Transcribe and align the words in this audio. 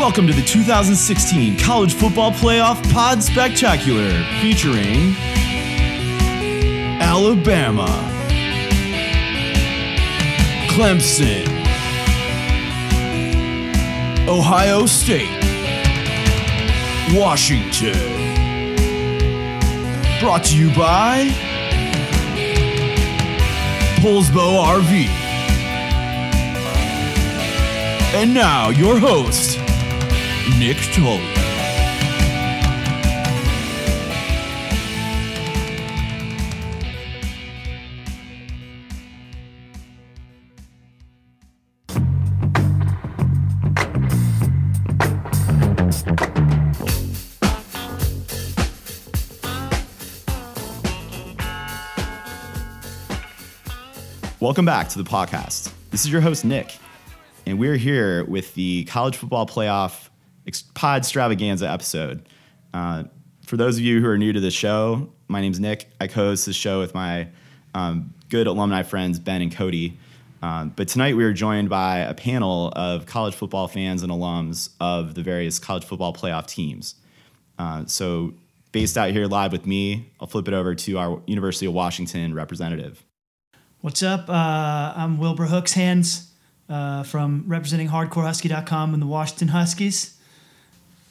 Welcome 0.00 0.26
to 0.28 0.32
the 0.32 0.40
2016 0.40 1.58
College 1.58 1.92
Football 1.92 2.32
Playoff 2.32 2.82
Pod 2.90 3.22
Spectacular 3.22 4.10
featuring 4.40 5.14
Alabama, 7.02 7.86
Clemson, 10.70 11.46
Ohio 14.26 14.86
State, 14.86 15.28
Washington. 17.12 17.92
Brought 20.18 20.44
to 20.44 20.56
you 20.56 20.74
by 20.74 21.28
Poulsbo 24.00 24.64
RV. 24.64 25.08
And 28.12 28.32
now, 28.32 28.70
your 28.70 28.98
host, 28.98 29.58
Nick 30.58 30.76
Tully. 30.92 31.20
Welcome 54.40 54.64
back 54.64 54.88
to 54.88 54.98
the 54.98 55.08
podcast. 55.08 55.72
This 55.90 56.04
is 56.04 56.10
your 56.10 56.20
host, 56.20 56.44
Nick, 56.44 56.76
and 57.46 57.58
we're 57.58 57.76
here 57.76 58.24
with 58.24 58.54
the 58.54 58.84
College 58.84 59.16
Football 59.16 59.46
Playoff 59.46 60.09
Pod 60.74 61.02
Stravaganza 61.02 61.72
episode. 61.72 62.28
Uh, 62.72 63.04
for 63.44 63.56
those 63.56 63.76
of 63.76 63.82
you 63.82 64.00
who 64.00 64.08
are 64.08 64.18
new 64.18 64.32
to 64.32 64.40
the 64.40 64.50
show, 64.50 65.10
my 65.28 65.40
name's 65.40 65.60
Nick. 65.60 65.88
I 66.00 66.06
co 66.06 66.26
host 66.26 66.46
this 66.46 66.56
show 66.56 66.78
with 66.78 66.94
my 66.94 67.28
um, 67.74 68.14
good 68.28 68.46
alumni 68.46 68.82
friends, 68.82 69.18
Ben 69.18 69.42
and 69.42 69.54
Cody. 69.54 69.98
Um, 70.42 70.72
but 70.74 70.88
tonight 70.88 71.16
we 71.16 71.24
are 71.24 71.32
joined 71.32 71.68
by 71.68 71.98
a 71.98 72.14
panel 72.14 72.72
of 72.74 73.06
college 73.06 73.34
football 73.34 73.68
fans 73.68 74.02
and 74.02 74.10
alums 74.10 74.70
of 74.80 75.14
the 75.14 75.22
various 75.22 75.58
college 75.58 75.84
football 75.84 76.14
playoff 76.14 76.46
teams. 76.46 76.94
Uh, 77.58 77.84
so, 77.84 78.32
based 78.72 78.96
out 78.96 79.10
here 79.10 79.26
live 79.26 79.52
with 79.52 79.66
me, 79.66 80.10
I'll 80.18 80.26
flip 80.26 80.48
it 80.48 80.54
over 80.54 80.74
to 80.74 80.98
our 80.98 81.20
University 81.26 81.66
of 81.66 81.74
Washington 81.74 82.34
representative. 82.34 83.04
What's 83.82 84.02
up? 84.02 84.28
Uh, 84.28 84.92
I'm 84.96 85.18
Wilbur 85.18 85.46
Hooks 85.46 85.74
Hands 85.74 86.30
uh, 86.68 87.02
from 87.02 87.44
representing 87.46 87.88
HardcoreHusky.com 87.88 88.94
and 88.94 89.02
the 89.02 89.06
Washington 89.06 89.48
Huskies. 89.48 90.18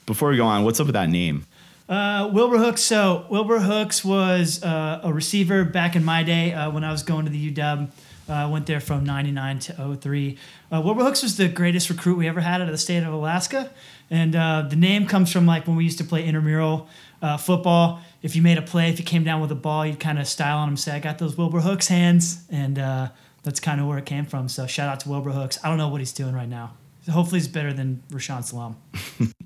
Before 0.10 0.30
we 0.30 0.38
go 0.38 0.48
on, 0.48 0.64
what's 0.64 0.80
up 0.80 0.88
with 0.88 0.96
that 0.96 1.08
name? 1.08 1.46
Uh, 1.88 2.32
Wilbur 2.34 2.58
Hooks. 2.58 2.82
So 2.82 3.28
Wilbur 3.30 3.60
Hooks 3.60 4.04
was 4.04 4.64
uh, 4.64 5.02
a 5.04 5.14
receiver 5.14 5.64
back 5.64 5.96
in 5.96 6.04
my 6.04 6.24
day 6.24 6.52
uh, 6.52 6.72
when 6.72 6.84
I 6.84 6.92
was 6.92 7.04
going 7.04 7.26
to 7.26 7.32
the 7.32 7.52
UW. 7.52 7.90
Uh, 8.28 8.34
I 8.34 8.46
went 8.48 8.66
there 8.66 8.80
from 8.80 9.04
99 9.04 9.60
to 9.60 9.98
03. 10.02 10.36
Uh, 10.72 10.82
Wilbur 10.84 11.04
Hooks 11.04 11.22
was 11.22 11.38
the 11.38 11.48
greatest 11.48 11.92
recruit 11.92 12.18
we 12.18 12.28
ever 12.28 12.42
had 12.42 12.60
out 12.60 12.66
of 12.66 12.72
the 12.72 12.78
state 12.80 13.04
of 13.04 13.14
Alaska. 13.14 13.70
And 14.10 14.36
uh, 14.36 14.66
the 14.68 14.76
name 14.76 15.06
comes 15.06 15.32
from 15.32 15.46
like 15.46 15.68
when 15.68 15.76
we 15.76 15.84
used 15.84 16.00
to 16.00 16.04
play 16.04 16.26
intramural 16.26 16.90
uh, 17.22 17.38
football. 17.38 18.02
If 18.24 18.36
you 18.36 18.42
made 18.42 18.58
a 18.58 18.64
play, 18.64 18.90
if 18.90 18.98
you 18.98 19.06
came 19.06 19.24
down 19.24 19.42
with 19.42 19.52
a 19.52 19.56
ball, 19.56 19.86
you'd 19.86 20.00
kind 20.00 20.18
of 20.18 20.28
style 20.28 20.58
on 20.58 20.64
him, 20.64 20.70
and 20.70 20.80
say, 20.80 20.94
I 20.94 21.00
got 21.00 21.20
those 21.20 21.38
Wilbur 21.38 21.60
Hooks 21.60 21.88
hands. 21.88 22.46
And 22.50 22.80
uh, 22.80 23.10
that's 23.44 23.60
kind 23.60 23.80
of 23.80 23.86
where 23.86 24.00
it 24.00 24.08
came 24.08 24.26
from. 24.26 24.50
So 24.50 24.66
shout 24.66 24.90
out 24.90 25.02
to 25.02 25.10
Wilbur 25.10 25.30
Hooks. 25.30 25.60
I 25.64 25.70
don't 25.70 25.78
know 25.78 25.90
what 25.90 26.02
he's 26.02 26.14
doing 26.14 26.34
right 26.34 26.50
now. 26.50 26.74
Hopefully, 27.12 27.40
he's 27.40 27.48
better 27.48 27.74
than 27.74 28.02
Rashaan 28.10 28.44
Salaam. 28.44 28.76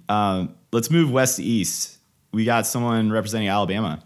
Um, 0.07 0.55
let's 0.73 0.89
move 0.89 1.11
west 1.11 1.37
to 1.37 1.43
east. 1.43 1.99
We 2.33 2.43
got 2.43 2.65
someone 2.65 3.11
representing 3.11 3.47
Alabama. 3.47 4.03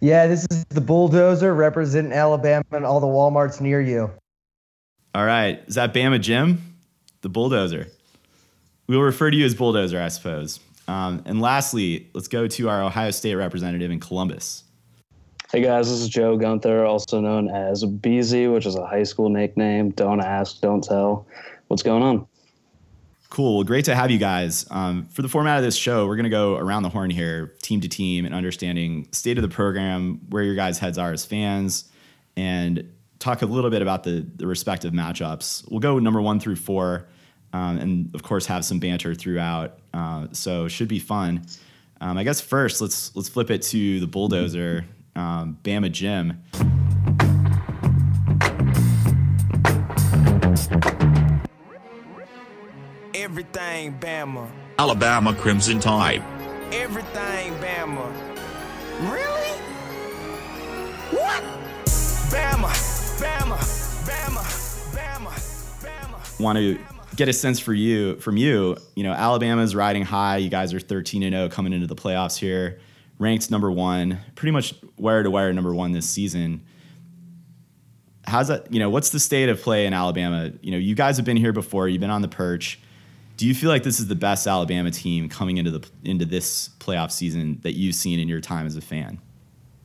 Yeah, 0.00 0.26
this 0.28 0.46
is 0.50 0.64
the 0.66 0.80
bulldozer 0.80 1.54
representing 1.54 2.12
Alabama 2.12 2.64
and 2.70 2.84
all 2.84 3.00
the 3.00 3.06
Walmarts 3.06 3.60
near 3.60 3.80
you. 3.80 4.10
All 5.14 5.24
right. 5.24 5.60
Is 5.66 5.74
that 5.74 5.92
Bama 5.92 6.20
Jim? 6.20 6.76
The 7.22 7.28
bulldozer. 7.28 7.88
We 8.86 8.96
will 8.96 9.04
refer 9.04 9.30
to 9.30 9.36
you 9.36 9.44
as 9.44 9.54
bulldozer, 9.54 10.00
I 10.00 10.08
suppose. 10.08 10.60
Um, 10.86 11.22
and 11.24 11.40
lastly, 11.40 12.10
let's 12.12 12.28
go 12.28 12.46
to 12.46 12.68
our 12.68 12.82
Ohio 12.82 13.10
State 13.10 13.34
representative 13.34 13.90
in 13.90 14.00
Columbus. 14.00 14.64
Hey 15.50 15.62
guys, 15.62 15.90
this 15.90 16.00
is 16.00 16.08
Joe 16.08 16.36
Gunther, 16.36 16.84
also 16.86 17.20
known 17.20 17.48
as 17.50 17.84
Beezy, 17.84 18.48
which 18.48 18.64
is 18.64 18.74
a 18.74 18.86
high 18.86 19.02
school 19.02 19.28
nickname. 19.28 19.90
Don't 19.90 20.20
ask, 20.20 20.60
don't 20.60 20.82
tell. 20.82 21.26
What's 21.68 21.82
going 21.82 22.02
on? 22.02 22.26
Cool. 23.32 23.54
Well, 23.54 23.64
great 23.64 23.86
to 23.86 23.94
have 23.94 24.10
you 24.10 24.18
guys. 24.18 24.66
Um, 24.70 25.06
for 25.06 25.22
the 25.22 25.28
format 25.28 25.56
of 25.56 25.64
this 25.64 25.74
show, 25.74 26.06
we're 26.06 26.16
going 26.16 26.24
to 26.24 26.30
go 26.30 26.54
around 26.54 26.82
the 26.82 26.90
horn 26.90 27.08
here, 27.08 27.54
team 27.62 27.80
to 27.80 27.88
team, 27.88 28.26
and 28.26 28.34
understanding 28.34 29.08
state 29.10 29.38
of 29.38 29.42
the 29.42 29.48
program, 29.48 30.20
where 30.28 30.42
your 30.42 30.54
guys' 30.54 30.78
heads 30.78 30.98
are 30.98 31.10
as 31.14 31.24
fans, 31.24 31.86
and 32.36 32.92
talk 33.20 33.40
a 33.40 33.46
little 33.46 33.70
bit 33.70 33.80
about 33.80 34.04
the, 34.04 34.26
the 34.36 34.46
respective 34.46 34.92
matchups. 34.92 35.66
We'll 35.70 35.80
go 35.80 35.98
number 35.98 36.20
one 36.20 36.40
through 36.40 36.56
four, 36.56 37.08
um, 37.54 37.78
and 37.78 38.14
of 38.14 38.22
course 38.22 38.44
have 38.44 38.66
some 38.66 38.80
banter 38.80 39.14
throughout. 39.14 39.78
Uh, 39.94 40.26
so 40.32 40.68
should 40.68 40.88
be 40.88 40.98
fun. 40.98 41.46
Um, 42.02 42.18
I 42.18 42.24
guess 42.24 42.42
first 42.42 42.82
let's 42.82 43.16
let's 43.16 43.30
flip 43.30 43.50
it 43.50 43.62
to 43.62 43.98
the 43.98 44.06
bulldozer, 44.06 44.84
um, 45.16 45.56
Bama 45.62 45.90
Jim. 45.90 46.42
Everything 53.32 53.98
Bama. 53.98 54.46
Alabama 54.78 55.34
Crimson 55.34 55.80
Tide. 55.80 56.22
Everything 56.70 57.54
Bama. 57.60 58.12
Really? 59.10 59.52
What? 61.18 61.42
Bama. 62.28 62.68
Bama. 63.18 63.56
Bama. 64.04 64.94
Bama. 64.94 65.30
Bama. 65.82 66.40
want 66.40 66.58
to 66.58 66.78
get 67.16 67.30
a 67.30 67.32
sense 67.32 67.58
for 67.58 67.72
you 67.72 68.16
from 68.16 68.36
you. 68.36 68.76
You 68.96 69.02
know, 69.02 69.12
Alabama's 69.12 69.74
riding 69.74 70.02
high. 70.02 70.36
You 70.36 70.50
guys 70.50 70.74
are 70.74 70.80
13 70.80 71.22
and 71.22 71.32
0 71.32 71.48
coming 71.48 71.72
into 71.72 71.86
the 71.86 71.96
playoffs 71.96 72.36
here, 72.36 72.80
ranked 73.18 73.50
number 73.50 73.70
one, 73.70 74.18
pretty 74.34 74.52
much 74.52 74.74
wire 74.98 75.22
to 75.22 75.30
wire 75.30 75.54
number 75.54 75.74
one 75.74 75.92
this 75.92 76.06
season. 76.06 76.66
How's 78.26 78.48
that? 78.48 78.70
You 78.70 78.78
know, 78.78 78.90
what's 78.90 79.08
the 79.08 79.18
state 79.18 79.48
of 79.48 79.62
play 79.62 79.86
in 79.86 79.94
Alabama? 79.94 80.52
You 80.60 80.72
know, 80.72 80.76
you 80.76 80.94
guys 80.94 81.16
have 81.16 81.24
been 81.24 81.38
here 81.38 81.54
before. 81.54 81.88
You've 81.88 82.02
been 82.02 82.10
on 82.10 82.20
the 82.20 82.28
perch. 82.28 82.78
Do 83.42 83.48
you 83.48 83.56
feel 83.56 83.70
like 83.70 83.82
this 83.82 83.98
is 83.98 84.06
the 84.06 84.14
best 84.14 84.46
Alabama 84.46 84.92
team 84.92 85.28
coming 85.28 85.56
into 85.56 85.72
the 85.72 85.84
into 86.04 86.24
this 86.24 86.68
playoff 86.78 87.10
season 87.10 87.58
that 87.64 87.72
you've 87.72 87.96
seen 87.96 88.20
in 88.20 88.28
your 88.28 88.40
time 88.40 88.66
as 88.68 88.76
a 88.76 88.80
fan? 88.80 89.20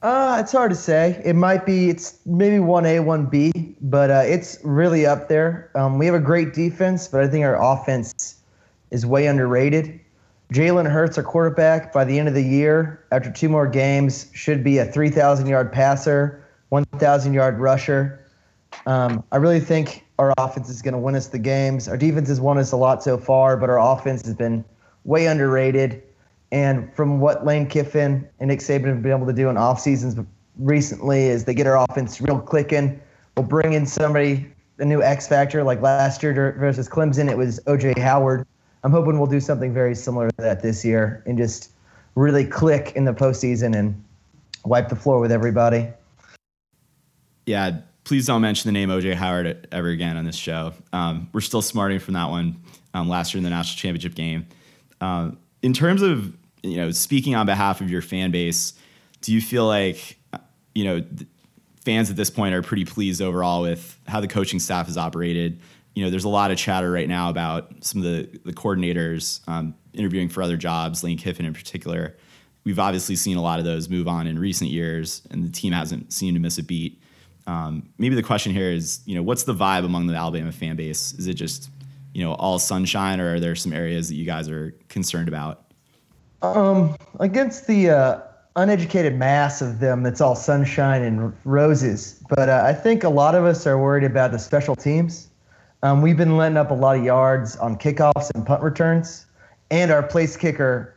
Uh, 0.03 0.37
it's 0.39 0.51
hard 0.51 0.69
to 0.69 0.75
say. 0.75 1.19
It 1.25 1.35
might 1.35 1.65
be. 1.65 1.89
It's 1.89 2.19
maybe 2.27 2.59
one 2.59 2.85
A, 2.85 2.99
one 2.99 3.25
B, 3.25 3.75
but 3.81 4.11
uh, 4.11 4.21
it's 4.23 4.59
really 4.63 5.07
up 5.07 5.27
there. 5.27 5.71
Um, 5.73 5.97
we 5.97 6.05
have 6.05 6.13
a 6.13 6.19
great 6.19 6.53
defense, 6.53 7.07
but 7.07 7.23
I 7.23 7.27
think 7.27 7.43
our 7.45 7.59
offense 7.59 8.35
is 8.91 9.07
way 9.07 9.25
underrated. 9.25 10.01
Jalen 10.53 10.87
Hurts, 10.87 11.17
our 11.17 11.23
quarterback, 11.23 11.91
by 11.91 12.05
the 12.05 12.19
end 12.19 12.27
of 12.27 12.35
the 12.35 12.43
year, 12.43 13.03
after 13.11 13.31
two 13.31 13.49
more 13.49 13.65
games, 13.65 14.29
should 14.35 14.63
be 14.63 14.77
a 14.77 14.85
3,000 14.85 15.47
yard 15.47 15.73
passer, 15.73 16.45
1,000 16.69 17.33
yard 17.33 17.57
rusher. 17.57 18.23
Um, 18.87 19.21
I 19.33 19.35
really 19.35 19.59
think 19.59 20.05
our 20.17 20.33
offense 20.37 20.69
is 20.69 20.81
going 20.81 20.93
to 20.93 20.97
win 20.97 21.13
us 21.13 21.27
the 21.27 21.37
games. 21.37 21.89
Our 21.89 21.97
defense 21.97 22.29
has 22.29 22.39
won 22.39 22.57
us 22.57 22.71
a 22.71 22.77
lot 22.77 23.03
so 23.03 23.17
far, 23.17 23.57
but 23.57 23.69
our 23.69 23.79
offense 23.79 24.25
has 24.25 24.33
been 24.33 24.63
way 25.03 25.27
underrated. 25.27 26.01
And 26.53 26.91
from 26.95 27.19
what 27.19 27.45
Lane 27.45 27.67
Kiffin 27.67 28.27
and 28.39 28.47
Nick 28.47 28.59
Saban 28.59 28.85
have 28.85 29.03
been 29.03 29.11
able 29.11 29.27
to 29.27 29.33
do 29.33 29.49
in 29.49 29.57
off 29.57 29.81
seasons 29.81 30.15
recently, 30.57 31.25
is 31.25 31.43
they 31.43 31.53
get 31.53 31.67
our 31.67 31.85
offense 31.89 32.21
real 32.21 32.39
clicking. 32.39 32.97
We'll 33.35 33.45
bring 33.45 33.73
in 33.73 33.85
somebody, 33.85 34.49
a 34.79 34.85
new 34.85 35.03
X 35.03 35.27
factor, 35.27 35.65
like 35.65 35.81
last 35.81 36.23
year 36.23 36.55
versus 36.57 36.87
Clemson. 36.87 37.29
It 37.29 37.37
was 37.37 37.59
OJ 37.67 37.97
Howard. 37.99 38.47
I'm 38.85 38.91
hoping 38.91 39.17
we'll 39.17 39.27
do 39.27 39.41
something 39.41 39.73
very 39.73 39.95
similar 39.95 40.29
to 40.29 40.35
that 40.37 40.63
this 40.63 40.85
year 40.85 41.21
and 41.25 41.37
just 41.37 41.71
really 42.15 42.45
click 42.45 42.93
in 42.95 43.03
the 43.03 43.13
postseason 43.13 43.75
and 43.75 44.01
wipe 44.63 44.87
the 44.87 44.95
floor 44.95 45.19
with 45.19 45.33
everybody. 45.33 45.89
Yeah, 47.45 47.81
please 48.07 48.25
don't 48.25 48.41
mention 48.41 48.69
the 48.69 48.71
name 48.71 48.87
OJ 48.87 49.15
Howard 49.15 49.67
ever 49.69 49.89
again 49.89 50.15
on 50.15 50.23
this 50.23 50.37
show. 50.37 50.71
Um, 50.93 51.29
we're 51.33 51.41
still 51.41 51.61
smarting 51.61 51.99
from 51.99 52.13
that 52.13 52.29
one 52.29 52.55
um, 52.93 53.09
last 53.09 53.33
year 53.33 53.39
in 53.39 53.43
the 53.43 53.49
national 53.49 53.77
championship 53.77 54.15
game. 54.15 54.47
Um, 55.01 55.37
in 55.61 55.73
terms 55.73 56.01
of 56.01 56.33
you 56.63 56.77
know 56.77 56.91
speaking 56.91 57.35
on 57.35 57.45
behalf 57.45 57.81
of 57.81 57.91
your 57.91 58.01
fan 58.01 58.31
base, 58.31 58.73
do 59.19 59.33
you 59.33 59.41
feel 59.41 59.65
like 59.65 60.17
you 60.73 60.85
know 60.85 61.05
fans 61.83 62.09
at 62.09 62.15
this 62.15 62.29
point 62.29 62.55
are 62.55 62.61
pretty 62.61 62.85
pleased 62.85 63.21
overall 63.21 63.61
with 63.61 63.99
how 64.07 64.21
the 64.21 64.27
coaching 64.27 64.59
staff 64.59 64.85
has 64.85 64.95
operated? 64.97 65.59
You 65.93 66.05
know, 66.05 66.09
there's 66.09 66.23
a 66.23 66.29
lot 66.29 66.49
of 66.49 66.57
chatter 66.57 66.89
right 66.89 67.09
now 67.09 67.29
about 67.29 67.83
some 67.83 68.01
of 68.01 68.05
the 68.05 68.39
the 68.45 68.53
coordinators 68.53 69.41
um, 69.49 69.75
interviewing 69.93 70.29
for 70.29 70.41
other 70.41 70.55
jobs, 70.55 71.03
Lane 71.03 71.17
Kiffin 71.17 71.45
in 71.45 71.53
particular. 71.53 72.15
We've 72.63 72.79
obviously 72.79 73.17
seen 73.17 73.35
a 73.35 73.41
lot 73.41 73.59
of 73.59 73.65
those 73.65 73.89
move 73.89 74.07
on 74.07 74.27
in 74.27 74.39
recent 74.39 74.71
years, 74.71 75.23
and 75.29 75.43
the 75.43 75.51
team 75.51 75.73
hasn't 75.73 76.13
seemed 76.13 76.35
to 76.35 76.39
miss 76.39 76.57
a 76.57 76.63
beat. 76.63 77.01
Um, 77.47 77.89
maybe 77.97 78.13
the 78.13 78.23
question 78.23 78.53
here 78.53 78.69
is, 78.69 79.01
you 79.05 79.15
know, 79.15 79.23
what's 79.23 79.43
the 79.43 79.55
vibe 79.55 79.85
among 79.85 80.07
the 80.07 80.13
Alabama 80.13 80.51
fan 80.51 80.75
base? 80.75 81.13
Is 81.13 81.27
it 81.27 81.33
just, 81.33 81.69
you 82.13 82.23
know 82.23 82.33
all 82.33 82.57
sunshine, 82.57 83.21
or 83.21 83.35
are 83.35 83.39
there 83.39 83.55
some 83.55 83.71
areas 83.71 84.09
that 84.09 84.15
you 84.15 84.25
guys 84.25 84.49
are 84.49 84.73
concerned 84.89 85.27
about? 85.27 85.71
Um, 86.41 86.95
against 87.19 87.67
the 87.67 87.89
uh, 87.91 88.21
uneducated 88.55 89.15
mass 89.15 89.61
of 89.61 89.79
them, 89.79 90.01
that's 90.01 90.19
all 90.19 90.35
sunshine 90.35 91.03
and 91.03 91.31
roses. 91.45 92.21
But 92.27 92.49
uh, 92.49 92.63
I 92.65 92.73
think 92.73 93.03
a 93.03 93.09
lot 93.09 93.35
of 93.35 93.45
us 93.45 93.67
are 93.67 93.77
worried 93.77 94.03
about 94.03 94.31
the 94.31 94.39
special 94.39 94.75
teams. 94.75 95.29
Um, 95.83 96.01
we've 96.01 96.17
been 96.17 96.37
letting 96.37 96.57
up 96.57 96.71
a 96.71 96.73
lot 96.73 96.97
of 96.97 97.03
yards 97.03 97.55
on 97.57 97.77
kickoffs 97.77 98.31
and 98.33 98.45
punt 98.45 98.63
returns, 98.63 99.27
and 99.69 99.91
our 99.91 100.01
place 100.01 100.35
kicker 100.35 100.95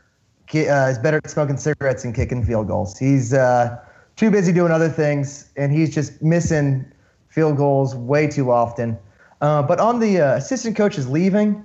uh, 0.54 0.88
is 0.88 0.98
better 0.98 1.18
at 1.18 1.28
smoking 1.28 1.58
cigarettes 1.58 2.02
and 2.02 2.14
kicking 2.14 2.44
field 2.44 2.66
goals. 2.66 2.98
He's 2.98 3.34
uh, 3.34 3.78
too 4.20 4.30
busy 4.30 4.52
doing 4.52 4.70
other 4.70 4.90
things, 4.90 5.48
and 5.56 5.72
he's 5.72 5.94
just 5.94 6.20
missing 6.20 6.84
field 7.30 7.56
goals 7.56 7.94
way 7.94 8.26
too 8.26 8.50
often. 8.50 8.98
Uh, 9.40 9.62
but 9.62 9.80
on 9.80 9.98
the 9.98 10.20
uh, 10.20 10.36
assistant 10.36 10.76
coaches 10.76 11.08
leaving, 11.08 11.64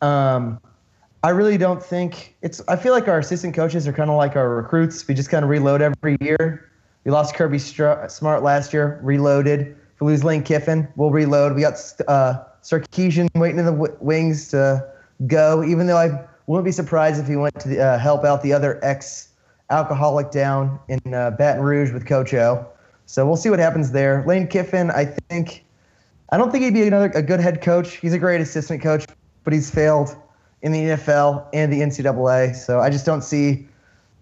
um, 0.00 0.58
I 1.22 1.28
really 1.28 1.58
don't 1.58 1.82
think 1.82 2.34
it's. 2.40 2.62
I 2.68 2.76
feel 2.76 2.94
like 2.94 3.06
our 3.06 3.18
assistant 3.18 3.54
coaches 3.54 3.86
are 3.86 3.92
kind 3.92 4.08
of 4.08 4.16
like 4.16 4.34
our 4.34 4.48
recruits. 4.48 5.06
We 5.06 5.12
just 5.12 5.28
kind 5.28 5.44
of 5.44 5.50
reload 5.50 5.82
every 5.82 6.16
year. 6.22 6.70
We 7.04 7.10
lost 7.10 7.34
Kirby 7.34 7.58
Smart 7.58 8.42
last 8.42 8.72
year, 8.72 8.98
reloaded. 9.02 9.60
If 9.60 10.00
we 10.00 10.06
lose 10.06 10.24
Lane 10.24 10.42
Kiffin, 10.42 10.88
we'll 10.96 11.10
reload. 11.10 11.54
We 11.54 11.60
got 11.60 11.74
uh, 12.08 12.42
Sarkisian 12.62 13.28
waiting 13.34 13.58
in 13.58 13.66
the 13.66 13.72
w- 13.72 13.94
wings 14.00 14.48
to 14.52 14.88
go, 15.26 15.62
even 15.62 15.86
though 15.86 15.98
I 15.98 16.24
wouldn't 16.46 16.64
be 16.64 16.72
surprised 16.72 17.20
if 17.20 17.26
he 17.28 17.36
went 17.36 17.60
to 17.60 17.68
the, 17.68 17.78
uh, 17.78 17.98
help 17.98 18.24
out 18.24 18.42
the 18.42 18.54
other 18.54 18.80
ex 18.82 19.29
alcoholic 19.70 20.30
down 20.30 20.78
in 20.88 21.14
uh, 21.14 21.30
Baton 21.30 21.62
Rouge 21.62 21.92
with 21.92 22.06
Coach 22.06 22.34
O. 22.34 22.66
So 23.06 23.26
we'll 23.26 23.36
see 23.36 23.50
what 23.50 23.58
happens 23.58 23.90
there. 23.92 24.24
Lane 24.26 24.46
Kiffin, 24.46 24.90
I 24.90 25.04
think, 25.04 25.64
I 26.30 26.36
don't 26.36 26.52
think 26.52 26.64
he'd 26.64 26.74
be 26.74 26.82
another 26.86 27.10
a 27.14 27.22
good 27.22 27.40
head 27.40 27.60
coach. 27.60 27.96
He's 27.96 28.12
a 28.12 28.18
great 28.18 28.40
assistant 28.40 28.82
coach, 28.82 29.04
but 29.44 29.52
he's 29.52 29.70
failed 29.70 30.16
in 30.62 30.72
the 30.72 30.80
NFL 30.80 31.46
and 31.52 31.72
the 31.72 31.80
NCAA. 31.80 32.54
So 32.54 32.80
I 32.80 32.90
just 32.90 33.06
don't 33.06 33.22
see 33.22 33.66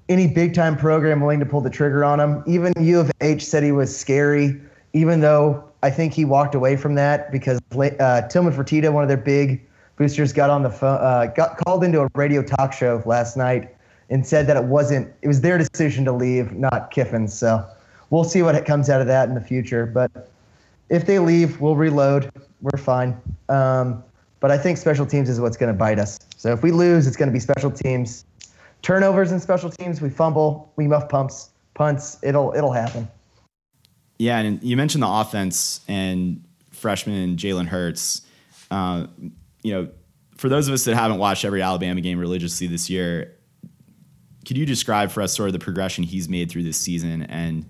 any 0.08 0.26
big 0.26 0.54
time 0.54 0.76
program 0.76 1.20
willing 1.20 1.40
to 1.40 1.46
pull 1.46 1.60
the 1.60 1.70
trigger 1.70 2.04
on 2.04 2.20
him. 2.20 2.42
Even 2.46 2.72
U 2.80 3.00
of 3.00 3.10
H 3.20 3.44
said 3.44 3.62
he 3.62 3.72
was 3.72 3.94
scary, 3.94 4.58
even 4.92 5.20
though 5.20 5.62
I 5.82 5.90
think 5.90 6.14
he 6.14 6.24
walked 6.24 6.54
away 6.54 6.76
from 6.76 6.94
that 6.94 7.30
because 7.30 7.60
uh, 7.74 8.22
Tillman 8.28 8.52
Fertitta, 8.52 8.92
one 8.92 9.02
of 9.02 9.08
their 9.08 9.16
big 9.16 9.60
boosters, 9.96 10.32
got 10.32 10.50
on 10.50 10.62
the 10.62 10.70
phone, 10.70 10.98
uh, 10.98 11.26
got 11.36 11.58
called 11.58 11.84
into 11.84 12.00
a 12.00 12.08
radio 12.14 12.42
talk 12.42 12.72
show 12.72 13.02
last 13.04 13.36
night 13.36 13.74
and 14.10 14.26
said 14.26 14.46
that 14.46 14.56
it 14.56 14.64
wasn't, 14.64 15.12
it 15.22 15.28
was 15.28 15.40
their 15.40 15.58
decision 15.58 16.04
to 16.04 16.12
leave, 16.12 16.52
not 16.52 16.90
Kiffin's. 16.90 17.34
So 17.34 17.64
we'll 18.10 18.24
see 18.24 18.42
what 18.42 18.64
comes 18.64 18.88
out 18.88 19.00
of 19.00 19.06
that 19.06 19.28
in 19.28 19.34
the 19.34 19.40
future. 19.40 19.86
But 19.86 20.30
if 20.88 21.06
they 21.06 21.18
leave, 21.18 21.60
we'll 21.60 21.76
reload. 21.76 22.30
We're 22.62 22.78
fine. 22.78 23.20
Um, 23.48 24.02
but 24.40 24.50
I 24.50 24.58
think 24.58 24.78
special 24.78 25.04
teams 25.04 25.28
is 25.28 25.40
what's 25.40 25.56
going 25.56 25.72
to 25.72 25.78
bite 25.78 25.98
us. 25.98 26.18
So 26.36 26.52
if 26.52 26.62
we 26.62 26.70
lose, 26.70 27.06
it's 27.06 27.16
going 27.16 27.28
to 27.28 27.32
be 27.32 27.40
special 27.40 27.70
teams. 27.70 28.24
Turnovers 28.82 29.32
in 29.32 29.40
special 29.40 29.70
teams, 29.70 30.00
we 30.00 30.08
fumble, 30.08 30.72
we 30.76 30.86
muff 30.86 31.08
pumps, 31.08 31.50
punts. 31.74 32.18
It'll 32.22 32.54
it'll 32.56 32.72
happen. 32.72 33.08
Yeah, 34.18 34.38
and 34.38 34.62
you 34.62 34.76
mentioned 34.76 35.02
the 35.02 35.08
offense 35.08 35.80
and 35.88 36.44
freshman 36.70 37.36
Jalen 37.36 37.66
Hurts. 37.66 38.22
Uh, 38.70 39.06
you 39.62 39.72
know, 39.72 39.88
for 40.36 40.48
those 40.48 40.68
of 40.68 40.74
us 40.74 40.84
that 40.84 40.94
haven't 40.94 41.18
watched 41.18 41.44
every 41.44 41.60
Alabama 41.60 42.00
game 42.00 42.18
religiously 42.18 42.68
this 42.68 42.88
year, 42.88 43.34
could 44.48 44.58
you 44.58 44.66
describe 44.66 45.10
for 45.12 45.22
us 45.22 45.32
sort 45.32 45.48
of 45.48 45.52
the 45.52 45.58
progression 45.60 46.02
he's 46.02 46.28
made 46.28 46.50
through 46.50 46.64
this 46.64 46.76
season 46.76 47.22
and 47.24 47.64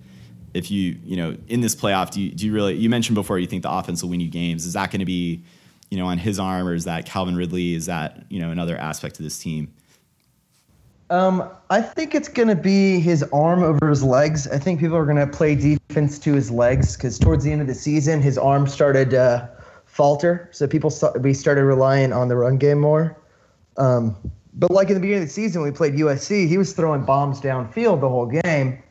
if 0.54 0.70
you 0.70 0.98
you 1.04 1.16
know 1.16 1.36
in 1.48 1.60
this 1.60 1.75
playoff 1.75 2.10
do 2.10 2.22
you, 2.22 2.30
do 2.30 2.46
you 2.46 2.54
really 2.54 2.75
you 2.75 2.88
mentioned 2.88 3.14
before 3.14 3.38
you 3.38 3.46
think 3.46 3.62
the 3.62 3.70
offense 3.70 4.02
will 4.02 4.08
win 4.08 4.20
you 4.20 4.30
games 4.30 4.64
is 4.64 4.72
that 4.72 4.90
going 4.90 5.00
to 5.00 5.04
be 5.04 5.44
you 5.90 5.96
know, 5.96 6.06
on 6.06 6.19
his 6.19 6.38
arm, 6.38 6.66
or 6.66 6.75
is 6.75 6.84
that 6.84 7.06
Calvin 7.06 7.36
Ridley? 7.36 7.75
Is 7.75 7.86
that 7.86 8.25
you 8.28 8.40
know 8.40 8.50
another 8.50 8.76
aspect 8.76 9.19
of 9.19 9.25
this 9.25 9.38
team? 9.38 9.72
Um, 11.10 11.48
I 11.70 11.80
think 11.80 12.14
it's 12.14 12.28
going 12.28 12.48
to 12.48 12.56
be 12.56 13.00
his 13.00 13.22
arm 13.32 13.62
over 13.62 13.88
his 13.88 14.02
legs. 14.02 14.46
I 14.46 14.58
think 14.58 14.78
people 14.78 14.96
are 14.96 15.06
going 15.06 15.16
to 15.16 15.26
play 15.26 15.54
defense 15.54 16.19
to 16.19 16.34
his 16.34 16.50
legs 16.50 16.96
because 16.96 17.19
towards 17.19 17.44
the 17.44 17.52
end 17.52 17.62
of 17.62 17.66
the 17.66 17.74
season, 17.74 18.20
his 18.20 18.36
arm 18.36 18.66
started 18.66 19.10
to 19.10 19.20
uh, 19.20 19.48
falter. 19.86 20.50
So 20.52 20.66
people 20.66 20.92
we 21.20 21.32
started 21.32 21.64
relying 21.64 22.12
on 22.12 22.28
the 22.28 22.36
run 22.36 22.58
game 22.58 22.81
more. 22.81 23.16
Um, 23.78 24.16
but 24.58 24.72
like 24.72 24.88
in 24.88 24.94
the 24.94 25.00
beginning 25.00 25.22
of 25.22 25.28
the 25.28 25.32
season, 25.32 25.62
when 25.62 25.70
we 25.70 25.76
played 25.76 25.94
USC. 25.94 26.49
He 26.49 26.58
was 26.58 26.72
throwing 26.72 27.05
bombs 27.05 27.40
downfield 27.40 28.00
the 28.00 28.08
whole 28.08 28.26
game. 28.26 28.82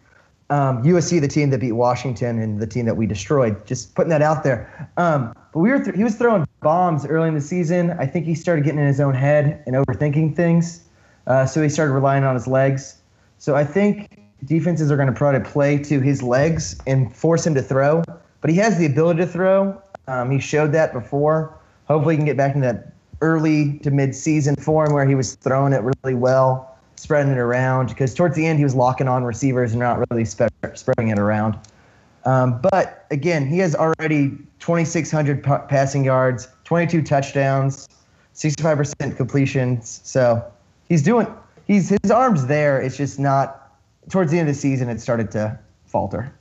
Um, 0.50 0.81
USC, 0.84 1.19
the 1.19 1.28
team 1.28 1.50
that 1.50 1.60
beat 1.60 1.74
Washington, 1.74 2.40
and 2.40 2.62
the 2.62 2.68
team 2.68 2.86
that 2.86 2.96
we 2.96 3.06
destroyed. 3.06 3.68
Just 3.68 3.94
putting 3.96 4.10
that 4.12 4.22
out 4.22 4.46
there. 4.46 4.90
Um, 4.96 5.34
but 5.54 5.60
we 5.60 5.69
were 5.69 5.84
th- 5.84 5.96
he 5.96 6.06
was 6.06 6.16
throwing 6.16 6.48
bombs 6.62 7.06
early 7.06 7.28
in 7.28 7.34
the 7.34 7.42
season. 7.42 7.92
I 8.00 8.06
think 8.06 8.25
he 8.25 8.34
started 8.34 8.64
getting 8.64 8.80
in 8.80 8.88
his 8.88 9.02
own 9.02 9.14
head 9.14 9.62
and 9.66 9.75
overthinking 9.75 10.38
things. 10.38 10.86
Uh, 11.28 11.46
so 11.46 11.62
he 11.62 11.68
started 11.68 11.92
relying 11.92 12.24
on 12.24 12.34
his 12.34 12.48
legs. 12.48 13.02
So 13.38 13.56
I 13.56 13.66
think 13.66 14.22
defenses 14.46 14.90
are 14.90 14.96
going 14.96 15.10
to 15.10 15.14
probably 15.14 15.42
play 15.42 15.78
to 15.80 16.00
his 16.00 16.24
legs 16.24 16.78
and 16.88 17.14
force 17.14 17.46
him 17.46 17.54
to 17.56 17.62
throw. 17.62 18.04
But 18.40 18.50
he 18.50 18.56
has 18.58 18.78
the 18.78 18.86
ability 18.86 19.19
to 19.19 19.28
throw. 19.28 19.81
Um, 20.08 20.31
he 20.31 20.40
showed 20.40 20.72
that 20.72 20.94
before. 20.94 21.60
Hopefully, 21.90 22.16
he 22.16 22.18
can 22.18 22.25
get 22.25 22.38
back 22.38 22.56
into 22.56 22.68
that 22.68 22.94
early 23.22 23.80
to 23.80 23.92
mid-season 23.92 24.56
form 24.56 24.94
where 24.94 25.08
he 25.08 25.16
was 25.16 25.36
throwing 25.36 25.74
it 25.74 25.81
really 25.81 26.16
well, 26.16 26.78
spreading 26.96 27.31
it 27.31 27.38
around. 27.38 27.90
Because 27.90 28.14
towards 28.14 28.36
the 28.36 28.46
end, 28.46 28.60
he 28.60 28.64
was 28.64 28.75
locking 28.75 29.08
on 29.08 29.24
receivers 29.24 29.72
and 29.72 29.80
not 29.80 30.04
really 30.10 30.25
spe- 30.25 30.48
spreading 30.74 31.10
it 31.10 31.19
around. 31.19 31.58
Um, 32.25 32.60
but 32.72 33.06
again, 33.10 33.48
he 33.48 33.60
has 33.60 33.74
already 33.75 34.38
2,600 34.60 35.44
p- 35.44 35.52
passing 35.69 36.04
yards, 36.04 36.48
22 36.66 37.02
touchdowns, 37.02 37.88
65% 38.36 39.16
completions. 39.16 40.02
So 40.04 40.44
he's 40.90 41.02
doing. 41.02 41.28
He's 41.66 41.90
his 41.90 42.12
arms 42.12 42.48
there. 42.48 42.81
It's 42.81 42.98
just 42.98 43.19
not. 43.19 43.64
Towards 44.10 44.31
the 44.31 44.40
end 44.40 44.48
of 44.48 44.56
the 44.56 44.62
season, 44.62 44.88
it 44.88 45.02
started 45.02 45.31
to 45.31 45.60
falter. 45.86 46.34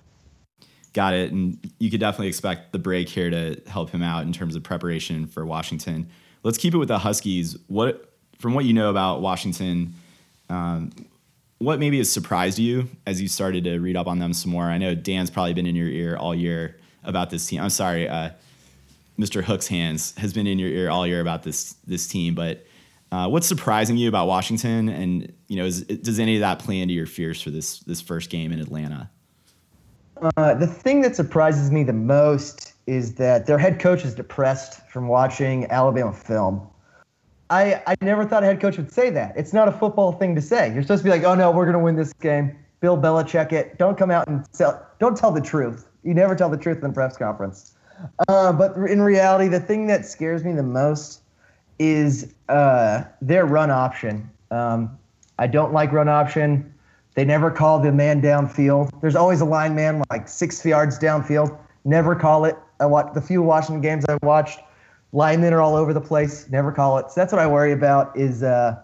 Got 0.92 1.14
it. 1.14 1.32
And 1.32 1.58
you 1.78 1.90
could 1.90 2.00
definitely 2.00 2.28
expect 2.28 2.72
the 2.72 2.78
break 2.78 3.08
here 3.08 3.28
to 3.28 3.60
help 3.66 3.90
him 3.90 4.02
out 4.02 4.24
in 4.24 4.32
terms 4.32 4.56
of 4.56 4.62
preparation 4.62 5.26
for 5.26 5.44
Washington. 5.44 6.08
Let's 6.46 6.58
keep 6.58 6.74
it 6.74 6.78
with 6.78 6.86
the 6.86 6.98
Huskies. 7.00 7.56
What, 7.66 8.14
from 8.38 8.54
what 8.54 8.64
you 8.64 8.72
know 8.72 8.88
about 8.88 9.20
Washington, 9.20 9.94
um, 10.48 10.92
what 11.58 11.80
maybe 11.80 11.98
has 11.98 12.08
surprised 12.08 12.56
you 12.56 12.88
as 13.04 13.20
you 13.20 13.26
started 13.26 13.64
to 13.64 13.80
read 13.80 13.96
up 13.96 14.06
on 14.06 14.20
them 14.20 14.32
some 14.32 14.52
more? 14.52 14.62
I 14.62 14.78
know 14.78 14.94
Dan's 14.94 15.28
probably 15.28 15.54
been 15.54 15.66
in 15.66 15.74
your 15.74 15.88
ear 15.88 16.16
all 16.16 16.36
year 16.36 16.76
about 17.02 17.30
this 17.30 17.44
team. 17.48 17.60
I'm 17.60 17.70
sorry, 17.70 18.08
uh, 18.08 18.30
Mr. 19.18 19.42
Hook's 19.42 19.66
hands 19.66 20.14
has 20.18 20.32
been 20.32 20.46
in 20.46 20.60
your 20.60 20.68
ear 20.68 20.88
all 20.88 21.04
year 21.04 21.20
about 21.20 21.42
this 21.42 21.72
this 21.84 22.06
team. 22.06 22.36
But 22.36 22.64
uh, 23.10 23.26
what's 23.26 23.48
surprising 23.48 23.96
you 23.96 24.08
about 24.08 24.28
Washington, 24.28 24.88
and 24.88 25.32
you 25.48 25.56
know, 25.56 25.64
is, 25.64 25.82
does 25.82 26.20
any 26.20 26.36
of 26.36 26.40
that 26.42 26.60
play 26.60 26.78
into 26.78 26.94
your 26.94 27.06
fears 27.06 27.42
for 27.42 27.50
this 27.50 27.80
this 27.80 28.00
first 28.00 28.30
game 28.30 28.52
in 28.52 28.60
Atlanta? 28.60 29.10
Uh, 30.36 30.54
the 30.54 30.68
thing 30.68 31.00
that 31.00 31.16
surprises 31.16 31.72
me 31.72 31.82
the 31.82 31.92
most 31.92 32.75
is 32.86 33.14
that 33.14 33.46
their 33.46 33.58
head 33.58 33.80
coach 33.80 34.04
is 34.04 34.14
depressed 34.14 34.86
from 34.88 35.08
watching 35.08 35.66
Alabama 35.70 36.12
film. 36.12 36.66
I, 37.50 37.82
I 37.86 37.94
never 38.00 38.24
thought 38.24 38.42
a 38.42 38.46
head 38.46 38.60
coach 38.60 38.76
would 38.76 38.92
say 38.92 39.10
that. 39.10 39.36
It's 39.36 39.52
not 39.52 39.68
a 39.68 39.72
football 39.72 40.12
thing 40.12 40.34
to 40.34 40.42
say. 40.42 40.72
You're 40.72 40.82
supposed 40.82 41.02
to 41.02 41.04
be 41.04 41.10
like, 41.10 41.24
oh 41.24 41.34
no, 41.34 41.50
we're 41.50 41.64
going 41.64 41.74
to 41.74 41.82
win 41.82 41.96
this 41.96 42.12
game. 42.14 42.56
Bill 42.80 42.96
Belichick 42.96 43.52
it. 43.52 43.78
Don't 43.78 43.96
come 43.96 44.10
out 44.10 44.28
and 44.28 44.44
sell. 44.52 44.86
Don't 44.98 45.16
tell 45.16 45.30
the 45.30 45.40
truth. 45.40 45.88
You 46.02 46.14
never 46.14 46.34
tell 46.34 46.48
the 46.48 46.56
truth 46.56 46.78
in 46.78 46.88
the 46.88 46.92
press 46.92 47.16
conference. 47.16 47.74
Uh, 48.28 48.52
but 48.52 48.76
in 48.76 49.00
reality, 49.00 49.48
the 49.48 49.60
thing 49.60 49.86
that 49.86 50.04
scares 50.04 50.44
me 50.44 50.52
the 50.52 50.62
most 50.62 51.22
is 51.78 52.34
uh, 52.48 53.04
their 53.20 53.46
run 53.46 53.70
option. 53.70 54.28
Um, 54.50 54.98
I 55.38 55.46
don't 55.46 55.72
like 55.72 55.92
run 55.92 56.08
option. 56.08 56.72
They 57.14 57.24
never 57.24 57.50
call 57.50 57.80
the 57.80 57.92
man 57.92 58.20
downfield. 58.20 58.90
There's 59.00 59.16
always 59.16 59.40
a 59.40 59.44
lineman 59.44 60.02
like 60.10 60.28
six 60.28 60.64
yards 60.64 60.98
downfield. 60.98 61.56
Never 61.84 62.14
call 62.14 62.44
it. 62.44 62.56
I 62.80 62.86
watch 62.86 63.12
the 63.14 63.20
few 63.20 63.42
Washington 63.42 63.80
games 63.80 64.04
I 64.08 64.18
watched 64.22 64.60
linemen 65.12 65.52
are 65.52 65.60
all 65.60 65.74
over 65.74 65.92
the 65.92 66.00
place. 66.00 66.48
Never 66.50 66.72
call 66.72 66.98
it. 66.98 67.10
So 67.10 67.20
that's 67.20 67.32
what 67.32 67.40
I 67.40 67.46
worry 67.46 67.72
about 67.72 68.16
is 68.16 68.42
uh, 68.42 68.76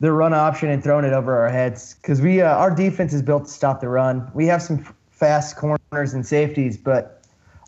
the 0.00 0.12
run 0.12 0.34
option 0.34 0.68
and 0.68 0.82
throwing 0.82 1.04
it 1.04 1.12
over 1.12 1.38
our 1.38 1.48
heads 1.48 1.94
because 1.94 2.20
we 2.20 2.42
uh, 2.42 2.54
our 2.56 2.74
defense 2.74 3.12
is 3.12 3.22
built 3.22 3.44
to 3.44 3.50
stop 3.50 3.80
the 3.80 3.88
run. 3.88 4.30
We 4.34 4.46
have 4.46 4.62
some 4.62 4.84
fast 5.10 5.56
corners 5.56 6.12
and 6.12 6.26
safeties, 6.26 6.76
but 6.76 7.22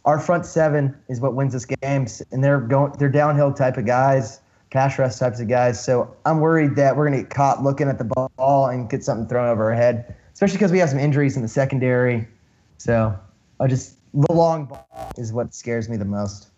our 0.05 0.19
front 0.19 0.47
seven 0.47 0.95
is 1.09 1.21
what 1.21 1.35
wins 1.35 1.55
us 1.55 1.65
games, 1.65 2.23
and 2.33 2.43
they're 2.43 2.61
going 2.61 2.93
they're 2.99 3.09
downhill 3.09 3.53
type 3.53 3.77
of 3.77 3.87
guys, 3.87 4.41
cash 4.71 4.99
rush 4.99 5.17
types 5.17 5.41
of 5.41 5.49
guys. 5.49 5.83
So 5.83 6.15
I'm 6.25 6.41
worried 6.41 6.77
that 6.77 6.97
we're 6.97 7.07
gonna 7.07 7.23
get 7.23 7.31
caught 7.31 7.63
looking 7.63 7.89
at 7.89 7.99
the 7.99 8.05
ball 8.05 8.67
and 8.67 8.91
get 8.91 9.05
something 9.05 9.29
thrown 9.29 9.49
over 9.49 9.71
our 9.71 9.77
head, 9.77 10.15
especially 10.35 10.57
because 10.57 10.73
we 10.73 10.79
have 10.79 10.91
some 10.91 10.99
injuries 10.99 11.37
in 11.37 11.43
the 11.43 11.49
secondary. 11.49 12.27
So 12.79 13.17
I 13.61 13.67
just 13.69 13.96
the 14.15 14.33
long 14.33 14.67
ball 14.67 15.13
is 15.17 15.33
what 15.33 15.55
scares 15.55 15.89
me 15.89 15.97
the 15.97 16.05
most. 16.05 16.49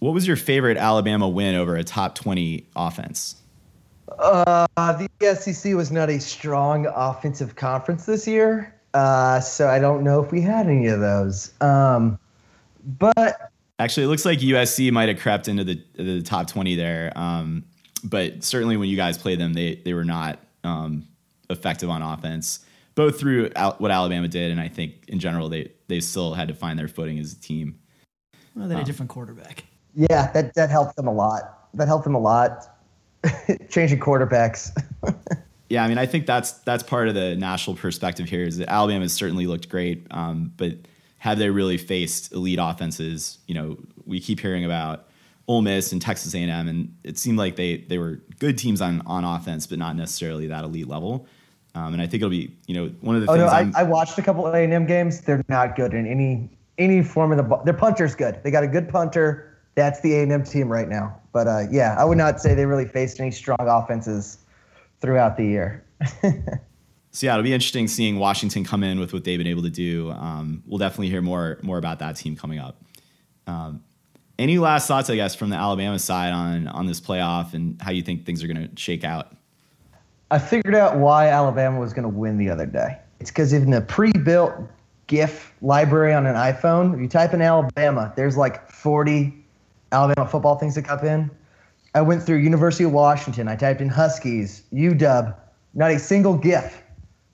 What 0.00 0.14
was 0.14 0.26
your 0.26 0.36
favorite 0.36 0.76
Alabama 0.76 1.28
win 1.28 1.54
over 1.54 1.76
a 1.76 1.82
top 1.82 2.14
20 2.14 2.68
offense? 2.76 3.36
Uh, 4.18 4.66
the 4.76 5.34
SEC 5.34 5.74
was 5.74 5.90
not 5.90 6.08
a 6.08 6.20
strong 6.20 6.86
offensive 6.86 7.56
conference 7.56 8.06
this 8.06 8.26
year, 8.26 8.74
uh, 8.94 9.40
so 9.40 9.68
I 9.68 9.78
don't 9.78 10.02
know 10.02 10.22
if 10.22 10.32
we 10.32 10.40
had 10.40 10.66
any 10.66 10.86
of 10.86 11.00
those. 11.00 11.52
Um, 11.60 12.18
but 12.98 13.52
Actually, 13.80 14.04
it 14.04 14.08
looks 14.08 14.24
like 14.24 14.40
USC 14.40 14.90
might 14.90 15.08
have 15.08 15.20
crept 15.20 15.46
into 15.46 15.62
the 15.62 15.80
the 15.94 16.22
top 16.22 16.48
twenty 16.48 16.74
there, 16.74 17.12
um, 17.14 17.64
but 18.02 18.42
certainly 18.42 18.76
when 18.76 18.88
you 18.88 18.96
guys 18.96 19.16
played 19.16 19.38
them, 19.38 19.52
they 19.54 19.76
they 19.84 19.94
were 19.94 20.04
not 20.04 20.40
um, 20.64 21.06
effective 21.48 21.88
on 21.88 22.02
offense, 22.02 22.60
both 22.96 23.20
through 23.20 23.50
what 23.78 23.90
Alabama 23.92 24.26
did, 24.26 24.50
and 24.50 24.60
I 24.60 24.66
think 24.66 24.94
in 25.06 25.20
general 25.20 25.48
they 25.48 25.70
they 25.88 26.00
still 26.00 26.34
had 26.34 26.48
to 26.48 26.54
find 26.54 26.78
their 26.78 26.88
footing 26.88 27.18
as 27.18 27.32
a 27.32 27.40
team. 27.40 27.78
Well, 28.54 28.68
they 28.68 28.74
had 28.74 28.84
a 28.84 28.86
different 28.86 29.10
quarterback. 29.10 29.64
Yeah, 29.94 30.30
that 30.32 30.54
that 30.54 30.70
helped 30.70 30.96
them 30.96 31.06
a 31.06 31.12
lot. 31.12 31.68
That 31.74 31.88
helped 31.88 32.04
them 32.04 32.14
a 32.14 32.20
lot. 32.20 32.76
Changing 33.68 33.98
quarterbacks. 33.98 34.70
Yeah, 35.70 35.84
I 35.84 35.88
mean, 35.88 35.98
I 35.98 36.06
think 36.06 36.26
that's 36.26 36.52
that's 36.52 36.82
part 36.82 37.08
of 37.08 37.14
the 37.14 37.36
national 37.36 37.76
perspective 37.76 38.28
here. 38.28 38.44
Is 38.44 38.56
that 38.58 38.70
Alabama 38.70 39.04
has 39.04 39.12
certainly 39.12 39.46
looked 39.46 39.68
great, 39.68 40.06
um, 40.10 40.52
but 40.56 40.72
have 41.18 41.38
they 41.38 41.50
really 41.50 41.76
faced 41.76 42.32
elite 42.32 42.58
offenses? 42.60 43.38
You 43.46 43.54
know, 43.54 43.78
we 44.06 44.18
keep 44.20 44.40
hearing 44.40 44.64
about 44.64 45.08
Ole 45.46 45.60
Miss 45.60 45.92
and 45.92 46.00
Texas 46.00 46.34
A&M, 46.34 46.68
and 46.68 46.96
it 47.04 47.18
seemed 47.18 47.36
like 47.36 47.56
they 47.56 47.78
they 47.78 47.98
were 47.98 48.22
good 48.38 48.56
teams 48.56 48.80
on 48.80 49.02
on 49.06 49.24
offense, 49.24 49.66
but 49.66 49.78
not 49.78 49.94
necessarily 49.94 50.46
that 50.46 50.64
elite 50.64 50.88
level. 50.88 51.26
Um, 51.74 51.92
and 51.92 52.02
I 52.02 52.06
think 52.06 52.22
it'll 52.22 52.30
be, 52.30 52.54
you 52.66 52.74
know, 52.74 52.86
one 53.00 53.14
of 53.16 53.22
the 53.22 53.30
Oh 53.30 53.34
things. 53.34 53.44
no, 53.46 53.78
I, 53.78 53.80
I'm- 53.80 53.90
watched 53.90 54.18
a 54.18 54.22
couple 54.22 54.46
A 54.46 54.64
and 54.64 54.72
M 54.72 54.86
games. 54.86 55.20
They're 55.20 55.44
not 55.48 55.76
good 55.76 55.94
in 55.94 56.06
any 56.06 56.48
any 56.78 57.02
form 57.02 57.30
of 57.32 57.36
the 57.38 57.42
ball. 57.42 57.62
Their 57.64 57.74
punter's 57.74 58.14
good. 58.14 58.40
They 58.42 58.50
got 58.50 58.62
a 58.64 58.68
good 58.68 58.88
punter. 58.88 59.56
That's 59.74 60.00
the 60.00 60.14
A 60.14 60.22
and 60.22 60.32
M 60.32 60.44
team 60.44 60.68
right 60.70 60.88
now. 60.88 61.16
But 61.32 61.46
uh, 61.46 61.62
yeah, 61.70 61.94
I 61.98 62.04
would 62.04 62.18
not 62.18 62.40
say 62.40 62.54
they 62.54 62.66
really 62.66 62.86
faced 62.86 63.20
any 63.20 63.30
strong 63.30 63.58
offenses 63.60 64.38
throughout 65.00 65.36
the 65.36 65.44
year. 65.44 65.84
So 67.10 67.26
yeah, 67.26 67.32
it'll 67.32 67.42
be 67.42 67.54
interesting 67.54 67.88
seeing 67.88 68.18
Washington 68.18 68.64
come 68.64 68.84
in 68.84 69.00
with 69.00 69.12
what 69.14 69.24
they've 69.24 69.38
been 69.38 69.46
able 69.48 69.62
to 69.62 69.70
do. 69.70 70.10
Um, 70.12 70.62
we'll 70.66 70.78
definitely 70.78 71.08
hear 71.08 71.22
more 71.22 71.58
more 71.62 71.78
about 71.78 71.98
that 72.00 72.16
team 72.16 72.36
coming 72.36 72.58
up. 72.58 72.84
Um, 73.46 73.82
any 74.38 74.58
last 74.58 74.86
thoughts, 74.86 75.08
I 75.10 75.16
guess, 75.16 75.34
from 75.34 75.48
the 75.50 75.56
Alabama 75.56 75.98
side 75.98 76.32
on 76.32 76.68
on 76.68 76.86
this 76.86 77.00
playoff 77.00 77.54
and 77.54 77.80
how 77.80 77.90
you 77.92 78.02
think 78.02 78.24
things 78.26 78.44
are 78.44 78.46
going 78.46 78.68
to 78.68 78.76
shake 78.76 79.04
out? 79.04 79.32
I 80.30 80.38
figured 80.38 80.74
out 80.74 80.98
why 80.98 81.28
Alabama 81.28 81.80
was 81.80 81.92
going 81.92 82.02
to 82.02 82.08
win 82.08 82.36
the 82.36 82.50
other 82.50 82.66
day. 82.66 82.98
It's 83.20 83.30
because 83.30 83.52
in 83.52 83.70
the 83.70 83.80
pre-built 83.80 84.52
GIF 85.06 85.54
library 85.62 86.12
on 86.12 86.26
an 86.26 86.34
iPhone, 86.34 86.94
if 86.94 87.00
you 87.00 87.08
type 87.08 87.32
in 87.32 87.40
Alabama, 87.40 88.12
there's 88.14 88.36
like 88.36 88.70
40 88.70 89.34
Alabama 89.90 90.28
football 90.28 90.56
things 90.56 90.74
that 90.74 90.82
come 90.82 91.04
in. 91.04 91.30
I 91.94 92.02
went 92.02 92.22
through 92.22 92.36
University 92.36 92.84
of 92.84 92.92
Washington. 92.92 93.48
I 93.48 93.56
typed 93.56 93.80
in 93.80 93.88
Huskies, 93.88 94.64
UW. 94.72 95.34
Not 95.74 95.90
a 95.90 95.98
single 95.98 96.36
GIF. 96.36 96.82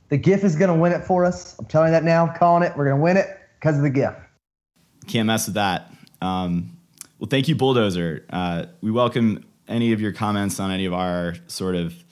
The 0.08 0.16
GIF 0.16 0.44
is 0.44 0.54
going 0.54 0.68
to 0.68 0.80
win 0.80 0.92
it 0.92 1.04
for 1.04 1.24
us. 1.24 1.58
I'm 1.58 1.64
telling 1.64 1.88
you 1.88 1.92
that 1.92 2.04
now. 2.04 2.28
Calling 2.28 2.62
it. 2.62 2.76
We're 2.76 2.84
going 2.84 2.96
to 2.96 3.02
win 3.02 3.16
it 3.16 3.26
because 3.58 3.76
of 3.76 3.82
the 3.82 3.90
GIF. 3.90 4.14
Can't 5.08 5.26
mess 5.26 5.46
with 5.46 5.56
that. 5.56 5.92
Um, 6.22 6.78
well, 7.18 7.28
thank 7.28 7.48
you, 7.48 7.56
Bulldozer. 7.56 8.24
Uh, 8.30 8.66
we 8.80 8.92
welcome 8.92 9.44
any 9.66 9.92
of 9.92 10.00
your 10.00 10.12
comments 10.12 10.60
on 10.60 10.70
any 10.70 10.84
of 10.84 10.94
our 10.94 11.34
sort 11.48 11.74
of 11.74 12.03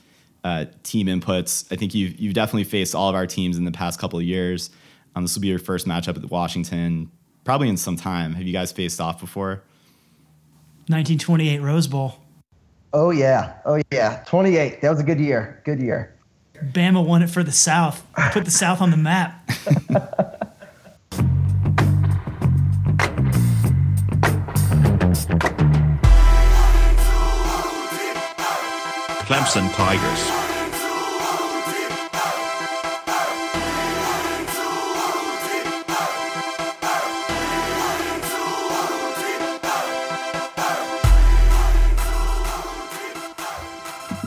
uh, 0.44 0.66
team 0.82 1.06
inputs. 1.06 1.66
I 1.70 1.76
think 1.76 1.94
you've, 1.94 2.18
you've 2.18 2.34
definitely 2.34 2.64
faced 2.64 2.94
all 2.94 3.08
of 3.08 3.14
our 3.14 3.26
teams 3.26 3.56
in 3.56 3.64
the 3.64 3.72
past 3.72 3.98
couple 3.98 4.18
of 4.18 4.24
years. 4.24 4.70
Um, 5.14 5.24
this 5.24 5.34
will 5.34 5.42
be 5.42 5.48
your 5.48 5.58
first 5.58 5.86
matchup 5.86 6.22
at 6.22 6.30
Washington, 6.30 7.10
probably 7.44 7.68
in 7.68 7.76
some 7.76 7.96
time. 7.96 8.34
Have 8.34 8.46
you 8.46 8.52
guys 8.52 8.72
faced 8.72 9.00
off 9.00 9.20
before? 9.20 9.62
1928 10.88 11.60
Rose 11.60 11.86
Bowl. 11.86 12.16
Oh 12.92 13.10
yeah. 13.10 13.54
Oh 13.64 13.80
yeah. 13.90 14.22
28. 14.26 14.80
That 14.80 14.90
was 14.90 15.00
a 15.00 15.04
good 15.04 15.20
year. 15.20 15.60
Good 15.64 15.80
year. 15.80 16.14
Bama 16.72 17.04
won 17.04 17.22
it 17.22 17.30
for 17.30 17.42
the 17.42 17.52
South. 17.52 18.06
Put 18.32 18.44
the 18.44 18.50
South 18.50 18.80
on 18.80 18.90
the 18.90 18.96
map. 18.96 19.48
Clemson 29.42 29.74
Tigers. 29.74 30.30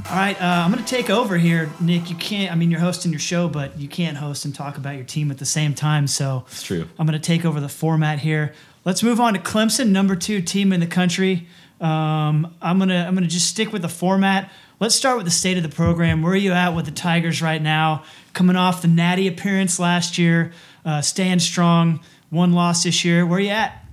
All 0.09 0.21
right, 0.21 0.35
uh, 0.41 0.45
I'm 0.45 0.71
going 0.71 0.83
to 0.83 0.89
take 0.89 1.09
over 1.09 1.37
here, 1.37 1.69
Nick. 1.79 2.09
You 2.09 2.17
can't. 2.17 2.51
I 2.51 2.55
mean, 2.55 2.69
you're 2.69 2.81
hosting 2.81 3.13
your 3.13 3.19
show, 3.19 3.47
but 3.47 3.79
you 3.79 3.87
can't 3.87 4.17
host 4.17 4.43
and 4.43 4.53
talk 4.53 4.75
about 4.75 4.95
your 4.95 5.05
team 5.05 5.31
at 5.31 5.37
the 5.37 5.45
same 5.45 5.73
time. 5.73 6.07
So 6.07 6.43
It's 6.47 6.63
true. 6.63 6.89
I'm 6.99 7.07
going 7.07 7.17
to 7.17 7.25
take 7.25 7.45
over 7.45 7.61
the 7.61 7.69
format 7.69 8.19
here. 8.19 8.53
Let's 8.83 9.01
move 9.01 9.21
on 9.21 9.33
to 9.33 9.39
Clemson, 9.39 9.91
number 9.91 10.17
two 10.17 10.41
team 10.41 10.73
in 10.73 10.81
the 10.81 10.87
country. 10.87 11.47
Um, 11.79 12.55
I'm 12.61 12.79
gonna 12.79 13.05
I'm 13.05 13.15
gonna 13.15 13.27
just 13.27 13.47
stick 13.47 13.73
with 13.73 13.81
the 13.81 13.89
format. 13.89 14.49
Let's 14.77 14.93
start 14.93 15.15
with 15.15 15.25
the 15.25 15.31
state 15.31 15.55
of 15.55 15.63
the 15.63 15.69
program. 15.69 16.21
Where 16.21 16.33
are 16.33 16.35
you 16.35 16.51
at 16.51 16.75
with 16.75 16.83
the 16.83 16.91
Tigers 16.91 17.41
right 17.41 17.61
now? 17.61 18.03
Coming 18.33 18.57
off 18.57 18.81
the 18.81 18.89
Natty 18.89 19.25
appearance 19.25 19.79
last 19.79 20.17
year, 20.17 20.51
uh, 20.83 21.01
staying 21.01 21.39
strong. 21.39 22.01
One 22.29 22.51
loss 22.51 22.83
this 22.83 23.05
year. 23.05 23.25
Where 23.25 23.37
are 23.37 23.41
you 23.41 23.51
at? 23.51 23.85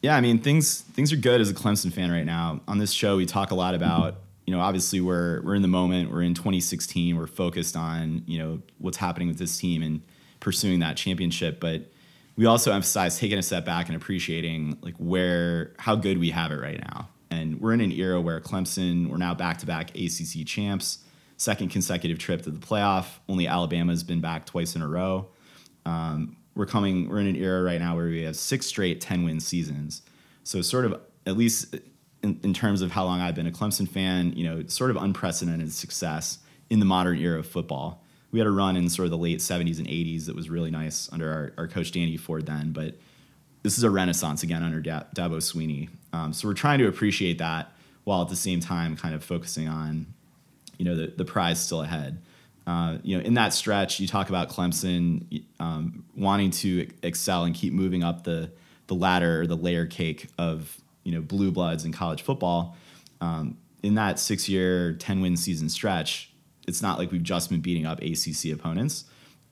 Yeah, 0.00 0.14
I 0.14 0.20
mean 0.20 0.38
things 0.38 0.82
things 0.82 1.12
are 1.12 1.16
good 1.16 1.40
as 1.40 1.50
a 1.50 1.54
Clemson 1.54 1.92
fan 1.92 2.12
right 2.12 2.24
now. 2.24 2.60
On 2.68 2.78
this 2.78 2.92
show, 2.92 3.16
we 3.16 3.26
talk 3.26 3.50
a 3.50 3.56
lot 3.56 3.74
about 3.74 4.18
you 4.46 4.54
know 4.54 4.60
obviously 4.60 5.00
we're 5.00 5.42
we're 5.42 5.56
in 5.56 5.62
the 5.62 5.68
moment. 5.68 6.12
We're 6.12 6.22
in 6.22 6.34
2016. 6.34 7.16
We're 7.16 7.26
focused 7.26 7.76
on 7.76 8.22
you 8.26 8.38
know 8.38 8.62
what's 8.78 8.98
happening 8.98 9.26
with 9.26 9.38
this 9.38 9.58
team 9.58 9.82
and 9.82 10.00
pursuing 10.38 10.78
that 10.80 10.96
championship. 10.96 11.58
But 11.58 11.90
we 12.36 12.46
also 12.46 12.72
emphasize 12.72 13.18
taking 13.18 13.38
a 13.38 13.42
step 13.42 13.64
back 13.64 13.88
and 13.88 13.96
appreciating 13.96 14.78
like 14.80 14.94
where 14.98 15.72
how 15.80 15.96
good 15.96 16.18
we 16.18 16.30
have 16.30 16.52
it 16.52 16.60
right 16.60 16.78
now. 16.78 17.08
And 17.32 17.60
we're 17.60 17.72
in 17.72 17.80
an 17.80 17.92
era 17.92 18.20
where 18.20 18.40
Clemson 18.40 19.08
we're 19.08 19.16
now 19.16 19.34
back 19.34 19.58
to 19.58 19.66
back 19.66 19.90
ACC 19.96 20.46
champs, 20.46 20.98
second 21.38 21.70
consecutive 21.70 22.18
trip 22.18 22.42
to 22.42 22.50
the 22.50 22.58
playoff. 22.58 23.06
Only 23.26 23.46
Alabama's 23.46 24.02
been 24.02 24.20
back 24.20 24.44
twice 24.44 24.76
in 24.76 24.82
a 24.82 24.88
row. 24.88 25.28
Um, 25.86 26.36
we're 26.54 26.66
coming 26.66 27.08
we're 27.08 27.20
in 27.20 27.26
an 27.26 27.36
era 27.36 27.62
right 27.62 27.80
now 27.80 27.96
where 27.96 28.06
we 28.06 28.22
have 28.22 28.36
six 28.36 28.66
straight 28.66 29.00
10 29.00 29.24
win 29.24 29.40
seasons. 29.40 30.02
So 30.44 30.60
sort 30.60 30.84
of 30.84 31.00
at 31.26 31.36
least 31.36 31.74
in, 32.22 32.38
in 32.42 32.52
terms 32.52 32.82
of 32.82 32.90
how 32.92 33.04
long 33.04 33.20
i've 33.20 33.34
been 33.34 33.46
a 33.46 33.52
clemson 33.52 33.88
fan 33.88 34.32
you 34.36 34.44
know 34.44 34.64
sort 34.66 34.90
of 34.90 34.96
unprecedented 34.96 35.72
success 35.72 36.38
in 36.70 36.78
the 36.78 36.84
modern 36.84 37.18
era 37.18 37.38
of 37.38 37.46
football. 37.46 38.04
We 38.30 38.38
had 38.38 38.48
a 38.48 38.50
run 38.50 38.76
in 38.76 38.88
sort 38.88 39.06
of 39.06 39.10
the 39.10 39.18
late 39.18 39.40
70s 39.40 39.78
and 39.78 39.86
80s 39.86 40.26
that 40.26 40.34
was 40.34 40.48
really 40.48 40.70
nice 40.70 41.08
under 41.12 41.30
our, 41.30 41.52
our 41.58 41.68
coach 41.68 41.92
danny 41.92 42.16
ford 42.16 42.44
then 42.44 42.72
but 42.72 42.96
this 43.62 43.78
is 43.78 43.84
a 43.84 43.90
renaissance 43.90 44.42
again 44.42 44.62
under 44.62 44.80
da- 44.80 45.04
dabo 45.14 45.38
Swinney 45.38 45.88
um, 46.12 46.32
so 46.32 46.48
we're 46.48 46.54
trying 46.54 46.78
to 46.78 46.88
appreciate 46.88 47.38
that 47.38 47.72
while 48.04 48.22
at 48.22 48.28
the 48.28 48.36
same 48.36 48.60
time 48.60 48.96
kind 48.96 49.14
of 49.14 49.22
focusing 49.22 49.68
on 49.68 50.06
you 50.78 50.84
know 50.84 50.96
the, 50.96 51.12
the 51.16 51.24
prize 51.24 51.60
still 51.60 51.82
ahead. 51.82 52.20
Uh, 52.66 52.98
you 53.02 53.16
know, 53.16 53.24
in 53.24 53.34
that 53.34 53.52
stretch, 53.52 53.98
you 53.98 54.06
talk 54.06 54.28
about 54.28 54.48
Clemson 54.48 55.44
um, 55.58 56.04
wanting 56.16 56.50
to 56.50 56.88
excel 57.02 57.44
and 57.44 57.54
keep 57.54 57.72
moving 57.72 58.02
up 58.02 58.24
the 58.24 58.50
the 58.86 58.94
ladder 58.94 59.42
or 59.42 59.46
the 59.46 59.56
layer 59.56 59.86
cake 59.86 60.28
of 60.38 60.78
you 61.04 61.12
know 61.12 61.20
blue 61.20 61.50
bloods 61.50 61.84
in 61.84 61.92
college 61.92 62.22
football. 62.22 62.76
Um, 63.20 63.58
in 63.82 63.94
that 63.94 64.18
six 64.18 64.48
year, 64.48 64.92
ten 64.94 65.20
win 65.20 65.36
season 65.36 65.68
stretch, 65.68 66.32
it's 66.66 66.82
not 66.82 66.98
like 66.98 67.10
we've 67.10 67.22
just 67.22 67.50
been 67.50 67.60
beating 67.60 67.86
up 67.86 68.00
ACC 68.00 68.52
opponents. 68.52 69.04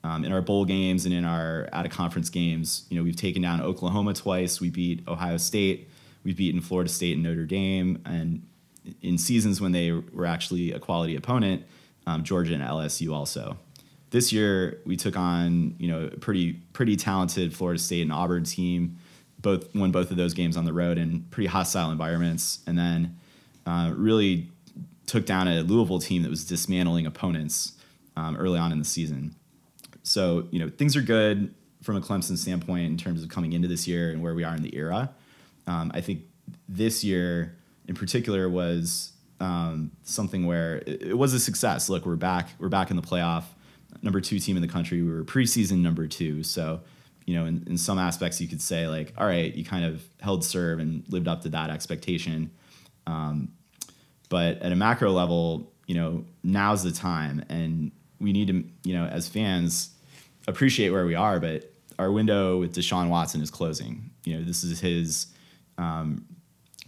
Um, 0.03 0.25
in 0.25 0.31
our 0.31 0.41
bowl 0.41 0.65
games 0.65 1.05
and 1.05 1.13
in 1.13 1.25
our 1.25 1.69
out 1.71 1.85
of 1.85 1.91
conference 1.91 2.29
games, 2.29 2.87
you 2.89 2.97
know, 2.97 3.03
we've 3.03 3.15
taken 3.15 3.43
down 3.43 3.61
Oklahoma 3.61 4.15
twice. 4.15 4.59
We 4.59 4.71
beat 4.71 5.07
Ohio 5.07 5.37
State. 5.37 5.90
We've 6.23 6.37
beaten 6.37 6.61
Florida 6.61 6.89
State 6.89 7.13
and 7.13 7.23
Notre 7.23 7.45
Dame. 7.45 8.01
And 8.05 8.47
in 9.01 9.17
seasons 9.17 9.61
when 9.61 9.71
they 9.71 9.91
were 9.91 10.25
actually 10.25 10.71
a 10.71 10.79
quality 10.79 11.15
opponent, 11.15 11.63
um, 12.07 12.23
Georgia 12.23 12.53
and 12.53 12.63
LSU 12.63 13.13
also. 13.13 13.57
This 14.09 14.33
year 14.33 14.79
we 14.85 14.97
took 14.97 15.15
on 15.15 15.75
you 15.79 15.87
know 15.87 16.05
a 16.05 16.17
pretty 16.17 16.53
pretty 16.73 16.95
talented 16.95 17.55
Florida 17.55 17.79
State 17.79 18.01
and 18.01 18.11
Auburn 18.11 18.43
team. 18.43 18.97
Both 19.39 19.73
won 19.73 19.91
both 19.91 20.11
of 20.11 20.17
those 20.17 20.33
games 20.33 20.57
on 20.57 20.65
the 20.65 20.73
road 20.73 20.97
in 20.97 21.21
pretty 21.31 21.47
hostile 21.47 21.91
environments, 21.91 22.59
and 22.67 22.77
then 22.77 23.17
uh, 23.65 23.91
really 23.95 24.49
took 25.07 25.25
down 25.25 25.47
a 25.47 25.61
Louisville 25.61 25.99
team 25.99 26.23
that 26.23 26.29
was 26.29 26.45
dismantling 26.45 27.05
opponents 27.05 27.73
um, 28.15 28.35
early 28.37 28.59
on 28.59 28.71
in 28.71 28.79
the 28.79 28.85
season. 28.85 29.35
So 30.03 30.47
you 30.51 30.59
know 30.59 30.69
things 30.69 30.95
are 30.95 31.01
good 31.01 31.53
from 31.81 31.95
a 31.95 32.01
Clemson 32.01 32.37
standpoint 32.37 32.87
in 32.87 32.97
terms 32.97 33.23
of 33.23 33.29
coming 33.29 33.53
into 33.53 33.67
this 33.67 33.87
year 33.87 34.11
and 34.11 34.21
where 34.21 34.35
we 34.35 34.43
are 34.43 34.55
in 34.55 34.61
the 34.61 34.75
era. 34.75 35.11
Um, 35.67 35.91
I 35.93 36.01
think 36.01 36.23
this 36.67 37.03
year 37.03 37.57
in 37.87 37.95
particular 37.95 38.49
was 38.49 39.13
um, 39.39 39.91
something 40.03 40.45
where 40.45 40.77
it, 40.85 41.01
it 41.01 41.17
was 41.17 41.33
a 41.33 41.39
success. 41.39 41.89
Look, 41.89 42.05
we're 42.05 42.15
back. 42.15 42.49
We're 42.59 42.69
back 42.69 42.91
in 42.91 42.95
the 42.95 43.01
playoff. 43.01 43.43
Number 44.01 44.21
two 44.21 44.39
team 44.39 44.55
in 44.55 44.61
the 44.61 44.67
country. 44.67 45.01
We 45.01 45.11
were 45.11 45.23
preseason 45.23 45.79
number 45.79 46.07
two. 46.07 46.43
So, 46.43 46.81
you 47.25 47.35
know, 47.35 47.45
in, 47.45 47.63
in 47.67 47.77
some 47.77 47.99
aspects, 47.99 48.39
you 48.39 48.47
could 48.47 48.61
say 48.61 48.87
like, 48.87 49.13
all 49.17 49.25
right, 49.25 49.53
you 49.53 49.65
kind 49.65 49.85
of 49.85 50.03
held 50.19 50.43
serve 50.43 50.79
and 50.79 51.03
lived 51.09 51.27
up 51.27 51.41
to 51.41 51.49
that 51.49 51.69
expectation. 51.69 52.51
Um, 53.07 53.51
but 54.29 54.61
at 54.61 54.71
a 54.71 54.75
macro 54.75 55.11
level, 55.11 55.71
you 55.87 55.95
know, 55.95 56.23
now's 56.43 56.83
the 56.83 56.91
time, 56.91 57.43
and 57.49 57.91
we 58.19 58.31
need 58.31 58.47
to, 58.47 58.63
you 58.83 58.95
know, 58.95 59.05
as 59.05 59.27
fans, 59.27 59.89
appreciate 60.47 60.91
where 60.91 61.05
we 61.05 61.15
are. 61.15 61.39
But 61.39 61.73
our 61.99 62.11
window 62.11 62.59
with 62.59 62.73
Deshaun 62.73 63.09
Watson 63.09 63.41
is 63.41 63.51
closing. 63.51 64.09
You 64.23 64.37
know, 64.37 64.43
this 64.43 64.63
is 64.63 64.79
his 64.79 65.27
um, 65.81 66.25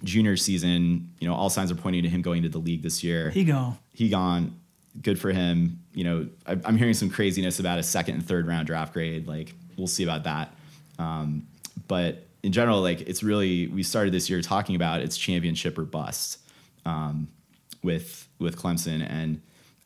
junior 0.03 0.37
season. 0.37 1.09
You 1.19 1.27
know, 1.27 1.33
all 1.33 1.49
signs 1.49 1.71
are 1.71 1.75
pointing 1.75 2.03
to 2.03 2.09
him 2.09 2.21
going 2.21 2.43
to 2.43 2.49
the 2.49 2.59
league 2.59 2.83
this 2.83 3.03
year. 3.03 3.29
He 3.31 3.43
gone. 3.43 3.77
he 3.93 4.09
gone. 4.09 4.59
Good 5.01 5.19
for 5.19 5.31
him. 5.31 5.79
You 5.93 6.03
know, 6.03 6.27
I, 6.45 6.59
I'm 6.65 6.77
hearing 6.77 6.93
some 6.93 7.09
craziness 7.09 7.59
about 7.59 7.79
a 7.79 7.83
second 7.83 8.15
and 8.15 8.25
third 8.25 8.47
round 8.47 8.67
draft 8.67 8.93
grade. 8.93 9.27
Like, 9.27 9.53
we'll 9.77 9.87
see 9.87 10.03
about 10.03 10.23
that. 10.25 10.53
Um, 10.99 11.47
but 11.87 12.27
in 12.43 12.51
general, 12.51 12.81
like, 12.81 13.01
it's 13.01 13.23
really 13.23 13.67
we 13.67 13.81
started 13.83 14.13
this 14.13 14.29
year 14.29 14.41
talking 14.41 14.75
about 14.75 15.01
it's 15.01 15.17
championship 15.17 15.77
or 15.77 15.83
bust 15.83 16.39
um, 16.85 17.27
with 17.81 18.27
with 18.39 18.57
Clemson, 18.57 19.07
and 19.09 19.41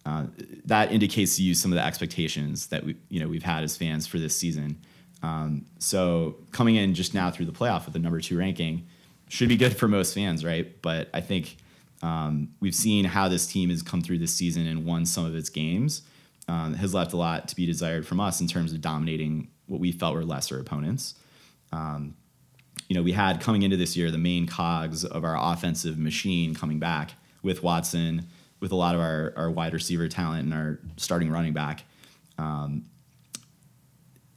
uh, 0.06 0.26
that 0.66 0.92
indicates 0.92 1.38
to 1.38 1.44
you 1.44 1.54
some 1.54 1.72
of 1.72 1.78
the 1.78 1.86
expectations 1.86 2.68
that 2.68 2.84
we 2.84 2.96
you 3.10 3.22
know 3.22 3.28
we've 3.28 3.44
had 3.44 3.64
as 3.64 3.78
fans 3.78 4.08
for 4.08 4.20
this 4.20 4.36
season. 4.36 4.78
Um, 5.24 5.66
so 5.80 6.36
coming 6.52 6.76
in 6.76 6.94
just 6.94 7.14
now 7.14 7.32
through 7.32 7.48
the 7.48 7.52
playoff 7.52 7.86
with 7.86 7.94
the 7.94 8.00
number 8.00 8.20
two 8.22 8.38
ranking 8.38 8.88
should 9.30 9.50
be 9.50 9.58
good 9.58 9.76
for 9.76 9.88
most 9.88 10.14
fans, 10.14 10.44
right? 10.46 10.82
But 10.82 11.10
I 11.14 11.22
think 11.22 11.58
um, 12.02 12.50
we've 12.60 12.76
seen 12.76 13.06
how 13.06 13.28
this 13.28 13.48
team 13.48 13.70
has 13.70 13.82
come 13.82 14.02
through 14.02 14.20
this 14.20 14.34
season 14.34 14.68
and 14.68 14.86
won 14.86 15.06
some 15.06 15.26
of 15.26 15.36
its 15.36 15.50
games. 15.50 16.04
Um, 16.50 16.76
has 16.76 16.94
left 16.94 17.12
a 17.12 17.18
lot 17.18 17.50
to 17.50 17.56
be 17.58 17.66
desired 17.66 18.08
from 18.08 18.22
us 18.22 18.40
in 18.40 18.48
terms 18.48 18.72
of 18.72 18.80
dominating 18.80 19.50
what 19.66 19.82
we 19.82 19.92
felt 19.92 20.16
were 20.16 20.24
lesser 20.24 20.58
opponents. 20.60 21.16
Um, 21.74 22.16
you 22.88 22.96
know, 22.96 23.04
we 23.04 23.12
had 23.12 23.42
coming 23.42 23.64
into 23.64 23.76
this 23.76 23.98
year 23.98 24.12
the 24.12 24.18
main 24.18 24.48
cogs 24.48 25.04
of 25.04 25.26
our 25.26 25.36
offensive 25.38 25.98
machine 25.98 26.56
coming 26.56 26.80
back 26.80 27.12
with 27.44 27.64
Watson, 27.64 28.28
with 28.62 28.72
a 28.72 28.76
lot 28.76 28.96
of 28.96 29.02
our, 29.02 29.34
our 29.36 29.52
wide 29.52 29.74
receiver 29.74 30.08
talent 30.08 30.46
and 30.46 30.54
our 30.54 30.80
starting 30.96 31.30
running 31.30 31.52
back. 31.52 31.84
Um, 32.38 32.86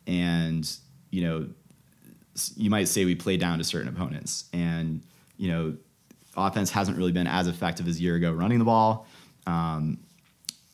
and, 0.07 0.69
you 1.11 1.23
know, 1.23 1.49
you 2.57 2.71
might 2.71 2.89
say 2.89 3.05
we 3.05 3.15
play 3.15 3.37
down 3.37 3.59
to 3.59 3.65
certain 3.65 3.89
opponents. 3.89 4.45
And, 4.53 5.03
you 5.37 5.51
know, 5.51 5.77
offense 6.37 6.71
hasn't 6.71 6.97
really 6.97 7.13
been 7.13 7.27
as 7.27 7.47
effective 7.47 7.89
as 7.89 7.99
a 7.99 8.01
year 8.01 8.17
ago 8.17 8.33
running 8.33 8.59
the 8.59 8.65
ball. 8.65 9.07
Um, 9.47 9.99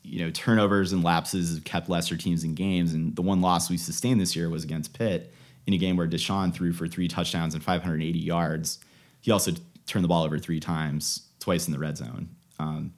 you 0.03 0.25
know, 0.25 0.31
turnovers 0.31 0.93
and 0.93 1.03
lapses 1.03 1.55
have 1.55 1.65
kept 1.65 1.89
lesser 1.89 2.17
teams 2.17 2.45
in 2.45 2.55
games. 2.55 2.95
And 2.95 3.17
the 3.17 3.23
one 3.23 3.41
loss 3.41 3.69
we 3.69 3.77
sustained 3.77 4.21
this 4.21 4.37
year 4.37 4.49
was 4.49 4.65
against 4.65 4.97
Pitt 4.97 5.33
in 5.67 5.75
a 5.75 5.79
game 5.79 5.97
where 5.97 6.07
Deshaun 6.07 6.55
threw 6.55 6.73
for 6.73 6.87
three 6.87 7.09
touchdowns 7.09 7.55
and 7.55 7.63
580 7.63 8.19
yards. 8.19 8.79
He 9.21 9.33
also 9.33 9.53
turned 9.87 10.05
the 10.05 10.09
ball 10.09 10.23
over 10.23 10.39
three 10.39 10.61
times, 10.61 11.23
twice 11.41 11.67
in 11.67 11.73
the 11.73 11.79
red 11.79 11.97
zone. 11.97 12.29
Um, 12.59 12.93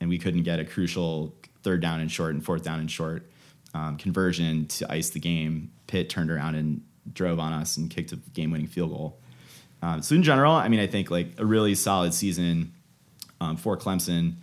and 0.00 0.08
we 0.08 0.18
couldn't 0.18 0.42
get 0.42 0.58
a 0.58 0.64
crucial 0.64 1.34
third 1.62 1.80
down 1.80 2.00
and 2.00 2.10
short 2.10 2.34
and 2.34 2.44
fourth 2.44 2.62
down 2.62 2.80
and 2.80 2.90
short 2.90 3.30
um, 3.74 3.96
conversion 3.96 4.66
to 4.66 4.90
ice 4.90 5.10
the 5.10 5.20
game. 5.20 5.70
Pitt 5.86 6.08
turned 6.08 6.30
around 6.30 6.54
and 6.54 6.82
drove 7.12 7.38
on 7.38 7.52
us 7.52 7.76
and 7.76 7.90
kicked 7.90 8.12
a 8.12 8.16
game 8.16 8.50
winning 8.50 8.66
field 8.66 8.90
goal. 8.90 9.20
Um, 9.82 10.02
so 10.02 10.14
in 10.14 10.22
general, 10.22 10.52
I 10.52 10.68
mean, 10.68 10.80
I 10.80 10.86
think 10.86 11.10
like 11.10 11.28
a 11.38 11.44
really 11.44 11.74
solid 11.74 12.14
season 12.14 12.72
um, 13.40 13.56
for 13.56 13.76
Clemson. 13.76 14.34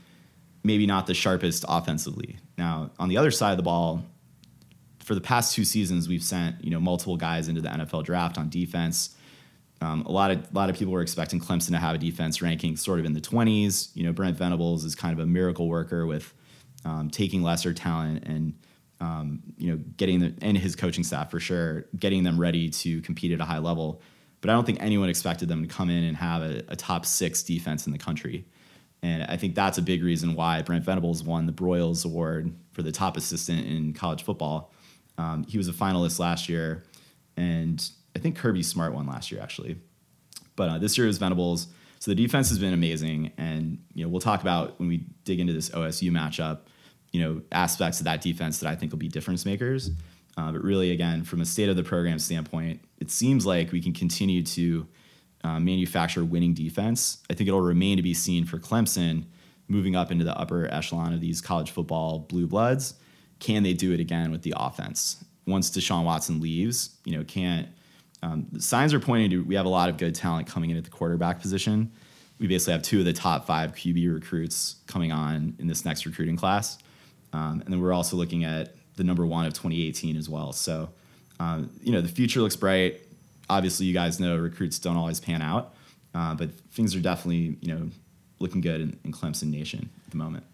Maybe 0.63 0.85
not 0.85 1.07
the 1.07 1.15
sharpest 1.15 1.65
offensively. 1.67 2.37
Now 2.57 2.91
on 2.99 3.09
the 3.09 3.17
other 3.17 3.31
side 3.31 3.51
of 3.51 3.57
the 3.57 3.63
ball, 3.63 4.03
for 4.99 5.15
the 5.15 5.21
past 5.21 5.55
two 5.55 5.65
seasons, 5.65 6.07
we've 6.07 6.23
sent 6.23 6.63
you 6.63 6.69
know 6.69 6.79
multiple 6.79 7.17
guys 7.17 7.47
into 7.47 7.61
the 7.61 7.69
NFL 7.69 8.03
draft 8.03 8.37
on 8.37 8.49
defense. 8.49 9.15
Um, 9.81 10.01
a 10.05 10.11
lot 10.11 10.29
of 10.29 10.37
a 10.37 10.55
lot 10.55 10.69
of 10.69 10.77
people 10.77 10.93
were 10.93 11.01
expecting 11.01 11.39
Clemson 11.39 11.71
to 11.71 11.77
have 11.77 11.95
a 11.95 11.97
defense 11.97 12.41
ranking 12.41 12.77
sort 12.77 12.99
of 12.99 13.05
in 13.05 13.13
the 13.13 13.21
20s. 13.21 13.89
You 13.95 14.03
know, 14.03 14.13
Brent 14.13 14.37
Venables 14.37 14.83
is 14.85 14.93
kind 14.93 15.13
of 15.13 15.19
a 15.19 15.25
miracle 15.25 15.67
worker 15.67 16.05
with 16.05 16.31
um, 16.85 17.09
taking 17.09 17.41
lesser 17.41 17.73
talent 17.73 18.23
and 18.25 18.53
um, 19.01 19.41
you 19.57 19.71
know 19.71 19.77
getting 19.97 20.19
the 20.19 20.33
and 20.41 20.57
his 20.57 20.75
coaching 20.75 21.03
staff 21.03 21.31
for 21.31 21.39
sure 21.39 21.87
getting 21.97 22.23
them 22.23 22.39
ready 22.39 22.69
to 22.69 23.01
compete 23.01 23.33
at 23.33 23.41
a 23.41 23.45
high 23.45 23.57
level. 23.57 24.01
But 24.39 24.49
I 24.49 24.53
don't 24.53 24.65
think 24.65 24.81
anyone 24.81 25.09
expected 25.09 25.49
them 25.49 25.61
to 25.61 25.67
come 25.67 25.89
in 25.89 26.03
and 26.03 26.15
have 26.17 26.41
a, 26.41 26.63
a 26.69 26.75
top 26.75 27.05
six 27.05 27.43
defense 27.43 27.85
in 27.85 27.91
the 27.91 27.99
country. 27.99 28.45
And 29.03 29.23
I 29.23 29.37
think 29.37 29.55
that's 29.55 29.77
a 29.77 29.81
big 29.81 30.03
reason 30.03 30.35
why 30.35 30.61
Brent 30.61 30.83
Venables 30.83 31.23
won 31.23 31.45
the 31.45 31.51
Broyles 31.51 32.05
Award 32.05 32.53
for 32.71 32.83
the 32.83 32.91
top 32.91 33.17
assistant 33.17 33.67
in 33.67 33.93
college 33.93 34.23
football. 34.23 34.73
Um, 35.17 35.43
he 35.47 35.57
was 35.57 35.67
a 35.67 35.73
finalist 35.73 36.19
last 36.19 36.49
year, 36.49 36.83
and 37.35 37.87
I 38.15 38.19
think 38.19 38.37
Kirby 38.37 38.63
Smart 38.63 38.93
won 38.93 39.07
last 39.07 39.31
year 39.31 39.41
actually. 39.41 39.77
But 40.55 40.69
uh, 40.69 40.77
this 40.77 40.97
year 40.97 41.07
is 41.07 41.17
Venables. 41.17 41.67
So 41.99 42.11
the 42.11 42.15
defense 42.15 42.49
has 42.49 42.57
been 42.57 42.73
amazing, 42.73 43.31
and 43.37 43.79
you 43.93 44.03
know 44.03 44.09
we'll 44.09 44.21
talk 44.21 44.41
about 44.41 44.79
when 44.79 44.87
we 44.87 45.05
dig 45.23 45.39
into 45.39 45.53
this 45.53 45.69
OSU 45.69 46.09
matchup. 46.11 46.61
You 47.11 47.21
know 47.21 47.41
aspects 47.51 47.99
of 47.99 48.05
that 48.05 48.21
defense 48.21 48.59
that 48.59 48.69
I 48.69 48.75
think 48.75 48.91
will 48.91 48.99
be 48.99 49.09
difference 49.09 49.45
makers. 49.45 49.91
Uh, 50.37 50.51
but 50.51 50.63
really, 50.63 50.91
again, 50.91 51.23
from 51.23 51.41
a 51.41 51.45
state 51.45 51.69
of 51.69 51.75
the 51.75 51.83
program 51.83 52.17
standpoint, 52.17 52.81
it 52.99 53.11
seems 53.11 53.45
like 53.45 53.71
we 53.71 53.81
can 53.81 53.93
continue 53.93 54.43
to 54.43 54.87
uh, 55.43 55.59
manufacture 55.59 56.23
winning 56.23 56.53
defense. 56.53 57.17
I 57.29 57.33
think 57.33 57.47
it'll 57.47 57.61
remain 57.61 57.97
to 57.97 58.03
be 58.03 58.13
seen 58.13 58.45
for 58.45 58.57
Clemson 58.57 59.25
moving 59.67 59.95
up 59.95 60.11
into 60.11 60.23
the 60.23 60.37
upper 60.37 60.71
echelon 60.71 61.13
of 61.13 61.21
these 61.21 61.41
college 61.41 61.71
football 61.71 62.19
blue 62.19 62.47
bloods. 62.47 62.95
Can 63.39 63.63
they 63.63 63.73
do 63.73 63.91
it 63.93 63.99
again 63.99 64.31
with 64.31 64.43
the 64.43 64.53
offense? 64.55 65.23
Once 65.47 65.71
Deshaun 65.71 66.03
Watson 66.03 66.39
leaves, 66.39 66.97
you 67.05 67.17
know, 67.17 67.23
can't. 67.23 67.67
Um, 68.21 68.45
the 68.51 68.61
signs 68.61 68.93
are 68.93 68.99
pointing 68.99 69.31
to 69.31 69.43
we 69.43 69.55
have 69.55 69.65
a 69.65 69.69
lot 69.69 69.89
of 69.89 69.97
good 69.97 70.13
talent 70.13 70.45
coming 70.45 70.69
in 70.69 70.77
at 70.77 70.83
the 70.83 70.91
quarterback 70.91 71.41
position. 71.41 71.91
We 72.37 72.47
basically 72.47 72.73
have 72.73 72.83
two 72.83 72.99
of 72.99 73.05
the 73.05 73.13
top 73.13 73.47
five 73.47 73.73
QB 73.73 74.13
recruits 74.13 74.75
coming 74.85 75.11
on 75.11 75.55
in 75.57 75.67
this 75.67 75.85
next 75.85 76.05
recruiting 76.05 76.37
class. 76.37 76.77
Um, 77.33 77.61
and 77.63 77.73
then 77.73 77.81
we're 77.81 77.93
also 77.93 78.17
looking 78.17 78.43
at 78.43 78.75
the 78.95 79.03
number 79.03 79.25
one 79.25 79.45
of 79.45 79.53
2018 79.53 80.17
as 80.17 80.29
well. 80.29 80.53
So, 80.53 80.89
um, 81.39 81.69
you 81.81 81.91
know, 81.91 82.01
the 82.01 82.09
future 82.09 82.41
looks 82.41 82.55
bright. 82.55 83.01
Obviously, 83.49 83.85
you 83.85 83.93
guys 83.93 84.19
know 84.19 84.37
recruits 84.37 84.79
don't 84.79 84.97
always 84.97 85.19
pan 85.19 85.41
out, 85.41 85.73
uh, 86.13 86.35
but 86.35 86.53
things 86.71 86.95
are 86.95 86.99
definitely, 86.99 87.57
you 87.61 87.73
know, 87.73 87.89
looking 88.39 88.61
good 88.61 88.81
in, 88.81 88.99
in 89.03 89.11
Clemson 89.11 89.51
Nation 89.51 89.89
at 90.05 90.11
the 90.11 90.17
moment. 90.17 90.45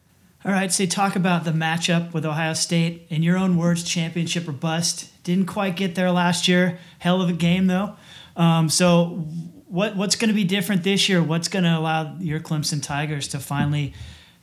All 0.46 0.52
right, 0.52 0.72
so 0.72 0.86
talk 0.86 1.16
about 1.16 1.44
the 1.44 1.52
matchup 1.52 2.14
with 2.14 2.26
Ohio 2.26 2.54
State. 2.54 3.08
In 3.10 3.24
your 3.24 3.38
own 3.38 3.58
words, 3.58 3.84
championship 3.84 4.48
or 4.48 4.52
bust. 4.52 5.12
Didn't 5.24 5.48
quite 5.48 5.76
get 5.76 5.96
there 5.96 6.12
last 6.12 6.48
year. 6.48 6.80
Hell 7.00 7.22
of 7.22 7.30
a 7.30 7.34
game 7.34 7.68
though. 7.68 7.96
Um, 8.36 8.70
so, 8.70 9.26
what 9.68 9.96
what's 9.96 10.16
going 10.16 10.30
to 10.30 10.36
be 10.36 10.44
different 10.44 10.84
this 10.84 11.10
year? 11.10 11.22
What's 11.22 11.48
going 11.48 11.66
to 11.66 11.78
allow 11.78 12.16
your 12.20 12.40
Clemson 12.40 12.82
Tigers 12.82 13.28
to 13.30 13.40
finally, 13.40 13.94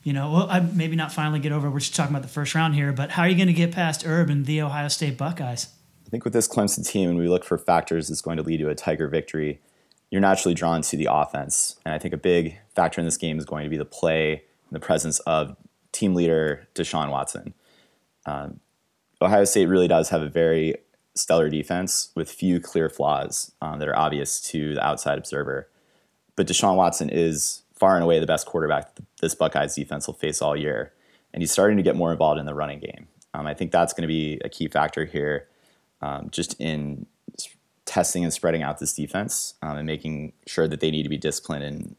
you 0.05 0.13
know, 0.13 0.31
well, 0.31 0.47
I, 0.49 0.59
maybe 0.59 0.95
not 0.95 1.11
finally 1.11 1.39
get 1.39 1.51
over? 1.51 1.69
We're 1.69 1.79
just 1.79 1.95
talking 1.95 2.15
about 2.15 2.21
the 2.21 2.31
first 2.31 2.53
round 2.53 2.75
here, 2.75 2.93
but 2.93 3.09
how 3.09 3.23
are 3.23 3.27
you 3.27 3.35
going 3.35 3.47
to 3.47 3.53
get 3.53 3.71
past 3.71 4.05
Herb 4.05 4.29
and 4.29 4.45
the 4.45 4.61
Ohio 4.61 4.87
State 4.87 5.17
Buckeyes? 5.17 5.67
I 6.05 6.09
think 6.11 6.23
with 6.23 6.31
this 6.31 6.47
Clemson 6.47 6.87
team, 6.87 7.09
when 7.09 7.17
we 7.17 7.27
look 7.27 7.43
for 7.43 7.57
factors 7.57 8.07
that's 8.07 8.21
going 8.21 8.37
to 8.37 8.43
lead 8.43 8.57
to 8.57 8.69
a 8.69 8.75
Tiger 8.75 9.07
victory, 9.07 9.59
you're 10.11 10.21
naturally 10.21 10.53
drawn 10.53 10.83
to 10.83 10.95
the 10.95 11.07
offense. 11.11 11.77
And 11.83 11.95
I 11.95 11.97
think 11.97 12.13
a 12.13 12.17
big 12.17 12.59
factor 12.75 13.01
in 13.01 13.05
this 13.05 13.17
game 13.17 13.39
is 13.39 13.45
going 13.45 13.63
to 13.63 13.69
be 13.69 13.77
the 13.77 13.83
play 13.83 14.43
and 14.69 14.75
the 14.75 14.79
presence 14.79 15.17
of 15.21 15.57
team 15.91 16.13
leader 16.13 16.67
Deshaun 16.75 17.09
Watson. 17.09 17.55
Um, 18.27 18.59
Ohio 19.19 19.45
State 19.45 19.65
really 19.65 19.87
does 19.87 20.09
have 20.09 20.21
a 20.21 20.29
very 20.29 20.75
stellar 21.15 21.49
defense 21.49 22.11
with 22.13 22.29
few 22.29 22.59
clear 22.59 22.89
flaws 22.89 23.53
um, 23.59 23.79
that 23.79 23.87
are 23.87 23.97
obvious 23.97 24.39
to 24.51 24.75
the 24.75 24.85
outside 24.85 25.17
observer. 25.17 25.67
But 26.35 26.45
Deshaun 26.45 26.75
Watson 26.75 27.09
is 27.09 27.63
far 27.75 27.95
and 27.95 28.03
away 28.03 28.19
the 28.19 28.25
best 28.25 28.45
quarterback 28.45 28.91
this 29.21 29.35
Buckeyes 29.35 29.75
defense 29.75 30.07
will 30.07 30.13
face 30.13 30.41
all 30.41 30.55
year. 30.55 30.93
And 31.33 31.41
he's 31.41 31.51
starting 31.51 31.77
to 31.77 31.83
get 31.83 31.95
more 31.95 32.11
involved 32.11 32.39
in 32.39 32.45
the 32.45 32.55
running 32.55 32.79
game. 32.79 33.07
Um, 33.33 33.45
I 33.45 33.53
think 33.53 33.71
that's 33.71 33.91
going 33.93 34.03
to 34.03 34.07
be 34.07 34.39
a 34.45 34.49
key 34.49 34.67
factor 34.67 35.03
here, 35.03 35.47
um, 36.01 36.29
just 36.31 36.59
in 36.59 37.05
testing 37.85 38.23
and 38.23 38.33
spreading 38.33 38.63
out 38.63 38.79
this 38.79 38.93
defense 38.93 39.53
um, 39.61 39.77
and 39.77 39.85
making 39.85 40.33
sure 40.47 40.67
that 40.67 40.79
they 40.79 40.89
need 40.89 41.03
to 41.03 41.09
be 41.09 41.17
disciplined 41.17 41.63
and 41.63 41.95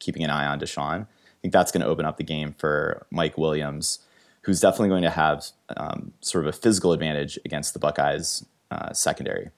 keeping 0.00 0.24
an 0.24 0.30
eye 0.30 0.46
on 0.46 0.58
Deshaun. 0.58 1.02
I 1.02 1.40
think 1.40 1.52
that's 1.52 1.72
going 1.72 1.82
to 1.82 1.86
open 1.86 2.04
up 2.04 2.16
the 2.16 2.24
game 2.24 2.54
for 2.58 3.06
Mike 3.10 3.38
Williams, 3.38 4.00
who's 4.42 4.60
definitely 4.60 4.88
going 4.88 5.02
to 5.02 5.10
have 5.10 5.46
um, 5.76 6.12
sort 6.20 6.44
of 6.44 6.54
a 6.54 6.56
physical 6.56 6.92
advantage 6.92 7.38
against 7.44 7.72
the 7.72 7.78
Buckeyes 7.78 8.44
uh, 8.70 8.92
secondary. 8.92 9.50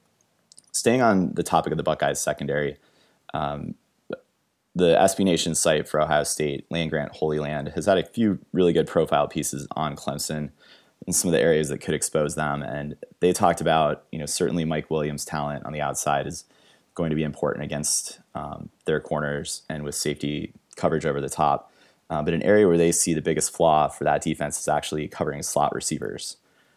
Staying 0.70 1.02
on 1.02 1.34
the 1.34 1.42
topic 1.42 1.72
of 1.72 1.76
the 1.76 1.82
Buckeyes 1.82 2.20
secondary, 2.20 2.76
um, 3.34 3.74
the 4.74 4.96
SB 4.96 5.24
Nation 5.24 5.54
site 5.54 5.88
for 5.88 6.00
Ohio 6.00 6.24
State, 6.24 6.66
Land 6.70 6.90
Grant 6.90 7.12
Holy 7.12 7.38
Land, 7.38 7.68
has 7.74 7.86
had 7.86 7.98
a 7.98 8.04
few 8.04 8.38
really 8.52 8.72
good 8.72 8.86
profile 8.86 9.28
pieces 9.28 9.66
on 9.72 9.96
Clemson 9.96 10.50
and 11.06 11.14
some 11.14 11.28
of 11.28 11.32
the 11.32 11.40
areas 11.40 11.68
that 11.68 11.78
could 11.78 11.94
expose 11.94 12.34
them. 12.34 12.62
And 12.62 12.96
they 13.20 13.32
talked 13.32 13.60
about, 13.60 14.04
you 14.12 14.18
know, 14.18 14.26
certainly 14.26 14.64
Mike 14.64 14.90
Williams' 14.90 15.24
talent 15.24 15.66
on 15.66 15.72
the 15.72 15.80
outside 15.80 16.26
is 16.26 16.44
going 16.94 17.10
to 17.10 17.16
be 17.16 17.22
important 17.22 17.64
against 17.64 18.20
um, 18.34 18.70
their 18.84 19.00
corners 19.00 19.62
and 19.68 19.82
with 19.82 19.94
safety 19.94 20.52
coverage 20.76 21.04
over 21.04 21.20
the 21.20 21.28
top. 21.28 21.70
Uh, 22.08 22.22
but 22.22 22.34
an 22.34 22.42
area 22.42 22.66
where 22.66 22.78
they 22.78 22.92
see 22.92 23.14
the 23.14 23.22
biggest 23.22 23.54
flaw 23.54 23.88
for 23.88 24.04
that 24.04 24.22
defense 24.22 24.58
is 24.60 24.68
actually 24.68 25.08
covering 25.08 25.42
slot 25.42 25.74
receivers. 25.74 26.36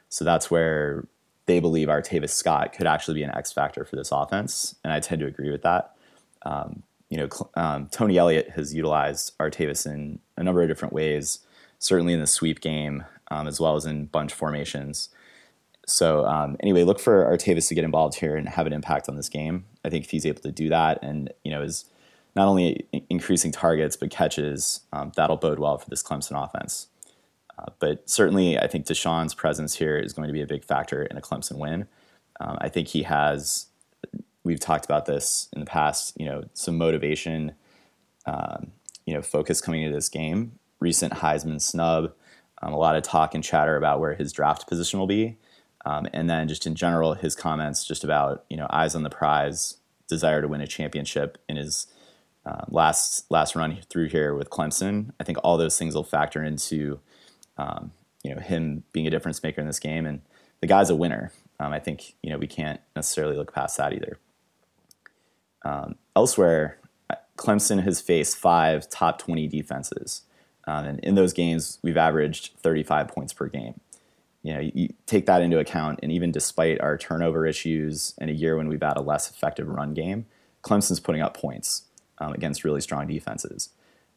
So 0.10 0.23
that's 0.23 0.49
where 0.49 1.05
they 1.45 1.60
believe 1.60 1.88
Artavis 1.88 2.29
Scott 2.29 2.73
could 2.73 2.88
actually 2.88 3.15
be 3.15 3.23
an 3.23 3.36
X 3.36 3.51
factor 3.51 3.86
for 3.86 3.95
this 3.95 4.12
offense, 4.12 4.75
and 4.84 4.93
I 4.93 4.99
tend 4.99 5.19
to 5.21 5.27
agree 5.27 5.51
with 5.51 5.62
that. 5.63 5.95
Um, 6.43 6.84
you 7.15 7.21
know, 7.21 7.30
um, 7.56 7.88
Tony 7.88 8.17
Elliott 8.17 8.49
has 8.51 8.73
utilized 8.73 9.38
Artavis 9.38 9.86
in 9.86 10.19
a 10.36 10.43
number 10.43 10.62
of 10.62 10.67
different 10.67 10.93
ways, 10.93 11.39
certainly 11.80 12.12
in 12.12 12.19
the 12.19 12.28
sweep 12.28 12.60
game 12.60 13.06
um, 13.32 13.47
as 13.47 13.58
well 13.58 13.75
as 13.75 13.86
in 13.86 14.08
bunch 14.08 14.34
formations. 14.34 15.10
So 15.88 16.25
um, 16.25 16.58
anyway, 16.60 16.84
look 16.84 16.99
for 16.99 17.23
Artavis 17.25 17.69
to 17.69 17.75
get 17.75 17.86
involved 17.86 18.15
here 18.15 18.36
and 18.36 18.49
have 18.49 18.67
an 18.67 18.73
impact 18.73 19.08
on 19.08 19.15
this 19.15 19.30
game. 19.30 19.63
I 19.86 19.89
think 19.89 20.04
if 20.04 20.12
he's 20.12 20.25
able 20.25 20.41
to 20.41 20.51
do 20.51 20.67
that, 20.69 20.99
and 21.01 21.32
you 21.45 21.51
know 21.51 21.62
is 21.62 21.86
not 22.36 22.47
only 22.47 22.86
increasing 23.10 23.54
targets 23.54 23.95
but 23.95 24.10
catches, 24.10 24.82
um, 24.91 25.13
that'll 25.15 25.38
bode 25.38 25.60
well 25.60 25.78
for 25.78 25.89
this 25.89 26.04
Clemson 26.04 26.43
offense. 26.43 26.88
Uh, 27.58 27.71
but 27.80 28.10
certainly, 28.10 28.60
I 28.60 28.67
think 28.67 28.88
Deshaun's 28.88 29.34
presence 29.34 29.75
here 29.75 29.97
is 29.97 30.12
going 30.12 30.28
to 30.28 30.34
be 30.34 30.41
a 30.41 30.47
big 30.47 30.65
factor 30.65 31.04
in 31.04 31.15
a 31.15 31.21
Clemson 31.21 31.58
win. 31.58 31.88
Um, 32.41 32.58
I 32.60 32.67
think 32.67 32.89
he 32.89 33.04
has. 33.04 33.67
We've 34.45 34.60
talked 34.60 34.86
about 34.86 35.05
this 35.05 35.49
in 35.53 35.60
the 35.60 35.65
past. 35.65 36.13
You 36.17 36.27
know, 36.27 36.43
some 36.53 36.77
motivation. 36.77 37.53
Um, 38.25 38.71
you 39.05 39.13
know, 39.13 39.21
focus 39.21 39.62
coming 39.62 39.81
into 39.81 39.95
this 39.95 40.10
game. 40.10 40.60
Recent 40.79 41.13
Heisman 41.13 41.62
snub. 41.62 42.13
Um, 42.62 42.73
a 42.73 42.77
lot 42.77 42.95
of 42.95 43.03
talk 43.03 43.36
and 43.36 43.43
chatter 43.43 43.75
about 43.75 43.99
where 43.99 44.15
his 44.15 44.31
draft 44.31 44.67
position 44.67 44.97
will 44.97 45.08
be, 45.08 45.38
um, 45.86 46.08
and 46.13 46.29
then 46.29 46.47
just 46.47 46.65
in 46.65 46.73
general, 46.73 47.13
his 47.13 47.36
comments 47.36 47.86
just 47.86 48.03
about 48.03 48.45
you 48.49 48.58
know 48.58 48.67
eyes 48.69 48.95
on 48.95 49.03
the 49.03 49.10
prize, 49.10 49.77
desire 50.08 50.41
to 50.41 50.47
win 50.47 50.62
a 50.62 50.67
championship 50.67 51.38
in 51.49 51.58
his 51.58 51.88
uh, 52.45 52.63
last 52.69 53.29
last 53.29 53.55
run 53.55 53.79
through 53.89 54.08
here 54.08 54.34
with 54.34 54.49
Clemson. 54.49 55.12
I 55.19 55.23
think 55.23 55.38
all 55.43 55.58
those 55.58 55.77
things 55.77 55.95
will 55.95 56.03
factor 56.03 56.43
into 56.43 56.99
um, 57.58 57.91
you 58.23 58.34
know 58.34 58.41
him 58.41 58.84
being 58.93 59.08
a 59.08 59.12
difference 59.12 59.43
maker 59.43 59.62
in 59.62 59.67
this 59.67 59.79
game, 59.79 60.05
and 60.05 60.21
the 60.62 60.67
guy's 60.67 60.89
a 60.89 60.95
winner. 60.95 61.31
Um, 61.60 61.73
I 61.73 61.79
think 61.79 62.15
you 62.23 62.29
know 62.29 62.38
we 62.38 62.47
can't 62.47 62.79
necessarily 62.95 63.36
look 63.36 63.53
past 63.53 63.77
that 63.77 63.93
either. 63.93 64.17
Um, 65.65 65.95
elsewhere, 66.15 66.80
Clemson 67.38 67.84
has 67.84 67.99
faced 67.99 68.38
five 68.38 68.89
top 68.89 69.19
20 69.19 69.47
defenses, 69.47 70.21
um, 70.67 70.86
and 70.86 70.99
in 71.01 71.15
those 71.15 71.34
games, 71.34 71.80
we've 71.82 71.97
averaged 71.97 72.54
35 72.62 73.10
points 73.10 73.34
per 73.34 73.47
game. 73.47 73.80
You 74.41 74.54
know, 74.54 74.60
you, 74.73 74.93
take 75.08 75.25
that 75.25 75.41
into 75.41 75.60
account, 75.60 75.99
and 76.01 76.12
even 76.12 76.32
despite 76.32 76.80
our 76.80 76.97
turnover 76.97 77.45
issues 77.45 78.13
and 78.19 78.30
a 78.30 78.34
year 78.34 78.56
when 78.56 78.67
we've 78.67 78.82
had 78.82 78.95
a 78.95 79.01
less 79.01 79.30
effective 79.30 79.67
run 79.67 79.93
game, 79.93 80.28
Clemson's 80.62 80.99
putting 80.99 81.21
up 81.21 81.36
points 81.36 81.86
um, 82.19 82.34
against 82.34 82.63
really 82.63 82.82
strong 82.82 83.08
defenses. 83.08 83.69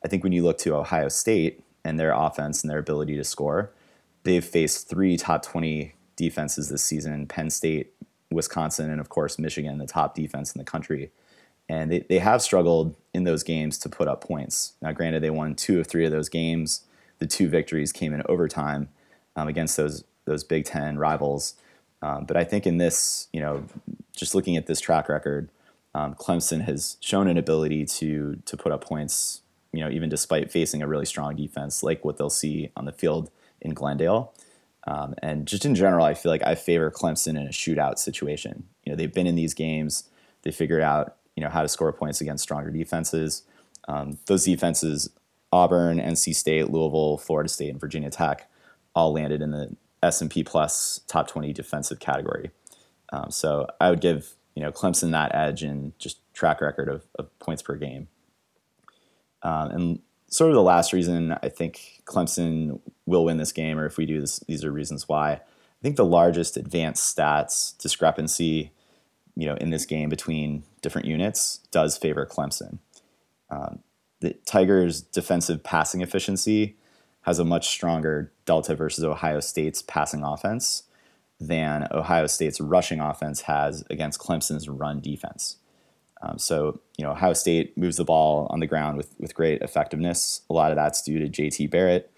I 0.04 0.08
think 0.08 0.22
when 0.22 0.32
you 0.32 0.44
look 0.44 0.58
to 0.58 0.76
Ohio 0.76 1.08
State 1.08 1.64
and 1.84 1.98
their 1.98 2.12
offense 2.12 2.62
and 2.62 2.70
their 2.70 2.78
ability 2.78 3.16
to 3.16 3.24
score, 3.24 3.72
they've 4.22 4.44
faced 4.44 4.88
three 4.88 5.16
top 5.16 5.42
20 5.42 5.94
defenses 6.16 6.68
this 6.68 6.82
season 6.82 7.26
Penn 7.26 7.50
State, 7.50 7.92
Wisconsin, 8.30 8.90
and 8.90 9.00
of 9.00 9.08
course, 9.08 9.38
Michigan, 9.38 9.78
the 9.78 9.86
top 9.86 10.14
defense 10.14 10.54
in 10.54 10.58
the 10.58 10.64
country. 10.64 11.10
And 11.68 11.92
they, 11.92 12.00
they 12.08 12.18
have 12.18 12.42
struggled 12.42 12.96
in 13.12 13.24
those 13.24 13.42
games 13.42 13.78
to 13.78 13.88
put 13.88 14.08
up 14.08 14.22
points. 14.22 14.72
Now, 14.80 14.92
granted, 14.92 15.22
they 15.22 15.30
won 15.30 15.54
two 15.54 15.80
of 15.80 15.86
three 15.86 16.06
of 16.06 16.10
those 16.10 16.28
games. 16.28 16.84
The 17.18 17.26
two 17.26 17.48
victories 17.48 17.92
came 17.92 18.14
in 18.14 18.22
overtime 18.26 18.88
um, 19.36 19.48
against 19.48 19.76
those 19.76 20.04
those 20.24 20.44
Big 20.44 20.64
Ten 20.64 20.98
rivals. 20.98 21.54
Um, 22.02 22.24
but 22.24 22.36
I 22.36 22.44
think 22.44 22.66
in 22.66 22.78
this, 22.78 23.28
you 23.32 23.40
know, 23.40 23.64
just 24.14 24.34
looking 24.34 24.56
at 24.56 24.66
this 24.66 24.80
track 24.80 25.08
record, 25.08 25.48
um, 25.94 26.14
Clemson 26.14 26.62
has 26.62 26.96
shown 27.00 27.28
an 27.28 27.36
ability 27.36 27.84
to 27.86 28.40
to 28.44 28.56
put 28.56 28.72
up 28.72 28.84
points, 28.84 29.42
you 29.72 29.80
know, 29.80 29.90
even 29.90 30.08
despite 30.08 30.50
facing 30.50 30.82
a 30.82 30.86
really 30.86 31.06
strong 31.06 31.36
defense, 31.36 31.82
like 31.82 32.04
what 32.04 32.18
they'll 32.18 32.30
see 32.30 32.70
on 32.76 32.84
the 32.84 32.92
field 32.92 33.30
in 33.60 33.74
Glendale. 33.74 34.32
Um, 34.86 35.14
and 35.22 35.46
just 35.46 35.64
in 35.64 35.74
general, 35.74 36.04
I 36.04 36.14
feel 36.14 36.30
like 36.30 36.46
I 36.46 36.54
favor 36.54 36.90
Clemson 36.90 37.36
in 37.36 37.46
a 37.46 37.50
shootout 37.50 37.98
situation. 37.98 38.64
You 38.84 38.92
know, 38.92 38.96
they've 38.96 39.12
been 39.12 39.26
in 39.26 39.34
these 39.34 39.52
games, 39.52 40.04
they 40.42 40.50
figured 40.50 40.82
out 40.82 41.16
you 41.38 41.44
know 41.44 41.50
how 41.50 41.62
to 41.62 41.68
score 41.68 41.92
points 41.92 42.20
against 42.20 42.42
stronger 42.42 42.72
defenses. 42.72 43.44
Um, 43.86 44.18
those 44.26 44.44
defenses, 44.44 45.08
Auburn, 45.52 46.00
NC 46.00 46.34
State, 46.34 46.68
Louisville, 46.68 47.16
Florida 47.16 47.48
State, 47.48 47.70
and 47.70 47.80
Virginia 47.80 48.10
Tech, 48.10 48.50
all 48.92 49.12
landed 49.12 49.40
in 49.40 49.52
the 49.52 49.76
S&P 50.02 50.42
Plus 50.42 51.00
top 51.06 51.28
20 51.28 51.52
defensive 51.52 52.00
category. 52.00 52.50
Um, 53.12 53.30
so 53.30 53.68
I 53.80 53.90
would 53.90 54.00
give 54.00 54.34
you 54.56 54.62
know 54.64 54.72
Clemson 54.72 55.12
that 55.12 55.32
edge 55.32 55.62
in 55.62 55.92
just 56.00 56.18
track 56.34 56.60
record 56.60 56.88
of, 56.88 57.06
of 57.16 57.38
points 57.38 57.62
per 57.62 57.76
game. 57.76 58.08
Um, 59.44 59.70
and 59.70 59.98
sort 60.26 60.50
of 60.50 60.56
the 60.56 60.62
last 60.62 60.92
reason 60.92 61.36
I 61.40 61.50
think 61.50 62.02
Clemson 62.04 62.80
will 63.06 63.24
win 63.24 63.36
this 63.36 63.52
game, 63.52 63.78
or 63.78 63.86
if 63.86 63.96
we 63.96 64.06
do 64.06 64.20
this, 64.20 64.40
these 64.40 64.64
are 64.64 64.72
reasons 64.72 65.08
why. 65.08 65.34
I 65.34 65.80
think 65.82 65.94
the 65.94 66.04
largest 66.04 66.56
advanced 66.56 67.16
stats 67.16 67.78
discrepancy, 67.78 68.72
you 69.38 69.46
know, 69.46 69.54
in 69.54 69.70
this 69.70 69.86
game 69.86 70.08
between 70.08 70.64
different 70.82 71.06
units 71.06 71.60
does 71.70 71.96
favor 71.96 72.26
Clemson. 72.26 72.78
Um, 73.50 73.78
the 74.20 74.34
Tigers' 74.44 75.00
defensive 75.00 75.62
passing 75.62 76.00
efficiency 76.00 76.76
has 77.22 77.38
a 77.38 77.44
much 77.44 77.68
stronger 77.68 78.32
delta 78.46 78.74
versus 78.74 79.04
Ohio 79.04 79.38
State's 79.38 79.80
passing 79.80 80.24
offense 80.24 80.82
than 81.40 81.86
Ohio 81.92 82.26
State's 82.26 82.60
rushing 82.60 82.98
offense 82.98 83.42
has 83.42 83.84
against 83.88 84.18
Clemson's 84.18 84.68
run 84.68 85.00
defense. 85.00 85.58
Um, 86.20 86.36
so, 86.36 86.80
you 86.96 87.04
know, 87.04 87.12
Ohio 87.12 87.32
State 87.32 87.78
moves 87.78 87.96
the 87.96 88.04
ball 88.04 88.48
on 88.50 88.58
the 88.58 88.66
ground 88.66 88.96
with, 88.96 89.14
with 89.20 89.36
great 89.36 89.62
effectiveness. 89.62 90.40
A 90.50 90.52
lot 90.52 90.72
of 90.72 90.76
that's 90.76 91.00
due 91.00 91.20
to 91.20 91.28
JT 91.28 91.70
Barrett. 91.70 92.12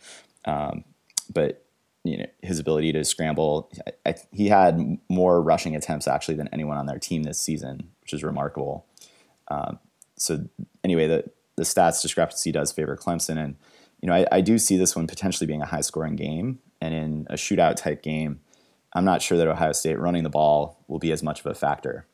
Um, 0.46 0.84
but, 1.30 1.66
you 2.04 2.18
know, 2.18 2.26
his 2.42 2.58
ability 2.58 2.92
to 2.92 3.04
scramble, 3.04 3.70
I, 3.86 4.10
I, 4.10 4.14
he 4.32 4.48
had 4.48 4.98
more 5.08 5.42
rushing 5.42 5.76
attempts 5.76 6.08
actually 6.08 6.36
than 6.36 6.48
anyone 6.52 6.78
on 6.78 6.86
their 6.86 6.98
team 6.98 7.24
this 7.24 7.40
season, 7.40 7.90
which 8.00 8.12
is 8.12 8.24
remarkable. 8.24 8.86
Um, 9.48 9.78
so, 10.16 10.44
anyway, 10.82 11.06
the, 11.06 11.24
the 11.56 11.64
stats 11.64 12.02
discrepancy 12.02 12.52
does 12.52 12.72
favor 12.72 12.96
Clemson. 12.96 13.38
And, 13.38 13.56
you 14.00 14.08
know, 14.08 14.14
I, 14.14 14.26
I 14.32 14.40
do 14.40 14.58
see 14.58 14.76
this 14.76 14.96
one 14.96 15.06
potentially 15.06 15.46
being 15.46 15.62
a 15.62 15.66
high 15.66 15.82
scoring 15.82 16.16
game. 16.16 16.58
And 16.80 16.94
in 16.94 17.26
a 17.28 17.34
shootout 17.34 17.76
type 17.76 18.02
game, 18.02 18.40
I'm 18.94 19.04
not 19.04 19.22
sure 19.22 19.36
that 19.36 19.46
Ohio 19.46 19.72
State 19.72 19.98
running 19.98 20.22
the 20.22 20.30
ball 20.30 20.82
will 20.88 20.98
be 20.98 21.12
as 21.12 21.22
much 21.22 21.40
of 21.40 21.46
a 21.46 21.54
factor. 21.54 22.06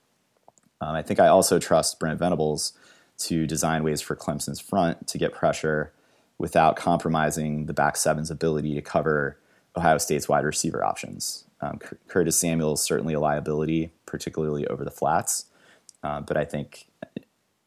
Um, 0.80 0.94
I 0.94 1.02
think 1.02 1.20
I 1.20 1.28
also 1.28 1.58
trust 1.58 1.98
Brent 2.00 2.18
Venables 2.18 2.72
to 3.18 3.46
design 3.46 3.82
ways 3.82 4.00
for 4.00 4.14
Clemson's 4.14 4.60
front 4.60 5.06
to 5.06 5.18
get 5.18 5.32
pressure 5.32 5.92
without 6.38 6.76
compromising 6.76 7.66
the 7.66 7.72
back 7.72 7.96
seven's 7.96 8.30
ability 8.30 8.74
to 8.74 8.82
cover 8.82 9.38
Ohio 9.76 9.98
State's 9.98 10.28
wide 10.28 10.44
receiver 10.44 10.84
options. 10.84 11.44
Um, 11.60 11.78
Curtis 12.08 12.38
Samuel 12.38 12.74
is 12.74 12.80
certainly 12.80 13.14
a 13.14 13.20
liability, 13.20 13.92
particularly 14.04 14.66
over 14.66 14.84
the 14.84 14.90
flats. 14.90 15.46
Uh, 16.02 16.20
but 16.20 16.36
I 16.36 16.44
think 16.44 16.86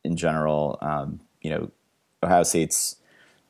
in 0.04 0.16
general, 0.16 0.78
um, 0.82 1.20
you 1.42 1.50
know, 1.50 1.72
Ohio 2.24 2.44
State's 2.44 2.98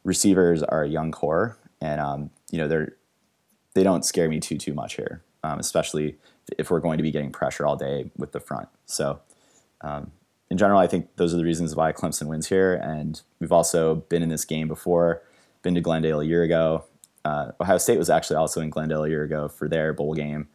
receivers 0.03 0.63
are 0.63 0.83
a 0.83 0.89
young 0.89 1.11
core, 1.11 1.57
and 1.81 1.99
um, 1.99 2.29
you 2.51 2.57
know 2.57 2.67
they're 2.67 2.95
they 3.73 3.83
don't 3.83 4.05
scare 4.05 4.29
me 4.29 4.39
too 4.39 4.57
too 4.57 4.73
much 4.73 4.95
here, 4.95 5.23
um, 5.43 5.59
especially 5.59 6.17
if 6.57 6.71
we're 6.71 6.79
going 6.79 6.97
to 6.97 7.03
be 7.03 7.11
getting 7.11 7.31
pressure 7.31 7.65
all 7.65 7.75
day 7.75 8.11
with 8.17 8.31
the 8.31 8.39
front. 8.39 8.67
So 8.85 9.19
um, 9.81 10.11
in 10.49 10.57
general, 10.57 10.79
I 10.79 10.87
think 10.87 11.15
those 11.15 11.33
are 11.33 11.37
the 11.37 11.43
reasons 11.43 11.75
why 11.75 11.91
Clemson 11.91 12.27
wins 12.27 12.47
here. 12.47 12.73
And 12.73 13.21
we've 13.39 13.51
also 13.51 13.95
been 13.95 14.23
in 14.23 14.29
this 14.29 14.45
game 14.45 14.67
before, 14.67 15.21
been 15.61 15.75
to 15.75 15.81
Glendale 15.81 16.21
a 16.21 16.25
year 16.25 16.43
ago. 16.43 16.85
Uh, 17.25 17.51
Ohio 17.59 17.77
State 17.77 17.97
was 17.97 18.09
actually 18.09 18.37
also 18.37 18.61
in 18.61 18.69
Glendale 18.69 19.03
a 19.03 19.09
year 19.09 19.23
ago 19.23 19.47
for 19.47 19.67
their 19.67 19.93
bowl 19.93 20.13
game, 20.13 20.47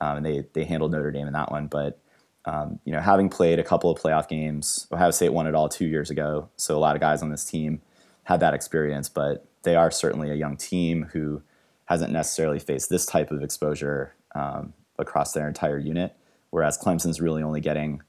um, 0.00 0.18
and 0.18 0.26
they 0.26 0.44
they 0.52 0.64
handled 0.64 0.92
Notre 0.92 1.10
Dame 1.10 1.26
in 1.26 1.32
that 1.32 1.50
one. 1.50 1.66
But 1.66 1.98
um, 2.44 2.78
you 2.84 2.92
know, 2.92 3.00
having 3.00 3.28
played 3.28 3.58
a 3.58 3.64
couple 3.64 3.90
of 3.90 4.00
playoff 4.00 4.28
games, 4.28 4.86
Ohio 4.92 5.10
State 5.10 5.32
won 5.32 5.46
it 5.46 5.54
all 5.54 5.68
two 5.68 5.86
years 5.86 6.10
ago. 6.10 6.48
So 6.56 6.76
a 6.76 6.80
lot 6.80 6.94
of 6.94 7.00
guys 7.00 7.22
on 7.22 7.30
this 7.30 7.44
team 7.44 7.82
had 8.24 8.40
that 8.40 8.54
experience, 8.54 9.08
but 9.08 9.46
they 9.62 9.76
are 9.76 9.90
certainly 9.90 10.30
a 10.30 10.34
young 10.34 10.56
team 10.56 11.08
who 11.12 11.42
hasn't 11.86 12.12
necessarily 12.12 12.58
faced 12.58 12.88
this 12.88 13.04
type 13.04 13.30
of 13.30 13.42
exposure 13.42 14.14
um, 14.34 14.72
across 14.98 15.32
their 15.32 15.48
entire 15.48 15.78
unit. 15.78 16.14
Whereas 16.50 16.78
Clemson's 16.78 17.20
really 17.20 17.42
only 17.42 17.60
getting 17.60 18.02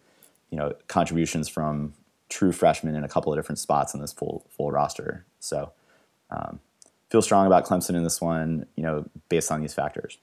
you 0.49 0.57
know 0.57 0.73
contributions 0.87 1.49
from 1.49 1.93
true 2.29 2.51
freshmen 2.51 2.95
in 2.95 3.03
a 3.03 3.09
couple 3.09 3.33
of 3.33 3.37
different 3.37 3.59
spots 3.59 3.93
in 3.93 4.01
this 4.01 4.13
full 4.13 4.45
full 4.49 4.71
roster. 4.71 5.25
So 5.39 5.71
um, 6.29 6.59
feel 7.11 7.21
strong 7.21 7.45
about 7.45 7.65
Clemson 7.65 7.95
in 7.95 8.03
this 8.03 8.21
one, 8.21 8.65
you 8.75 8.83
know, 8.83 9.05
based 9.27 9.51
on 9.51 9.61
these 9.61 9.73
factors. 9.73 10.17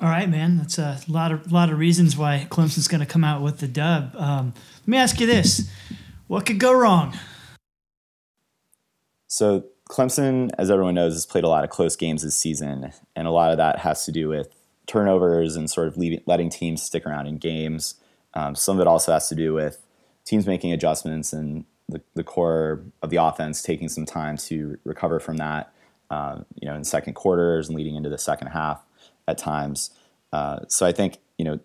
All 0.00 0.08
right, 0.08 0.28
man. 0.28 0.58
That's 0.58 0.78
a 0.78 1.00
lot 1.08 1.32
of 1.32 1.50
lot 1.50 1.70
of 1.70 1.78
reasons 1.78 2.16
why 2.16 2.46
Clemson's 2.50 2.86
going 2.86 3.00
to 3.00 3.06
come 3.06 3.24
out 3.24 3.42
with 3.42 3.58
the 3.58 3.66
dub. 3.66 4.14
Um, 4.14 4.52
let 4.80 4.88
me 4.88 4.98
ask 4.98 5.18
you 5.18 5.26
this: 5.26 5.70
What 6.26 6.46
could 6.46 6.60
go 6.60 6.72
wrong? 6.72 7.18
So 9.26 9.64
Clemson, 9.90 10.50
as 10.58 10.70
everyone 10.70 10.94
knows, 10.94 11.14
has 11.14 11.26
played 11.26 11.44
a 11.44 11.48
lot 11.48 11.64
of 11.64 11.70
close 11.70 11.96
games 11.96 12.22
this 12.22 12.36
season, 12.36 12.92
and 13.16 13.26
a 13.26 13.30
lot 13.30 13.50
of 13.50 13.56
that 13.56 13.80
has 13.80 14.04
to 14.04 14.12
do 14.12 14.28
with 14.28 14.48
turnovers 14.86 15.56
and 15.56 15.68
sort 15.68 15.88
of 15.88 15.96
leaving, 15.96 16.20
letting 16.26 16.50
teams 16.50 16.82
stick 16.82 17.06
around 17.06 17.26
in 17.26 17.38
games. 17.38 17.94
Um, 18.34 18.54
some 18.54 18.76
of 18.76 18.82
it 18.82 18.86
also 18.86 19.12
has 19.12 19.28
to 19.30 19.34
do 19.34 19.54
with 19.54 19.82
teams 20.26 20.46
making 20.46 20.72
adjustments 20.72 21.32
and 21.32 21.64
the, 21.88 22.00
the 22.14 22.24
core 22.24 22.82
of 23.02 23.10
the 23.10 23.16
offense 23.16 23.62
taking 23.62 23.88
some 23.88 24.04
time 24.04 24.36
to 24.36 24.78
recover 24.84 25.20
from 25.20 25.36
that. 25.38 25.72
Uh, 26.08 26.42
you 26.60 26.68
know, 26.68 26.76
in 26.76 26.84
second 26.84 27.14
quarters 27.14 27.68
and 27.68 27.76
leading 27.76 27.96
into 27.96 28.08
the 28.08 28.18
second 28.18 28.46
half 28.48 28.80
at 29.26 29.36
times. 29.36 29.90
Uh, 30.32 30.60
so 30.68 30.86
I 30.86 30.92
think 30.92 31.18
you 31.36 31.44
know 31.44 31.58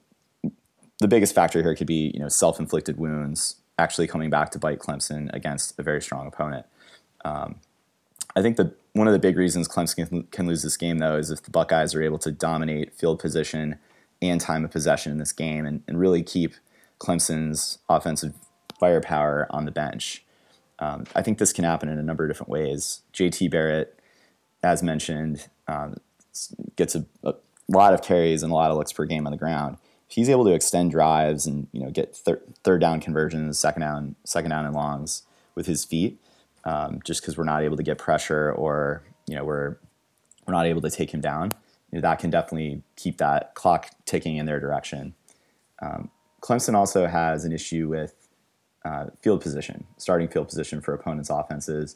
the 1.00 1.08
biggest 1.08 1.36
factor 1.36 1.62
here 1.62 1.76
could 1.76 1.88
be 1.88 2.12
you 2.14 2.20
know 2.20 2.28
self-inflicted 2.28 2.98
wounds 2.98 3.58
actually 3.78 4.08
coming 4.08 4.30
back 4.30 4.52
to 4.52 4.60
bite 4.60 4.80
Clemson 4.80 5.32
against 5.34 5.78
a 5.80 5.84
very 5.84 6.02
strong 6.02 6.28
opponent. 6.28 6.66
Um, 7.24 7.56
I 8.36 8.42
think 8.42 8.58
that 8.58 8.76
one 8.94 9.08
of 9.08 9.14
the 9.14 9.20
big 9.20 9.38
reasons 9.38 9.68
Clemson 9.68 10.08
can, 10.08 10.24
can 10.24 10.48
lose 10.48 10.64
this 10.64 10.78
game 10.78 11.00
though 11.00 11.18
is 11.18 11.32
if 11.32 11.44
the 11.44 11.52
Buckeyes 11.52 11.96
are 11.96 12.02
able 12.02 12.20
to 12.20 12.32
dominate 12.32 12.94
field 12.94 13.20
position 13.20 13.78
and 14.22 14.40
time 14.40 14.64
of 14.64 14.72
possession 14.72 15.12
in 15.12 15.18
this 15.18 15.34
game 15.34 15.66
and, 15.66 15.84
and 15.88 16.00
really 16.00 16.24
keep 16.24 16.56
Clemson's 17.00 17.80
offensive 17.90 18.34
firepower 18.82 19.48
on 19.52 19.66
the 19.66 19.72
bench. 19.72 20.26
Um, 20.80 21.06
I 21.16 21.22
think 21.22 21.38
this 21.38 21.54
can 21.54 21.64
happen 21.64 21.88
in 21.88 22.00
a 22.00 22.04
number 22.04 22.26
of 22.26 22.30
different 22.32 22.50
ways. 22.50 23.02
JT 23.14 23.52
Barrett, 23.52 23.98
as 24.64 24.82
mentioned, 24.82 25.48
um, 25.68 25.98
gets 26.76 26.96
a, 26.96 27.06
a, 27.24 27.36
lot 27.68 27.94
of 27.94 28.02
carries 28.02 28.44
and 28.44 28.52
a 28.52 28.56
lot 28.56 28.72
of 28.72 28.78
looks 28.78 28.92
per 28.92 29.06
game 29.06 29.28
on 29.28 29.32
the 29.32 29.38
ground. 29.38 29.78
If 30.10 30.16
he's 30.16 30.30
able 30.30 30.44
to 30.46 30.54
extend 30.54 30.92
drives 30.92 31.46
and 31.46 31.68
you 31.72 31.80
know 31.80 31.92
get 31.92 32.16
thir- 32.16 32.42
third 32.64 32.82
down 32.82 33.00
conversions, 33.00 33.60
second 33.60 33.82
down, 33.82 34.16
second 34.26 34.50
down 34.50 34.66
and 34.66 34.76
longs 34.76 35.24
with 35.56 35.68
his 35.68 35.86
feet, 35.86 36.20
um, 36.66 37.00
just 37.06 37.22
because 37.22 37.38
we're 37.38 37.44
not 37.44 37.64
able 37.64 37.78
to 37.78 37.84
get 37.84 38.00
pressure 38.00 38.52
or 38.52 39.04
you 39.28 39.36
know 39.36 39.46
we're 39.46 39.78
we're 40.48 40.54
not 40.54 40.66
able 40.66 40.82
to 40.82 40.90
take 40.90 41.14
him 41.14 41.22
down, 41.22 41.52
you 41.92 41.98
know, 41.98 42.02
that 42.02 42.18
can 42.18 42.32
definitely 42.32 42.82
keep 42.96 43.18
that 43.18 43.54
clock 43.54 43.92
ticking 44.06 44.38
in 44.38 44.48
their 44.48 44.60
direction. 44.60 45.14
Um, 45.82 46.10
Clemson 46.42 46.74
also 46.74 47.06
has 47.06 47.46
an 47.46 47.52
issue 47.52 47.88
with 47.88 48.21
uh, 48.84 49.08
field 49.22 49.42
position, 49.42 49.86
starting 49.98 50.28
field 50.28 50.48
position 50.48 50.82
for 50.82 50.94
opponents' 50.94 51.30
offenses, 51.30 51.96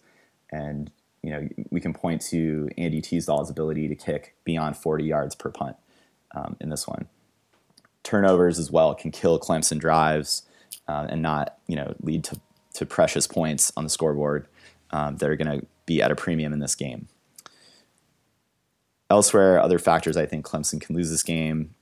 and 0.52 0.92
you 1.22 1.32
know 1.32 1.48
we 1.72 1.82
can 1.82 1.94
point 1.94 2.22
to 2.22 2.70
Andy 2.78 3.02
Teasdall's 3.02 3.50
ability 3.50 3.88
to 3.88 3.96
kick 3.96 4.36
beyond 4.44 4.78
40 4.78 5.04
yards 5.04 5.36
per 5.36 5.50
punt 5.50 5.76
um, 6.36 6.56
in 6.60 6.70
this 6.70 6.88
one. 6.88 7.08
Turnovers 8.04 8.60
as 8.60 8.72
well 8.72 8.94
can 8.94 9.12
kill 9.12 9.40
Clemson 9.40 9.80
drives 9.80 10.44
uh, 10.88 11.08
and 11.10 11.22
not 11.22 11.58
you 11.68 11.76
know 11.76 11.96
lead 12.02 12.24
to, 12.26 12.40
to 12.76 12.86
precious 12.86 13.26
points 13.28 13.72
on 13.76 13.84
the 13.84 13.90
scoreboard 13.90 14.48
um, 14.92 15.18
that 15.18 15.30
are 15.30 15.36
going 15.36 15.60
to 15.60 15.66
be 15.86 16.02
at 16.02 16.12
a 16.12 16.16
premium 16.16 16.54
in 16.54 16.60
this 16.60 16.76
game. 16.76 17.08
Elsewhere, 19.10 19.60
other 19.60 19.80
factors 19.80 20.18
I 20.18 20.26
think 20.26 20.46
Clemson 20.46 20.82
can 20.82 20.96
lose 20.96 21.12
this 21.12 21.24
game. 21.24 21.76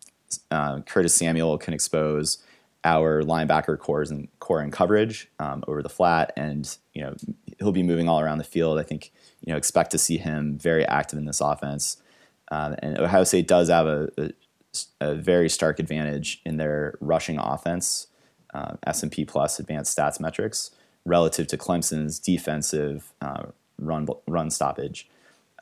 Uh, 0.51 0.81
Curtis 0.81 1.13
Samuel 1.13 1.57
can 1.57 1.73
expose 1.73 2.39
our 2.84 3.24
linebacker 3.24 3.78
cores 3.80 4.12
and 4.12 4.28
core 4.39 4.60
and 4.60 4.72
coverage 4.72 5.30
um, 5.39 5.63
over 5.67 5.82
the 5.82 5.89
flat, 5.89 6.34
and 6.36 6.78
you 6.93 7.02
know 7.02 7.15
he'll 7.60 7.72
be 7.72 7.84
moving 7.84 8.10
all 8.10 8.19
around 8.19 8.38
the 8.38 8.43
field. 8.43 8.80
I 8.80 8.84
think 8.84 9.12
you 9.41 9.52
know 9.52 9.58
expect 9.58 9.91
to 9.91 9.98
see 9.98 10.17
him 10.17 10.58
very 10.58 10.86
active 10.86 11.17
in 11.17 11.26
this 11.26 11.41
offense. 11.41 11.98
Um, 12.52 12.76
and 12.80 13.00
Ohio 13.00 13.24
State 13.24 13.48
does 13.48 13.69
have 13.69 13.88
a, 13.88 14.10
a, 14.17 14.30
a, 15.02 15.15
very 15.15 15.50
stark 15.50 15.80
advantage 15.80 16.41
in 16.46 16.58
their 16.58 16.96
rushing 17.00 17.39
offense, 17.39 18.08
uh, 18.54 18.74
S&P 18.86 19.26
plus 19.26 19.60
advanced 19.60 19.98
stats 19.98 20.19
metrics 20.19 20.69
relative 21.06 21.48
to 21.48 21.58
Clemson's 21.58 22.19
defensive 22.19 23.13
uh, 23.22 23.46
run 23.80 24.08
run 24.28 24.50
stoppage. 24.52 25.10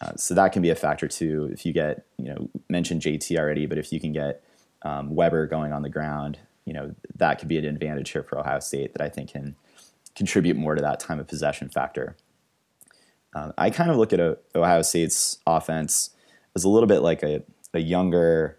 Uh, 0.02 0.16
so 0.16 0.34
that 0.34 0.52
can 0.52 0.62
be 0.62 0.70
a 0.70 0.76
factor 0.76 1.08
too. 1.08 1.50
If 1.54 1.66
you 1.66 1.74
get, 1.74 2.06
you 2.18 2.26
know, 2.26 2.50
mentioned 2.70 3.02
JT 3.02 3.38
already, 3.38 3.68
but 3.68 3.78
if 3.78 3.94
you 3.94 4.00
can 4.00 4.12
get 4.12 4.44
um, 4.82 5.14
Weber 5.14 5.46
going 5.46 5.74
on 5.74 5.84
the 5.84 5.90
ground, 5.90 6.40
you 6.66 6.74
know, 6.74 6.96
that 7.16 7.40
could 7.40 7.48
be 7.48 7.58
an 7.58 7.66
advantage 7.66 8.12
here 8.12 8.24
for 8.24 8.40
Ohio 8.40 8.60
State 8.60 8.94
that 8.94 9.02
I 9.02 9.10
think 9.10 9.32
can 9.32 9.56
contribute 10.16 10.58
more 10.58 10.76
to 10.76 10.82
that 10.82 11.00
time 11.00 11.20
of 11.20 11.28
possession 11.28 11.70
factor. 11.70 12.16
Uh, 13.34 13.52
I 13.58 13.70
kind 13.70 13.90
of 13.90 13.98
look 13.98 14.14
at 14.14 14.20
a, 14.20 14.38
Ohio 14.56 14.82
State's 14.82 15.38
offense 15.48 16.12
as 16.56 16.64
a 16.64 16.70
little 16.70 16.88
bit 16.88 17.02
like 17.02 17.24
a, 17.24 17.44
a 17.74 17.80
younger 17.80 18.58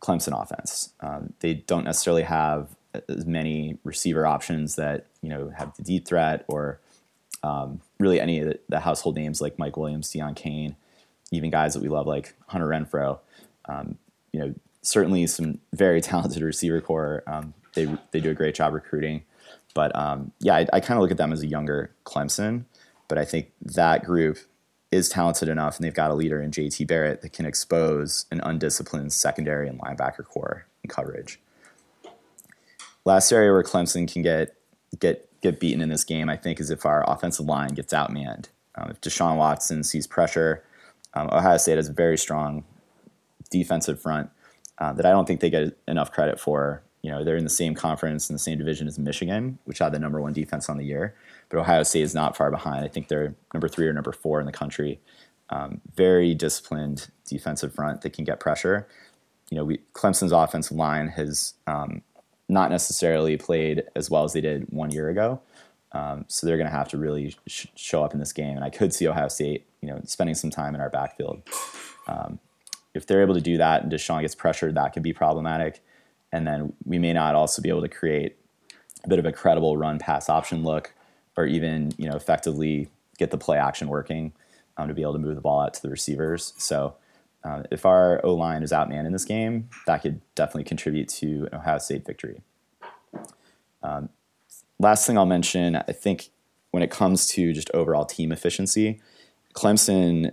Clemson 0.00 0.40
offense. 0.40 0.90
Um, 1.00 1.32
they 1.40 1.54
don't 1.54 1.84
necessarily 1.84 2.22
have 2.22 2.74
as 3.08 3.26
many 3.26 3.78
receiver 3.84 4.26
options 4.26 4.76
that 4.76 5.06
you 5.22 5.28
know 5.28 5.50
have 5.56 5.76
the 5.76 5.82
deep 5.82 6.06
threat 6.06 6.44
or 6.48 6.80
um, 7.42 7.80
really 8.00 8.20
any 8.20 8.40
of 8.40 8.48
the, 8.48 8.60
the, 8.68 8.80
household 8.80 9.14
names 9.14 9.40
like 9.40 9.58
Mike 9.58 9.76
Williams, 9.76 10.12
Deon 10.12 10.34
Cain, 10.34 10.74
even 11.30 11.50
guys 11.50 11.74
that 11.74 11.82
we 11.82 11.88
love 11.88 12.06
like 12.06 12.34
Hunter 12.48 12.66
Renfrow. 12.66 13.18
Um, 13.66 13.96
you 14.32 14.40
know, 14.40 14.54
certainly 14.88 15.26
some 15.26 15.58
very 15.72 16.00
talented 16.10 16.42
receiver 16.42 16.80
core. 16.80 17.22
Um, 17.26 17.54
they 17.74 17.86
they 18.10 18.20
do 18.20 18.30
a 18.30 18.34
great 18.34 18.54
job 18.54 18.72
recruiting, 18.72 19.22
but 19.74 19.94
um, 19.96 20.32
yeah, 20.40 20.56
I, 20.56 20.66
I 20.72 20.80
kind 20.80 20.98
of 20.98 21.02
look 21.02 21.10
at 21.10 21.18
them 21.18 21.32
as 21.32 21.42
a 21.42 21.46
younger 21.46 21.90
Clemson. 22.04 22.64
But 23.06 23.18
I 23.18 23.24
think 23.24 23.52
that 23.62 24.04
group 24.04 24.38
is 24.90 25.08
talented 25.08 25.48
enough, 25.48 25.76
and 25.76 25.84
they've 25.84 25.94
got 25.94 26.10
a 26.10 26.14
leader 26.14 26.40
in 26.42 26.50
JT 26.50 26.86
Barrett 26.86 27.22
that 27.22 27.32
can 27.32 27.46
expose 27.46 28.26
an 28.30 28.40
undisciplined 28.42 29.12
secondary 29.12 29.68
and 29.68 29.80
linebacker 29.80 30.24
core 30.24 30.66
in 30.82 30.90
coverage. 30.90 31.40
Last 33.04 33.32
area 33.32 33.52
where 33.52 33.62
Clemson 33.62 34.10
can 34.10 34.22
get 34.22 34.54
get 34.98 35.28
get 35.40 35.60
beaten 35.60 35.80
in 35.80 35.88
this 35.88 36.04
game, 36.04 36.28
I 36.28 36.36
think, 36.36 36.60
is 36.60 36.70
if 36.70 36.84
our 36.84 37.08
offensive 37.08 37.46
line 37.46 37.70
gets 37.70 37.92
outmanned. 37.92 38.46
Um, 38.74 38.90
if 38.90 39.00
Deshaun 39.00 39.36
Watson 39.36 39.84
sees 39.84 40.06
pressure, 40.06 40.62
um, 41.14 41.28
Ohio 41.32 41.56
State 41.56 41.76
has 41.76 41.88
a 41.88 41.92
very 41.92 42.18
strong 42.18 42.64
defensive 43.50 44.00
front 44.00 44.30
uh, 44.80 44.92
that 44.92 45.06
I 45.06 45.10
don't 45.10 45.26
think 45.26 45.40
they 45.40 45.50
get 45.50 45.76
enough 45.86 46.12
credit 46.12 46.38
for. 46.40 46.82
You 47.02 47.10
know, 47.10 47.22
they're 47.24 47.36
in 47.36 47.44
the 47.44 47.50
same 47.50 47.74
conference 47.74 48.28
in 48.28 48.34
the 48.34 48.40
same 48.40 48.58
division 48.58 48.88
as 48.88 48.98
Michigan, 48.98 49.58
which 49.64 49.78
had 49.78 49.92
the 49.92 49.98
number 49.98 50.20
one 50.20 50.32
defense 50.32 50.68
on 50.68 50.78
the 50.78 50.84
year. 50.84 51.14
But 51.48 51.58
Ohio 51.58 51.82
State 51.84 52.02
is 52.02 52.14
not 52.14 52.36
far 52.36 52.50
behind. 52.50 52.84
I 52.84 52.88
think 52.88 53.08
they're 53.08 53.34
number 53.54 53.68
three 53.68 53.86
or 53.86 53.92
number 53.92 54.12
four 54.12 54.40
in 54.40 54.46
the 54.46 54.52
country. 54.52 55.00
Um, 55.50 55.80
very 55.94 56.34
disciplined 56.34 57.08
defensive 57.26 57.72
front 57.74 58.02
that 58.02 58.12
can 58.12 58.24
get 58.24 58.40
pressure. 58.40 58.86
You 59.50 59.56
know, 59.56 59.64
we, 59.64 59.78
Clemson's 59.94 60.32
offensive 60.32 60.76
line 60.76 61.08
has 61.08 61.54
um, 61.66 62.02
not 62.48 62.70
necessarily 62.70 63.36
played 63.36 63.84
as 63.94 64.10
well 64.10 64.24
as 64.24 64.32
they 64.32 64.40
did 64.40 64.66
one 64.70 64.90
year 64.90 65.08
ago. 65.08 65.40
Um, 65.92 66.26
so 66.28 66.46
they're 66.46 66.58
going 66.58 66.68
to 66.68 66.76
have 66.76 66.88
to 66.88 66.98
really 66.98 67.34
sh- 67.46 67.66
show 67.74 68.04
up 68.04 68.12
in 68.12 68.20
this 68.20 68.32
game. 68.32 68.56
And 68.56 68.64
I 68.64 68.70
could 68.70 68.92
see 68.92 69.08
Ohio 69.08 69.28
State, 69.28 69.66
you 69.80 69.88
know, 69.88 70.00
spending 70.04 70.34
some 70.34 70.50
time 70.50 70.74
in 70.74 70.80
our 70.80 70.90
backfield. 70.90 71.42
Um, 72.06 72.38
if 72.98 73.06
they're 73.06 73.22
able 73.22 73.34
to 73.34 73.40
do 73.40 73.56
that 73.56 73.82
and 73.82 73.92
Deshaun 73.92 74.20
gets 74.20 74.34
pressured, 74.34 74.74
that 74.74 74.92
could 74.92 75.02
be 75.02 75.12
problematic. 75.12 75.82
And 76.32 76.46
then 76.46 76.74
we 76.84 76.98
may 76.98 77.12
not 77.12 77.34
also 77.34 77.62
be 77.62 77.68
able 77.68 77.80
to 77.80 77.88
create 77.88 78.36
a 79.04 79.08
bit 79.08 79.18
of 79.18 79.24
a 79.24 79.32
credible 79.32 79.76
run 79.76 79.98
pass 79.98 80.28
option 80.28 80.64
look, 80.64 80.92
or 81.36 81.46
even 81.46 81.92
you 81.96 82.08
know 82.08 82.16
effectively 82.16 82.90
get 83.16 83.30
the 83.30 83.38
play 83.38 83.56
action 83.56 83.88
working 83.88 84.32
um, 84.76 84.88
to 84.88 84.94
be 84.94 85.02
able 85.02 85.14
to 85.14 85.18
move 85.18 85.36
the 85.36 85.40
ball 85.40 85.60
out 85.60 85.72
to 85.74 85.82
the 85.82 85.88
receivers. 85.88 86.52
So 86.58 86.96
uh, 87.44 87.62
if 87.70 87.86
our 87.86 88.20
O 88.26 88.34
line 88.34 88.62
is 88.62 88.72
outmanned 88.72 89.06
in 89.06 89.12
this 89.12 89.24
game, 89.24 89.70
that 89.86 90.02
could 90.02 90.20
definitely 90.34 90.64
contribute 90.64 91.08
to 91.08 91.48
an 91.52 91.60
Ohio 91.60 91.78
State 91.78 92.04
victory. 92.04 92.42
Um, 93.82 94.08
last 94.78 95.06
thing 95.06 95.16
I'll 95.16 95.26
mention, 95.26 95.76
I 95.76 95.92
think 95.92 96.30
when 96.72 96.82
it 96.82 96.90
comes 96.90 97.26
to 97.28 97.52
just 97.52 97.70
overall 97.72 98.04
team 98.04 98.32
efficiency, 98.32 99.00
Clemson 99.54 100.32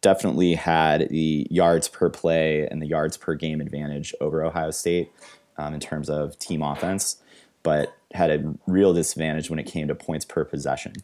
definitely 0.00 0.54
had 0.54 1.08
the 1.10 1.46
yards 1.50 1.88
per 1.88 2.08
play 2.08 2.66
and 2.66 2.80
the 2.80 2.86
yards 2.86 3.16
per 3.16 3.34
game 3.34 3.60
advantage 3.60 4.14
over 4.20 4.44
Ohio 4.44 4.70
State 4.70 5.10
um, 5.58 5.74
in 5.74 5.80
terms 5.80 6.08
of 6.08 6.38
team 6.38 6.62
offense, 6.62 7.16
but 7.62 7.94
had 8.12 8.30
a 8.30 8.54
real 8.66 8.92
disadvantage 8.94 9.50
when 9.50 9.58
it 9.58 9.66
came 9.66 9.88
to 9.88 9.94
points 9.94 10.24
per 10.24 10.44
possession. 10.44 10.94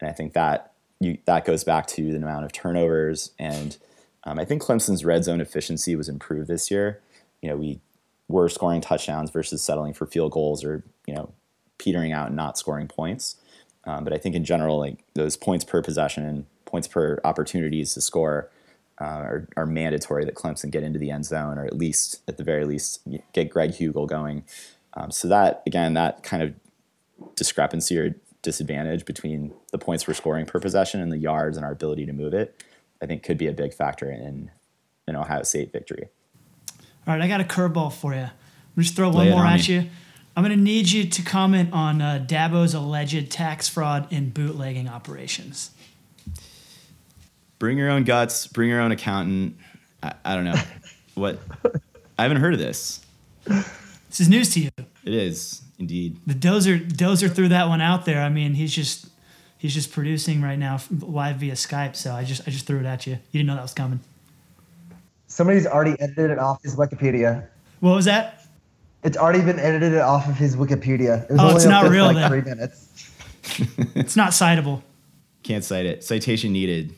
And 0.00 0.08
I 0.08 0.12
think 0.12 0.32
that 0.34 0.72
you, 1.00 1.18
that 1.26 1.44
goes 1.44 1.64
back 1.64 1.86
to 1.88 2.10
the 2.10 2.16
amount 2.16 2.44
of 2.44 2.52
turnovers 2.52 3.32
and 3.38 3.76
um, 4.24 4.38
I 4.38 4.44
think 4.44 4.62
Clemson's 4.62 5.04
red 5.04 5.24
zone 5.24 5.40
efficiency 5.40 5.96
was 5.96 6.08
improved 6.08 6.48
this 6.48 6.70
year. 6.70 7.00
You 7.40 7.48
know, 7.48 7.56
we 7.56 7.80
were 8.28 8.48
scoring 8.48 8.80
touchdowns 8.80 9.30
versus 9.30 9.62
settling 9.62 9.94
for 9.94 10.06
field 10.06 10.32
goals 10.32 10.64
or 10.64 10.84
you 11.06 11.14
know 11.14 11.32
petering 11.78 12.12
out 12.12 12.28
and 12.28 12.36
not 12.36 12.58
scoring 12.58 12.88
points. 12.88 13.36
Um, 13.84 14.04
but 14.04 14.12
I 14.12 14.18
think 14.18 14.34
in 14.34 14.44
general, 14.44 14.78
like 14.78 14.98
those 15.14 15.36
points 15.36 15.64
per 15.64 15.82
possession 15.82 16.46
points 16.68 16.86
per 16.86 17.18
opportunities 17.24 17.94
to 17.94 18.00
score 18.00 18.50
uh, 19.00 19.04
are, 19.04 19.48
are, 19.56 19.66
mandatory 19.66 20.24
that 20.24 20.34
Clemson 20.34 20.70
get 20.70 20.82
into 20.82 20.98
the 20.98 21.10
end 21.10 21.24
zone 21.24 21.56
or 21.56 21.64
at 21.64 21.76
least 21.76 22.20
at 22.28 22.36
the 22.36 22.42
very 22.42 22.64
least 22.64 23.00
get 23.32 23.48
Greg 23.48 23.70
Huegel 23.70 24.08
going. 24.08 24.44
Um, 24.94 25.10
so 25.10 25.28
that 25.28 25.62
again, 25.66 25.94
that 25.94 26.22
kind 26.22 26.42
of 26.42 26.54
discrepancy 27.36 27.96
or 27.98 28.16
disadvantage 28.42 29.04
between 29.04 29.52
the 29.72 29.78
points 29.78 30.06
we're 30.06 30.14
scoring 30.14 30.46
per 30.46 30.58
possession 30.58 31.00
and 31.00 31.12
the 31.12 31.18
yards 31.18 31.56
and 31.56 31.64
our 31.64 31.72
ability 31.72 32.06
to 32.06 32.12
move 32.12 32.34
it 32.34 32.62
I 33.00 33.06
think 33.06 33.22
could 33.22 33.38
be 33.38 33.46
a 33.46 33.52
big 33.52 33.74
factor 33.74 34.10
in 34.10 34.50
an 35.06 35.16
Ohio 35.16 35.42
State 35.42 35.72
victory. 35.72 36.08
All 37.06 37.14
right, 37.14 37.22
I 37.22 37.28
got 37.28 37.40
a 37.40 37.44
curveball 37.44 37.92
for 37.92 38.14
you. 38.14 38.20
I'm 38.20 38.82
just 38.82 38.96
throw 38.96 39.10
one 39.10 39.30
more 39.30 39.44
at 39.44 39.68
me. 39.68 39.74
you. 39.74 39.90
I'm 40.36 40.44
going 40.44 40.56
to 40.56 40.62
need 40.62 40.90
you 40.90 41.04
to 41.08 41.22
comment 41.22 41.72
on 41.72 42.00
uh, 42.00 42.24
Dabo's 42.24 42.74
alleged 42.74 43.30
tax 43.30 43.68
fraud 43.68 44.06
and 44.12 44.32
bootlegging 44.32 44.88
operations. 44.88 45.70
Bring 47.58 47.78
your 47.78 47.90
own 47.90 48.04
guts. 48.04 48.46
Bring 48.46 48.68
your 48.68 48.80
own 48.80 48.92
accountant. 48.92 49.56
I, 50.02 50.14
I 50.24 50.34
don't 50.34 50.44
know 50.44 50.60
what. 51.14 51.38
I 52.18 52.22
haven't 52.22 52.38
heard 52.38 52.54
of 52.54 52.60
this. 52.60 53.00
This 53.44 54.20
is 54.20 54.28
news 54.28 54.52
to 54.54 54.60
you. 54.60 54.70
It 55.04 55.14
is 55.14 55.62
indeed. 55.78 56.16
The 56.26 56.34
Dozer 56.34 56.80
Dozer 56.86 57.32
threw 57.32 57.48
that 57.48 57.68
one 57.68 57.80
out 57.80 58.04
there. 58.04 58.22
I 58.22 58.28
mean, 58.28 58.54
he's 58.54 58.74
just 58.74 59.08
he's 59.58 59.74
just 59.74 59.92
producing 59.92 60.42
right 60.42 60.58
now 60.58 60.80
live 61.00 61.36
via 61.36 61.54
Skype. 61.54 61.96
So 61.96 62.12
I 62.12 62.24
just 62.24 62.46
I 62.46 62.50
just 62.50 62.66
threw 62.66 62.80
it 62.80 62.86
at 62.86 63.06
you. 63.06 63.14
You 63.32 63.40
didn't 63.40 63.46
know 63.46 63.54
that 63.54 63.62
was 63.62 63.74
coming. 63.74 64.00
Somebody's 65.26 65.66
already 65.66 66.00
edited 66.00 66.30
it 66.30 66.38
off 66.38 66.62
his 66.62 66.74
Wikipedia. 66.74 67.46
What 67.80 67.94
was 67.94 68.06
that? 68.06 68.46
It's 69.04 69.16
already 69.16 69.42
been 69.42 69.58
edited 69.58 69.98
off 69.98 70.28
of 70.28 70.36
his 70.36 70.56
Wikipedia. 70.56 71.24
It 71.30 71.36
oh, 71.38 71.54
it's 71.54 71.64
not 71.64 71.88
real. 71.88 72.06
Like 72.06 72.16
then. 72.16 72.30
three 72.30 72.42
minutes. 72.42 73.12
it's 73.94 74.16
not 74.16 74.30
citable. 74.30 74.82
Can't 75.42 75.62
cite 75.62 75.86
it. 75.86 76.02
Citation 76.02 76.52
needed. 76.52 76.94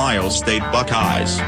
Ohio 0.00 0.30
State 0.30 0.62
Buckeyes. 0.72 1.38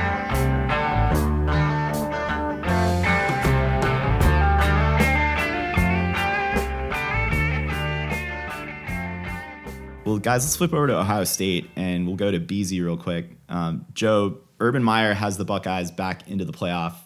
Well, 10.05 10.19
guys, 10.19 10.45
let's 10.45 10.55
flip 10.55 10.75
over 10.75 10.87
to 10.89 10.99
Ohio 10.99 11.25
State 11.25 11.71
and 11.77 12.07
we'll 12.07 12.17
go 12.17 12.31
to 12.31 12.39
BZ 12.39 12.85
real 12.85 12.99
quick. 12.99 13.31
Um, 13.49 13.87
Joe, 13.95 14.37
Urban 14.61 14.85
Meyer 14.85 15.15
has 15.15 15.39
the 15.39 15.47
Buckeyes 15.47 15.91
back 15.91 16.29
into 16.29 16.45
the 16.45 16.53
playoff. 16.53 16.97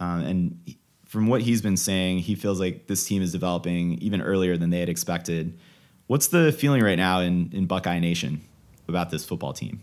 Um, 0.00 0.24
and 0.24 0.74
from 1.04 1.28
what 1.28 1.42
he's 1.42 1.62
been 1.62 1.76
saying, 1.76 2.18
he 2.18 2.34
feels 2.34 2.58
like 2.58 2.88
this 2.88 3.06
team 3.06 3.22
is 3.22 3.30
developing 3.30 3.98
even 3.98 4.20
earlier 4.20 4.56
than 4.56 4.70
they 4.70 4.80
had 4.80 4.88
expected. 4.88 5.56
What's 6.08 6.26
the 6.26 6.50
feeling 6.50 6.82
right 6.82 6.98
now 6.98 7.20
in, 7.20 7.50
in 7.52 7.66
Buckeye 7.66 8.00
Nation 8.00 8.40
about 8.88 9.10
this 9.10 9.24
football 9.24 9.52
team? 9.52 9.82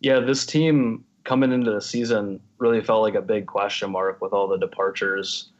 Yeah, 0.00 0.20
this 0.20 0.46
team 0.46 1.04
coming 1.24 1.52
into 1.52 1.70
the 1.70 1.80
season 1.80 2.40
really 2.58 2.80
felt 2.80 3.02
like 3.02 3.14
a 3.14 3.22
big 3.22 3.46
question 3.46 3.90
mark 3.90 4.20
with 4.20 4.32
all 4.32 4.48
the 4.48 4.58
departures 4.58 5.50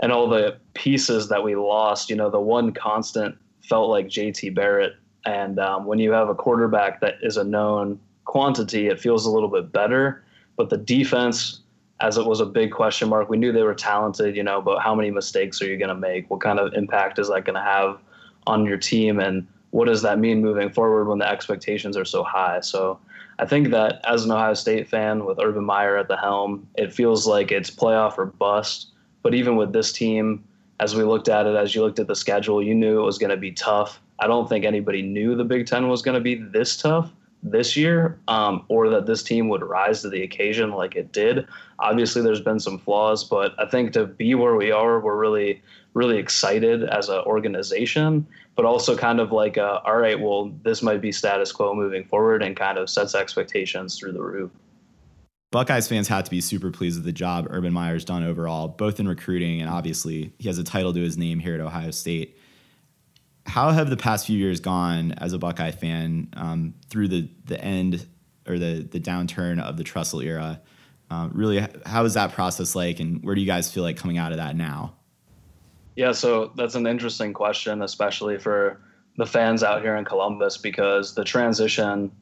and 0.00 0.12
all 0.12 0.28
the 0.28 0.58
pieces 0.74 1.28
that 1.28 1.42
we 1.42 1.56
lost. 1.56 2.10
You 2.10 2.16
know, 2.16 2.30
the 2.30 2.40
one 2.40 2.72
constant 2.72 3.36
felt 3.62 3.90
like 3.90 4.06
JT 4.06 4.54
Barrett. 4.54 4.94
And 5.24 5.58
um, 5.58 5.86
when 5.86 5.98
you 5.98 6.12
have 6.12 6.28
a 6.28 6.34
quarterback 6.34 7.00
that 7.00 7.14
is 7.22 7.36
a 7.36 7.44
known 7.44 7.98
quantity, 8.24 8.88
it 8.88 9.00
feels 9.00 9.26
a 9.26 9.30
little 9.30 9.48
bit 9.48 9.72
better. 9.72 10.22
But 10.56 10.70
the 10.70 10.76
defense, 10.76 11.60
as 12.00 12.18
it 12.18 12.26
was 12.26 12.40
a 12.40 12.46
big 12.46 12.72
question 12.72 13.08
mark, 13.08 13.28
we 13.28 13.36
knew 13.36 13.52
they 13.52 13.62
were 13.62 13.74
talented, 13.74 14.36
you 14.36 14.42
know, 14.42 14.60
but 14.60 14.80
how 14.80 14.94
many 14.94 15.10
mistakes 15.10 15.60
are 15.62 15.66
you 15.66 15.76
going 15.76 15.88
to 15.88 15.94
make? 15.94 16.30
What 16.30 16.40
kind 16.40 16.58
of 16.58 16.74
impact 16.74 17.18
is 17.18 17.28
that 17.28 17.44
going 17.44 17.56
to 17.56 17.62
have 17.62 17.98
on 18.46 18.64
your 18.64 18.76
team? 18.76 19.18
And 19.18 19.46
what 19.70 19.86
does 19.86 20.02
that 20.02 20.18
mean 20.18 20.42
moving 20.42 20.70
forward 20.70 21.08
when 21.08 21.18
the 21.18 21.28
expectations 21.28 21.96
are 21.96 22.04
so 22.04 22.22
high? 22.22 22.60
So 22.60 23.00
I 23.38 23.46
think 23.46 23.70
that 23.70 24.00
as 24.08 24.24
an 24.24 24.30
Ohio 24.30 24.54
State 24.54 24.88
fan 24.88 25.24
with 25.24 25.38
Urban 25.38 25.64
Meyer 25.64 25.96
at 25.96 26.08
the 26.08 26.16
helm, 26.16 26.66
it 26.76 26.92
feels 26.92 27.26
like 27.26 27.52
it's 27.52 27.70
playoff 27.70 28.16
or 28.16 28.26
bust. 28.26 28.92
But 29.22 29.34
even 29.34 29.56
with 29.56 29.72
this 29.72 29.92
team, 29.92 30.44
as 30.80 30.94
we 30.94 31.02
looked 31.02 31.28
at 31.28 31.46
it, 31.46 31.54
as 31.54 31.74
you 31.74 31.82
looked 31.82 31.98
at 31.98 32.06
the 32.06 32.16
schedule, 32.16 32.62
you 32.62 32.74
knew 32.74 32.98
it 32.98 33.04
was 33.04 33.18
going 33.18 33.30
to 33.30 33.36
be 33.36 33.52
tough. 33.52 34.00
I 34.18 34.26
don't 34.26 34.48
think 34.48 34.64
anybody 34.64 35.02
knew 35.02 35.34
the 35.34 35.44
Big 35.44 35.66
Ten 35.66 35.88
was 35.88 36.02
going 36.02 36.14
to 36.14 36.20
be 36.20 36.36
this 36.36 36.76
tough 36.76 37.12
this 37.42 37.76
year, 37.76 38.18
um, 38.28 38.64
or 38.68 38.88
that 38.88 39.06
this 39.06 39.22
team 39.22 39.48
would 39.48 39.62
rise 39.62 40.02
to 40.02 40.08
the 40.08 40.22
occasion 40.22 40.70
like 40.72 40.96
it 40.96 41.12
did. 41.12 41.46
Obviously, 41.78 42.22
there's 42.22 42.40
been 42.40 42.58
some 42.58 42.78
flaws, 42.78 43.22
but 43.24 43.54
I 43.58 43.66
think 43.66 43.92
to 43.92 44.06
be 44.06 44.34
where 44.34 44.56
we 44.56 44.70
are, 44.70 44.98
we're 45.00 45.16
really, 45.16 45.62
really 45.96 46.18
excited 46.18 46.84
as 46.84 47.08
an 47.08 47.20
organization, 47.20 48.26
but 48.54 48.66
also 48.66 48.94
kind 48.94 49.18
of 49.18 49.32
like, 49.32 49.56
a, 49.56 49.80
all 49.80 49.96
right, 49.96 50.20
well, 50.20 50.52
this 50.62 50.82
might 50.82 51.00
be 51.00 51.10
status 51.10 51.50
quo 51.50 51.74
moving 51.74 52.04
forward 52.04 52.42
and 52.42 52.54
kind 52.54 52.76
of 52.76 52.90
sets 52.90 53.14
expectations 53.14 53.98
through 53.98 54.12
the 54.12 54.20
roof. 54.20 54.50
Buckeyes 55.52 55.88
fans 55.88 56.06
had 56.06 56.26
to 56.26 56.30
be 56.30 56.42
super 56.42 56.70
pleased 56.70 56.98
with 56.98 57.06
the 57.06 57.12
job 57.12 57.46
Urban 57.48 57.72
Meyer's 57.72 58.04
done 58.04 58.22
overall, 58.24 58.68
both 58.68 59.00
in 59.00 59.08
recruiting 59.08 59.62
and 59.62 59.70
obviously 59.70 60.34
he 60.38 60.48
has 60.48 60.58
a 60.58 60.64
title 60.64 60.92
to 60.92 61.00
his 61.00 61.16
name 61.16 61.38
here 61.38 61.54
at 61.54 61.60
Ohio 61.60 61.90
State. 61.90 62.36
How 63.46 63.70
have 63.70 63.88
the 63.88 63.96
past 63.96 64.26
few 64.26 64.36
years 64.36 64.60
gone 64.60 65.12
as 65.12 65.32
a 65.32 65.38
Buckeye 65.38 65.70
fan 65.70 66.28
um, 66.34 66.74
through 66.90 67.08
the 67.08 67.30
the 67.46 67.58
end 67.64 68.06
or 68.46 68.58
the 68.58 68.86
the 68.90 69.00
downturn 69.00 69.62
of 69.62 69.78
the 69.78 69.84
Tressel 69.84 70.20
era? 70.20 70.60
Um, 71.10 71.30
really, 71.32 71.64
how 71.86 72.04
is 72.04 72.14
that 72.14 72.32
process 72.32 72.74
like, 72.74 72.98
and 72.98 73.22
where 73.22 73.34
do 73.34 73.40
you 73.40 73.46
guys 73.46 73.72
feel 73.72 73.84
like 73.84 73.96
coming 73.96 74.18
out 74.18 74.32
of 74.32 74.38
that 74.38 74.56
now? 74.56 74.96
Yeah, 75.96 76.12
so 76.12 76.52
that's 76.56 76.74
an 76.74 76.86
interesting 76.86 77.32
question, 77.32 77.82
especially 77.82 78.38
for 78.38 78.78
the 79.16 79.26
fans 79.26 79.62
out 79.62 79.80
here 79.80 79.96
in 79.96 80.04
Columbus, 80.04 80.58
because 80.58 81.14
the 81.14 81.24
transition 81.24 82.12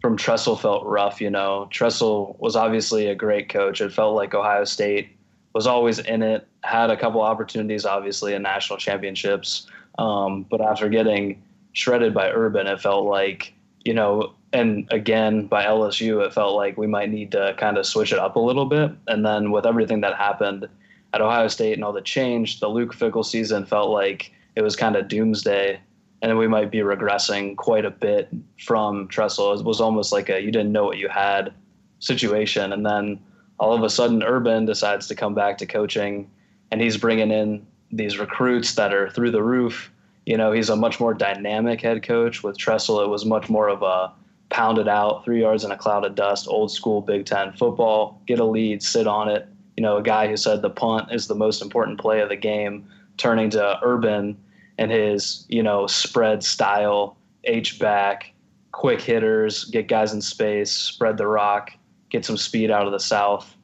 from 0.00 0.16
Tressel 0.16 0.56
felt 0.56 0.84
rough. 0.84 1.20
You 1.20 1.30
know, 1.30 1.68
Tressel 1.70 2.36
was 2.40 2.56
obviously 2.56 3.06
a 3.06 3.14
great 3.14 3.48
coach. 3.48 3.80
It 3.80 3.92
felt 3.92 4.16
like 4.16 4.34
Ohio 4.34 4.64
State 4.64 5.16
was 5.54 5.66
always 5.66 6.00
in 6.00 6.22
it, 6.22 6.48
had 6.64 6.90
a 6.90 6.96
couple 6.96 7.20
opportunities, 7.20 7.86
obviously, 7.86 8.34
in 8.34 8.42
national 8.42 8.78
championships. 8.78 9.68
Um, 9.98 10.44
but 10.50 10.60
after 10.60 10.88
getting 10.88 11.42
shredded 11.74 12.14
by 12.14 12.30
Urban, 12.30 12.66
it 12.66 12.80
felt 12.80 13.04
like, 13.04 13.52
you 13.84 13.94
know, 13.94 14.34
and 14.52 14.86
again 14.92 15.46
by 15.46 15.64
LSU, 15.64 16.24
it 16.26 16.34
felt 16.34 16.56
like 16.56 16.76
we 16.76 16.86
might 16.86 17.10
need 17.10 17.32
to 17.32 17.54
kind 17.58 17.78
of 17.78 17.86
switch 17.86 18.12
it 18.12 18.18
up 18.18 18.36
a 18.36 18.40
little 18.40 18.66
bit. 18.66 18.90
And 19.06 19.24
then 19.24 19.50
with 19.50 19.64
everything 19.66 20.00
that 20.00 20.16
happened 20.16 20.68
at 21.12 21.20
Ohio 21.20 21.48
State 21.48 21.74
and 21.74 21.84
all 21.84 21.92
the 21.92 22.00
change, 22.00 22.60
the 22.60 22.68
Luke 22.68 22.94
Fickell 22.94 23.24
season 23.24 23.66
felt 23.66 23.90
like 23.90 24.32
it 24.56 24.62
was 24.62 24.76
kind 24.76 24.96
of 24.96 25.08
doomsday. 25.08 25.80
And 26.22 26.38
we 26.38 26.46
might 26.46 26.70
be 26.70 26.78
regressing 26.78 27.56
quite 27.56 27.84
a 27.84 27.90
bit 27.90 28.28
from 28.60 29.08
Tressel. 29.08 29.58
It 29.58 29.64
was 29.64 29.80
almost 29.80 30.12
like 30.12 30.28
a 30.28 30.40
you 30.40 30.52
didn't 30.52 30.72
know 30.72 30.84
what 30.84 30.98
you 30.98 31.08
had 31.08 31.52
situation. 31.98 32.72
And 32.72 32.86
then 32.86 33.20
all 33.58 33.74
of 33.74 33.82
a 33.82 33.90
sudden, 33.90 34.22
Urban 34.22 34.64
decides 34.64 35.06
to 35.08 35.14
come 35.14 35.34
back 35.34 35.58
to 35.58 35.66
coaching, 35.66 36.30
and 36.70 36.80
he's 36.80 36.96
bringing 36.96 37.30
in 37.30 37.66
these 37.90 38.18
recruits 38.18 38.74
that 38.74 38.94
are 38.94 39.10
through 39.10 39.30
the 39.30 39.42
roof. 39.42 39.90
You 40.26 40.36
know, 40.36 40.52
he's 40.52 40.68
a 40.68 40.76
much 40.76 41.00
more 41.00 41.14
dynamic 41.14 41.80
head 41.80 42.02
coach. 42.02 42.42
With 42.42 42.56
Tressel, 42.56 43.00
it 43.00 43.08
was 43.08 43.24
much 43.24 43.48
more 43.48 43.68
of 43.68 43.82
a 43.82 44.12
pounded 44.50 44.88
out, 44.88 45.24
three 45.24 45.40
yards 45.40 45.64
in 45.64 45.70
a 45.70 45.76
cloud 45.76 46.04
of 46.04 46.14
dust, 46.14 46.46
old 46.48 46.70
school 46.70 47.00
Big 47.00 47.26
Ten 47.26 47.52
football. 47.52 48.20
Get 48.26 48.38
a 48.38 48.44
lead, 48.44 48.82
sit 48.82 49.06
on 49.06 49.28
it. 49.28 49.48
You 49.76 49.82
know, 49.82 49.96
a 49.96 50.02
guy 50.02 50.28
who 50.28 50.36
said 50.36 50.62
the 50.62 50.70
punt 50.70 51.12
is 51.12 51.26
the 51.26 51.34
most 51.34 51.62
important 51.62 52.00
play 52.00 52.20
of 52.20 52.28
the 52.28 52.36
game, 52.36 52.86
turning 53.16 53.50
to 53.50 53.78
Urban 53.82 54.36
and 54.78 54.90
his, 54.90 55.44
you 55.48 55.62
know, 55.62 55.86
spread 55.86 56.42
style, 56.42 57.16
H 57.44 57.78
back, 57.78 58.32
quick 58.72 59.00
hitters, 59.00 59.64
get 59.64 59.88
guys 59.88 60.12
in 60.12 60.22
space, 60.22 60.72
spread 60.72 61.18
the 61.18 61.26
rock, 61.26 61.72
get 62.10 62.24
some 62.24 62.36
speed 62.36 62.70
out 62.70 62.86
of 62.86 62.92
the 62.92 63.00
South. 63.00 63.56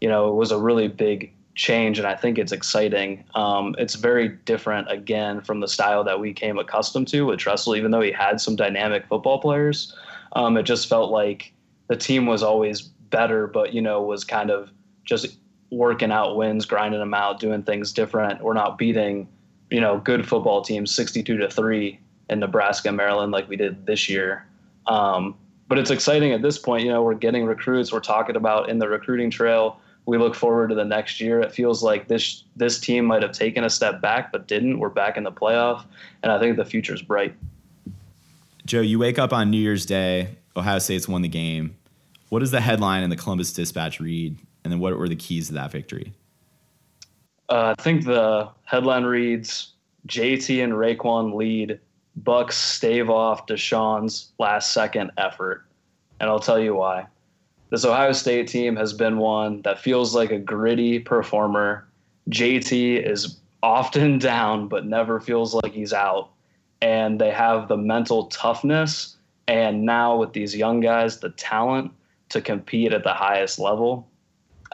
You 0.00 0.08
know, 0.08 0.28
it 0.28 0.34
was 0.34 0.50
a 0.50 0.58
really 0.58 0.88
big 0.88 1.32
change, 1.54 1.98
and 1.98 2.06
I 2.06 2.14
think 2.14 2.38
it's 2.38 2.52
exciting. 2.52 3.24
Um, 3.34 3.74
it's 3.78 3.94
very 3.94 4.28
different, 4.28 4.90
again, 4.90 5.40
from 5.40 5.60
the 5.60 5.68
style 5.68 6.02
that 6.04 6.18
we 6.18 6.32
came 6.32 6.58
accustomed 6.58 7.08
to 7.08 7.26
with 7.26 7.38
Tressel, 7.38 7.76
even 7.76 7.90
though 7.90 8.00
he 8.00 8.10
had 8.10 8.40
some 8.40 8.56
dynamic 8.56 9.06
football 9.06 9.38
players. 9.38 9.94
Um, 10.32 10.56
it 10.56 10.64
just 10.64 10.88
felt 10.88 11.10
like 11.10 11.52
the 11.86 11.96
team 11.96 12.26
was 12.26 12.42
always 12.42 12.80
better, 12.82 13.46
but, 13.46 13.72
you 13.72 13.80
know, 13.80 14.02
was 14.02 14.24
kind 14.24 14.50
of 14.50 14.70
just 15.04 15.38
working 15.70 16.12
out 16.12 16.36
wins, 16.36 16.66
grinding 16.66 17.00
them 17.00 17.14
out, 17.14 17.40
doing 17.40 17.62
things 17.62 17.92
different. 17.92 18.42
We're 18.42 18.54
not 18.54 18.78
beating, 18.78 19.28
you 19.70 19.80
know, 19.80 19.98
good 19.98 20.28
football 20.28 20.62
teams 20.62 20.94
62 20.94 21.36
to 21.38 21.50
3 21.50 22.00
in 22.30 22.40
Nebraska 22.40 22.88
and 22.88 22.96
Maryland 22.96 23.32
like 23.32 23.48
we 23.48 23.56
did 23.56 23.86
this 23.86 24.08
year. 24.08 24.46
Um, 24.86 25.36
but 25.68 25.78
it's 25.78 25.90
exciting 25.90 26.32
at 26.32 26.42
this 26.42 26.58
point. 26.58 26.84
You 26.84 26.92
know, 26.92 27.02
we're 27.02 27.14
getting 27.14 27.44
recruits. 27.44 27.92
We're 27.92 28.00
talking 28.00 28.36
about 28.36 28.68
in 28.68 28.78
the 28.78 28.88
recruiting 28.88 29.30
trail. 29.30 29.80
We 30.06 30.18
look 30.18 30.34
forward 30.34 30.68
to 30.68 30.74
the 30.74 30.84
next 30.84 31.20
year. 31.20 31.40
It 31.40 31.52
feels 31.52 31.82
like 31.82 32.08
this 32.08 32.44
this 32.56 32.78
team 32.78 33.06
might 33.06 33.22
have 33.22 33.32
taken 33.32 33.64
a 33.64 33.70
step 33.70 34.02
back, 34.02 34.30
but 34.30 34.46
didn't. 34.46 34.78
We're 34.78 34.90
back 34.90 35.16
in 35.16 35.24
the 35.24 35.32
playoff, 35.32 35.84
and 36.22 36.30
I 36.30 36.38
think 36.38 36.56
the 36.56 36.64
future's 36.64 37.00
bright. 37.00 37.34
Joe, 38.66 38.82
you 38.82 38.98
wake 38.98 39.18
up 39.18 39.32
on 39.32 39.50
New 39.50 39.58
Year's 39.58 39.86
Day. 39.86 40.36
Ohio 40.56 40.78
State's 40.78 41.08
won 41.08 41.22
the 41.22 41.28
game. 41.28 41.76
What 42.28 42.40
does 42.40 42.50
the 42.50 42.60
headline 42.60 43.02
in 43.02 43.10
the 43.10 43.16
Columbus 43.16 43.52
Dispatch 43.52 44.00
read? 44.00 44.36
And 44.64 44.72
then 44.72 44.80
what 44.80 44.98
were 44.98 45.08
the 45.08 45.16
keys 45.16 45.48
to 45.48 45.54
that 45.54 45.70
victory? 45.70 46.12
Uh, 47.48 47.74
I 47.76 47.82
think 47.82 48.04
the 48.04 48.48
headline 48.64 49.04
reads 49.04 49.72
JT 50.08 50.62
and 50.64 50.72
Raekwon 50.72 51.34
lead. 51.34 51.78
Bucks 52.16 52.56
stave 52.56 53.10
off 53.10 53.46
Deshaun's 53.46 54.32
last 54.38 54.72
second 54.72 55.10
effort. 55.18 55.66
And 56.20 56.30
I'll 56.30 56.40
tell 56.40 56.60
you 56.60 56.74
why. 56.74 57.06
This 57.70 57.84
Ohio 57.84 58.12
State 58.12 58.46
team 58.48 58.76
has 58.76 58.92
been 58.92 59.18
one 59.18 59.62
that 59.62 59.80
feels 59.80 60.14
like 60.14 60.30
a 60.30 60.38
gritty 60.38 61.00
performer. 61.00 61.88
JT 62.30 63.04
is 63.04 63.38
often 63.62 64.18
down, 64.20 64.68
but 64.68 64.86
never 64.86 65.20
feels 65.20 65.54
like 65.54 65.72
he's 65.72 65.92
out. 65.92 66.30
And 66.80 67.20
they 67.20 67.30
have 67.30 67.68
the 67.68 67.76
mental 67.76 68.26
toughness 68.26 69.16
and 69.46 69.84
now 69.84 70.16
with 70.16 70.32
these 70.32 70.56
young 70.56 70.80
guys, 70.80 71.18
the 71.18 71.30
talent 71.30 71.92
to 72.30 72.40
compete 72.40 72.92
at 72.92 73.04
the 73.04 73.12
highest 73.12 73.58
level. 73.58 74.08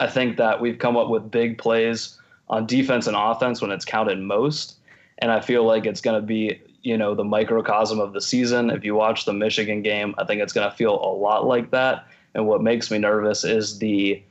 I 0.01 0.07
think 0.07 0.37
that 0.37 0.59
we've 0.59 0.79
come 0.79 0.97
up 0.97 1.09
with 1.09 1.29
big 1.29 1.59
plays 1.59 2.17
on 2.49 2.65
defense 2.65 3.05
and 3.05 3.15
offense 3.15 3.61
when 3.61 3.69
it's 3.69 3.85
counted 3.85 4.17
most. 4.17 4.77
And 5.19 5.31
I 5.31 5.39
feel 5.39 5.63
like 5.63 5.85
it's 5.85 6.01
going 6.01 6.19
to 6.19 6.25
be, 6.25 6.59
you 6.81 6.97
know, 6.97 7.13
the 7.13 7.23
microcosm 7.23 7.99
of 7.99 8.11
the 8.11 8.19
season. 8.19 8.71
If 8.71 8.83
you 8.83 8.95
watch 8.95 9.25
the 9.25 9.33
Michigan 9.33 9.83
game, 9.83 10.15
I 10.17 10.25
think 10.25 10.41
it's 10.41 10.53
going 10.53 10.67
to 10.67 10.75
feel 10.75 10.95
a 10.95 11.13
lot 11.13 11.45
like 11.45 11.69
that. 11.69 12.07
And 12.33 12.47
what 12.47 12.63
makes 12.63 12.89
me 12.89 12.97
nervous 12.97 13.43
is 13.43 13.77
the 13.77 14.23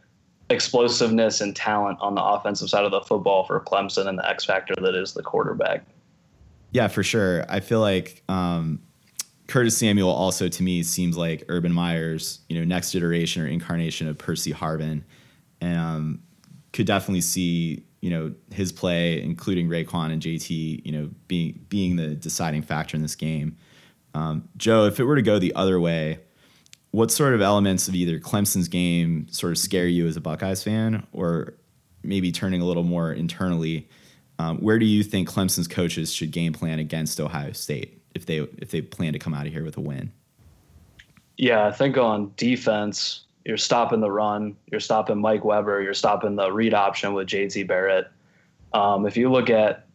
explosiveness 0.51 1.41
and 1.41 1.55
talent 1.55 1.99
on 2.01 2.17
the 2.17 2.25
offensive 2.25 2.69
side 2.69 2.85
of 2.85 2.91
the 2.91 3.03
football 3.03 3.45
for 3.45 3.61
Clemson 3.61 4.09
and 4.09 4.19
the 4.19 4.29
X 4.29 4.45
factor 4.45 4.75
that 4.83 4.97
is 4.97 5.15
the 5.15 5.23
quarterback. 5.23 5.85
Yeah, 6.73 6.89
for 6.89 7.05
sure. 7.05 7.45
I 7.49 7.61
feel 7.61 7.79
like 7.79 8.25
um, 8.29 8.81
Curtis 9.47 9.79
Samuel 9.79 10.11
also 10.11 10.49
to 10.49 10.63
me 10.65 10.83
seems 10.83 11.17
like 11.17 11.45
Urban 11.49 11.73
Meyer's, 11.73 12.41
you 12.49 12.59
know, 12.59 12.65
next 12.65 12.93
iteration 12.97 13.41
or 13.41 13.47
incarnation 13.47 14.09
of 14.09 14.19
Percy 14.19 14.53
Harvin, 14.53 15.05
and 15.61 15.79
um, 15.79 16.23
could 16.73 16.87
definitely 16.87 17.21
see, 17.21 17.85
you 18.01 18.11
know, 18.11 18.35
his 18.53 18.73
play, 18.73 19.23
including 19.23 19.69
Raekwon 19.69 20.13
and 20.13 20.23
JT, 20.23 20.85
you 20.85 20.93
know, 20.93 21.11
being 21.29 21.65
being 21.69 21.97
the 21.97 22.15
deciding 22.15 22.63
factor 22.63 22.97
in 22.97 23.03
this 23.03 23.15
game. 23.15 23.57
Um, 24.15 24.49
Joe, 24.57 24.87
if 24.87 24.99
it 24.99 25.05
were 25.05 25.17
to 25.17 25.23
go 25.23 25.39
the 25.39 25.55
other 25.55 25.79
way, 25.79 26.19
what 26.91 27.11
sort 27.11 27.35
of 27.35 27.41
elements 27.41 27.89
of 27.89 27.95
either 27.95 28.19
Clemson's 28.19 28.69
game 28.69 29.29
sort 29.31 29.53
of 29.53 29.59
scare 29.59 29.87
you 29.87 30.07
as 30.07 30.17
a 30.17 30.21
Buckeyes 30.21 30.63
fan, 30.63 31.07
or 31.13 31.55
maybe 32.03 32.33
turning 32.33 32.61
a 32.61 32.65
little 32.65 32.83
more 32.83 33.13
internally? 33.13 33.89
Um, 34.39 34.59
where 34.59 34.79
do 34.79 34.87
you 34.87 35.03
think 35.03 35.29
Clemson's 35.29 35.69
coaches 35.69 36.13
should 36.13 36.31
game 36.31 36.53
plan 36.53 36.79
against 36.79 37.21
Ohio 37.21 37.53
State 37.53 38.03
if 38.15 38.27
they 38.27 38.39
if 38.59 38.71
they 38.71 38.81
plan 38.81 39.13
to 39.13 39.19
come 39.19 39.35
out 39.35 39.47
of 39.47 39.53
here 39.53 39.65
with 39.65 39.77
a 39.77 39.81
win? 39.81 40.13
Yeah, 41.37 41.67
I 41.67 41.73
think 41.73 41.97
on 41.97 42.33
defense, 42.37 43.25
you're 43.45 43.57
stopping 43.57 44.01
the 44.01 44.11
run, 44.11 44.57
you're 44.71 44.81
stopping 44.81 45.19
Mike 45.19 45.45
Weber, 45.45 45.83
you're 45.83 45.95
stopping 45.95 46.37
the 46.37 46.53
read 46.53 46.75
option 46.75 47.15
with 47.15 47.29
JT 47.29 47.67
Barrett. 47.67 48.09
Um, 48.73 49.07
if 49.07 49.17
you 49.17 49.31
look 49.31 49.51
at 49.51 49.87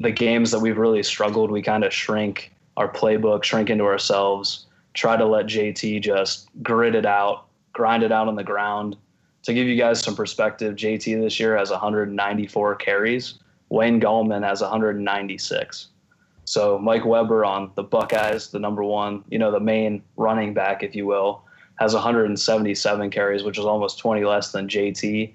the 0.00 0.10
games 0.10 0.50
that 0.50 0.58
we've 0.58 0.78
really 0.78 1.02
struggled, 1.02 1.50
we 1.50 1.62
kind 1.62 1.84
of 1.84 1.92
shrink 1.92 2.52
our 2.76 2.90
playbook, 2.90 3.44
shrink 3.44 3.70
into 3.70 3.84
ourselves, 3.84 4.66
try 4.94 5.16
to 5.16 5.24
let 5.24 5.46
JT 5.46 6.02
just 6.02 6.48
grit 6.62 6.94
it 6.94 7.06
out, 7.06 7.46
grind 7.72 8.02
it 8.02 8.12
out 8.12 8.28
on 8.28 8.36
the 8.36 8.44
ground. 8.44 8.96
To 9.44 9.54
give 9.54 9.66
you 9.66 9.76
guys 9.76 10.00
some 10.00 10.14
perspective, 10.14 10.76
JT 10.76 11.20
this 11.20 11.40
year 11.40 11.56
has 11.56 11.70
194 11.70 12.74
carries. 12.76 13.38
Wayne 13.70 14.00
Gallman 14.00 14.46
has 14.46 14.60
196. 14.60 15.88
So 16.44 16.78
Mike 16.78 17.04
Weber 17.04 17.44
on 17.44 17.70
the 17.74 17.82
Buckeyes, 17.82 18.50
the 18.50 18.58
number 18.58 18.84
one, 18.84 19.24
you 19.30 19.38
know, 19.38 19.50
the 19.50 19.60
main 19.60 20.02
running 20.16 20.54
back, 20.54 20.82
if 20.82 20.94
you 20.94 21.06
will, 21.06 21.44
has 21.76 21.94
177 21.94 23.10
carries, 23.10 23.42
which 23.42 23.58
is 23.58 23.64
almost 23.64 23.98
20 23.98 24.24
less 24.24 24.52
than 24.52 24.68
JT. 24.68 25.32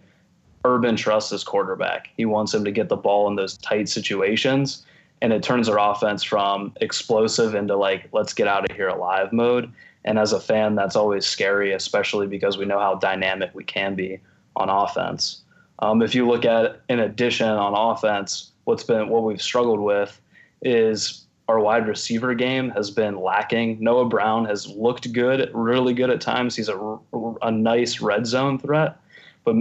Urban 0.66 0.96
trusts 0.96 1.32
his 1.32 1.44
quarterback. 1.44 2.10
He 2.18 2.26
wants 2.26 2.54
him 2.54 2.66
to 2.66 2.72
get 2.72 2.90
the 2.90 2.96
ball 2.96 3.28
in 3.28 3.36
those 3.36 3.58
tight 3.58 3.90
situations, 3.90 4.86
and 5.22 5.32
it 5.34 5.44
turns 5.44 5.70
our 5.70 5.80
offense 5.80 6.24
from 6.24 6.74
explosive 6.82 7.56
into 7.56 7.76
like 7.76 8.10
let's 8.12 8.34
get 8.34 8.48
out 8.48 8.70
of 8.70 8.76
here 8.76 8.90
alive 8.90 9.32
mode. 9.32 9.72
And 10.06 10.18
as 10.18 10.32
a 10.32 10.40
fan, 10.40 10.76
that's 10.76 10.96
always 10.96 11.26
scary, 11.26 11.74
especially 11.74 12.28
because 12.28 12.58
we 12.58 12.66
know 12.66 12.80
how 12.80 12.96
dynamic 12.96 13.52
we 13.54 13.64
can 13.64 13.96
be 13.96 14.20
on 14.56 14.70
offense. 14.70 15.42
Um, 15.80 16.02
if 16.02 16.16
you 16.16 16.28
look 16.28 16.46
at 16.46 16.82
in 16.90 17.00
addition 17.00 17.48
on 17.48 17.74
offense, 17.74 18.52
what's 18.64 18.84
been 18.84 19.10
what 19.10 19.24
we've 19.24 19.42
struggled 19.42 19.80
with 19.80 20.20
is 20.62 21.27
our 21.48 21.60
wide 21.60 21.88
receiver 21.88 22.34
game 22.34 22.70
has 22.72 22.92
been 22.92 23.22
lacking. 23.22 23.78
Noah 23.80 24.10
Brown 24.10 24.46
has 24.46 24.68
looked 24.68 25.12
good, 25.14 25.50
really 25.54 25.94
good 25.94 26.10
at 26.10 26.20
times. 26.20 26.56
He's 26.56 26.70
a, 26.70 26.98
a 27.42 27.52
nice 27.52 28.02
red 28.02 28.26
zone 28.26 28.60
threat, 28.60 29.00
but 29.46 29.56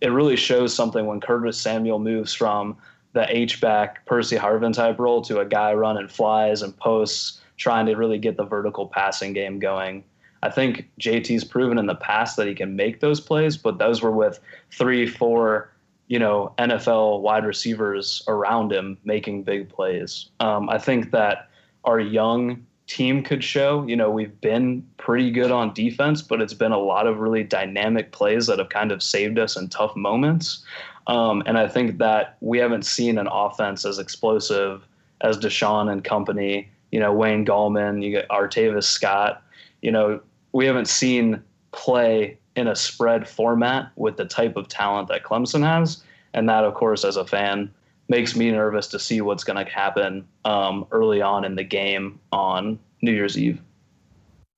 it 0.00 0.08
really 0.08 0.36
shows 0.36 0.74
something 0.74 1.06
when 1.06 1.20
Curtis 1.20 1.58
Samuel 1.58 1.98
moves 1.98 2.32
from 2.32 2.76
the 3.12 3.26
H 3.34 3.60
back 3.60 4.04
Percy 4.06 4.36
Harvin 4.36 4.72
type 4.72 4.98
role 4.98 5.22
to 5.22 5.40
a 5.40 5.46
guy 5.46 5.72
running 5.74 6.08
flies 6.08 6.62
and 6.62 6.76
posts, 6.76 7.40
trying 7.56 7.86
to 7.86 7.94
really 7.94 8.18
get 8.18 8.36
the 8.36 8.44
vertical 8.44 8.86
passing 8.86 9.32
game 9.32 9.58
going. 9.58 10.04
I 10.42 10.50
think 10.50 10.88
JT's 11.00 11.44
proven 11.44 11.78
in 11.78 11.86
the 11.86 11.94
past 11.94 12.36
that 12.36 12.46
he 12.46 12.54
can 12.54 12.76
make 12.76 13.00
those 13.00 13.20
plays, 13.20 13.56
but 13.56 13.78
those 13.78 14.02
were 14.02 14.10
with 14.10 14.38
three, 14.70 15.06
four 15.06 15.70
you 16.08 16.18
know, 16.18 16.52
NFL 16.58 17.20
wide 17.20 17.44
receivers 17.44 18.22
around 18.28 18.72
him 18.72 18.96
making 19.04 19.42
big 19.42 19.68
plays. 19.68 20.30
Um, 20.40 20.68
I 20.68 20.78
think 20.78 21.10
that 21.10 21.48
our 21.84 21.98
young 21.98 22.64
team 22.86 23.22
could 23.22 23.42
show, 23.42 23.84
you 23.86 23.96
know, 23.96 24.10
we've 24.10 24.40
been 24.40 24.86
pretty 24.96 25.30
good 25.30 25.50
on 25.50 25.74
defense, 25.74 26.22
but 26.22 26.40
it's 26.40 26.54
been 26.54 26.72
a 26.72 26.78
lot 26.78 27.06
of 27.06 27.18
really 27.18 27.42
dynamic 27.42 28.12
plays 28.12 28.46
that 28.46 28.58
have 28.58 28.68
kind 28.68 28.92
of 28.92 29.02
saved 29.02 29.38
us 29.38 29.56
in 29.56 29.68
tough 29.68 29.96
moments. 29.96 30.64
Um, 31.08 31.42
and 31.46 31.58
I 31.58 31.68
think 31.68 31.98
that 31.98 32.36
we 32.40 32.58
haven't 32.58 32.84
seen 32.84 33.18
an 33.18 33.28
offense 33.30 33.84
as 33.84 33.98
explosive 33.98 34.86
as 35.22 35.38
Deshaun 35.38 35.90
and 35.90 36.04
company, 36.04 36.68
you 36.92 37.00
know, 37.00 37.12
Wayne 37.12 37.44
Gallman, 37.44 38.02
you 38.04 38.10
get 38.10 38.28
Artavis 38.28 38.84
Scott, 38.84 39.42
you 39.82 39.90
know, 39.90 40.20
we 40.52 40.66
haven't 40.66 40.88
seen 40.88 41.42
play 41.72 42.38
in 42.56 42.66
a 42.66 42.74
spread 42.74 43.28
format 43.28 43.92
with 43.96 44.16
the 44.16 44.24
type 44.24 44.56
of 44.56 44.68
talent 44.68 45.08
that 45.08 45.22
Clemson 45.22 45.62
has. 45.62 46.02
And 46.34 46.48
that, 46.48 46.64
of 46.64 46.74
course, 46.74 47.04
as 47.04 47.16
a 47.16 47.26
fan, 47.26 47.70
makes 48.08 48.34
me 48.34 48.50
nervous 48.50 48.88
to 48.88 48.98
see 48.98 49.20
what's 49.20 49.44
going 49.44 49.64
to 49.64 49.70
happen 49.70 50.26
um, 50.44 50.86
early 50.90 51.20
on 51.20 51.44
in 51.44 51.54
the 51.54 51.64
game 51.64 52.18
on 52.32 52.78
New 53.02 53.12
Year's 53.12 53.38
Eve. 53.38 53.60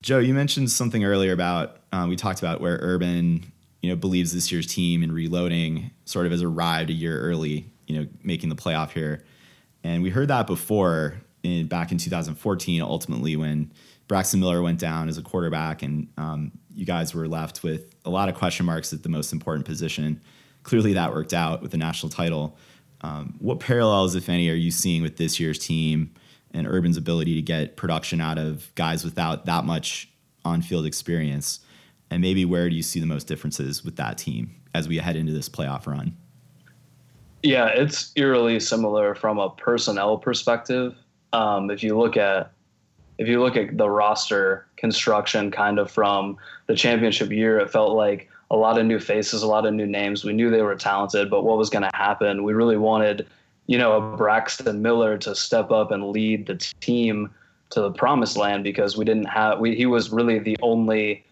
Joe, 0.01 0.19
you 0.19 0.33
mentioned 0.33 0.71
something 0.71 1.03
earlier 1.03 1.33
about 1.33 1.77
um, 1.91 2.09
we 2.09 2.15
talked 2.15 2.39
about 2.39 2.61
where 2.61 2.77
Urban, 2.81 3.51
you 3.81 3.89
know, 3.89 3.95
believes 3.95 4.31
this 4.33 4.51
year's 4.51 4.67
team 4.67 5.03
and 5.03 5.11
reloading 5.11 5.91
sort 6.05 6.25
of 6.25 6.31
has 6.31 6.41
arrived 6.41 6.89
a 6.89 6.93
year 6.93 7.19
early, 7.19 7.69
you 7.87 7.99
know, 7.99 8.07
making 8.23 8.49
the 8.49 8.55
playoff 8.55 8.91
here, 8.91 9.25
and 9.83 10.03
we 10.03 10.09
heard 10.09 10.27
that 10.29 10.47
before 10.47 11.19
in 11.43 11.67
back 11.67 11.91
in 11.91 11.97
2014. 11.97 12.81
Ultimately, 12.81 13.35
when 13.35 13.71
Braxton 14.09 14.39
Miller 14.39 14.61
went 14.63 14.79
down 14.79 15.07
as 15.07 15.19
a 15.19 15.21
quarterback, 15.21 15.83
and 15.83 16.07
um, 16.17 16.51
you 16.73 16.83
guys 16.83 17.13
were 17.13 17.27
left 17.27 17.61
with 17.61 17.95
a 18.03 18.09
lot 18.09 18.27
of 18.27 18.33
question 18.33 18.65
marks 18.65 18.91
at 18.91 19.03
the 19.03 19.09
most 19.09 19.31
important 19.31 19.67
position. 19.67 20.19
Clearly, 20.63 20.93
that 20.93 21.13
worked 21.13 21.31
out 21.31 21.61
with 21.61 21.71
the 21.71 21.77
national 21.77 22.09
title. 22.09 22.57
Um, 23.01 23.35
what 23.37 23.59
parallels, 23.59 24.15
if 24.15 24.27
any, 24.27 24.49
are 24.49 24.55
you 24.55 24.71
seeing 24.71 25.03
with 25.03 25.17
this 25.17 25.39
year's 25.39 25.59
team 25.59 26.11
and 26.51 26.67
Urban's 26.67 26.97
ability 26.97 27.35
to 27.35 27.41
get 27.43 27.77
production 27.77 28.19
out 28.19 28.39
of 28.39 28.73
guys 28.73 29.03
without 29.03 29.45
that 29.45 29.63
much 29.63 30.11
on-field 30.43 30.87
experience? 30.87 31.59
And 32.09 32.19
maybe 32.19 32.45
where 32.45 32.67
do 32.67 32.75
you 32.75 32.81
see 32.81 32.99
the 32.99 33.05
most 33.05 33.27
differences 33.27 33.85
with 33.85 33.95
that 33.97 34.17
team 34.17 34.55
as 34.73 34.87
we 34.87 34.97
head 34.97 35.17
into 35.17 35.33
this 35.33 35.47
playoff 35.47 35.85
run? 35.85 36.17
Yeah, 37.43 37.67
it's 37.67 38.11
eerily 38.15 38.59
similar 38.59 39.13
from 39.13 39.37
a 39.37 39.51
personnel 39.51 40.17
perspective. 40.17 40.95
Um, 41.31 41.69
if 41.69 41.83
you 41.83 41.95
look 41.95 42.17
at 42.17 42.51
if 43.19 43.27
you 43.27 43.41
look 43.41 43.57
at 43.57 43.77
the 43.77 43.89
roster 43.89 44.65
construction 44.77 45.51
kind 45.51 45.77
of 45.77 45.91
from 45.91 46.37
the 46.67 46.75
championship 46.75 47.29
year, 47.29 47.59
it 47.59 47.69
felt 47.69 47.91
like 47.91 48.29
a 48.49 48.55
lot 48.55 48.79
of 48.79 48.85
new 48.85 48.97
faces, 48.97 49.43
a 49.43 49.47
lot 49.47 49.65
of 49.65 49.73
new 49.73 49.85
names. 49.85 50.23
We 50.23 50.31
knew 50.31 50.49
they 50.49 50.61
were 50.61 50.75
talented, 50.75 51.29
but 51.29 51.43
what 51.43 51.57
was 51.57 51.69
going 51.69 51.83
to 51.83 51.91
happen? 51.93 52.43
We 52.43 52.53
really 52.53 52.77
wanted, 52.77 53.27
you 53.67 53.77
know, 53.77 53.97
a 53.97 54.17
Braxton 54.17 54.81
Miller 54.81 55.17
to 55.19 55.35
step 55.35 55.69
up 55.69 55.91
and 55.91 56.09
lead 56.09 56.47
the 56.47 56.55
team 56.79 57.29
to 57.71 57.81
the 57.81 57.91
promised 57.91 58.37
land 58.37 58.63
because 58.63 58.97
we 58.97 59.03
didn't 59.03 59.25
have, 59.25 59.59
we, 59.59 59.75
he 59.75 59.85
was 59.85 60.11
really 60.11 60.39
the 60.39 60.57
only 60.61 61.25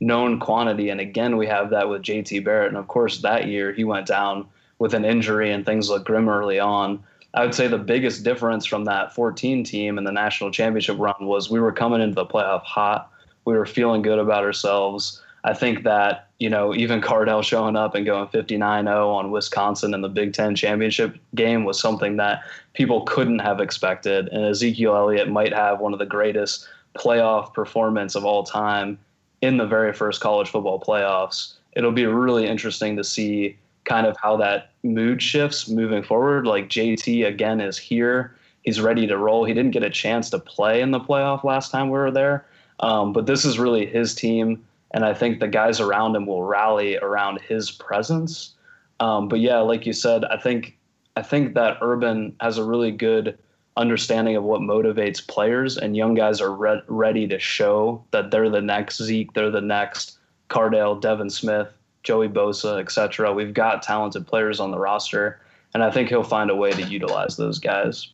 known 0.00 0.40
quantity. 0.40 0.88
And 0.88 1.00
again, 1.00 1.36
we 1.36 1.46
have 1.46 1.68
that 1.70 1.90
with 1.90 2.02
JT 2.02 2.42
Barrett. 2.42 2.68
And 2.68 2.78
of 2.78 2.88
course, 2.88 3.18
that 3.18 3.48
year 3.48 3.70
he 3.70 3.84
went 3.84 4.06
down 4.06 4.46
with 4.78 4.94
an 4.94 5.04
injury 5.04 5.52
and 5.52 5.64
things 5.64 5.90
looked 5.90 6.06
grim 6.06 6.28
early 6.28 6.58
on. 6.58 7.04
I 7.34 7.44
would 7.44 7.54
say 7.54 7.66
the 7.66 7.78
biggest 7.78 8.22
difference 8.22 8.64
from 8.64 8.84
that 8.84 9.12
14 9.12 9.64
team 9.64 9.98
in 9.98 10.04
the 10.04 10.12
national 10.12 10.52
championship 10.52 10.96
run 10.98 11.16
was 11.20 11.50
we 11.50 11.58
were 11.58 11.72
coming 11.72 12.00
into 12.00 12.14
the 12.14 12.24
playoff 12.24 12.62
hot. 12.62 13.10
We 13.44 13.54
were 13.54 13.66
feeling 13.66 14.02
good 14.02 14.20
about 14.20 14.44
ourselves. 14.44 15.20
I 15.42 15.52
think 15.52 15.82
that, 15.82 16.28
you 16.38 16.48
know, 16.48 16.74
even 16.74 17.02
Cardale 17.02 17.42
showing 17.42 17.76
up 17.76 17.94
and 17.94 18.06
going 18.06 18.28
59 18.28 18.84
0 18.84 19.10
on 19.10 19.30
Wisconsin 19.32 19.92
in 19.92 20.00
the 20.00 20.08
Big 20.08 20.32
Ten 20.32 20.54
championship 20.54 21.16
game 21.34 21.64
was 21.64 21.78
something 21.78 22.16
that 22.16 22.42
people 22.72 23.02
couldn't 23.02 23.40
have 23.40 23.60
expected. 23.60 24.28
And 24.28 24.44
Ezekiel 24.44 24.96
Elliott 24.96 25.28
might 25.28 25.52
have 25.52 25.80
one 25.80 25.92
of 25.92 25.98
the 25.98 26.06
greatest 26.06 26.66
playoff 26.96 27.52
performance 27.52 28.14
of 28.14 28.24
all 28.24 28.44
time 28.44 28.98
in 29.42 29.56
the 29.56 29.66
very 29.66 29.92
first 29.92 30.20
college 30.20 30.48
football 30.48 30.80
playoffs. 30.80 31.54
It'll 31.72 31.92
be 31.92 32.06
really 32.06 32.46
interesting 32.46 32.96
to 32.96 33.04
see 33.04 33.58
kind 33.84 34.06
of 34.06 34.16
how 34.16 34.36
that 34.36 34.70
mood 34.82 35.22
shifts 35.22 35.68
moving 35.68 36.02
forward. 36.02 36.46
Like 36.46 36.68
JT 36.68 37.26
again 37.26 37.60
is 37.60 37.78
here. 37.78 38.36
He's 38.62 38.80
ready 38.80 39.06
to 39.06 39.18
roll. 39.18 39.44
He 39.44 39.52
didn't 39.52 39.72
get 39.72 39.82
a 39.82 39.90
chance 39.90 40.30
to 40.30 40.38
play 40.38 40.80
in 40.80 40.90
the 40.90 41.00
playoff 41.00 41.44
last 41.44 41.70
time 41.70 41.86
we 41.86 41.98
were 41.98 42.10
there. 42.10 42.46
Um, 42.80 43.12
but 43.12 43.26
this 43.26 43.44
is 43.44 43.58
really 43.58 43.86
his 43.86 44.14
team. 44.14 44.64
And 44.92 45.04
I 45.04 45.12
think 45.12 45.40
the 45.40 45.48
guys 45.48 45.80
around 45.80 46.16
him 46.16 46.26
will 46.26 46.42
rally 46.42 46.96
around 46.96 47.40
his 47.40 47.70
presence. 47.70 48.54
Um, 49.00 49.28
but 49.28 49.40
yeah, 49.40 49.58
like 49.58 49.86
you 49.86 49.92
said, 49.92 50.24
I 50.24 50.38
think 50.38 50.76
I 51.16 51.22
think 51.22 51.54
that 51.54 51.78
Urban 51.80 52.34
has 52.40 52.58
a 52.58 52.64
really 52.64 52.90
good 52.90 53.38
understanding 53.76 54.36
of 54.36 54.44
what 54.44 54.60
motivates 54.60 55.26
players, 55.26 55.76
and 55.76 55.96
young 55.96 56.14
guys 56.14 56.40
are 56.40 56.52
re- 56.52 56.82
ready 56.86 57.26
to 57.28 57.38
show 57.38 58.04
that 58.12 58.30
they're 58.30 58.50
the 58.50 58.60
next 58.60 59.02
Zeke, 59.02 59.32
they're 59.32 59.50
the 59.50 59.60
next 59.60 60.18
Cardale, 60.48 61.00
Devin 61.00 61.30
Smith, 61.30 61.68
Joey 62.04 62.28
Bosa, 62.28 62.80
etc. 62.80 63.32
We've 63.32 63.54
got 63.54 63.82
talented 63.82 64.26
players 64.26 64.60
on 64.60 64.70
the 64.70 64.78
roster, 64.78 65.40
and 65.72 65.82
I 65.82 65.90
think 65.90 66.08
he'll 66.08 66.22
find 66.22 66.50
a 66.50 66.54
way 66.54 66.70
to 66.70 66.82
utilize 66.82 67.36
those 67.36 67.58
guys. 67.58 68.08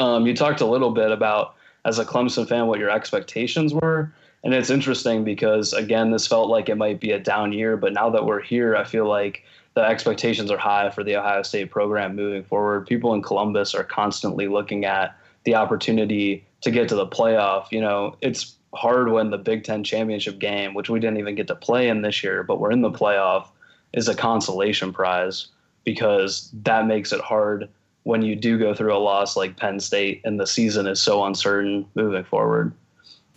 Um, 0.00 0.26
you 0.26 0.34
talked 0.34 0.60
a 0.60 0.66
little 0.66 0.90
bit 0.90 1.12
about, 1.12 1.54
as 1.84 1.98
a 1.98 2.04
Clemson 2.04 2.48
fan, 2.48 2.66
what 2.66 2.80
your 2.80 2.90
expectations 2.90 3.72
were. 3.72 4.12
And 4.42 4.52
it's 4.52 4.70
interesting 4.70 5.24
because, 5.24 5.72
again, 5.72 6.10
this 6.10 6.26
felt 6.26 6.48
like 6.48 6.68
it 6.68 6.76
might 6.76 7.00
be 7.00 7.12
a 7.12 7.18
down 7.18 7.52
year, 7.52 7.76
but 7.76 7.92
now 7.92 8.10
that 8.10 8.26
we're 8.26 8.42
here, 8.42 8.76
I 8.76 8.84
feel 8.84 9.06
like 9.08 9.42
the 9.74 9.82
expectations 9.82 10.50
are 10.50 10.58
high 10.58 10.90
for 10.90 11.02
the 11.02 11.16
Ohio 11.16 11.42
State 11.42 11.70
program 11.70 12.14
moving 12.14 12.44
forward. 12.44 12.86
People 12.86 13.14
in 13.14 13.22
Columbus 13.22 13.74
are 13.74 13.84
constantly 13.84 14.48
looking 14.48 14.84
at 14.84 15.16
the 15.44 15.54
opportunity 15.54 16.44
to 16.60 16.70
get 16.70 16.88
to 16.88 16.94
the 16.94 17.06
playoff. 17.06 17.66
You 17.70 17.80
know, 17.80 18.16
it's 18.20 18.56
hard 18.74 19.10
when 19.10 19.30
the 19.30 19.38
Big 19.38 19.64
Ten 19.64 19.84
championship 19.84 20.38
game, 20.38 20.74
which 20.74 20.90
we 20.90 21.00
didn't 21.00 21.18
even 21.18 21.34
get 21.34 21.46
to 21.48 21.54
play 21.54 21.88
in 21.88 22.02
this 22.02 22.22
year, 22.22 22.42
but 22.42 22.60
we're 22.60 22.72
in 22.72 22.82
the 22.82 22.90
playoff, 22.90 23.48
is 23.92 24.08
a 24.08 24.14
consolation 24.14 24.92
prize 24.92 25.48
because 25.84 26.50
that 26.62 26.86
makes 26.86 27.12
it 27.12 27.20
hard 27.20 27.68
when 28.04 28.22
you 28.22 28.36
do 28.36 28.58
go 28.58 28.74
through 28.74 28.94
a 28.94 28.98
loss 28.98 29.36
like 29.36 29.56
Penn 29.56 29.80
State 29.80 30.20
and 30.24 30.38
the 30.38 30.46
season 30.46 30.86
is 30.86 31.00
so 31.00 31.24
uncertain 31.24 31.86
moving 31.94 32.24
forward. 32.24 32.72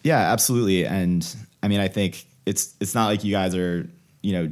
Yeah, 0.04 0.20
absolutely. 0.20 0.86
And 0.86 1.36
I 1.64 1.68
mean, 1.68 1.80
I 1.80 1.88
think 1.88 2.26
it's 2.46 2.76
it's 2.80 2.96
not 2.96 3.08
like 3.08 3.24
you 3.24 3.32
guys 3.32 3.56
are, 3.56 3.88
you 4.22 4.34
know, 4.34 4.52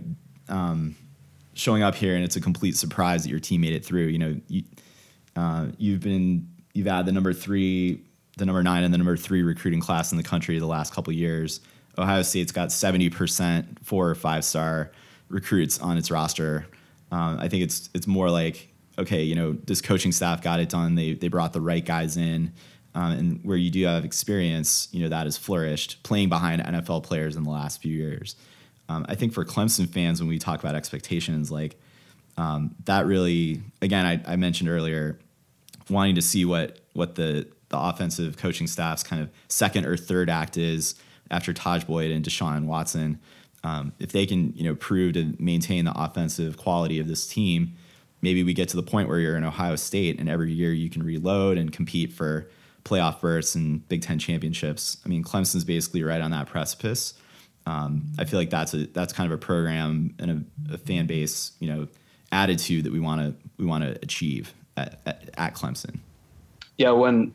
um, 0.49 0.95
showing 1.53 1.83
up 1.83 1.95
here 1.95 2.15
and 2.15 2.23
it's 2.23 2.35
a 2.35 2.41
complete 2.41 2.75
surprise 2.75 3.23
that 3.23 3.29
your 3.29 3.39
team 3.39 3.61
made 3.61 3.73
it 3.73 3.83
through. 3.83 4.05
You 4.05 4.17
know, 4.19 4.41
you, 4.47 4.63
uh, 5.35 5.67
you've 5.77 6.01
been 6.01 6.47
you've 6.73 6.87
had 6.87 7.05
the 7.05 7.11
number 7.11 7.33
three, 7.33 8.01
the 8.37 8.45
number 8.45 8.63
nine, 8.63 8.83
and 8.83 8.93
the 8.93 8.97
number 8.97 9.17
three 9.17 9.43
recruiting 9.43 9.79
class 9.79 10.11
in 10.11 10.17
the 10.17 10.23
country 10.23 10.59
the 10.59 10.65
last 10.65 10.93
couple 10.93 11.13
years. 11.13 11.61
Ohio 11.97 12.21
State's 12.21 12.51
got 12.51 12.71
seventy 12.71 13.09
percent 13.09 13.79
four 13.83 14.09
or 14.09 14.15
five 14.15 14.43
star 14.43 14.91
recruits 15.29 15.79
on 15.79 15.97
its 15.97 16.11
roster. 16.11 16.67
Um, 17.11 17.39
I 17.39 17.47
think 17.47 17.63
it's 17.63 17.89
it's 17.93 18.07
more 18.07 18.29
like 18.29 18.69
okay, 18.97 19.23
you 19.23 19.35
know, 19.35 19.53
this 19.53 19.81
coaching 19.81 20.11
staff 20.11 20.41
got 20.41 20.59
it 20.59 20.69
done. 20.69 20.95
They 20.95 21.13
they 21.13 21.27
brought 21.27 21.53
the 21.53 21.61
right 21.61 21.85
guys 21.85 22.17
in, 22.17 22.51
um, 22.93 23.11
and 23.11 23.39
where 23.43 23.57
you 23.57 23.69
do 23.69 23.85
have 23.85 24.05
experience, 24.05 24.87
you 24.91 25.03
know, 25.03 25.09
that 25.09 25.25
has 25.25 25.37
flourished 25.37 26.01
playing 26.03 26.29
behind 26.29 26.61
NFL 26.61 27.03
players 27.03 27.35
in 27.35 27.43
the 27.43 27.49
last 27.49 27.81
few 27.81 27.93
years. 27.93 28.35
Um, 28.87 29.05
I 29.09 29.15
think 29.15 29.33
for 29.33 29.43
Clemson 29.43 29.89
fans, 29.89 30.21
when 30.21 30.29
we 30.29 30.37
talk 30.37 30.59
about 30.59 30.75
expectations, 30.75 31.51
like 31.51 31.79
um, 32.37 32.75
that 32.85 33.05
really, 33.05 33.61
again, 33.81 34.05
I, 34.05 34.33
I 34.33 34.35
mentioned 34.35 34.69
earlier, 34.69 35.19
wanting 35.89 36.15
to 36.15 36.21
see 36.21 36.45
what 36.45 36.79
what 36.93 37.15
the 37.15 37.47
the 37.69 37.79
offensive 37.79 38.37
coaching 38.37 38.67
staff's 38.67 39.03
kind 39.03 39.21
of 39.21 39.29
second 39.47 39.85
or 39.85 39.97
third 39.97 40.29
act 40.29 40.57
is 40.57 40.95
after 41.31 41.53
Tajh 41.53 41.87
Boyd 41.87 42.11
and 42.11 42.23
Deshaun 42.23 42.65
Watson. 42.65 43.19
Um, 43.63 43.93
if 43.99 44.11
they 44.11 44.25
can, 44.25 44.53
you 44.55 44.63
know, 44.63 44.75
prove 44.75 45.13
to 45.13 45.35
maintain 45.39 45.85
the 45.85 45.93
offensive 45.95 46.57
quality 46.57 46.99
of 46.99 47.07
this 47.07 47.27
team, 47.27 47.73
maybe 48.21 48.43
we 48.43 48.53
get 48.53 48.69
to 48.69 48.75
the 48.75 48.83
point 48.83 49.09
where 49.09 49.19
you're 49.19 49.37
in 49.37 49.43
Ohio 49.43 49.75
State 49.75 50.19
and 50.19 50.29
every 50.29 50.51
year 50.51 50.71
you 50.71 50.89
can 50.89 51.01
reload 51.01 51.57
and 51.57 51.71
compete 51.71 52.13
for 52.13 52.47
playoff 52.83 53.19
berths 53.19 53.55
and 53.55 53.87
Big 53.89 54.03
Ten 54.03 54.19
championships. 54.19 54.97
I 55.03 55.09
mean, 55.09 55.23
Clemson's 55.23 55.63
basically 55.63 56.03
right 56.03 56.21
on 56.21 56.31
that 56.31 56.47
precipice. 56.47 57.15
Um, 57.65 58.05
I 58.19 58.25
feel 58.25 58.39
like 58.39 58.51
that's 58.51 58.75
a 58.75 58.85
that's 58.87 59.11
kind 59.11 59.31
of 59.31 59.35
a 59.35 59.41
program 59.41 60.13
and 60.19 60.47
a, 60.69 60.75
a 60.75 60.77
fan 60.77 61.07
base, 61.07 61.53
you 61.59 61.67
know, 61.67 61.87
attitude 62.31 62.85
that 62.85 62.93
we 62.93 62.99
want 62.99 63.21
to 63.21 63.35
we 63.57 63.65
want 63.65 63.83
to 63.83 63.97
achieve 64.03 64.53
at, 64.77 64.99
at, 65.05 65.29
at 65.35 65.55
Clemson. 65.55 65.97
Yeah, 66.77 66.91
when 66.91 67.33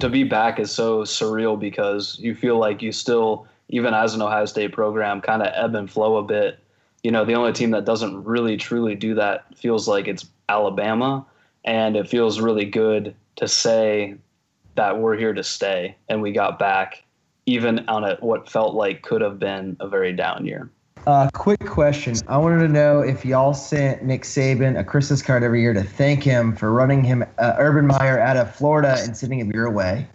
to 0.00 0.08
be 0.08 0.24
back 0.24 0.58
is 0.58 0.70
so 0.70 1.02
surreal 1.02 1.58
because 1.58 2.18
you 2.18 2.34
feel 2.34 2.58
like 2.58 2.82
you 2.82 2.92
still, 2.92 3.46
even 3.68 3.94
as 3.94 4.14
an 4.14 4.22
Ohio 4.22 4.44
State 4.46 4.72
program, 4.72 5.20
kind 5.20 5.42
of 5.42 5.52
ebb 5.54 5.74
and 5.74 5.90
flow 5.90 6.16
a 6.16 6.22
bit. 6.22 6.58
You 7.02 7.10
know, 7.10 7.24
the 7.24 7.34
only 7.34 7.52
team 7.52 7.70
that 7.70 7.84
doesn't 7.84 8.24
really 8.24 8.56
truly 8.56 8.94
do 8.94 9.14
that 9.14 9.56
feels 9.56 9.88
like 9.88 10.08
it's 10.08 10.26
Alabama, 10.48 11.24
and 11.64 11.96
it 11.96 12.08
feels 12.08 12.40
really 12.40 12.64
good 12.64 13.14
to 13.36 13.48
say 13.48 14.16
that 14.74 14.98
we're 14.98 15.16
here 15.16 15.32
to 15.32 15.42
stay 15.42 15.96
and 16.08 16.22
we 16.22 16.32
got 16.32 16.58
back 16.58 17.04
even 17.46 17.88
on 17.88 18.04
a, 18.04 18.16
what 18.20 18.48
felt 18.48 18.74
like 18.74 19.02
could 19.02 19.20
have 19.20 19.38
been 19.38 19.76
a 19.80 19.88
very 19.88 20.12
down 20.12 20.46
year. 20.46 20.70
Uh, 21.06 21.30
quick 21.32 21.60
question. 21.66 22.14
I 22.28 22.36
wanted 22.36 22.58
to 22.66 22.68
know 22.68 23.00
if 23.00 23.24
y'all 23.24 23.54
sent 23.54 24.02
Nick 24.02 24.22
Saban 24.22 24.78
a 24.78 24.84
Christmas 24.84 25.22
card 25.22 25.42
every 25.42 25.62
year 25.62 25.72
to 25.72 25.82
thank 25.82 26.22
him 26.22 26.54
for 26.54 26.72
running 26.72 27.02
him 27.02 27.24
uh, 27.38 27.54
Urban 27.58 27.86
Meyer 27.86 28.18
out 28.18 28.36
of 28.36 28.54
Florida 28.54 28.96
and 28.98 29.16
sending 29.16 29.38
him 29.38 29.50
your 29.50 29.70
way. 29.70 30.06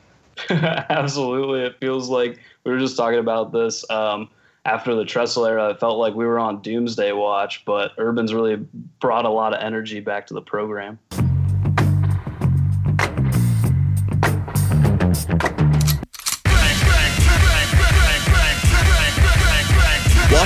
Absolutely. 0.50 1.60
It 1.60 1.76
feels 1.78 2.08
like 2.08 2.38
we 2.64 2.72
were 2.72 2.78
just 2.78 2.96
talking 2.96 3.18
about 3.18 3.52
this 3.52 3.88
um, 3.90 4.30
after 4.64 4.94
the 4.94 5.04
Tressel 5.04 5.44
era. 5.44 5.70
It 5.70 5.80
felt 5.80 5.98
like 5.98 6.14
we 6.14 6.24
were 6.24 6.38
on 6.38 6.62
doomsday 6.62 7.12
watch, 7.12 7.64
but 7.66 7.92
Urban's 7.98 8.32
really 8.32 8.56
brought 8.98 9.26
a 9.26 9.30
lot 9.30 9.52
of 9.52 9.60
energy 9.60 10.00
back 10.00 10.26
to 10.28 10.34
the 10.34 10.42
program. 10.42 10.98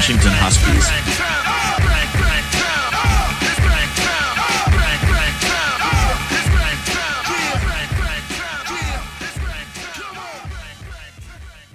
Washington 0.04 0.32
Huskies. 0.34 0.84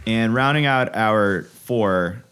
And 0.06 0.36
rounding 0.36 0.68
out 0.68 0.96
our 0.96 1.42
four, 1.64 2.24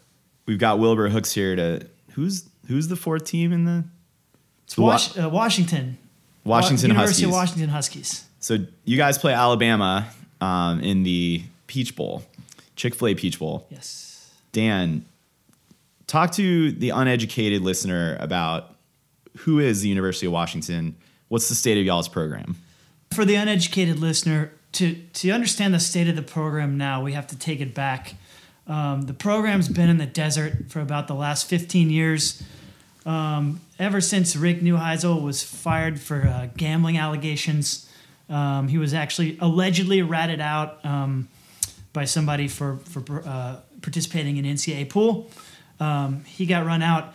we've 0.46 0.60
got 0.60 0.78
Wilbur 0.78 1.08
Hooks 1.08 1.32
here 1.32 1.56
to 1.56 1.84
who's 2.12 2.48
who's 2.68 2.86
the 2.86 2.94
fourth 2.94 3.24
team 3.24 3.52
in 3.52 3.64
the 3.64 3.82
It's 4.66 4.78
Wash, 4.78 5.18
uh, 5.18 5.28
Washington. 5.28 5.98
Washington 6.44 6.90
University 6.90 7.24
Huskies. 7.24 7.24
of 7.24 7.32
Washington 7.32 7.68
Huskies. 7.70 8.24
So 8.38 8.58
you 8.84 8.96
guys 8.96 9.18
play 9.18 9.32
Alabama 9.32 10.06
um, 10.40 10.78
in 10.78 11.02
the 11.02 11.42
Peach 11.66 11.96
Bowl, 11.96 12.22
Chick 12.76 12.94
Fil 12.94 13.08
A 13.08 13.14
Peach 13.16 13.40
Bowl. 13.40 13.66
Yes. 13.68 14.30
Dan, 14.52 15.04
talk 16.08 16.32
to 16.32 16.72
the 16.72 16.90
uneducated 16.90 17.62
listener 17.62 18.16
about 18.18 18.74
who 19.38 19.60
is 19.60 19.82
the 19.82 19.88
University 19.88 20.26
of 20.26 20.32
Washington. 20.32 20.96
What's 21.28 21.48
the 21.48 21.54
state 21.54 21.78
of 21.78 21.86
y'all's 21.86 22.08
program? 22.08 22.56
For 23.12 23.24
the 23.24 23.36
uneducated 23.36 24.00
listener, 24.00 24.50
to 24.72 24.94
to 24.94 25.30
understand 25.30 25.72
the 25.72 25.80
state 25.80 26.08
of 26.08 26.16
the 26.16 26.22
program 26.22 26.76
now, 26.76 27.02
we 27.02 27.12
have 27.12 27.26
to 27.28 27.38
take 27.38 27.60
it 27.60 27.74
back. 27.74 28.14
Um, 28.66 29.02
the 29.02 29.14
program's 29.14 29.68
been 29.68 29.88
in 29.88 29.98
the 29.98 30.06
desert 30.06 30.70
for 30.70 30.80
about 30.80 31.08
the 31.08 31.14
last 31.14 31.48
15 31.48 31.88
years. 31.88 32.42
Um, 33.06 33.60
ever 33.78 34.02
since 34.02 34.36
Rick 34.36 34.60
Neuheisel 34.60 35.22
was 35.22 35.42
fired 35.42 35.98
for 35.98 36.26
uh, 36.26 36.48
gambling 36.54 36.98
allegations, 36.98 37.90
um, 38.28 38.68
he 38.68 38.76
was 38.76 38.92
actually 38.92 39.38
allegedly 39.40 40.02
ratted 40.02 40.40
out 40.40 40.84
um, 40.84 41.28
by 41.94 42.04
somebody 42.04 42.48
for 42.48 42.76
for 42.84 43.22
uh, 43.26 43.56
participating 43.80 44.36
in 44.36 44.44
NCAA 44.44 44.90
pool. 44.90 45.30
Um, 45.80 46.24
he 46.24 46.46
got 46.46 46.66
run 46.66 46.82
out. 46.82 47.14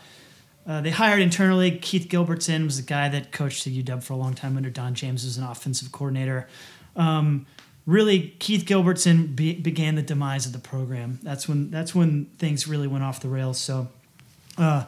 Uh, 0.66 0.82
they 0.82 0.91
hired 0.91 1.22
internally. 1.22 1.78
Keith 1.78 2.07
Gilbertson 2.09 2.64
was 2.66 2.78
the 2.78 2.84
guy 2.84 3.09
that 3.09 3.32
coached 3.32 3.66
the 3.66 3.84
UW 3.84 4.01
for 4.01 4.14
a 4.14 4.16
long 4.16 4.34
time 4.34 4.55
under 4.55 4.70
Don 4.70 4.93
James 4.93 5.26
as 5.26 5.38
an 5.38 5.43
offensive 5.43 5.91
coordinator. 5.91 6.47
Um, 6.95 7.45
really, 7.86 8.36
Keith 8.39 8.66
Gilbertson 8.66 9.36
be, 9.36 9.53
began 9.53 9.95
the 9.95 10.01
demise 10.01 10.45
of 10.45 10.53
the 10.53 10.59
program. 10.59 11.20
That's 11.22 11.47
when 11.49 11.70
that's 11.70 11.93
when 11.93 12.26
things 12.38 12.68
really 12.68 12.88
went 12.88 13.03
off 13.03 13.20
the 13.20 13.28
rails. 13.28 13.59
So, 13.59 13.89
uh, 14.57 14.86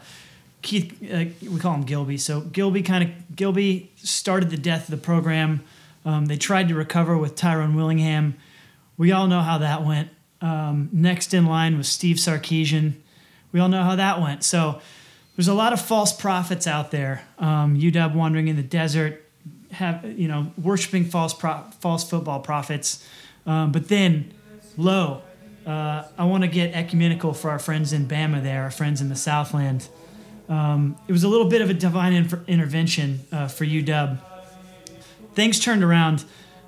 Keith, 0.62 0.98
uh, 1.12 1.26
we 1.42 1.60
call 1.60 1.76
him 1.76 1.84
Gilby. 1.84 2.18
So 2.18 2.42
Gilby 2.42 2.82
kind 2.82 3.04
of 3.04 3.36
Gilby 3.36 3.92
started 3.98 4.50
the 4.50 4.58
death 4.58 4.86
of 4.86 4.92
the 4.92 5.04
program. 5.06 5.62
Um, 6.06 6.28
they 6.28 6.38
tried 6.38 6.70
to 6.70 6.76
recover 6.76 7.18
with 7.18 7.36
Tyrone 7.36 7.76
Willingham. 7.76 8.36
We 8.98 9.12
all 9.12 9.28
know 9.28 9.42
how 9.42 9.58
that 9.58 9.84
went. 9.84 10.10
Um, 10.40 10.90
next 10.94 11.34
in 11.34 11.46
line 11.48 11.78
was 11.78 11.90
Steve 11.90 12.18
Sarkisian. 12.18 12.94
We 13.56 13.62
all 13.62 13.70
know 13.70 13.84
how 13.84 13.96
that 13.96 14.20
went. 14.20 14.44
So 14.44 14.82
there's 15.38 15.48
a 15.48 15.54
lot 15.54 15.72
of 15.72 15.80
false 15.80 16.12
prophets 16.12 16.68
out 16.68 16.92
there. 16.92 17.26
Um, 17.40 17.80
UW 17.80 18.14
wandering 18.14 18.50
in 18.50 18.58
the 18.58 18.64
desert, 18.64 19.24
have 19.72 20.04
you 20.04 20.28
know 20.28 20.52
worshiping 20.62 21.06
false 21.06 21.34
pro- 21.34 21.64
false 21.80 22.04
football 22.04 22.42
prophets. 22.42 23.08
Um, 23.46 23.72
but 23.72 23.88
then, 23.88 24.34
lo, 24.76 25.22
uh, 25.66 26.04
I 26.18 26.26
want 26.26 26.44
to 26.44 26.50
get 26.50 26.74
ecumenical 26.74 27.34
for 27.34 27.50
our 27.50 27.58
friends 27.58 27.94
in 27.94 28.10
Bama. 28.10 28.44
There, 28.44 28.62
our 28.62 28.72
friends 28.72 29.00
in 29.00 29.08
the 29.08 29.16
Southland. 29.16 29.88
Um, 30.50 30.98
it 31.08 31.14
was 31.14 31.24
a 31.24 31.30
little 31.30 31.48
bit 31.48 31.62
of 31.62 31.70
a 31.70 31.74
divine 31.74 32.12
inter- 32.12 32.44
intervention 32.48 33.22
uh, 33.32 33.48
for 33.48 33.64
UW. 33.64 34.20
Things 35.34 35.62
turned 35.62 35.82
around. 35.82 36.26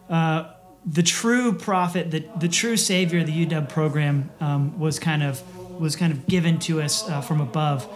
Uh, 0.09 0.53
the 0.85 1.03
true 1.03 1.51
prophet, 1.51 2.11
the, 2.11 2.23
the 2.39 2.47
true 2.47 2.77
savior 2.77 3.19
of 3.19 3.25
the 3.25 3.45
UW 3.45 3.67
program 3.67 4.29
um, 4.39 4.79
was 4.79 4.99
kind 4.99 5.21
of 5.21 5.43
was 5.79 5.95
kind 5.95 6.13
of 6.13 6.27
given 6.27 6.59
to 6.59 6.81
us 6.81 7.07
uh, 7.09 7.21
from 7.21 7.41
above, 7.41 7.87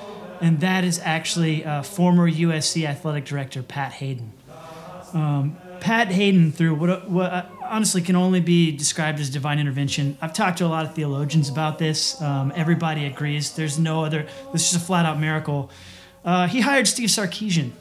and 0.42 0.60
that 0.62 0.84
is 0.84 1.00
actually 1.00 1.64
uh, 1.66 1.84
former 1.84 2.30
USC 2.30 2.86
athletic 2.86 3.26
director 3.26 3.64
Pat 3.64 3.94
Haden. 3.94 4.32
Um, 5.14 5.58
Pat 5.82 6.10
Haden, 6.10 6.52
through 6.52 6.76
what, 6.76 7.10
what 7.10 7.50
honestly 7.64 8.02
can 8.02 8.16
only 8.16 8.40
be 8.40 8.72
described 8.72 9.20
as 9.20 9.30
divine 9.30 9.60
intervention. 9.60 10.18
I've 10.22 10.34
talked 10.34 10.60
to 10.60 10.66
a 10.66 10.68
lot 10.68 10.86
of 10.86 10.94
theologians 10.94 11.50
about 11.50 11.80
this. 11.80 12.22
Um, 12.22 12.54
everybody 12.56 13.06
agrees. 13.06 13.54
There's 13.54 13.80
no 13.80 14.06
other. 14.06 14.28
This 14.54 14.70
is 14.70 14.76
a 14.76 14.80
flat 14.80 15.06
out 15.06 15.20
miracle. 15.20 15.72
Uh, 16.24 16.48
he 16.48 16.62
hired 16.62 16.88
Steve 16.88 17.10
Sarkisian, 17.10 17.72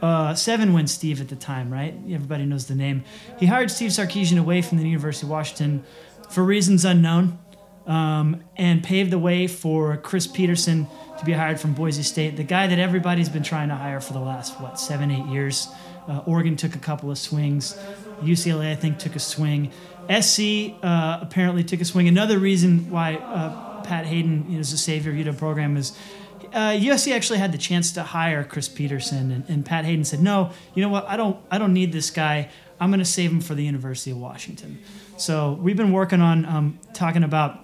uh, 0.00 0.34
seven 0.34 0.72
win 0.72 0.86
Steve 0.86 1.20
at 1.20 1.28
the 1.28 1.36
time, 1.36 1.70
right? 1.70 1.94
Everybody 2.10 2.46
knows 2.46 2.66
the 2.66 2.74
name. 2.74 3.04
He 3.38 3.46
hired 3.46 3.70
Steve 3.70 3.90
Sarkisian 3.90 4.38
away 4.38 4.62
from 4.62 4.78
the 4.78 4.84
University 4.84 5.26
of 5.26 5.30
Washington 5.30 5.84
for 6.30 6.42
reasons 6.42 6.86
unknown, 6.86 7.38
um, 7.86 8.42
and 8.56 8.82
paved 8.82 9.10
the 9.10 9.18
way 9.18 9.46
for 9.46 9.96
Chris 9.96 10.26
Petersen 10.26 10.86
to 11.18 11.24
be 11.24 11.32
hired 11.32 11.60
from 11.60 11.74
Boise 11.74 12.02
State, 12.02 12.36
the 12.36 12.44
guy 12.44 12.66
that 12.66 12.78
everybody's 12.78 13.28
been 13.28 13.42
trying 13.42 13.68
to 13.68 13.74
hire 13.74 14.00
for 14.00 14.12
the 14.12 14.20
last 14.20 14.60
what 14.60 14.78
seven, 14.78 15.10
eight 15.10 15.26
years. 15.26 15.68
Uh, 16.08 16.22
Oregon 16.26 16.56
took 16.56 16.74
a 16.74 16.78
couple 16.78 17.10
of 17.10 17.18
swings. 17.18 17.78
UCLA, 18.22 18.72
I 18.72 18.74
think, 18.74 18.98
took 18.98 19.14
a 19.14 19.20
swing. 19.20 19.70
SC 20.10 20.74
uh, 20.82 21.18
apparently 21.22 21.62
took 21.62 21.80
a 21.80 21.84
swing. 21.84 22.08
Another 22.08 22.38
reason 22.38 22.90
why 22.90 23.14
uh, 23.14 23.82
Pat 23.82 24.06
Haden 24.06 24.52
is 24.56 24.72
the 24.72 24.76
savior 24.76 25.12
of 25.12 25.34
UW 25.34 25.38
program 25.38 25.76
is 25.76 25.96
uh, 26.52 26.72
USC 26.72 27.14
actually 27.14 27.38
had 27.38 27.52
the 27.52 27.58
chance 27.58 27.92
to 27.92 28.02
hire 28.02 28.44
Chris 28.44 28.68
Petersen, 28.68 29.30
and, 29.30 29.44
and, 29.48 29.64
Pat 29.64 29.84
Haden 29.84 30.04
said, 30.04 30.20
"No, 30.20 30.50
you 30.74 30.82
know 30.82 30.90
what? 30.90 31.08
I 31.08 31.16
don't. 31.16 31.38
I 31.50 31.58
don't 31.58 31.72
need 31.72 31.92
this 31.92 32.10
guy. 32.10 32.50
I'm 32.78 32.90
going 32.90 32.98
to 32.98 33.06
save 33.06 33.30
him 33.30 33.40
for 33.40 33.54
the 33.54 33.64
University 33.64 34.10
of 34.10 34.18
Washington." 34.18 34.78
So 35.16 35.58
we've 35.60 35.76
been 35.76 35.92
working 35.92 36.20
on 36.20 36.44
um, 36.44 36.78
talking 36.92 37.24
about. 37.24 37.60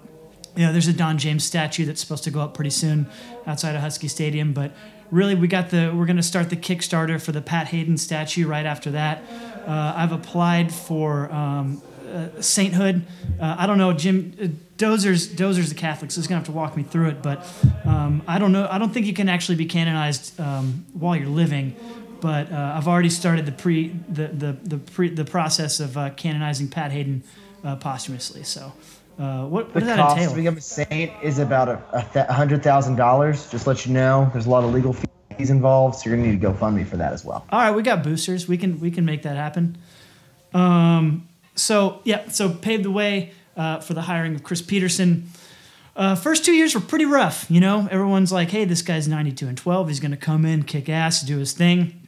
You 0.59 0.66
know, 0.66 0.72
there's 0.72 0.88
a 0.88 0.92
Don 0.92 1.18
James 1.18 1.44
statue 1.44 1.84
that's 1.84 2.00
supposed 2.00 2.24
to 2.24 2.32
go 2.32 2.40
up 2.40 2.52
pretty 2.52 2.70
soon 2.70 3.06
outside 3.46 3.76
of 3.76 3.80
Husky 3.80 4.09
Stadium, 4.09 4.52
but 4.52 4.72
really 5.09 5.36
we 5.36 5.46
got 5.46 5.70
the 5.70 5.92
we're 5.94 6.04
going 6.04 6.16
to 6.16 6.22
start 6.22 6.50
the 6.50 6.56
Kickstarter 6.56 7.22
for 7.22 7.30
the 7.30 7.40
Pat 7.40 7.68
Haden 7.68 7.96
statue 7.96 8.44
right 8.44 8.66
after 8.66 8.90
that. 8.90 9.22
Uh, 9.64 9.92
I've 9.94 10.11
applied 10.11 10.74
for 10.74 11.30
um, 11.30 11.80
uh, 12.12 12.42
sainthood. 12.42 13.06
Uh, 13.40 13.54
I 13.56 13.68
don't 13.68 13.78
know, 13.78 13.92
Jim. 13.92 14.34
Uh, 14.42 14.46
Dozer's 14.76 15.28
Dozer's 15.28 15.68
the 15.68 15.76
Catholic, 15.76 16.11
so 16.11 16.20
he's 16.20 16.26
gonna 16.26 16.40
have 16.40 16.46
to 16.46 16.52
walk 16.52 16.76
me 16.76 16.82
through 16.82 17.11
it. 17.11 17.22
But 17.22 17.46
um, 17.84 18.22
I 18.26 18.40
don't 18.40 18.50
know. 18.50 18.66
I 18.68 18.78
don't 18.78 18.92
think 18.92 19.06
you 19.06 19.14
can 19.14 19.28
actually 19.28 19.59
be 19.59 19.66
canonized 19.66 20.40
um, 20.40 20.86
while 20.92 21.14
you're 21.14 21.28
living. 21.28 21.76
But 22.20 22.50
uh, 22.50 22.74
I've 22.76 22.88
already 22.88 23.11
started 23.11 23.46
the 23.46 23.52
pre 23.52 23.94
the 24.09 24.26
the 24.26 24.52
the 24.64 24.78
pre 24.78 25.09
the 25.09 25.24
process 25.24 25.78
of 25.78 25.96
uh, 25.96 26.11
canonizing 26.11 26.66
Pat 26.66 26.90
Haden 26.90 27.22
uh, 27.62 27.76
posthumously. 27.76 28.42
So. 28.42 28.72
Uh, 29.18 29.46
what, 29.46 29.74
what 29.74 29.84
The 29.84 29.94
cost 29.94 30.16
entail? 30.16 30.30
to 30.30 30.36
become 30.36 30.56
a 30.56 30.60
saint 30.60 31.12
is 31.22 31.38
about 31.40 31.68
a, 31.68 31.82
a 32.14 32.32
hundred 32.32 32.62
thousand 32.62 32.96
dollars. 32.96 33.50
Just 33.50 33.66
let 33.66 33.84
you 33.84 33.92
know, 33.92 34.30
there's 34.32 34.46
a 34.46 34.50
lot 34.50 34.62
of 34.62 34.72
legal 34.72 34.94
fees 35.36 35.50
involved, 35.50 35.96
so 35.96 36.08
you're 36.08 36.16
gonna 36.16 36.28
need 36.28 36.40
to 36.40 36.46
go 36.46 36.54
fund 36.54 36.76
me 36.76 36.84
for 36.84 36.96
that 36.98 37.12
as 37.12 37.24
well. 37.24 37.44
All 37.50 37.58
right, 37.58 37.72
we 37.72 37.82
got 37.82 38.04
boosters. 38.04 38.46
We 38.46 38.56
can 38.56 38.78
we 38.78 38.90
can 38.92 39.04
make 39.04 39.22
that 39.22 39.36
happen. 39.36 39.76
Um, 40.54 41.28
so 41.56 42.00
yeah, 42.04 42.28
so 42.28 42.48
paved 42.50 42.84
the 42.84 42.90
way 42.92 43.32
uh, 43.56 43.80
for 43.80 43.94
the 43.94 44.02
hiring 44.02 44.34
of 44.34 44.42
Chris 44.44 44.62
Petersen. 44.62 45.28
Uh, 45.96 46.14
first 46.14 46.44
two 46.44 46.52
years 46.52 46.76
were 46.76 46.80
pretty 46.80 47.04
rough. 47.06 47.50
You 47.50 47.60
know, 47.60 47.88
everyone's 47.90 48.30
like, 48.30 48.50
"Hey, 48.50 48.64
this 48.64 48.82
guy's 48.82 49.08
92 49.08 49.48
and 49.48 49.58
12. 49.58 49.88
He's 49.88 49.98
going 50.00 50.12
to 50.12 50.16
come 50.16 50.44
in, 50.44 50.62
kick 50.62 50.88
ass, 50.88 51.22
do 51.22 51.38
his 51.38 51.52
thing." 51.52 52.06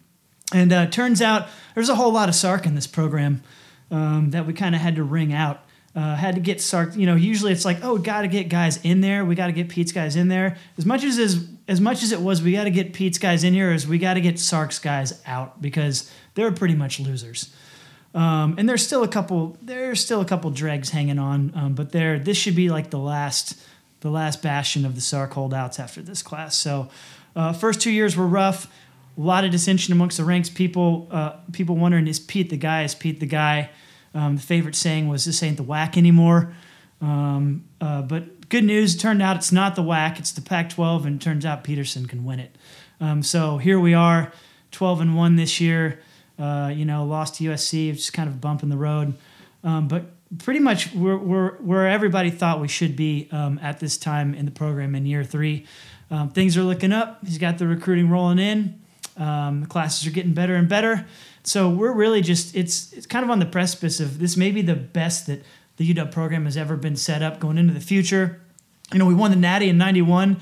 And 0.53 0.73
uh, 0.73 0.87
turns 0.87 1.21
out 1.21 1.49
there's 1.75 1.89
a 1.89 1.97
whole 1.97 2.13
lot 2.13 2.29
of 2.29 2.37
Sark 2.37 2.67
in 2.67 2.77
this 2.77 2.87
program 2.87 3.43
um, 3.91 4.31
that 4.31 4.47
we 4.47 4.53
kind 4.53 4.77
of 4.77 4.81
had 4.81 4.95
to 4.95 5.03
wring 5.03 5.33
out. 5.33 5.65
Uh, 5.95 6.15
had 6.15 6.37
to 6.37 6.41
get 6.41 6.61
Sark. 6.61 6.95
You 6.95 7.07
know, 7.07 7.17
usually 7.17 7.51
it's 7.51 7.65
like, 7.65 7.79
oh, 7.83 7.99
got 7.99 8.23
to 8.23 8.29
get 8.29 8.49
guys 8.49 8.79
in 8.85 9.01
there. 9.01 9.25
We 9.25 9.35
got 9.35 9.49
to 9.49 9.53
get 9.53 9.69
Pete's 9.69 9.91
guys 9.91 10.15
in 10.15 10.29
there. 10.29 10.57
As 10.79 10.87
much 10.87 11.03
as 11.03 11.19
as, 11.19 11.49
as 11.67 11.81
much 11.81 12.05
as 12.05 12.13
it 12.13 12.21
was, 12.21 12.43
we 12.43 12.53
got 12.53 12.65
to 12.65 12.71
get 12.71 12.93
Pete's 12.93 13.19
guys 13.19 13.43
in 13.43 13.55
here. 13.55 13.73
As 13.73 13.89
we 13.89 13.99
got 13.99 14.15
to 14.15 14.21
get 14.21 14.39
Sark's 14.39 14.79
guys 14.79 15.21
out 15.27 15.61
because 15.61 16.09
they're 16.35 16.53
pretty 16.53 16.77
much 16.77 17.01
losers. 17.01 17.53
Um, 18.15 18.55
and 18.59 18.69
there's 18.69 18.85
still 18.85 19.03
a 19.03 19.09
couple. 19.09 19.57
There's 19.63 20.01
still 20.01 20.21
a 20.21 20.25
couple 20.25 20.51
dregs 20.51 20.91
hanging 20.91 21.19
on, 21.19 21.53
um, 21.55 21.75
but 21.75 21.91
there. 21.91 22.19
This 22.19 22.37
should 22.37 22.57
be 22.57 22.69
like 22.69 22.91
the 22.91 22.99
last, 22.99 23.61
the 24.01 24.11
last 24.11 24.43
bastion 24.43 24.85
of 24.85 24.95
the 24.95 25.01
Sark 25.01 25.33
holdouts 25.33 25.81
after 25.81 26.03
this 26.03 26.23
class. 26.23 26.57
So, 26.57 26.89
uh, 27.35 27.53
first 27.53 27.81
two 27.81 27.91
years 27.91 28.17
were 28.17 28.27
rough. 28.27 28.73
A 29.17 29.21
lot 29.21 29.45
of 29.45 29.51
dissension 29.51 29.93
amongst 29.93 30.17
the 30.17 30.25
ranks. 30.25 30.49
People, 30.49 31.09
uh, 31.11 31.33
people 31.53 31.77
wondering 31.77 32.07
is 32.07 32.19
Pete 32.19 32.49
the 32.49 32.57
guy? 32.57 32.85
Is 32.85 32.95
Pete 32.95 33.21
the 33.21 33.27
guy? 33.27 33.71
Um, 34.15 34.37
the 34.37 34.43
favorite 34.43 34.75
saying 34.75 35.09
was, 35.09 35.25
"This 35.25 35.43
ain't 35.43 35.57
the 35.57 35.65
WAC 35.65 35.97
anymore." 35.97 36.55
Um, 37.01 37.65
uh, 37.81 38.03
but 38.03 38.49
good 38.49 38.65
news, 38.65 38.97
turned 38.97 39.23
out 39.23 39.37
it's 39.37 39.53
not 39.53 39.75
the 39.75 39.83
WAC. 39.83 40.19
It's 40.19 40.33
the 40.33 40.43
Pac-12, 40.43 41.07
and 41.07 41.21
it 41.21 41.25
turns 41.25 41.47
out 41.47 41.65
Petersen 41.65 42.07
can 42.07 42.25
win 42.25 42.41
it. 42.41 42.57
Um, 43.01 43.23
so 43.23 43.57
here 43.59 43.81
we 43.81 43.95
are, 43.95 44.33
12 44.73 45.01
and 45.01 45.17
one 45.17 45.37
this 45.37 45.61
year. 45.61 46.01
Uh, 46.39 46.73
you 46.75 46.85
know, 46.85 47.05
lost 47.05 47.37
to 47.37 47.45
USC, 47.45 47.93
just 47.95 48.13
kind 48.13 48.29
of 48.29 48.35
a 48.35 48.39
bump 48.39 48.63
in 48.63 48.69
the 48.71 48.77
road. 48.77 49.15
Um, 49.63 49.89
but 49.89 50.05
pretty 50.39 50.61
much 50.61 50.93
we're, 50.95 51.19
we're 51.19 51.57
where 51.57 51.87
everybody 51.87 52.31
thought 52.31 52.61
we 52.61 52.69
should 52.69 52.97
be 52.97 53.29
um, 53.31 53.59
at 53.63 53.79
this 53.79 53.99
time 53.99 54.35
in 54.35 54.47
the 54.47 54.51
program 54.51 54.95
in 54.95 55.05
year 55.05 55.25
three. 55.25 55.67
Um, 56.11 56.31
things 56.31 56.57
are 56.57 56.63
looking 56.63 56.93
up. 56.93 57.25
He's 57.25 57.39
got 57.39 57.59
the 57.59 57.67
recruiting 57.67 58.09
rolling 58.09 58.39
in. 58.39 58.81
The 59.17 59.67
classes 59.69 60.07
are 60.07 60.11
getting 60.11 60.33
better 60.33 60.55
and 60.55 60.69
better. 60.69 61.07
So 61.43 61.71
we're 61.71 61.93
really 61.93 62.21
just 62.21 62.55
it's 62.55 62.93
it's 62.93 63.07
kind 63.07 63.25
of 63.25 63.31
on 63.31 63.39
the 63.39 63.47
precipice 63.47 64.01
of 64.01 64.19
this 64.19 64.37
may 64.37 64.51
be 64.51 64.63
the 64.63 64.77
best 64.77 65.27
that 65.27 65.43
the 65.77 65.95
UW 65.95 66.13
program 66.13 66.45
has 66.45 66.57
ever 66.57 66.77
been 66.77 66.97
set 66.97 67.23
up 67.23 67.41
going 67.41 67.59
into 67.59 67.73
the 67.73 67.81
future. 67.81 68.41
You 68.93 68.99
know, 68.99 69.07
we 69.07 69.15
won 69.15 69.31
the 69.31 69.37
Natty 69.37 69.69
in 69.69 69.79
'91 69.79 70.41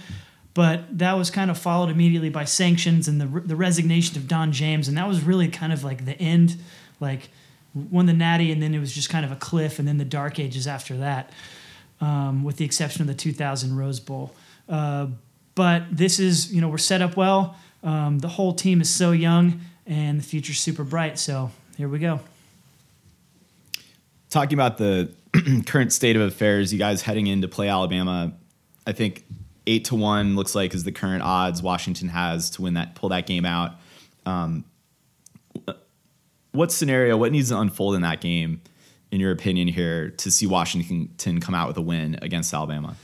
but 0.59 0.99
that 0.99 1.13
was 1.13 1.31
kind 1.31 1.53
of 1.53 1.57
followed 1.57 1.89
immediately 1.89 2.31
by 2.31 2.43
sanctions 2.43 3.07
and 3.07 3.21
the, 3.21 3.27
the 3.27 3.55
resignation 3.55 4.17
of 4.17 4.27
Don 4.27 4.51
James, 4.51 4.89
and 4.89 4.99
that 4.99 5.07
was 5.07 5.23
really 5.23 5.47
kind 5.47 5.73
of 5.73 5.85
like 5.85 6.05
the 6.05 6.21
end, 6.21 6.57
like 6.99 7.29
won 7.75 8.07
the 8.07 8.13
Natty, 8.13 8.51
and 8.51 8.61
then 8.61 8.75
it 8.75 8.81
was 8.81 8.93
just 8.93 9.09
kind 9.09 9.25
of 9.25 9.31
a 9.31 9.37
cliff, 9.37 9.79
and 9.79 9.87
then 9.87 9.99
the 9.99 10.05
dark 10.05 10.41
ages 10.41 10.67
after 10.67 10.97
that, 10.97 11.31
um, 12.01 12.43
with 12.43 12.57
the 12.57 12.65
exception 12.65 13.03
of 13.03 13.07
the 13.07 13.15
2000 13.15 13.77
Rose 13.77 14.01
Bowl. 14.01 14.35
Uh, 14.69 15.07
but 15.55 15.85
this 15.93 16.19
is, 16.19 16.53
you 16.53 16.61
know, 16.61 16.69
we're 16.69 16.79
set 16.79 17.03
up 17.03 17.17
well. 17.17 17.57
Um, 17.85 18.19
the 18.19 18.27
whole 18.27 18.53
team 18.53 18.81
is 18.81 18.91
so 18.91 19.13
young, 19.13 19.61
and 19.89 20.21
the 20.21 20.23
future's 20.23 20.61
super 20.61 20.85
bright. 20.85 21.19
So 21.19 21.51
here 21.77 21.89
we 21.89 21.99
go. 21.99 22.21
talking 24.31 24.55
about 24.55 24.77
the 24.77 25.11
current 25.67 25.93
state 25.93 26.15
of 26.15 26.23
affairs, 26.23 26.73
you 26.73 26.79
guys 26.79 27.03
heading 27.03 27.27
in 27.27 27.43
to 27.43 27.49
play 27.49 27.69
Alabama, 27.69 28.33
I 28.87 28.93
think 28.93 29.25
eight 29.67 29.87
to 29.87 29.97
one 29.97 30.37
looks 30.37 30.55
like 30.55 30.75
is 30.75 30.85
the 30.85 30.93
current 30.93 31.23
odds 31.23 31.63
Washington 31.63 32.09
has 32.09 32.51
to 32.51 32.63
win 32.63 32.75
that, 32.75 32.95
pull 32.95 33.09
that 33.09 33.27
game 33.27 33.45
out. 33.45 33.73
Um, 34.27 34.65
what 36.53 36.71
scenario, 36.71 37.17
what 37.17 37.33
needs 37.33 37.49
to 37.49 37.59
unfold 37.59 37.95
in 37.95 38.03
that 38.03 38.21
game, 38.21 38.61
in 39.11 39.21
your 39.21 39.33
opinion, 39.33 39.69
here 39.69 40.11
to 40.11 40.31
see 40.31 40.47
Washington 40.47 41.41
come 41.41 41.55
out 41.55 41.69
with 41.69 41.77
a 41.77 41.83
win 41.83 42.19
against 42.21 42.53
Alabama? 42.53 42.97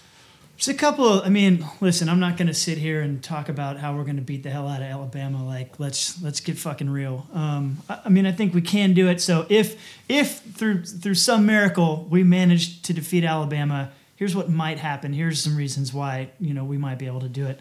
There's 0.57 0.69
a 0.69 0.75
couple. 0.75 1.07
Of, 1.07 1.27
I 1.27 1.31
mean, 1.31 1.67
listen, 1.81 2.09
I'm 2.09 2.21
not 2.21 2.37
going 2.37 2.47
to 2.47 2.55
sit 2.55 2.79
here 2.79 3.01
and 3.01 3.23
talk 3.23 3.49
about 3.49 3.77
how 3.77 3.97
we're 3.97 4.05
going 4.05 4.17
to 4.17 4.23
beat 4.23 4.45
the 4.45 4.51
hell 4.51 4.69
out 4.69 4.83
of 4.83 4.87
Alabama. 4.87 5.45
Like, 5.45 5.81
let's 5.81 6.23
let's 6.23 6.41
get 6.41 6.57
fucking 6.57 6.89
real. 6.89 7.27
Um, 7.33 7.79
I, 7.89 8.03
I 8.05 8.09
mean, 8.09 8.25
I 8.25 8.33
think 8.33 8.55
we 8.55 8.63
can 8.63 8.95
do 8.95 9.09
it. 9.09 9.21
So 9.21 9.47
if 9.49 9.81
if 10.09 10.41
through 10.41 10.85
through 10.85 11.15
some 11.15 11.45
miracle 11.45 12.07
we 12.09 12.23
manage 12.23 12.83
to 12.83 12.93
defeat 12.93 13.25
Alabama, 13.25 13.91
here's 14.17 14.37
what 14.37 14.49
might 14.49 14.79
happen. 14.79 15.13
Here's 15.13 15.43
some 15.43 15.57
reasons 15.57 15.93
why 15.93 16.31
you 16.39 16.55
know 16.55 16.65
we 16.65 16.79
might 16.79 16.99
be 16.99 17.07
able 17.07 17.21
to 17.21 17.29
do 17.29 17.47
it. 17.47 17.59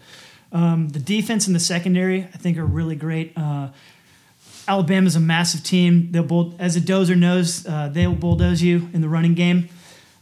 Um, 0.51 0.89
the 0.89 0.99
defense 0.99 1.47
and 1.47 1.55
the 1.55 1.59
secondary, 1.59 2.23
I 2.23 2.37
think, 2.37 2.59
are 2.59 2.65
really 2.65 2.95
great. 2.95 3.33
Uh, 3.35 3.69
Alabama's 4.67 5.15
a 5.15 5.19
massive 5.19 5.63
team. 5.63 6.11
They'll 6.11 6.23
bull, 6.23 6.55
as 6.59 6.75
a 6.75 6.81
dozer 6.81 7.17
knows, 7.17 7.65
uh, 7.65 7.89
they'll 7.91 8.15
bulldoze 8.15 8.61
you 8.61 8.87
in 8.93 9.01
the 9.01 9.09
running 9.09 9.33
game. 9.33 9.67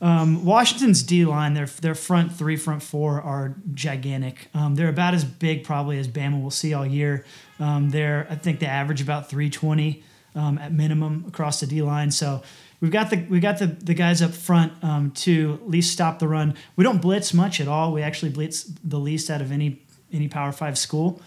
Um, 0.02 0.44
Washington's 0.44 1.04
D 1.04 1.26
line, 1.26 1.54
their 1.54 1.68
their 1.68 1.94
front 1.94 2.34
three, 2.34 2.56
front 2.56 2.82
four 2.82 3.22
are 3.22 3.56
gigantic. 3.74 4.48
Um, 4.54 4.74
they're 4.74 4.90
about 4.90 5.14
as 5.14 5.24
big 5.24 5.64
probably 5.64 6.00
as 6.00 6.08
Bama 6.08 6.42
will 6.42 6.50
see 6.50 6.74
all 6.74 6.86
year. 6.86 7.24
Um, 7.60 7.92
they're 7.92 8.26
I 8.30 8.36
think 8.36 8.60
they 8.60 8.66
average 8.66 9.02
about 9.02 9.30
320 9.30 10.04
um, 10.36 10.58
at 10.58 10.74
minimum 10.74 11.26
across 11.28 11.60
the 11.60 11.68
D 11.68 11.84
line. 11.84 12.10
So 12.10 12.42
we've 12.80 12.92
got 12.92 13.12
the 13.12 13.18
we 13.30 13.40
got 13.40 13.60
the 13.60 13.68
the 13.68 13.94
guys 13.94 14.24
up 14.24 14.32
front 14.32 14.74
um, 14.84 15.12
to 15.12 15.60
at 15.62 15.70
least 15.70 15.94
stop 15.94 16.18
the 16.18 16.28
run. 16.28 16.56
We 16.76 16.84
don't 16.84 17.02
blitz 17.02 17.32
much 17.32 17.62
at 17.62 17.68
all. 17.68 17.94
We 17.94 18.02
actually 18.02 18.32
blitz 18.32 18.64
the 18.84 18.98
least 18.98 19.30
out 19.30 19.42
of 19.42 19.52
any 19.52 19.84
any 20.12 20.28
Power 20.28 20.52
Five 20.52 20.80
school 20.80 21.22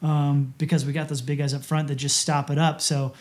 um, 0.00 0.54
because 0.56 0.86
we 0.86 0.94
got 0.94 1.10
those 1.10 1.20
big 1.20 1.38
guys 1.38 1.52
up 1.52 1.62
front 1.62 1.88
that 1.88 1.96
just 1.96 2.16
stop 2.16 2.50
it 2.50 2.56
up. 2.56 2.80
So 2.80 3.12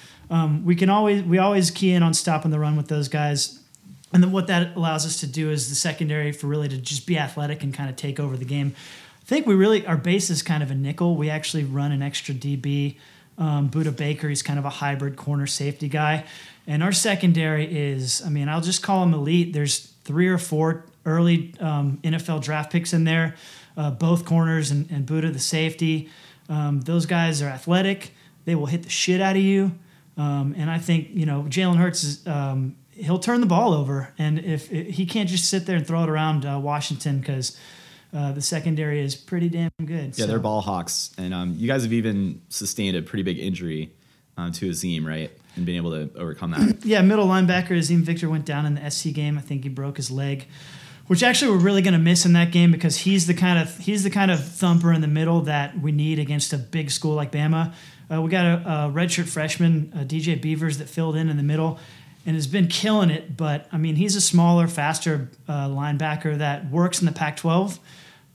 we 0.64 0.76
can 0.76 0.89
always 0.89 1.24
we 1.24 1.39
always 1.39 1.72
key 1.72 1.91
in 1.91 2.04
on 2.04 2.14
stopping 2.14 2.51
the 2.51 2.60
run 2.60 2.78
with 2.78 2.88
those 2.88 3.10
guys. 3.10 3.60
And 4.14 4.22
then 4.22 4.32
what 4.32 4.47
that 4.47 4.76
allows 4.76 5.05
us 5.05 5.20
to 5.22 5.28
do 5.28 5.49
is 5.49 5.70
the 5.70 5.76
secondary 5.76 6.32
for 6.32 6.47
really 6.47 6.70
to 6.70 6.78
just 6.78 7.07
be 7.07 7.18
athletic 7.18 7.64
and 7.64 7.74
kind 7.74 7.89
of 7.89 7.95
take 7.95 8.20
over 8.20 8.38
the 8.38 8.45
game. 8.45 8.76
I 9.22 9.26
think 9.26 9.47
we 9.47 9.55
really 9.55 9.86
our 9.88 9.97
base 9.97 10.30
is 10.30 10.43
kind 10.43 10.61
of 10.61 10.70
a 10.70 10.76
nickel. 10.76 11.16
We 11.16 11.30
actually 11.30 11.64
run 11.64 11.91
an 11.91 12.01
extra 12.01 12.36
DB. 12.36 12.97
Um, 13.36 13.70
Budda 13.70 13.97
Baker, 13.97 14.30
he's 14.30 14.43
kind 14.43 14.59
of 14.59 14.66
a 14.66 14.70
hybrid 14.70 15.16
corner 15.16 15.47
safety 15.47 15.89
guy, 15.89 16.26
and 16.68 16.84
our 16.84 16.91
secondary 16.91 17.66
is, 17.66 18.22
I 18.24 18.30
mean, 18.30 18.47
I'll 18.47 18.61
just 18.61 18.84
call 18.84 19.01
him 19.01 19.16
elite. 19.16 19.53
There's 19.53 19.91
three 20.03 20.28
or 20.28 20.38
four 20.38 20.86
early 21.03 21.55
um, 21.59 21.97
NFL 22.03 22.43
draft 22.43 22.72
picks 22.72 22.93
in 22.93 23.05
there, 23.05 23.34
uh, 23.76 23.89
both 23.89 24.24
corners 24.24 24.70
and, 24.70 24.88
and 24.91 25.07
Budda 25.07 25.34
the 25.34 25.39
safety. 25.39 26.09
Um, 26.47 26.82
those 26.82 27.07
guys 27.07 27.41
are 27.41 27.49
athletic. 27.49 28.11
They 28.45 28.53
will 28.53 28.68
hit 28.68 28.84
the 28.84 28.89
shit 28.89 29.20
out 29.20 29.36
of 29.36 29.41
you. 29.41 29.72
Um, 30.16 30.53
and 30.55 30.70
I 30.70 30.78
think 30.78 31.09
you 31.11 31.26
know 31.26 31.43
Jalen 31.49 31.78
Hurts 31.78 32.03
is 32.03 32.28
um, 32.28 32.76
he'll 32.96 33.20
turn 33.20 33.41
the 33.41 33.48
ball 33.48 33.74
over, 33.74 34.14
and 34.18 34.39
if, 34.39 34.70
he 34.70 35.06
can't 35.06 35.30
just 35.30 35.50
sit 35.50 35.66
there 35.66 35.78
and 35.78 35.86
throw 35.86 36.04
it 36.04 36.10
around 36.10 36.46
uh, 36.46 36.60
Washington 36.60 37.20
because 37.20 37.58
uh, 38.14 38.32
the 38.32 38.41
secondary 38.41 39.02
is 39.02 39.16
pretty 39.16 39.50
damn 39.50 39.72
good. 39.84 40.18
Yeah, 40.18 40.26
they're 40.26 40.39
ball 40.39 40.62
hawks, 40.62 41.12
and 41.18 41.34
um, 41.34 41.56
you 41.58 41.68
guys 41.68 41.84
have 41.84 41.94
even 41.94 42.41
sustained 42.50 42.96
a 42.96 43.02
pretty 43.02 43.24
big 43.24 43.39
injury 43.39 43.91
um, 44.38 44.52
to 44.54 44.70
Azeem, 44.70 45.06
right? 45.06 45.32
And 45.56 45.66
being 45.66 45.78
able 45.78 45.91
to 45.91 46.18
overcome 46.18 46.52
that. 46.52 46.80
Yeah, 46.86 47.02
middle 47.02 47.28
linebacker 47.28 47.70
Azeem 47.70 48.02
Victor 48.02 48.30
went 48.30 48.46
down 48.46 48.66
in 48.66 48.76
the 48.76 48.89
SC 48.89 49.14
game. 49.14 49.38
I 49.38 49.41
think 49.41 49.64
he 49.64 49.70
broke 49.70 49.98
his 49.98 50.12
leg, 50.12 50.48
which 51.08 51.24
actually 51.24 51.52
we're 51.52 51.64
really 51.64 51.82
going 51.82 51.94
to 51.94 52.00
miss 52.00 52.26
in 52.26 52.34
that 52.34 52.52
game 52.52 52.72
because 52.72 52.98
he's 52.98 53.28
the 53.28 53.34
kind 53.34 53.60
of 53.60 53.78
he's 53.80 54.04
the 54.04 54.10
kind 54.10 54.32
of 54.32 54.44
thumper 54.44 54.91
in 54.94 55.02
the 55.02 55.08
middle 55.08 55.41
that 55.41 55.80
we 55.80 55.91
need 55.91 56.20
against 56.20 56.54
a 56.54 56.58
big 56.58 56.91
school 56.91 57.16
like 57.16 57.32
Bama. 57.32 57.74
Uh, 58.12 58.22
we 58.22 58.30
got 58.30 58.46
a, 58.46 58.58
a 58.58 58.91
redshirt 58.91 59.28
freshman, 59.28 59.91
uh, 59.96 60.00
DJ 60.00 60.39
Beavers, 60.39 60.78
that 60.78 60.89
filled 60.89 61.16
in 61.16 61.30
in 61.30 61.38
the 61.38 61.44
middle 61.44 61.80
and 62.26 62.36
has 62.36 62.47
been 62.47 62.67
killing 62.67 63.09
it. 63.09 63.36
But 63.38 63.67
I 63.71 63.78
mean, 63.78 63.95
he's 63.95 64.15
a 64.15 64.21
smaller, 64.21 64.67
faster 64.67 65.30
uh, 65.47 65.67
linebacker 65.67 66.38
that 66.38 66.69
works 66.69 66.99
in 66.99 67.05
the 67.05 67.11
Pac-12. 67.11 67.80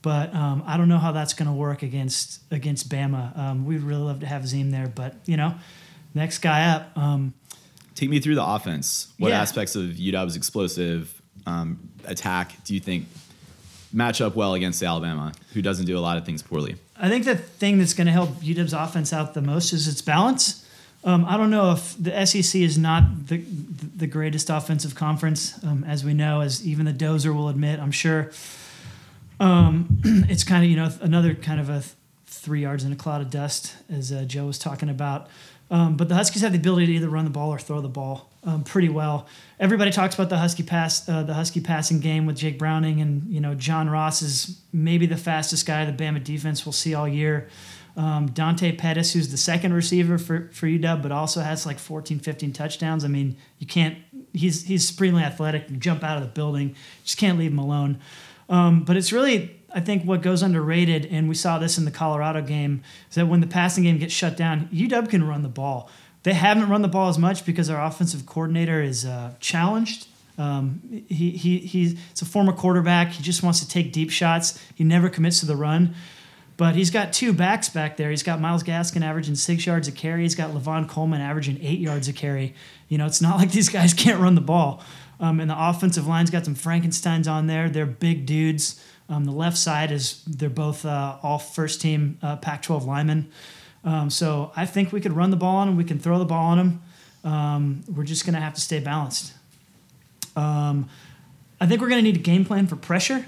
But 0.01 0.33
um, 0.33 0.63
I 0.65 0.77
don't 0.77 0.87
know 0.87 0.97
how 0.97 1.11
that's 1.11 1.33
going 1.33 1.47
to 1.47 1.53
work 1.53 1.83
against 1.83 2.41
against 2.51 2.87
Bama. 2.89 3.37
Um, 3.37 3.65
we'd 3.65 3.81
really 3.81 4.03
love 4.03 4.21
to 4.21 4.25
have 4.25 4.47
Zim 4.47 4.71
there, 4.71 4.87
but 4.87 5.15
you 5.25 5.35
know, 5.35 5.55
next 6.13 6.37
guy 6.39 6.69
up. 6.69 6.97
Um, 6.97 7.33
take 7.95 8.09
me 8.09 8.21
through 8.21 8.35
the 8.35 8.45
offense. 8.45 9.11
What 9.17 9.29
Yeah. 9.29 9.41
aspects 9.41 9.75
of 9.75 9.99
UW's 9.99 10.37
explosive 10.37 11.21
um, 11.45 11.89
attack 12.05 12.63
do 12.63 12.73
you 12.73 12.79
think 12.79 13.07
match 13.91 14.21
up 14.21 14.35
well 14.35 14.53
against 14.53 14.81
Alabama, 14.83 15.33
who 15.53 15.61
doesn't 15.61 15.85
do 15.85 15.97
a 15.97 15.99
lot 15.99 16.15
of 16.15 16.25
things 16.25 16.41
poorly? 16.41 16.75
I 16.97 17.09
think 17.09 17.25
the 17.25 17.35
thing 17.35 17.77
that's 17.79 17.93
going 17.93 18.07
to 18.07 18.13
help 18.13 18.29
UW's 18.41 18.71
offense 18.73 19.11
out 19.11 19.33
the 19.33 19.41
most 19.41 19.73
is 19.73 19.85
its 19.87 20.01
balance. 20.01 20.58
Um, 21.03 21.25
I 21.25 21.37
don't 21.37 21.49
know 21.49 21.71
if 21.71 21.95
the 22.01 22.25
SEC 22.25 22.61
is 22.61 22.77
not 22.77 23.27
the 23.27 23.37
the 23.95 24.07
greatest 24.07 24.49
offensive 24.49 24.95
conference, 24.95 25.61
um, 25.63 25.83
as 25.85 26.03
we 26.03 26.13
know, 26.13 26.41
as 26.41 26.65
even 26.65 26.85
the 26.85 26.93
Dozer 26.93 27.33
will 27.33 27.49
admit. 27.49 27.79
I'm 27.79 27.91
sure. 27.91 28.31
Um, 29.39 30.01
it's 30.03 30.43
kind 30.43 30.63
of 30.63 30.69
you 30.69 30.75
know 30.75 30.89
another 31.01 31.33
kind 31.35 31.59
of 31.61 31.69
a 31.69 31.79
th- 31.79 31.93
three 32.25 32.61
yards 32.61 32.83
in 32.83 32.91
a 32.91 32.95
cloud 32.95 33.21
of 33.21 33.29
dust, 33.29 33.75
as 33.89 34.11
uh, 34.11 34.23
Joe 34.25 34.47
was 34.47 34.59
talking 34.59 34.89
about. 34.89 35.29
Um, 35.71 35.97
but 35.97 36.09
the 36.09 36.15
Huskies 36.15 36.41
have 36.41 36.51
the 36.51 36.57
ability 36.57 36.87
to 36.87 36.93
either 36.93 37.09
run 37.09 37.25
the 37.25 37.31
ball 37.31 37.51
or 37.51 37.59
throw 37.59 37.79
the 37.79 37.87
ball 37.87 38.29
um, 38.43 38.63
pretty 38.63 38.89
well. 38.89 39.27
Everybody 39.59 39.91
talks 39.91 40.15
about 40.15 40.29
the 40.29 40.37
Husky 40.37 40.63
pass, 40.63 41.07
uh, 41.07 41.23
the 41.23 41.33
Husky 41.33 41.61
passing 41.61 41.99
game 41.99 42.25
with 42.25 42.37
Jake 42.37 42.57
Browning, 42.57 43.01
and 43.01 43.31
you 43.31 43.39
know 43.39 43.55
John 43.55 43.89
Ross 43.89 44.21
is 44.21 44.59
maybe 44.73 45.05
the 45.05 45.17
fastest 45.17 45.65
guy 45.65 45.85
the 45.85 45.91
Bama 45.91 46.23
defense 46.23 46.65
will 46.65 46.73
see 46.73 46.93
all 46.93 47.07
year. 47.07 47.47
Um, 47.99 48.27
Dante 48.27 48.71
Pettis, 48.71 49.11
who's 49.11 49.29
the 49.29 49.35
second 49.35 49.73
receiver 49.73 50.17
for, 50.17 50.49
for 50.53 50.67
UW, 50.67 51.01
but 51.01 51.11
also 51.11 51.41
has 51.41 51.65
like 51.65 51.77
14, 51.77 52.19
15 52.19 52.53
touchdowns. 52.53 53.03
I 53.03 53.09
mean, 53.09 53.35
you 53.57 53.67
can't. 53.67 53.97
He's 54.31 54.63
he's 54.63 54.87
supremely 54.87 55.21
athletic. 55.21 55.77
Jump 55.79 56.01
out 56.01 56.15
of 56.15 56.23
the 56.23 56.29
building, 56.29 56.77
just 57.03 57.17
can't 57.17 57.37
leave 57.37 57.51
him 57.51 57.59
alone. 57.59 57.99
Um, 58.47 58.85
but 58.85 58.95
it's 58.95 59.11
really, 59.11 59.59
I 59.73 59.81
think, 59.81 60.05
what 60.05 60.21
goes 60.21 60.41
underrated, 60.41 61.07
and 61.07 61.27
we 61.27 61.35
saw 61.35 61.59
this 61.59 61.77
in 61.77 61.83
the 61.83 61.91
Colorado 61.91 62.41
game, 62.41 62.83
is 63.09 63.15
that 63.15 63.27
when 63.27 63.41
the 63.41 63.47
passing 63.47 63.83
game 63.83 63.97
gets 63.97 64.13
shut 64.13 64.37
down, 64.37 64.69
UW 64.69 65.09
can 65.09 65.27
run 65.27 65.43
the 65.43 65.49
ball. 65.49 65.89
They 66.23 66.33
haven't 66.33 66.69
run 66.69 66.81
the 66.81 66.87
ball 66.87 67.09
as 67.09 67.17
much 67.17 67.45
because 67.45 67.69
our 67.69 67.83
offensive 67.85 68.25
coordinator 68.25 68.81
is 68.81 69.05
uh, 69.05 69.33
challenged. 69.41 70.07
Um, 70.37 71.03
he, 71.09 71.31
he, 71.31 71.57
he's 71.57 71.99
a 72.21 72.25
former 72.25 72.53
quarterback. 72.53 73.09
He 73.09 73.23
just 73.23 73.43
wants 73.43 73.59
to 73.59 73.67
take 73.67 73.91
deep 73.91 74.09
shots. 74.09 74.57
He 74.73 74.85
never 74.85 75.09
commits 75.09 75.41
to 75.41 75.45
the 75.45 75.57
run. 75.57 75.95
But 76.59 76.75
he's 76.75 76.91
got 76.91 77.13
two 77.13 77.31
backs 77.31 77.69
back 77.69 77.95
there. 77.95 78.09
He's 78.09 78.21
got 78.21 78.41
Myles 78.41 78.63
Gaskin 78.63 79.01
averaging 79.01 79.35
six 79.35 79.65
yards 79.65 79.87
a 79.87 79.93
carry. 79.93 80.23
He's 80.23 80.35
got 80.35 80.51
Lavon 80.51 80.89
Coleman 80.89 81.21
averaging 81.21 81.57
eight 81.61 81.79
yards 81.79 82.09
a 82.09 82.13
carry. 82.13 82.53
You 82.89 82.97
know, 82.97 83.05
it's 83.05 83.21
not 83.21 83.37
like 83.39 83.53
these 83.53 83.69
guys 83.69 83.93
can't 83.93 84.19
run 84.19 84.35
the 84.35 84.41
ball. 84.41 84.83
Um, 85.21 85.39
and 85.39 85.49
the 85.49 85.55
offensive 85.57 86.05
line's 86.05 86.29
got 86.29 86.43
some 86.43 86.55
Frankensteins 86.55 87.31
on 87.31 87.47
there. 87.47 87.69
They're 87.69 87.85
big 87.85 88.25
dudes. 88.25 88.83
Um, 89.07 89.23
the 89.23 89.31
left 89.31 89.57
side 89.57 89.89
is 89.89 90.21
they're 90.27 90.49
both 90.49 90.85
uh, 90.85 91.15
all 91.23 91.39
first 91.39 91.79
team 91.79 92.17
uh, 92.21 92.35
Pac-12 92.35 92.85
linemen. 92.85 93.31
Um, 93.85 94.09
so 94.09 94.51
I 94.53 94.65
think 94.65 94.91
we 94.91 94.99
could 94.99 95.13
run 95.13 95.29
the 95.29 95.37
ball 95.37 95.55
on 95.55 95.67
them. 95.67 95.77
We 95.77 95.85
can 95.85 95.97
throw 95.97 96.19
the 96.19 96.25
ball 96.25 96.47
on 96.47 96.57
them. 96.57 96.81
Um, 97.23 97.83
we're 97.87 98.03
just 98.03 98.25
to 98.35 98.41
have 98.41 98.55
to 98.55 98.61
stay 98.61 98.81
balanced. 98.81 99.33
Um, 100.35 100.89
I 101.61 101.67
think 101.67 101.79
we're 101.79 101.87
to 102.03 102.09
need 102.09 102.17
a 102.17 102.19
game 102.19 102.43
plan 102.43 102.67
for 102.67 102.75
pressure. 102.75 103.25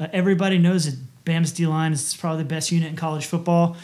Uh, 0.00 0.08
everybody 0.12 0.58
knows 0.58 0.86
that 0.86 0.98
Bama's 1.26 1.52
D 1.52 1.66
line 1.66 1.92
is 1.92 2.16
probably 2.16 2.44
the 2.44 2.48
best 2.48 2.72
unit 2.72 2.88
in 2.88 2.96
college 2.96 3.26
football. 3.26 3.76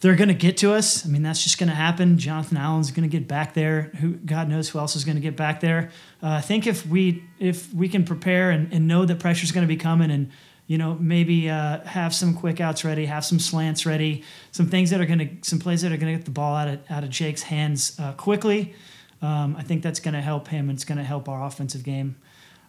They're 0.00 0.16
going 0.16 0.28
to 0.28 0.34
get 0.34 0.56
to 0.58 0.72
us. 0.72 1.04
I 1.04 1.08
mean, 1.08 1.22
that's 1.22 1.42
just 1.42 1.58
going 1.58 1.68
to 1.68 1.74
happen. 1.74 2.18
Jonathan 2.18 2.56
Allen's 2.56 2.90
going 2.90 3.08
to 3.08 3.18
get 3.18 3.28
back 3.28 3.54
there. 3.54 3.82
Who 4.00 4.14
God 4.14 4.48
knows 4.48 4.68
who 4.68 4.78
else 4.78 4.96
is 4.96 5.04
going 5.04 5.16
to 5.16 5.20
get 5.20 5.36
back 5.36 5.60
there. 5.60 5.90
Uh, 6.22 6.28
I 6.28 6.40
think 6.40 6.66
if 6.66 6.86
we 6.86 7.22
if 7.38 7.72
we 7.72 7.88
can 7.88 8.04
prepare 8.04 8.50
and, 8.50 8.72
and 8.72 8.88
know 8.88 9.04
that 9.04 9.18
pressure's 9.18 9.52
going 9.52 9.66
to 9.66 9.68
be 9.68 9.76
coming 9.76 10.10
and 10.10 10.30
you 10.66 10.78
know 10.78 10.96
maybe 10.98 11.50
uh, 11.50 11.80
have 11.84 12.14
some 12.14 12.34
quick 12.34 12.60
outs 12.60 12.84
ready, 12.84 13.06
have 13.06 13.24
some 13.24 13.38
slants 13.38 13.84
ready, 13.86 14.24
some 14.52 14.66
things 14.66 14.90
that 14.90 15.00
are 15.00 15.06
going 15.06 15.18
to 15.18 15.28
some 15.42 15.58
plays 15.58 15.82
that 15.82 15.92
are 15.92 15.98
going 15.98 16.12
to 16.12 16.18
get 16.18 16.24
the 16.24 16.30
ball 16.32 16.56
out 16.56 16.68
of 16.68 16.80
out 16.90 17.04
of 17.04 17.10
Jake's 17.10 17.42
hands 17.42 17.98
uh, 18.00 18.12
quickly. 18.14 18.74
Um, 19.22 19.54
I 19.58 19.62
think 19.62 19.82
that's 19.82 20.00
going 20.00 20.14
to 20.14 20.22
help 20.22 20.48
him. 20.48 20.70
and 20.70 20.76
It's 20.76 20.84
going 20.84 20.98
to 20.98 21.04
help 21.04 21.28
our 21.28 21.44
offensive 21.44 21.84
game. 21.84 22.16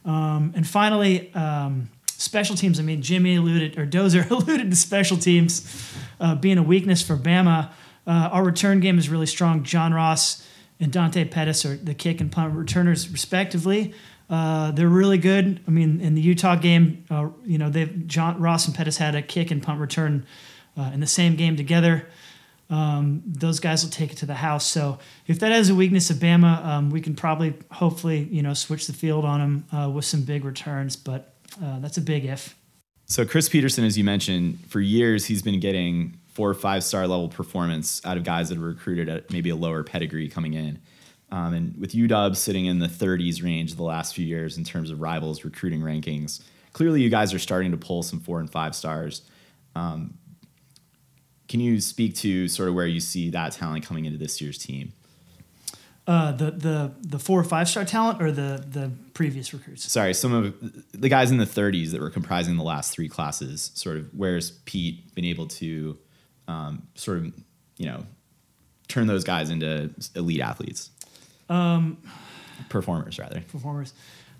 Um, 0.03 0.51
and 0.55 0.67
finally, 0.67 1.33
um, 1.33 1.89
special 2.21 2.55
teams. 2.55 2.79
I 2.79 2.83
mean, 2.83 3.01
Jimmy 3.01 3.35
alluded 3.35 3.77
or 3.77 3.85
Dozer 3.85 4.29
alluded 4.29 4.69
to 4.69 4.75
special 4.75 5.17
teams 5.17 5.93
uh, 6.19 6.35
being 6.35 6.57
a 6.57 6.63
weakness 6.63 7.01
for 7.01 7.17
Bama. 7.17 7.71
Uh, 8.05 8.29
our 8.31 8.43
return 8.43 8.79
game 8.79 8.97
is 8.97 9.09
really 9.09 9.25
strong. 9.25 9.63
John 9.63 9.93
Ross 9.93 10.47
and 10.79 10.91
Dante 10.91 11.25
Pettis 11.25 11.65
are 11.65 11.75
the 11.75 11.93
kick 11.93 12.21
and 12.21 12.31
punt 12.31 12.55
returners, 12.55 13.09
respectively. 13.09 13.93
Uh, 14.29 14.71
they're 14.71 14.87
really 14.87 15.17
good. 15.17 15.59
I 15.67 15.71
mean, 15.71 15.99
in 15.99 16.15
the 16.15 16.21
Utah 16.21 16.55
game, 16.55 17.05
uh, 17.09 17.29
you 17.45 17.57
know, 17.57 17.69
they 17.69 17.85
John 17.85 18.39
Ross 18.39 18.65
and 18.65 18.75
Pettis 18.75 18.97
had 18.97 19.13
a 19.13 19.21
kick 19.21 19.51
and 19.51 19.61
punt 19.61 19.79
return 19.79 20.25
uh, 20.77 20.91
in 20.93 20.99
the 20.99 21.07
same 21.07 21.35
game 21.35 21.57
together. 21.57 22.07
Um, 22.69 23.21
those 23.25 23.59
guys 23.59 23.83
will 23.83 23.91
take 23.91 24.13
it 24.13 24.17
to 24.19 24.25
the 24.25 24.35
house. 24.35 24.65
So 24.65 24.99
if 25.27 25.39
that 25.39 25.51
is 25.51 25.69
a 25.69 25.75
weakness 25.75 26.09
of 26.09 26.17
Bama, 26.17 26.65
um, 26.65 26.89
we 26.89 27.01
can 27.01 27.15
probably, 27.15 27.53
hopefully, 27.69 28.29
you 28.31 28.41
know, 28.41 28.53
switch 28.53 28.87
the 28.87 28.93
field 28.93 29.25
on 29.25 29.39
them 29.41 29.65
uh, 29.77 29.89
with 29.89 30.05
some 30.05 30.21
big 30.21 30.45
returns. 30.45 30.95
But 30.95 31.30
uh, 31.63 31.79
that's 31.79 31.97
a 31.97 32.01
big 32.01 32.25
if. 32.25 32.55
So 33.05 33.25
Chris 33.25 33.49
Petersen, 33.49 33.83
as 33.83 33.97
you 33.97 34.03
mentioned, 34.03 34.59
for 34.69 34.79
years 34.79 35.25
he's 35.25 35.41
been 35.41 35.59
getting 35.59 36.17
four 36.27 36.49
or 36.49 36.53
five 36.53 36.83
star 36.83 37.07
level 37.07 37.27
performance 37.27 38.01
out 38.05 38.17
of 38.17 38.23
guys 38.23 38.49
that 38.49 38.57
are 38.57 38.61
recruited 38.61 39.09
at 39.09 39.31
maybe 39.31 39.49
a 39.49 39.55
lower 39.55 39.83
pedigree 39.83 40.29
coming 40.29 40.53
in. 40.53 40.79
Um, 41.31 41.53
and 41.53 41.77
with 41.77 41.93
UW 41.93 42.35
sitting 42.35 42.65
in 42.65 42.79
the 42.79 42.87
30s 42.87 43.43
range 43.43 43.75
the 43.75 43.83
last 43.83 44.15
few 44.15 44.25
years 44.25 44.57
in 44.57 44.63
terms 44.63 44.91
of 44.91 45.01
rivals 45.01 45.43
recruiting 45.43 45.81
rankings, 45.81 46.41
clearly 46.73 47.01
you 47.01 47.09
guys 47.09 47.33
are 47.33 47.39
starting 47.39 47.71
to 47.71 47.77
pull 47.77 48.03
some 48.03 48.19
four 48.19 48.39
and 48.39 48.49
five 48.49 48.75
stars. 48.75 49.21
Um, 49.75 50.15
can 51.47 51.59
you 51.59 51.81
speak 51.81 52.15
to 52.15 52.47
sort 52.47 52.69
of 52.69 52.75
where 52.75 52.87
you 52.87 52.99
see 52.99 53.29
that 53.29 53.53
talent 53.53 53.85
coming 53.85 54.05
into 54.05 54.17
this 54.17 54.41
year's 54.41 54.57
team? 54.57 54.93
Uh, 56.11 56.31
the 56.33 56.51
the 56.51 56.91
the 57.01 57.17
four 57.19 57.39
or 57.39 57.43
five 57.45 57.69
star 57.69 57.85
talent 57.85 58.21
or 58.21 58.33
the 58.33 58.61
the 58.67 58.91
previous 59.13 59.53
recruits. 59.53 59.89
Sorry, 59.89 60.13
some 60.13 60.33
of 60.33 60.53
the 60.91 61.07
guys 61.07 61.31
in 61.31 61.37
the 61.37 61.45
30s 61.45 61.91
that 61.91 62.01
were 62.01 62.09
comprising 62.09 62.57
the 62.57 62.63
last 62.63 62.91
three 62.91 63.07
classes. 63.07 63.71
Sort 63.75 63.95
of 63.95 64.09
where's 64.13 64.51
Pete 64.65 65.15
been 65.15 65.23
able 65.23 65.47
to 65.47 65.97
um, 66.49 66.85
sort 66.95 67.19
of 67.19 67.33
you 67.77 67.85
know 67.85 68.05
turn 68.89 69.07
those 69.07 69.23
guys 69.23 69.49
into 69.49 69.89
elite 70.13 70.41
athletes, 70.41 70.89
um, 71.47 71.97
performers 72.67 73.17
rather. 73.17 73.39
performers. 73.47 73.93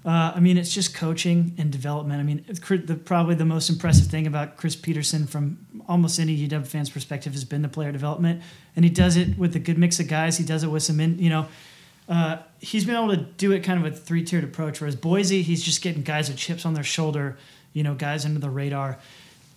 Uh, 0.04 0.34
I 0.36 0.40
mean, 0.40 0.58
it's 0.58 0.74
just 0.74 0.96
coaching 0.96 1.54
and 1.60 1.72
development. 1.72 2.20
I 2.20 2.24
mean, 2.24 2.44
the, 2.48 2.96
probably 2.96 3.36
the 3.36 3.46
most 3.46 3.70
impressive 3.70 4.08
thing 4.08 4.26
about 4.26 4.58
Chris 4.58 4.76
Petersen 4.76 5.28
from 5.28 5.60
almost 5.88 6.20
any 6.20 6.36
UW 6.48 6.66
fan's 6.66 6.90
perspective 6.90 7.34
has 7.34 7.44
been 7.44 7.62
the 7.62 7.70
player 7.70 7.92
development, 7.92 8.42
and 8.76 8.84
he 8.84 8.90
does 8.90 9.16
it 9.16 9.38
with 9.38 9.56
a 9.56 9.60
good 9.60 9.78
mix 9.78 10.00
of 10.00 10.08
guys. 10.08 10.38
He 10.38 10.44
does 10.44 10.64
it 10.64 10.68
with 10.68 10.82
some, 10.82 11.00
in, 11.00 11.20
you 11.20 11.30
know, 11.30 11.48
uh, 12.10 12.38
he's 12.60 12.84
been 12.84 12.96
able 12.96 13.10
to 13.10 13.18
do 13.18 13.52
it 13.52 13.60
kind 13.60 13.86
of 13.86 13.94
a 13.94 13.96
three 13.96 14.24
tiered 14.24 14.44
approach. 14.44 14.82
Whereas 14.82 14.96
Boise, 14.96 15.44
he's 15.44 15.62
just 15.62 15.84
getting 15.84 16.02
guys 16.02 16.30
with 16.30 16.38
chips 16.38 16.66
on 16.66 16.74
their 16.74 16.84
shoulder, 16.84 17.38
you 17.74 17.84
know, 17.84 17.94
guys 17.94 18.26
under 18.26 18.40
the 18.40 18.50
radar, 18.50 18.98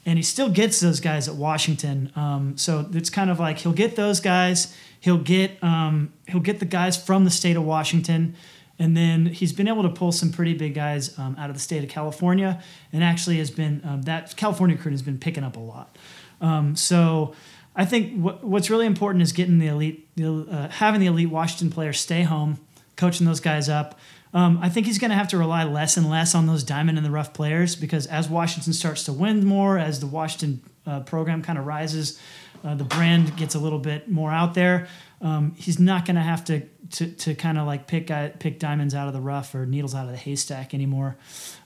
and 0.05 0.19
he 0.19 0.23
still 0.23 0.51
gets 0.51 0.79
those 0.81 1.01
guys 1.01 1.27
at 1.27 1.37
Washington. 1.37 2.13
Um, 2.15 2.59
so 2.59 2.87
it's 2.93 3.09
kind 3.09 3.31
of 3.31 3.41
like 3.41 3.59
he'll 3.59 3.73
get 3.73 3.97
those 3.97 4.21
guys. 4.21 4.77
He'll 5.01 5.17
get 5.17 5.63
um, 5.65 6.13
he'll 6.29 6.41
get 6.41 6.61
the 6.61 6.67
guys 6.67 7.03
from 7.03 7.25
the 7.25 7.31
state 7.31 7.57
of 7.57 7.65
Washington. 7.65 8.37
And 8.79 8.97
then 8.97 9.27
he's 9.27 9.53
been 9.53 9.69
able 9.69 9.83
to 9.85 9.89
pull 9.89 10.11
some 10.11 10.33
pretty 10.33 10.55
big 10.55 10.75
guys 10.75 11.17
um, 11.19 11.37
out 11.39 11.49
of 11.49 11.55
the 11.55 11.61
state 11.61 11.85
of 11.85 11.91
California, 11.91 12.63
and 12.93 13.05
actually 13.05 13.39
has 13.39 13.51
been 13.51 13.81
um, 13.85 14.03
that 14.03 14.37
California 14.37 14.77
crew 14.77 14.91
has 14.91 15.03
been 15.03 15.19
picking 15.19 15.45
up 15.45 15.57
a 15.57 15.61
lot. 15.61 15.97
Um, 16.41 16.75
so 16.75 17.35
I 17.77 17.85
think 17.85 18.21
what, 18.21 18.43
what's 18.45 18.71
really 18.71 18.87
important 18.87 19.23
is 19.23 19.33
getting 19.33 19.59
the 19.59 19.69
elite, 19.69 20.09
the, 20.17 20.47
uh, 20.51 20.69
having 20.69 21.01
the 21.01 21.07
elite 21.07 21.31
Washington 21.31 21.71
players 21.71 22.01
stay 22.01 22.23
home, 22.23 22.59
coaching 22.97 23.27
those 23.27 23.41
guys 23.41 23.69
up. 23.69 23.99
Um, 24.33 24.59
I 24.61 24.69
think 24.69 24.87
he's 24.87 24.99
going 24.99 25.11
to 25.11 25.17
have 25.17 25.29
to 25.29 25.39
rely 25.39 25.63
less 25.63 25.97
and 25.97 26.11
less 26.11 26.35
on 26.35 26.47
those 26.47 26.65
diamond 26.65 26.99
in 26.99 27.05
the 27.05 27.11
rough 27.11 27.33
players 27.33 27.77
because 27.77 28.07
as 28.07 28.29
Washington 28.29 28.73
starts 28.73 29.05
to 29.05 29.13
win 29.13 29.47
more, 29.47 29.79
as 29.79 30.01
the 30.01 30.09
Washington 30.09 30.61
uh, 30.87 31.01
program 31.01 31.41
kind 31.41 31.59
of 31.59 31.67
rises, 31.67 32.21
uh, 32.65 32.75
the 32.75 32.85
brand 32.85 33.37
gets 33.37 33.55
a 33.55 33.59
little 33.59 33.79
bit 33.79 34.11
more 34.11 34.31
out 34.31 34.55
there. 34.55 34.89
Um, 35.21 35.55
he's 35.57 35.79
not 35.79 36.05
going 36.07 36.17
to 36.17 36.23
have 36.23 36.45
to 36.47 36.63
to, 36.91 37.11
to 37.11 37.35
kind 37.35 37.59
of 37.59 37.67
like 37.67 37.87
pick 37.87 38.09
guy, 38.09 38.29
pick 38.29 38.59
diamonds 38.59 38.95
out 38.95 39.09
of 39.09 39.15
the 39.15 39.21
rough 39.21 39.55
or 39.55 39.67
needles 39.67 39.95
out 39.95 40.05
of 40.05 40.11
the 40.11 40.17
haystack 40.17 40.75
anymore. 40.75 41.17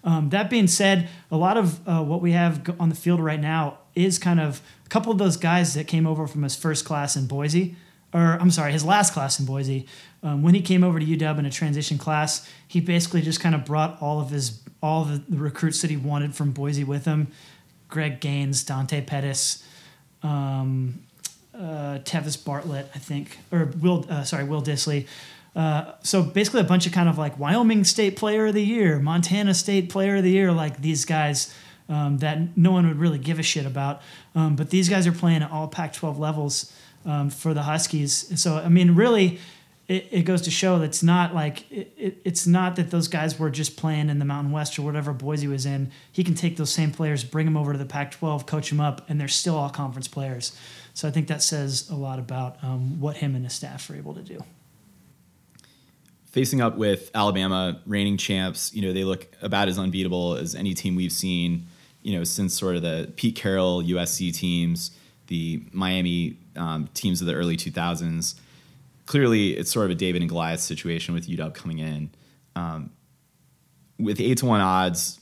Um, 0.05 0.31
that 0.31 0.49
being 0.49 0.69
said, 0.69 1.09
a 1.31 1.37
lot 1.37 1.57
of 1.57 1.87
uh, 1.89 2.03
what 2.03 2.23
we 2.23 2.33
have 2.33 2.77
on 2.79 2.89
the 2.89 2.95
field 2.95 3.21
right 3.21 3.41
now 3.41 3.79
is 3.95 4.19
kind 4.19 4.41
of 4.41 4.63
a 4.87 4.89
couple 4.89 5.11
of 5.11 5.19
those 5.19 5.37
guys 5.37 5.75
that 5.75 5.87
came 5.87 6.07
over 6.07 6.27
from 6.27 6.45
his 6.45 6.55
first 6.55 6.85
class 6.85 7.17
in 7.17 7.27
Boise, 7.27 7.77
or 8.15 8.39
I'm 8.41 8.51
sorry, 8.51 8.73
his 8.73 8.85
last 8.85 9.13
class 9.13 9.41
in 9.41 9.47
Boise. 9.47 9.87
Um, 10.23 10.43
when 10.43 10.55
he 10.55 10.63
came 10.63 10.83
over 10.83 10.99
to 10.99 11.05
UW 11.05 11.39
in 11.39 11.47
a 11.47 11.51
transition 11.51 11.99
class, 11.99 12.49
he 12.67 12.81
basically 12.81 13.23
just 13.23 13.41
kind 13.41 13.55
of 13.55 13.65
brought 13.65 14.01
all 14.01 14.21
of 14.21 14.31
his 14.31 14.63
all 14.81 15.03
of 15.03 15.29
the 15.29 15.37
recruits 15.37 15.83
that 15.83 15.91
he 15.91 15.97
wanted 15.97 16.35
from 16.35 16.53
Boise 16.53 16.85
with 16.85 17.05
him. 17.05 17.29
Greg 17.89 18.21
Gaines, 18.21 18.63
Dante 18.63 19.01
Pettis, 19.01 19.65
um, 20.23 21.01
uh, 21.55 21.99
Tevis 22.05 22.37
Bartlett, 22.37 22.91
I 22.95 22.99
think, 22.99 23.39
or 23.51 23.73
Will, 23.81 24.07
uh, 24.09 24.25
sorry, 24.25 24.45
Will 24.45 24.62
Dissly. 24.62 25.07
Uh, 25.57 25.93
so 26.03 26.23
basically, 26.23 26.61
a 26.61 26.64
bunch 26.64 26.87
of 26.87 26.93
kind 26.93 27.09
of 27.09 27.19
like 27.19 27.39
Wyoming 27.39 27.85
State 27.85 28.16
Player 28.16 28.47
of 28.47 28.55
the 28.55 28.64
Year, 28.64 28.99
Montana 28.99 29.55
State 29.55 29.89
Player 29.89 30.16
of 30.16 30.23
the 30.23 30.31
Year, 30.31 30.53
like 30.53 30.81
these 30.81 31.05
guys 31.05 31.53
um, 31.89 32.19
that 32.19 32.57
no 32.57 32.71
one 32.71 32.87
would 32.87 32.99
really 32.99 33.19
give 33.19 33.39
a 33.39 33.43
shit 33.43 33.66
about. 33.66 34.03
Um, 34.35 34.57
but 34.57 34.71
these 34.71 34.89
guys 34.89 35.07
are 35.07 35.12
playing 35.12 35.43
at 35.43 35.51
all 35.51 35.66
Pac-12 35.66 36.19
levels 36.19 36.73
um, 37.05 37.31
for 37.31 37.55
the 37.55 37.62
Huskies. 37.62 38.41
So 38.41 38.59
I 38.59 38.69
mean, 38.69 38.95
really, 38.95 39.41
it, 39.89 40.07
it 40.11 40.22
goes 40.22 40.43
to 40.43 40.51
show 40.51 40.78
that 40.78 40.84
it's 40.84 41.03
not 41.03 41.34
like 41.34 41.70
it, 41.72 41.93
it, 41.97 42.20
it's 42.22 42.47
not 42.47 42.76
that 42.76 42.91
those 42.91 43.09
guys 43.09 43.39
were 43.39 43.49
just 43.49 43.76
playing 43.76 44.11
in 44.11 44.18
the 44.18 44.24
Mountain 44.26 44.53
West 44.53 44.78
or 44.78 44.82
whatever 44.82 45.14
Boise 45.14 45.49
was 45.49 45.64
in. 45.64 45.91
He 46.12 46.22
can 46.22 46.34
take 46.34 46.59
those 46.59 46.70
same 46.70 46.93
players, 46.93 47.24
bring 47.24 47.47
them 47.47 47.57
over 47.57 47.72
to 47.72 47.78
the 47.78 47.86
Pac-12, 47.86 48.47
coach 48.47 48.68
them 48.68 48.80
up, 48.80 49.09
and 49.09 49.18
they're 49.18 49.28
still 49.28 49.57
all 49.57 49.70
conference 49.70 50.07
players. 50.07 50.55
So 50.93 51.09
I 51.09 51.11
think 51.11 51.26
that 51.28 51.43
says 51.43 51.89
a 51.89 51.95
lot 51.95 52.18
about 52.18 52.62
um, 52.62 53.01
what 53.01 53.16
him 53.16 53.34
and 53.34 53.45
his 53.45 53.55
staff 53.55 53.89
are 53.89 53.97
able 53.97 54.14
to 54.14 54.22
do. 54.22 54.45
Facing 56.26 56.61
up 56.61 56.76
with 56.76 57.11
Alabama, 57.14 57.80
reigning 57.86 58.18
champs, 58.18 58.74
you 58.74 58.82
know 58.82 58.93
they 58.93 59.05
look 59.05 59.26
about 59.41 59.68
as 59.68 59.78
unbeatable 59.78 60.36
as 60.36 60.55
any 60.55 60.74
team 60.74 60.97
we've 60.97 61.12
seen, 61.12 61.66
you 62.03 62.16
know, 62.16 62.24
since 62.24 62.53
sort 62.53 62.76
of 62.76 62.82
the 62.82 63.11
Pete 63.16 63.36
Carroll 63.36 63.82
USC 63.82 64.34
teams, 64.34 64.91
the 65.28 65.62
Miami 65.72 66.36
um, 66.57 66.91
teams 66.93 67.22
of 67.22 67.26
the 67.26 67.34
early 67.34 67.57
2000s 67.57 68.34
clearly 69.09 69.57
it's 69.57 69.73
sort 69.73 69.87
of 69.87 69.91
a 69.91 69.95
David 69.95 70.21
and 70.21 70.29
Goliath 70.29 70.61
situation 70.61 71.15
with 71.15 71.27
UW 71.27 71.55
coming 71.55 71.79
in. 71.79 72.11
Um, 72.55 72.91
with 73.99 74.21
eight 74.21 74.39
to 74.39 74.47
one 74.47 74.61
odds 74.61 75.19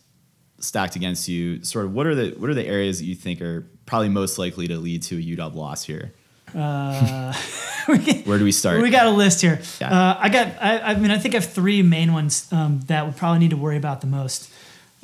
stacked 0.58 0.96
against 0.96 1.28
you, 1.28 1.62
sort 1.62 1.86
of 1.86 1.94
what 1.94 2.06
are 2.06 2.14
the 2.14 2.34
what 2.36 2.50
are 2.50 2.54
the 2.54 2.66
areas 2.66 2.98
that 2.98 3.04
you 3.04 3.14
think 3.14 3.40
are 3.40 3.70
probably 3.86 4.08
most 4.08 4.38
likely 4.38 4.66
to 4.66 4.76
lead 4.76 5.02
to 5.04 5.16
a 5.16 5.20
UW 5.20 5.54
loss 5.54 5.84
here? 5.84 6.12
Uh, 6.54 7.32
Where 8.24 8.38
do 8.38 8.44
we 8.44 8.52
start? 8.52 8.82
We 8.82 8.90
got 8.90 9.06
a 9.06 9.10
list 9.10 9.40
here. 9.40 9.60
Yeah. 9.80 9.92
Uh, 9.92 10.18
I 10.18 10.28
got. 10.28 10.48
I, 10.60 10.78
I 10.80 10.94
mean, 10.96 11.12
I 11.12 11.18
think 11.18 11.34
I 11.34 11.38
have 11.38 11.50
three 11.50 11.82
main 11.82 12.12
ones 12.12 12.52
um, 12.52 12.80
that 12.88 13.06
would 13.06 13.16
probably 13.16 13.38
need 13.38 13.50
to 13.50 13.56
worry 13.56 13.76
about 13.76 14.00
the 14.00 14.08
most. 14.08 14.50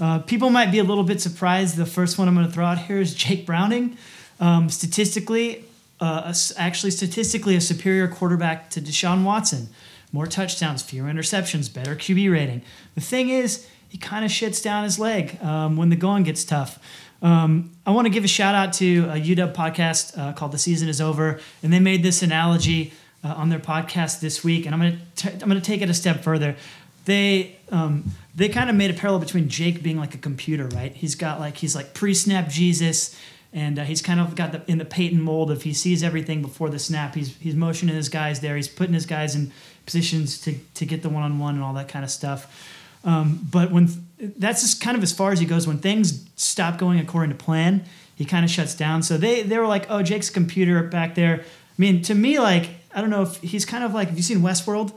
Uh, 0.01 0.19
people 0.19 0.51
might 0.51 0.73
be 0.73 0.81
a 0.81 0.85
little 0.85 1.05
bit 1.05 1.21
surprised. 1.21 1.77
The 1.77 1.87
first 1.87 2.19
one 2.19 2.27
I'm 2.27 2.35
going 2.35 2.47
to 2.47 2.53
throw 2.53 2.67
out 2.67 2.79
here 2.79 2.99
is 2.99 3.15
Jake 3.15 3.47
Browning. 3.47 3.97
Um, 4.41 4.69
statistically, 4.69 5.65
uh, 6.03 6.35
actually 6.57 6.91
statistically 6.91 7.55
a 7.55 7.61
superior 7.61 8.09
quarterback 8.09 8.69
to 8.71 8.81
Deshaun 8.81 9.23
Watson. 9.23 9.69
More 10.11 10.27
touchdowns, 10.27 10.83
fewer 10.83 11.09
interceptions, 11.09 11.73
better 11.73 11.95
QB 11.95 12.31
rating. 12.31 12.63
The 12.97 13.01
thing 13.01 13.29
is, 13.29 13.69
he 13.89 13.99
kind 13.99 14.25
of 14.25 14.31
shits 14.31 14.61
down 14.61 14.83
his 14.83 14.99
leg 14.99 15.41
um, 15.43 15.77
when 15.77 15.91
the 15.91 15.97
going 15.97 16.25
gets 16.25 16.45
tough. 16.45 16.81
Um, 17.23 17.71
I 17.87 17.93
want 17.93 18.07
to 18.07 18.11
give 18.11 18.25
a 18.25 18.29
shout 18.29 18.57
out 18.57 18.73
to 18.75 19.05
a 19.11 19.15
UW 19.15 19.55
podcast 19.55 20.19
uh, 20.19 20.33
called 20.33 20.51
"The 20.51 20.59
Season 20.59 20.89
Is 20.89 21.01
Over," 21.01 21.41
and 21.63 21.73
they 21.73 21.79
made 21.79 22.03
this 22.03 22.21
analogy 22.21 22.93
uh, 23.23 23.29
on 23.29 23.49
their 23.49 23.61
podcast 23.61 24.19
this 24.19 24.43
week. 24.43 24.67
And 24.67 24.75
I'm 24.75 24.81
gonna 24.81 25.35
I'm 25.41 25.49
gonna 25.49 25.61
take 25.61 25.83
it 25.83 25.89
a 25.89 25.95
step 25.95 26.25
further. 26.25 26.57
They 27.05 27.59
um, 27.71 28.11
they 28.35 28.49
kind 28.49 28.69
of 28.69 28.75
made 28.75 28.91
a 28.91 28.95
parallel 28.95 29.21
between 29.21 29.49
Jake 29.49 29.85
being 29.85 29.99
like 29.99 30.17
a 30.17 30.19
computer, 30.19 30.67
right? 30.69 30.93
He's 30.93 31.15
got 31.15 31.39
like 31.39 31.59
he's 31.59 31.77
like 31.77 31.95
pre-snap 31.95 32.49
Jesus, 32.49 33.17
and 33.53 33.79
uh, 33.79 33.85
he's 33.85 34.01
kind 34.01 34.21
of 34.21 34.35
got 34.35 34.53
the 34.53 34.63
in 34.71 34.79
the 34.79 34.85
Peyton 34.85 35.21
mold 35.21 35.51
of 35.51 35.63
he 35.63 35.73
sees 35.73 36.03
everything 36.03 36.43
before 36.43 36.71
the 36.71 36.79
snap. 36.79 37.15
He's 37.15 37.37
he's 37.37 37.55
motioning 37.55 37.95
his 37.95 38.09
guys 38.09 38.41
there. 38.41 38.57
He's 38.57 38.69
putting 38.69 38.95
his 38.95 39.07
guys 39.07 39.35
in 39.35 39.53
positions 39.85 40.41
to 40.43 40.55
to 40.75 40.87
get 40.87 41.03
the 41.03 41.09
one 41.09 41.23
on 41.23 41.39
one 41.39 41.55
and 41.55 41.63
all 41.63 41.75
that 41.75 41.89
kind 41.89 42.05
of 42.05 42.11
stuff. 42.11 42.71
Um, 43.05 43.47
but 43.51 43.71
when 43.71 43.89
that's 44.19 44.63
just 44.63 44.81
kind 44.81 44.97
of 44.97 45.03
as 45.03 45.13
far 45.13 45.33
as 45.33 45.41
he 45.41 45.47
goes. 45.47 45.67
When 45.67 45.79
things 45.79 46.27
stop 46.37 46.79
going 46.79 46.99
according 46.99 47.37
to 47.37 47.45
plan, 47.45 47.85
he 48.15 48.25
kind 48.25 48.45
of 48.45 48.51
shuts 48.51 48.75
down. 48.75 49.03
So 49.03 49.17
they 49.17 49.43
they 49.43 49.59
were 49.59 49.67
like, 49.67 49.87
oh, 49.91 50.03
Jake's 50.03 50.31
computer 50.31 50.83
back 50.83 51.15
there. 51.15 51.41
I 51.41 51.45
mean, 51.77 52.03
to 52.03 52.15
me, 52.15 52.39
like 52.39 52.71
I 52.95 53.01
don't 53.01 53.11
know 53.11 53.23
if 53.23 53.37
he's 53.39 53.65
kind 53.65 53.85
of 53.85 53.95
like. 53.95 54.09
Have 54.09 54.17
you 54.17 54.23
seen 54.23 54.39
Westworld? 54.39 54.93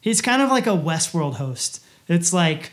He's 0.00 0.20
kind 0.20 0.42
of 0.42 0.50
like 0.50 0.66
a 0.66 0.70
Westworld 0.70 1.34
host. 1.34 1.82
It's 2.08 2.32
like 2.32 2.72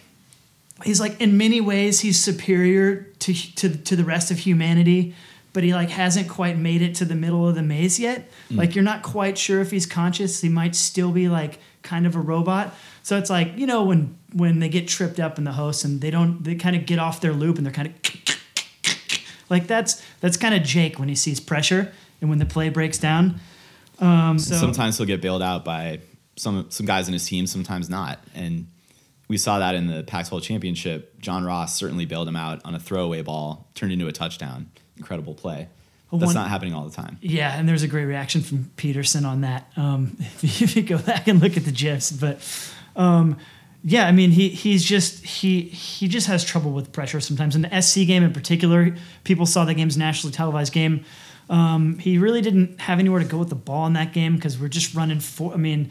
he's 0.84 1.00
like 1.00 1.20
in 1.22 1.38
many 1.38 1.62
ways 1.62 2.00
he's 2.02 2.20
superior 2.20 3.04
to 3.20 3.34
to 3.34 3.70
to 3.70 3.96
the 3.96 4.04
rest 4.04 4.32
of 4.32 4.40
humanity, 4.40 5.16
but 5.54 5.64
he 5.64 5.74
like 5.74 5.90
hasn't 5.90 6.30
quite 6.30 6.58
made 6.58 6.82
it 6.82 6.96
to 6.96 7.06
the 7.06 7.16
middle 7.16 7.48
of 7.48 7.56
the 7.56 7.64
maze 7.64 8.00
yet. 8.00 8.30
Like 8.52 8.76
you're 8.76 8.84
not 8.84 9.04
quite 9.04 9.38
sure 9.38 9.62
if 9.62 9.72
he's 9.72 9.86
conscious. 9.86 10.42
He 10.42 10.50
might 10.50 10.76
still 10.76 11.12
be 11.12 11.30
like 11.30 11.60
kind 11.82 12.06
of 12.06 12.16
a 12.16 12.20
robot. 12.20 12.74
So 13.04 13.18
it's 13.18 13.30
like 13.30 13.58
you 13.58 13.68
know 13.68 13.84
when 13.84 14.18
when 14.34 14.60
they 14.60 14.70
get 14.70 14.88
tripped 14.88 15.20
up 15.20 15.38
in 15.38 15.44
the 15.44 15.54
host 15.54 15.86
and 15.86 16.02
they 16.02 16.12
don't 16.12 16.44
they 16.44 16.56
kind 16.56 16.76
of 16.76 16.86
get 16.86 17.00
off 17.00 17.22
their 17.22 17.34
loop 17.34 17.58
and 17.58 17.66
they're 17.66 17.74
kind 17.74 17.88
of 17.88 19.20
like 19.50 19.68
that's 19.68 20.02
that's 20.20 20.38
kind 20.38 20.56
of 20.56 20.64
Jake 20.64 21.00
when 21.00 21.10
he 21.10 21.16
sees 21.16 21.40
pressure 21.40 21.92
and 22.22 22.30
when 22.30 22.40
the 22.40 22.46
play 22.46 22.70
breaks 22.70 22.98
down. 22.98 23.40
Um, 24.00 24.40
so 24.40 24.56
sometimes 24.56 24.98
he'll 24.98 25.08
get 25.08 25.22
bailed 25.22 25.42
out 25.42 25.64
by 25.64 26.00
some 26.36 26.68
some 26.70 26.86
guys 26.86 27.08
in 27.08 27.14
his 27.14 27.26
team, 27.26 27.48
sometimes 27.48 27.90
not. 27.90 28.20
And 28.34 28.68
we 29.34 29.38
saw 29.40 29.58
that 29.58 29.74
in 29.74 29.88
the 29.88 30.04
Pac-12 30.04 30.44
championship. 30.44 31.20
John 31.20 31.44
Ross 31.44 31.76
certainly 31.76 32.06
bailed 32.06 32.28
him 32.28 32.36
out 32.36 32.62
on 32.66 32.76
a 32.76 32.80
throwaway 32.80 33.24
ball, 33.24 33.68
turned 33.74 33.92
into 33.92 34.08
a 34.08 34.12
touchdown. 34.12 34.70
Incredible 34.96 35.34
play. 35.34 35.70
That's 36.12 36.26
one- 36.26 36.36
not 36.36 36.50
happening 36.50 36.76
all 36.76 36.88
the 36.88 36.96
time. 36.96 37.18
Yeah, 37.20 37.58
and 37.58 37.68
there's 37.68 37.82
a 37.82 37.88
great 37.88 38.06
reaction 38.06 38.42
from 38.42 38.70
Petersen 38.76 39.26
on 39.26 39.42
that. 39.42 39.72
Um, 39.76 40.18
if 40.44 40.76
you 40.76 40.84
go 40.84 41.00
back 41.00 41.28
and 41.28 41.42
look 41.42 41.58
at 41.58 41.66
the 41.66 41.72
gifs, 41.72 42.12
but 42.12 42.48
um, 42.96 43.38
yeah, 43.84 44.06
I 44.06 44.12
mean 44.12 44.30
he 44.30 44.50
he's 44.50 44.84
just 44.84 45.26
he 45.26 45.62
he 45.62 46.08
just 46.08 46.28
has 46.28 46.44
trouble 46.44 46.70
with 46.70 46.92
pressure 46.92 47.20
sometimes. 47.20 47.56
In 47.56 47.64
the 47.64 47.82
SC 47.82 48.06
game 48.06 48.22
in 48.22 48.34
particular, 48.34 48.96
people 49.24 49.48
saw 49.48 49.66
the 49.66 49.74
game's 49.74 49.98
nationally 49.98 50.32
televised 50.32 50.74
game. 50.74 51.06
Um, 51.50 51.98
he 51.98 52.20
really 52.20 52.42
didn't 52.42 52.82
have 52.82 53.00
anywhere 53.00 53.20
to 53.20 53.28
go 53.28 53.40
with 53.40 53.50
the 53.50 53.56
ball 53.56 53.88
in 53.88 53.94
that 53.94 54.14
game 54.14 54.36
because 54.36 54.60
we're 54.60 54.68
just 54.68 54.94
running 54.94 55.20
four. 55.20 55.56
I 55.56 55.58
mean, 55.58 55.90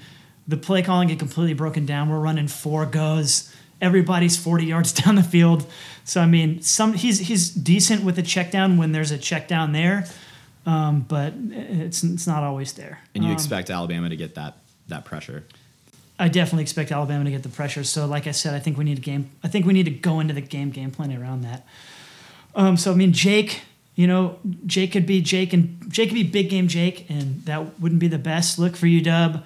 the 0.49 0.57
play 0.57 0.83
calling 0.83 1.09
get 1.09 1.19
completely 1.19 1.55
broken 1.55 1.87
down. 1.87 2.09
We're 2.09 2.19
running 2.21 2.49
four 2.49 2.87
goes. 2.87 3.55
Everybody's 3.81 4.37
40 4.37 4.65
yards 4.67 4.93
down 5.03 5.15
the 5.17 5.23
field. 5.23 5.67
So 6.05 6.21
I 6.21 6.27
mean, 6.27 6.63
some 6.63 6.95
he's 6.95 7.19
he's 7.21 7.51
decent 7.51 8.05
with 8.05 8.19
a 8.19 8.23
check 8.23 8.51
down 8.51 8.77
when 8.77 8.93
there's 8.93 9.11
a 9.11 9.19
check 9.19 9.49
down 9.49 9.73
there, 9.73 10.07
um, 10.67 11.01
but 11.09 11.33
it's 11.51 12.03
it's 12.03 12.27
not 12.27 12.43
always 12.43 12.73
there. 12.73 13.01
And 13.15 13.23
you 13.25 13.31
Um, 13.31 13.35
expect 13.35 13.71
Alabama 13.71 14.09
to 14.09 14.17
get 14.17 14.35
that 14.35 14.57
that 14.89 15.05
pressure. 15.05 15.45
I 16.19 16.29
definitely 16.29 16.63
expect 16.63 16.93
Alabama 16.93 17.25
to 17.25 17.31
get 17.31 17.43
the 17.43 17.49
pressure. 17.49 17.83
So, 17.83 18.07
like 18.07 18.27
I 18.29 18.31
said, 18.33 18.55
I 18.55 18.61
think 18.61 18.79
we 18.79 18.85
need 18.85 18.99
a 18.99 19.01
game. 19.01 19.31
I 19.43 19.49
think 19.49 19.67
we 19.67 19.73
need 19.73 19.85
to 19.87 19.91
go 19.91 20.21
into 20.21 20.35
the 20.35 20.41
game 20.41 20.71
game 20.71 20.91
plan 20.91 21.13
around 21.17 21.43
that. 21.43 21.67
Um, 22.55 22.77
so 22.77 22.93
I 22.93 22.95
mean, 22.95 23.13
Jake, 23.13 23.63
you 23.97 24.07
know, 24.07 24.39
Jake 24.67 24.93
could 24.93 25.07
be 25.07 25.21
Jake, 25.23 25.53
and 25.53 25.83
Jake 25.89 26.11
could 26.11 26.15
be 26.15 26.23
big 26.23 26.51
game 26.51 26.69
Jake, 26.69 27.07
and 27.11 27.43
that 27.47 27.81
wouldn't 27.81 28.01
be 28.01 28.09
the 28.09 28.19
best 28.19 28.59
look 28.59 28.77
for 28.77 28.87
you, 28.87 29.01
UW. 29.03 29.43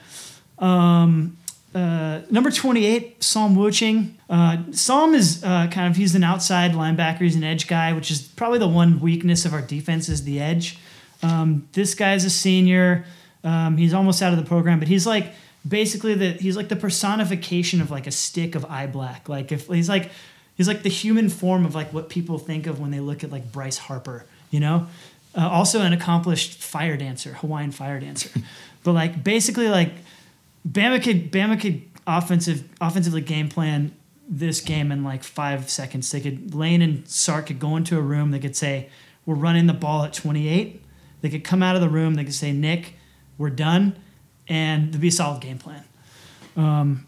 Um, 0.58 1.36
uh, 1.74 2.22
number 2.30 2.50
28, 2.50 3.22
Psalm 3.22 3.54
Wooching. 3.54 4.12
Uh, 4.30 4.62
Psalm 4.72 5.14
is 5.14 5.44
uh, 5.44 5.68
kind 5.70 5.90
of, 5.90 5.96
he's 5.96 6.14
an 6.14 6.24
outside 6.24 6.72
linebacker. 6.72 7.20
He's 7.20 7.36
an 7.36 7.44
edge 7.44 7.68
guy, 7.68 7.92
which 7.92 8.10
is 8.10 8.22
probably 8.22 8.58
the 8.58 8.68
one 8.68 8.98
weakness 8.98 9.44
of 9.44 9.52
our 9.52 9.60
defense 9.60 10.08
is 10.08 10.24
the 10.24 10.40
edge. 10.40 10.78
Um, 11.22 11.68
this 11.72 11.94
guy's 11.94 12.24
a 12.24 12.30
senior. 12.30 13.04
Um, 13.44 13.76
he's 13.76 13.92
almost 13.92 14.22
out 14.22 14.32
of 14.32 14.38
the 14.38 14.44
program, 14.46 14.78
but 14.78 14.88
he's 14.88 15.06
like 15.06 15.34
basically 15.68 16.14
the, 16.14 16.30
he's 16.32 16.56
like 16.56 16.68
the 16.68 16.76
personification 16.76 17.82
of 17.82 17.90
like 17.90 18.06
a 18.06 18.10
stick 18.10 18.54
of 18.54 18.64
eye 18.64 18.86
black. 18.86 19.28
Like 19.28 19.52
if 19.52 19.66
he's 19.66 19.88
like, 19.88 20.10
he's 20.56 20.68
like 20.68 20.82
the 20.82 20.88
human 20.88 21.28
form 21.28 21.66
of 21.66 21.74
like 21.74 21.92
what 21.92 22.08
people 22.08 22.38
think 22.38 22.66
of 22.66 22.80
when 22.80 22.90
they 22.90 23.00
look 23.00 23.22
at 23.22 23.30
like 23.30 23.52
Bryce 23.52 23.76
Harper, 23.78 24.24
you 24.50 24.60
know? 24.60 24.86
Uh, 25.36 25.46
also 25.46 25.82
an 25.82 25.92
accomplished 25.92 26.54
fire 26.54 26.96
dancer, 26.96 27.34
Hawaiian 27.34 27.70
fire 27.70 28.00
dancer. 28.00 28.30
but 28.82 28.92
like 28.92 29.22
basically 29.22 29.68
like 29.68 29.90
Bama 30.66 31.02
could 31.02 31.30
Bama 31.30 31.60
could 31.60 31.82
offensive 32.06 32.68
offensively 32.80 33.20
game 33.20 33.48
plan 33.48 33.94
this 34.28 34.60
game 34.60 34.90
in 34.90 35.04
like 35.04 35.22
five 35.22 35.70
seconds. 35.70 36.10
They 36.10 36.20
could 36.20 36.54
Lane 36.54 36.82
and 36.82 37.08
Sark 37.08 37.46
could 37.46 37.58
go 37.58 37.76
into 37.76 37.96
a 37.96 38.00
room. 38.00 38.30
They 38.30 38.38
could 38.38 38.56
say, 38.56 38.88
"We're 39.24 39.34
running 39.34 39.66
the 39.66 39.74
ball 39.74 40.04
at 40.04 40.12
28." 40.12 40.82
They 41.20 41.28
could 41.28 41.44
come 41.44 41.62
out 41.62 41.74
of 41.74 41.80
the 41.80 41.88
room. 41.88 42.14
They 42.14 42.24
could 42.24 42.34
say, 42.34 42.52
"Nick, 42.52 42.94
we're 43.38 43.50
done," 43.50 43.96
and 44.48 44.92
there'd 44.92 45.00
be 45.00 45.08
a 45.08 45.12
solid 45.12 45.40
game 45.40 45.58
plan. 45.58 45.84
Um, 46.56 47.06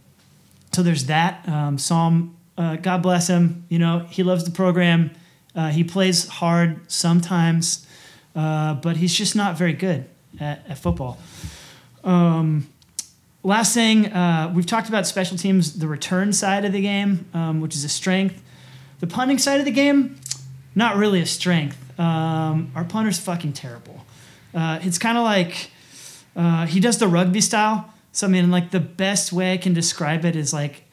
so 0.73 0.83
there's 0.83 1.07
that. 1.07 1.49
Um, 1.49 1.79
Psalm, 1.79 2.37
uh, 2.57 2.77
God 2.77 3.03
bless 3.03 3.29
him. 3.29 3.65
You 3.69 3.79
know 3.79 4.07
he 4.11 4.23
loves 4.23 4.45
the 4.45 4.51
program. 4.51 5.11
Uh, 5.55 5.71
he 5.71 5.83
plays 5.83 6.29
hard 6.29 6.91
sometimes, 6.91 7.87
uh, 8.37 8.75
but 8.75 8.99
he's 8.99 9.15
just 9.15 9.35
not 9.35 9.59
very 9.59 9.73
good 9.73 10.09
at, 10.39 10.65
at 10.69 10.79
football. 10.79 11.19
Um, 12.05 12.69
last 13.43 13.75
thing, 13.75 14.13
uh, 14.13 14.53
we've 14.55 14.67
talked 14.67 14.89
about 14.89 15.07
special 15.07 15.37
teams, 15.37 15.79
the 15.79 15.89
return 15.89 16.33
side 16.33 16.65
of 16.65 16.73
the 16.73 16.81
game, 16.81 17.27
um, 17.35 17.61
which 17.61 17.75
is 17.75 17.85
a 17.85 17.89
strength. 17.89 18.43
The 19.01 19.07
punting 19.07 19.39
side 19.39 19.61
of 19.61 19.65
the 19.65 19.73
game, 19.73 20.17
not 20.75 20.97
really 20.97 21.21
a 21.21 21.27
strength. 21.27 21.79
Um, 21.99 22.73
our 22.75 22.85
punter's 22.85 23.19
fucking 23.19 23.53
terrible. 23.53 24.05
Uh, 24.55 24.79
it's 24.83 24.99
kind 24.99 25.19
of 25.19 25.25
like 25.25 25.71
uh, 26.37 26.67
he 26.67 26.81
does 26.81 26.99
the 26.99 27.09
rugby 27.09 27.41
style. 27.41 27.93
So 28.13 28.27
I 28.27 28.31
mean, 28.31 28.51
like 28.51 28.71
the 28.71 28.81
best 28.81 29.33
way 29.33 29.53
I 29.53 29.57
can 29.57 29.75
describe 29.75 30.25
it 30.25 30.35
is 30.35 30.53
like, 30.53 30.85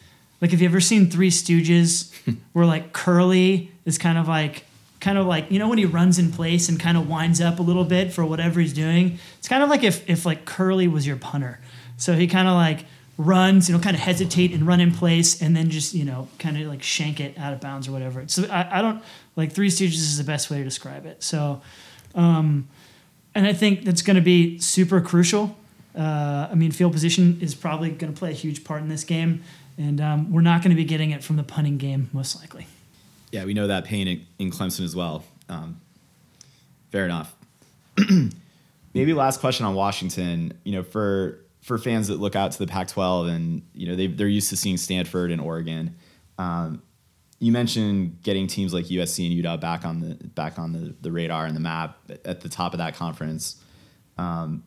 like 0.41 0.53
if 0.53 0.61
you 0.61 0.67
ever 0.67 0.81
seen 0.81 1.09
Three 1.09 1.31
Stooges, 1.31 2.11
where 2.53 2.65
like 2.65 2.93
Curly 2.93 3.71
is 3.85 3.97
kind 3.97 4.17
of 4.17 4.27
like, 4.27 4.65
kind 4.99 5.17
of 5.17 5.25
like 5.27 5.51
you 5.51 5.59
know 5.59 5.69
when 5.69 5.77
he 5.77 5.85
runs 5.85 6.17
in 6.19 6.31
place 6.31 6.67
and 6.69 6.79
kind 6.79 6.97
of 6.97 7.07
winds 7.07 7.39
up 7.39 7.59
a 7.59 7.61
little 7.61 7.83
bit 7.85 8.11
for 8.11 8.25
whatever 8.25 8.59
he's 8.59 8.73
doing. 8.73 9.19
It's 9.39 9.47
kind 9.47 9.63
of 9.63 9.69
like 9.69 9.83
if 9.83 10.07
if 10.09 10.25
like 10.25 10.45
Curly 10.45 10.87
was 10.87 11.07
your 11.07 11.17
punter. 11.17 11.59
So 11.97 12.13
he 12.13 12.27
kind 12.27 12.47
of 12.47 12.55
like 12.55 12.85
runs, 13.17 13.69
you 13.69 13.75
know, 13.75 13.81
kind 13.81 13.95
of 13.95 14.01
hesitate 14.01 14.51
and 14.51 14.67
run 14.67 14.81
in 14.81 14.91
place, 14.91 15.41
and 15.41 15.55
then 15.55 15.69
just 15.69 15.93
you 15.93 16.03
know, 16.05 16.27
kind 16.39 16.57
of 16.57 16.67
like 16.67 16.83
shank 16.83 17.19
it 17.19 17.37
out 17.37 17.53
of 17.53 17.61
bounds 17.61 17.87
or 17.87 17.91
whatever. 17.91 18.23
So 18.27 18.45
I, 18.49 18.79
I 18.79 18.81
don't 18.81 19.01
like 19.35 19.51
Three 19.51 19.69
Stooges 19.69 19.93
is 19.93 20.17
the 20.17 20.23
best 20.23 20.49
way 20.49 20.57
to 20.57 20.63
describe 20.63 21.05
it. 21.05 21.23
So, 21.23 21.61
um, 22.13 22.67
and 23.33 23.47
I 23.47 23.53
think 23.53 23.83
that's 23.83 24.01
going 24.01 24.15
to 24.15 24.21
be 24.21 24.59
super 24.59 25.01
crucial 25.01 25.55
Uh, 25.95 26.49
I 26.51 26.55
mean, 26.55 26.71
field 26.71 26.91
position 26.91 27.37
is 27.41 27.55
probably 27.55 27.89
going 27.89 28.13
to 28.13 28.19
play 28.19 28.31
a 28.31 28.33
huge 28.33 28.65
part 28.65 28.81
in 28.81 28.89
this 28.89 29.05
game, 29.05 29.43
and 29.77 30.01
um, 30.01 30.31
we're 30.31 30.41
not 30.41 30.61
going 30.61 30.71
to 30.71 30.75
be 30.75 30.83
getting 30.83 31.11
it 31.11 31.23
from 31.23 31.37
the 31.37 31.43
punting 31.43 31.77
game 31.77 32.09
most 32.11 32.37
likely. 32.39 32.67
Yeah, 33.31 33.45
we 33.45 33.53
know 33.53 33.67
that 33.67 33.85
pain 33.85 34.07
in, 34.07 34.25
in 34.39 34.51
Clemson 34.51 34.83
as 34.83 34.95
well. 34.95 35.23
Um, 35.47 35.79
fair 36.91 37.05
enough. 37.05 37.33
Maybe 38.93 39.13
last 39.13 39.39
question 39.39 39.65
on 39.65 39.73
Washington. 39.73 40.53
You 40.65 40.73
know, 40.73 40.83
for 40.83 41.39
for 41.65 41.79
fans 41.79 42.09
that 42.09 42.19
look 42.19 42.35
out 42.35 42.51
to 42.51 42.59
the 42.59 42.67
Pac-12 42.67 43.27
and 43.27 43.63
you 43.73 43.87
know 43.87 43.95
they 43.95 44.05
they're 44.05 44.27
used 44.27 44.49
to 44.49 44.55
seeing 44.55 44.77
Stanford 44.77 45.31
and 45.31 45.41
Oregon. 45.41 45.95
Um, 46.37 46.83
you 47.39 47.51
mentioned 47.51 48.21
getting 48.21 48.45
teams 48.45 48.71
like 48.71 48.85
USC 48.85 49.25
and 49.25 49.43
UW 49.43 49.59
back 49.59 49.83
on 49.83 49.99
the 49.99 50.13
back 50.13 50.59
on 50.59 50.73
the, 50.73 50.95
the 51.01 51.11
radar 51.11 51.47
and 51.47 51.55
the 51.55 51.59
map 51.59 51.97
at 52.23 52.41
the 52.41 52.49
top 52.49 52.73
of 52.73 52.77
that 52.77 52.95
conference. 52.95 53.59
Um, 54.19 54.63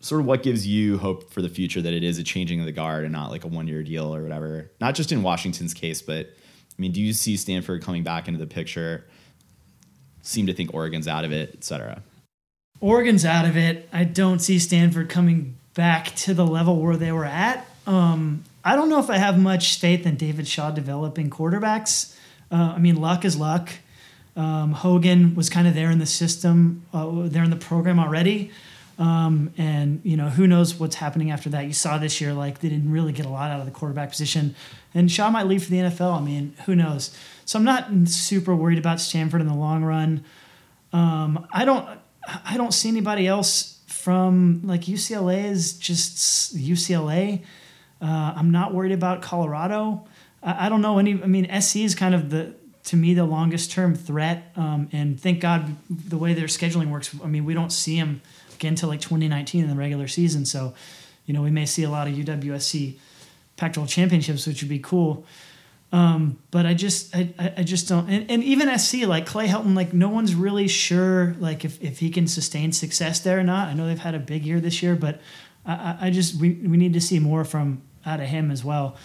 sort 0.00 0.20
of 0.20 0.26
what 0.26 0.42
gives 0.42 0.66
you 0.66 0.98
hope 0.98 1.32
for 1.32 1.42
the 1.42 1.48
future 1.48 1.80
that 1.80 1.92
it 1.92 2.02
is 2.02 2.18
a 2.18 2.24
changing 2.24 2.58
of 2.58 2.66
the 2.66 2.72
guard 2.72 3.04
and 3.04 3.12
not 3.12 3.30
like 3.30 3.44
a 3.44 3.48
one 3.48 3.68
year 3.68 3.84
deal 3.84 4.12
or 4.12 4.20
whatever? 4.20 4.68
Not 4.80 4.96
just 4.96 5.12
in 5.12 5.22
Washington's 5.22 5.74
case, 5.74 6.02
but 6.02 6.26
I 6.26 6.76
mean, 6.76 6.90
do 6.90 7.00
you 7.00 7.12
see 7.12 7.36
Stanford 7.36 7.84
coming 7.84 8.02
back 8.02 8.26
into 8.26 8.40
the 8.40 8.48
picture? 8.48 9.06
Seem 10.22 10.48
to 10.48 10.52
think 10.52 10.74
Oregon's 10.74 11.06
out 11.06 11.24
of 11.24 11.30
it, 11.30 11.52
et 11.54 11.62
cetera. 11.62 12.02
Oregon's 12.80 13.24
out 13.24 13.44
of 13.44 13.56
it. 13.56 13.88
I 13.92 14.02
don't 14.02 14.40
see 14.40 14.58
Stanford 14.58 15.08
coming 15.08 15.56
back 15.74 16.14
to 16.16 16.34
the 16.34 16.46
level 16.46 16.80
where 16.80 16.96
they 16.96 17.12
were 17.12 17.24
at. 17.24 17.66
Um, 17.86 18.44
I 18.64 18.76
don't 18.76 18.88
know 18.88 19.00
if 19.00 19.08
I 19.10 19.16
have 19.16 19.38
much 19.38 19.78
faith 19.78 20.06
in 20.06 20.16
David 20.16 20.46
Shaw 20.46 20.70
developing 20.70 21.30
quarterbacks. 21.30 22.16
Uh, 22.50 22.74
I 22.76 22.78
mean, 22.78 22.96
luck 22.96 23.24
is 23.24 23.36
luck. 23.36 23.70
Um, 24.36 24.72
Hogan 24.72 25.34
was 25.34 25.50
kind 25.50 25.66
of 25.66 25.74
there 25.74 25.90
in 25.90 25.98
the 25.98 26.06
system, 26.06 26.84
uh, 26.92 27.08
there 27.24 27.42
in 27.42 27.50
the 27.50 27.56
program 27.56 27.98
already. 27.98 28.50
Um, 28.98 29.54
and 29.56 30.02
you 30.04 30.14
know 30.18 30.28
who 30.28 30.46
knows 30.46 30.74
what's 30.74 30.96
happening 30.96 31.30
after 31.30 31.48
that. 31.50 31.64
You 31.64 31.72
saw 31.72 31.96
this 31.96 32.20
year, 32.20 32.34
like 32.34 32.60
they 32.60 32.68
didn't 32.68 32.92
really 32.92 33.12
get 33.12 33.24
a 33.24 33.30
lot 33.30 33.50
out 33.50 33.58
of 33.58 33.64
the 33.64 33.72
quarterback 33.72 34.10
position, 34.10 34.54
and 34.92 35.10
Shaw 35.10 35.30
might 35.30 35.46
leave 35.46 35.64
for 35.64 35.70
the 35.70 35.78
NFL. 35.78 36.18
I 36.18 36.20
mean, 36.20 36.54
who 36.66 36.76
knows? 36.76 37.16
So 37.46 37.58
I'm 37.58 37.64
not 37.64 37.88
super 38.04 38.54
worried 38.54 38.78
about 38.78 39.00
Stanford 39.00 39.40
in 39.40 39.46
the 39.46 39.54
long 39.54 39.84
run. 39.84 40.22
Um, 40.92 41.48
I 41.50 41.64
don't, 41.64 41.88
I 42.44 42.58
don't 42.58 42.74
see 42.74 42.90
anybody 42.90 43.26
else 43.26 43.79
from 44.00 44.62
like 44.64 44.82
UCLA 44.82 45.44
is 45.44 45.74
just 45.74 46.56
UCLA. 46.56 47.42
Uh, 48.00 48.32
I'm 48.34 48.50
not 48.50 48.72
worried 48.72 48.92
about 48.92 49.20
Colorado. 49.22 50.06
I, 50.42 50.66
I, 50.66 50.68
don't 50.68 50.80
know 50.80 50.98
any. 50.98 51.22
I 51.22 51.26
mean, 51.26 51.46
SC 51.60 51.76
is 51.76 51.94
kind 51.94 52.14
of 52.14 52.30
the 52.30 52.54
to 52.84 52.96
me 52.96 53.12
the 53.14 53.24
longest 53.24 53.70
term 53.70 53.94
threat, 53.94 54.52
um, 54.56 54.88
and 54.92 55.20
thank 55.20 55.40
God 55.40 55.76
the 55.90 56.16
way 56.16 56.32
their 56.32 56.46
scheduling 56.46 56.90
works. 56.90 57.14
I 57.22 57.26
mean, 57.26 57.44
we 57.44 57.52
don't 57.52 57.70
see 57.70 57.98
them 57.98 58.22
again 58.54 58.70
until 58.70 58.88
like 58.88 59.00
2019 59.00 59.62
in 59.62 59.68
the 59.68 59.76
regular 59.76 60.08
season, 60.08 60.46
so 60.46 60.74
you 61.26 61.34
know 61.34 61.42
we 61.42 61.50
may 61.50 61.66
see 61.66 61.82
a 61.82 61.90
lot 61.90 62.08
of 62.08 62.14
UWSC 62.14 62.96
Pac-12 63.56 63.88
championships, 63.88 64.46
which 64.46 64.62
would 64.62 64.70
be 64.70 64.78
cool. 64.78 65.26
Um, 65.92 66.38
but 66.52 66.66
I 66.66 66.74
just 66.74 67.14
I, 67.16 67.34
I 67.56 67.62
just 67.64 67.88
don't 67.88 68.08
and, 68.08 68.30
and 68.30 68.44
even 68.44 68.78
SC 68.78 69.06
like 69.06 69.26
Clay 69.26 69.48
Helton 69.48 69.74
like 69.74 69.92
no 69.92 70.08
one's 70.08 70.36
really 70.36 70.68
sure 70.68 71.34
like 71.40 71.64
if, 71.64 71.82
if 71.82 71.98
he 71.98 72.10
can 72.10 72.28
sustain 72.28 72.70
success 72.70 73.18
there 73.20 73.40
or 73.40 73.42
not. 73.42 73.68
I 73.68 73.74
know 73.74 73.86
they've 73.86 73.98
had 73.98 74.14
a 74.14 74.20
big 74.20 74.44
year 74.44 74.60
this 74.60 74.84
year, 74.84 74.94
but 74.94 75.20
I, 75.66 75.96
I 76.02 76.10
just 76.10 76.40
we, 76.40 76.52
we 76.52 76.76
need 76.76 76.92
to 76.92 77.00
see 77.00 77.18
more 77.18 77.44
from 77.44 77.82
out 78.06 78.20
of 78.20 78.26
him 78.26 78.52
as 78.52 78.64
well. 78.64 78.96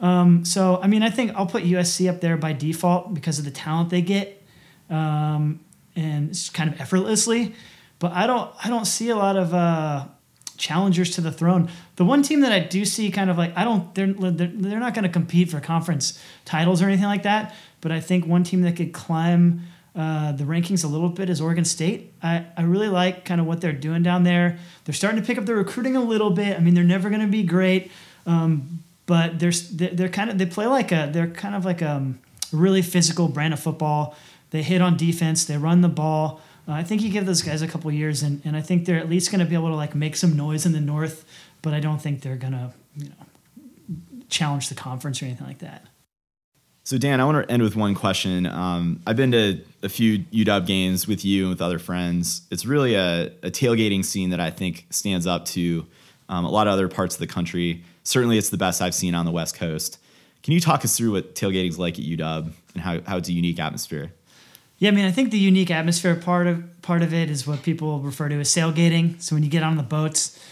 Um, 0.00 0.46
so 0.46 0.80
I 0.82 0.86
mean 0.86 1.02
I 1.02 1.10
think 1.10 1.32
I'll 1.34 1.46
put 1.46 1.62
USC 1.62 2.08
up 2.08 2.22
there 2.22 2.38
by 2.38 2.54
default 2.54 3.12
because 3.12 3.38
of 3.38 3.44
the 3.44 3.50
talent 3.50 3.90
they 3.90 4.00
get, 4.00 4.42
um, 4.88 5.60
and 5.94 6.30
it's 6.30 6.48
kind 6.48 6.72
of 6.72 6.80
effortlessly. 6.80 7.54
But 7.98 8.12
I 8.12 8.26
don't 8.26 8.50
I 8.64 8.70
don't 8.70 8.86
see 8.86 9.10
a 9.10 9.16
lot 9.16 9.36
of 9.36 9.52
uh, 9.52 10.06
challengers 10.60 11.10
to 11.10 11.20
the 11.20 11.32
throne. 11.32 11.68
The 11.96 12.04
one 12.04 12.22
team 12.22 12.40
that 12.40 12.52
I 12.52 12.60
do 12.60 12.84
see 12.84 13.10
kind 13.10 13.30
of 13.30 13.38
like 13.38 13.56
I 13.56 13.64
don't 13.64 13.92
they're 13.94 14.12
they're, 14.12 14.46
they're 14.46 14.80
not 14.80 14.94
going 14.94 15.04
to 15.04 15.08
compete 15.10 15.50
for 15.50 15.60
conference 15.60 16.22
titles 16.44 16.82
or 16.82 16.86
anything 16.86 17.06
like 17.06 17.24
that, 17.24 17.54
but 17.80 17.90
I 17.90 18.00
think 18.00 18.26
one 18.26 18.44
team 18.44 18.62
that 18.62 18.76
could 18.76 18.92
climb 18.92 19.62
uh, 19.96 20.32
the 20.32 20.44
rankings 20.44 20.84
a 20.84 20.86
little 20.86 21.08
bit 21.08 21.28
is 21.28 21.40
Oregon 21.40 21.64
State. 21.64 22.12
I, 22.22 22.46
I 22.56 22.62
really 22.62 22.88
like 22.88 23.24
kind 23.24 23.40
of 23.40 23.46
what 23.46 23.60
they're 23.60 23.72
doing 23.72 24.04
down 24.04 24.22
there. 24.22 24.58
They're 24.84 24.94
starting 24.94 25.20
to 25.20 25.26
pick 25.26 25.36
up 25.36 25.46
their 25.46 25.56
recruiting 25.56 25.96
a 25.96 26.00
little 26.00 26.30
bit. 26.30 26.56
I 26.56 26.60
mean, 26.60 26.74
they're 26.74 26.84
never 26.84 27.08
going 27.08 27.22
to 27.22 27.26
be 27.26 27.42
great, 27.42 27.90
um, 28.26 28.84
but 29.06 29.40
they're, 29.40 29.50
they're 29.50 30.08
kind 30.08 30.30
of 30.30 30.38
they 30.38 30.46
play 30.46 30.66
like 30.66 30.92
a 30.92 31.10
they're 31.12 31.26
kind 31.26 31.54
of 31.54 31.64
like 31.64 31.82
a 31.82 32.12
really 32.52 32.82
physical 32.82 33.28
brand 33.28 33.52
of 33.52 33.60
football. 33.60 34.14
They 34.50 34.62
hit 34.62 34.82
on 34.82 34.96
defense. 34.96 35.44
They 35.44 35.56
run 35.56 35.80
the 35.80 35.88
ball. 35.88 36.40
Uh, 36.70 36.74
I 36.74 36.84
think 36.84 37.02
you 37.02 37.10
give 37.10 37.26
those 37.26 37.42
guys 37.42 37.62
a 37.62 37.68
couple 37.68 37.90
years, 37.90 38.22
and, 38.22 38.40
and 38.44 38.56
I 38.56 38.60
think 38.60 38.86
they're 38.86 38.98
at 38.98 39.10
least 39.10 39.32
going 39.32 39.40
to 39.40 39.44
be 39.44 39.56
able 39.56 39.70
to 39.70 39.74
like 39.74 39.94
make 39.96 40.14
some 40.14 40.36
noise 40.36 40.64
in 40.64 40.72
the 40.72 40.80
North. 40.80 41.24
But 41.62 41.74
I 41.74 41.80
don't 41.80 42.00
think 42.00 42.22
they're 42.22 42.36
going 42.36 42.52
to 42.52 42.72
you 42.96 43.08
know 43.08 44.22
challenge 44.28 44.68
the 44.68 44.76
conference 44.76 45.20
or 45.20 45.24
anything 45.24 45.46
like 45.46 45.58
that. 45.58 45.86
So 46.84 46.96
Dan, 46.96 47.20
I 47.20 47.24
want 47.24 47.44
to 47.44 47.52
end 47.52 47.62
with 47.62 47.74
one 47.74 47.94
question. 47.94 48.46
Um, 48.46 49.00
I've 49.06 49.16
been 49.16 49.32
to 49.32 49.60
a 49.82 49.88
few 49.88 50.20
UW 50.20 50.64
games 50.64 51.08
with 51.08 51.24
you 51.24 51.42
and 51.42 51.50
with 51.50 51.60
other 51.60 51.78
friends. 51.78 52.42
It's 52.50 52.64
really 52.64 52.94
a, 52.94 53.26
a 53.42 53.50
tailgating 53.50 54.04
scene 54.04 54.30
that 54.30 54.40
I 54.40 54.50
think 54.50 54.86
stands 54.90 55.26
up 55.26 55.44
to 55.46 55.86
um, 56.28 56.44
a 56.44 56.50
lot 56.50 56.68
of 56.68 56.72
other 56.72 56.88
parts 56.88 57.16
of 57.16 57.20
the 57.20 57.26
country. 57.26 57.82
Certainly, 58.04 58.38
it's 58.38 58.50
the 58.50 58.56
best 58.56 58.80
I've 58.80 58.94
seen 58.94 59.14
on 59.16 59.24
the 59.24 59.32
West 59.32 59.56
Coast. 59.56 59.98
Can 60.42 60.54
you 60.54 60.60
talk 60.60 60.84
us 60.84 60.96
through 60.96 61.12
what 61.12 61.34
tailgating's 61.34 61.78
like 61.78 61.98
at 61.98 62.04
UW 62.04 62.52
and 62.74 62.82
how, 62.82 63.00
how 63.02 63.16
it's 63.18 63.28
a 63.28 63.32
unique 63.32 63.58
atmosphere? 63.58 64.12
Yeah, 64.80 64.88
I 64.88 64.92
mean, 64.92 65.04
I 65.04 65.12
think 65.12 65.30
the 65.30 65.38
unique 65.38 65.70
atmosphere 65.70 66.16
part 66.16 66.46
of 66.46 66.64
part 66.82 67.02
of 67.02 67.12
it 67.12 67.30
is 67.30 67.46
what 67.46 67.62
people 67.62 68.00
refer 68.00 68.30
to 68.30 68.40
as 68.40 68.48
sailgating. 68.48 69.20
So 69.20 69.36
when 69.36 69.42
you 69.42 69.50
get 69.50 69.62
on 69.62 69.76
the 69.76 69.82
boats, 69.82 70.42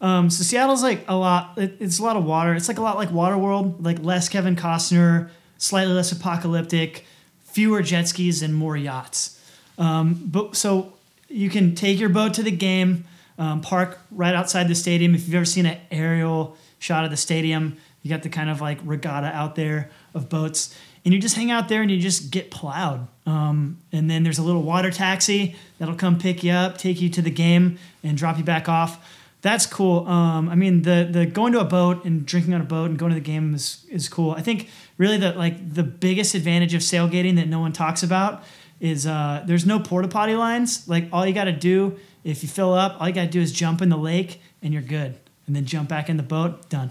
um, 0.00 0.28
so 0.28 0.42
Seattle's 0.42 0.82
like 0.82 1.04
a 1.08 1.16
lot. 1.16 1.56
It, 1.56 1.76
it's 1.78 2.00
a 2.00 2.02
lot 2.02 2.16
of 2.16 2.24
water. 2.24 2.52
It's 2.54 2.66
like 2.66 2.78
a 2.78 2.82
lot 2.82 2.96
like 2.96 3.10
Waterworld, 3.10 3.84
like 3.84 4.02
less 4.02 4.28
Kevin 4.28 4.56
Costner, 4.56 5.30
slightly 5.56 5.94
less 5.94 6.10
apocalyptic, 6.10 7.06
fewer 7.44 7.80
jet 7.80 8.08
skis 8.08 8.42
and 8.42 8.52
more 8.52 8.76
yachts. 8.76 9.40
Um, 9.78 10.20
but 10.24 10.56
so 10.56 10.92
you 11.28 11.48
can 11.48 11.76
take 11.76 12.00
your 12.00 12.08
boat 12.08 12.34
to 12.34 12.42
the 12.42 12.50
game, 12.50 13.04
um, 13.38 13.60
park 13.60 14.00
right 14.10 14.34
outside 14.34 14.66
the 14.66 14.74
stadium. 14.74 15.14
If 15.14 15.26
you've 15.26 15.36
ever 15.36 15.44
seen 15.44 15.64
an 15.64 15.78
aerial 15.92 16.56
shot 16.80 17.04
of 17.04 17.12
the 17.12 17.16
stadium, 17.16 17.76
you 18.02 18.10
got 18.10 18.24
the 18.24 18.30
kind 18.30 18.50
of 18.50 18.60
like 18.60 18.78
regatta 18.82 19.28
out 19.28 19.54
there 19.54 19.90
of 20.12 20.28
boats 20.28 20.76
and 21.06 21.14
you 21.14 21.20
just 21.20 21.36
hang 21.36 21.52
out 21.52 21.68
there 21.68 21.82
and 21.82 21.90
you 21.90 22.00
just 22.00 22.32
get 22.32 22.50
plowed. 22.50 23.06
Um, 23.26 23.78
and 23.92 24.10
then 24.10 24.24
there's 24.24 24.38
a 24.38 24.42
little 24.42 24.64
water 24.64 24.90
taxi 24.90 25.54
that'll 25.78 25.94
come 25.94 26.18
pick 26.18 26.42
you 26.42 26.50
up, 26.50 26.78
take 26.78 27.00
you 27.00 27.08
to 27.10 27.22
the 27.22 27.30
game, 27.30 27.78
and 28.02 28.18
drop 28.18 28.38
you 28.38 28.44
back 28.44 28.68
off. 28.68 28.98
That's 29.40 29.66
cool. 29.66 30.04
Um, 30.08 30.48
I 30.48 30.56
mean, 30.56 30.82
the 30.82 31.08
the 31.08 31.24
going 31.24 31.52
to 31.52 31.60
a 31.60 31.64
boat 31.64 32.04
and 32.04 32.26
drinking 32.26 32.54
on 32.54 32.60
a 32.60 32.64
boat 32.64 32.90
and 32.90 32.98
going 32.98 33.10
to 33.10 33.14
the 33.14 33.20
game 33.20 33.54
is 33.54 33.86
is 33.88 34.08
cool. 34.08 34.32
I 34.32 34.42
think 34.42 34.68
really 34.98 35.16
the 35.16 35.32
like 35.32 35.74
the 35.74 35.84
biggest 35.84 36.34
advantage 36.34 36.74
of 36.74 36.82
sailgating 36.82 37.36
that 37.36 37.46
no 37.46 37.60
one 37.60 37.72
talks 37.72 38.02
about 38.02 38.42
is 38.80 39.06
uh, 39.06 39.44
there's 39.46 39.64
no 39.64 39.78
porta 39.78 40.08
potty 40.08 40.34
lines. 40.34 40.88
Like 40.88 41.08
all 41.12 41.24
you 41.24 41.32
got 41.32 41.44
to 41.44 41.52
do 41.52 41.96
if 42.24 42.42
you 42.42 42.48
fill 42.48 42.74
up, 42.74 43.00
all 43.00 43.06
you 43.06 43.14
got 43.14 43.26
to 43.26 43.30
do 43.30 43.40
is 43.40 43.52
jump 43.52 43.80
in 43.80 43.90
the 43.90 43.96
lake 43.96 44.40
and 44.60 44.72
you're 44.72 44.82
good, 44.82 45.14
and 45.46 45.54
then 45.54 45.66
jump 45.66 45.88
back 45.88 46.08
in 46.08 46.16
the 46.16 46.24
boat. 46.24 46.68
Done. 46.68 46.90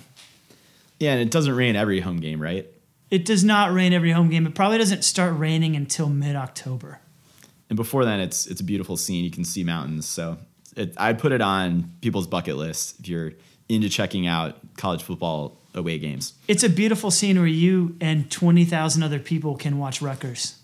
Yeah, 1.01 1.11
and 1.11 1.21
it 1.21 1.31
doesn't 1.31 1.53
rain 1.53 1.75
every 1.75 1.99
home 1.99 2.21
game, 2.21 2.41
right? 2.41 2.65
It 3.11 3.25
does 3.25 3.43
not 3.43 3.71
rain 3.73 3.93
every 3.93 4.11
home 4.11 4.29
game. 4.29 4.47
It 4.47 4.55
probably 4.55 4.77
doesn't 4.77 5.03
start 5.03 5.37
raining 5.37 5.75
until 5.75 6.09
mid 6.09 6.35
October. 6.35 6.99
And 7.69 7.77
before 7.77 8.05
then, 8.05 8.19
it's 8.19 8.47
it's 8.47 8.61
a 8.61 8.63
beautiful 8.63 8.97
scene. 8.97 9.23
You 9.23 9.31
can 9.31 9.43
see 9.43 9.63
mountains. 9.63 10.07
So 10.07 10.37
it, 10.75 10.93
I'd 10.97 11.19
put 11.19 11.31
it 11.31 11.41
on 11.41 11.91
people's 12.01 12.27
bucket 12.27 12.57
list 12.57 12.99
if 12.99 13.07
you're 13.07 13.33
into 13.69 13.89
checking 13.89 14.27
out 14.27 14.57
college 14.77 15.03
football 15.03 15.57
away 15.73 15.99
games. 15.99 16.33
It's 16.47 16.63
a 16.63 16.69
beautiful 16.69 17.11
scene 17.11 17.37
where 17.37 17.47
you 17.47 17.95
and 17.99 18.29
20,000 18.31 19.03
other 19.03 19.19
people 19.19 19.55
can 19.55 19.77
watch 19.77 20.01
Rutgers. 20.01 20.55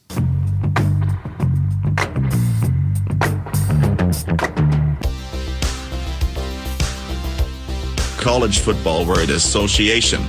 College 8.17 8.59
Football 8.59 9.05
Word 9.05 9.31
Association. 9.31 10.21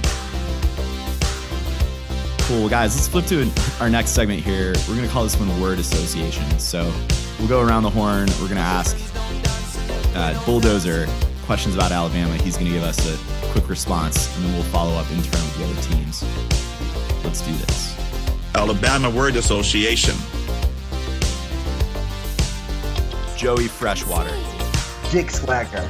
Cool, 2.47 2.69
guys. 2.69 2.95
Let's 2.95 3.09
flip 3.09 3.27
to 3.27 3.51
our 3.81 3.89
next 3.89 4.11
segment 4.11 4.41
here. 4.41 4.73
We're 4.89 4.97
going 4.97 5.07
to 5.07 5.13
call 5.13 5.23
this 5.23 5.39
one 5.39 5.61
word 5.61 5.79
association. 5.79 6.59
So 6.59 6.93
we'll 7.39 7.49
go 7.49 7.61
around 7.61 7.85
the 7.85 7.91
horn. 7.91 8.29
We're 8.41 8.49
going 8.49 8.57
to 8.57 8.61
ask 8.61 8.97
uh, 10.15 10.45
Bulldozer 10.45 11.07
questions 11.45 11.75
about 11.75 11.93
Alabama. 11.93 12.35
He's 12.37 12.57
going 12.57 12.67
to 12.67 12.73
give 12.73 12.83
us 12.83 13.09
a 13.09 13.17
quick 13.53 13.69
response, 13.69 14.35
and 14.37 14.45
then 14.45 14.53
we'll 14.55 14.65
follow 14.65 14.95
up 14.95 15.11
in 15.11 15.23
turn 15.23 15.41
with 15.41 15.57
the 15.57 15.65
other 15.65 15.83
teams. 15.83 16.23
Let's 17.25 17.41
do 17.43 17.53
this. 17.53 17.97
Alabama 18.55 19.09
Word 19.09 19.37
Association. 19.37 20.15
Joey 23.37 23.69
Freshwater. 23.69 24.37
Dick 25.11 25.31
Swagger. 25.31 25.89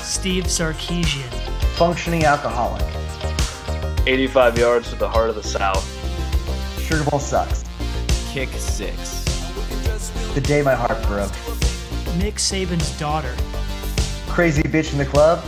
Steve 0.00 0.44
Sarkisian. 0.44 1.28
Functioning 1.76 2.24
alcoholic. 2.24 2.84
85 4.06 4.58
yards 4.58 4.90
to 4.90 4.96
the 4.96 5.08
heart 5.08 5.28
of 5.28 5.34
the 5.34 5.42
South. 5.42 5.84
Sugar 6.80 7.08
Bowl 7.10 7.20
sucks. 7.20 7.64
Kick 8.30 8.48
six. 8.50 9.24
The 10.34 10.40
day 10.40 10.62
my 10.62 10.74
heart 10.74 11.02
broke. 11.06 11.32
Nick 12.16 12.36
Saban's 12.36 12.98
daughter. 12.98 13.34
crazy 14.28 14.62
bitch 14.62 14.92
in 14.92 14.98
the 14.98 15.06
club. 15.06 15.42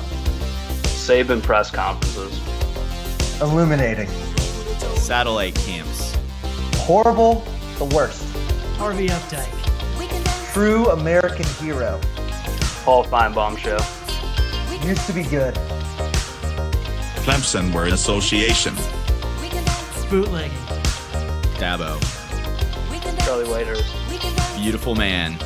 Saban 0.83 1.43
press 1.43 1.71
conferences. 1.71 2.41
Illuminating. 3.41 4.09
Satellite 4.97 5.55
camps. 5.55 6.17
Horrible. 6.77 7.45
The 7.79 7.87
worst. 7.87 8.23
Harvey 8.77 9.09
Updike. 9.09 10.53
True 10.53 10.91
American 10.91 11.47
hero. 11.65 12.01
Paul 12.85 13.05
Finebaum 13.05 13.57
show. 13.57 13.79
Used 14.87 15.07
to 15.07 15.13
be 15.13 15.23
good. 15.23 15.57
Clemson 17.31 17.87
in 17.87 17.93
Association. 17.93 18.75
Bootlegging. 20.11 20.51
Dabo. 21.61 21.97
Charlie 23.25 23.49
Waters. 23.49 23.85
Beautiful 24.57 24.97
man. 24.97 25.39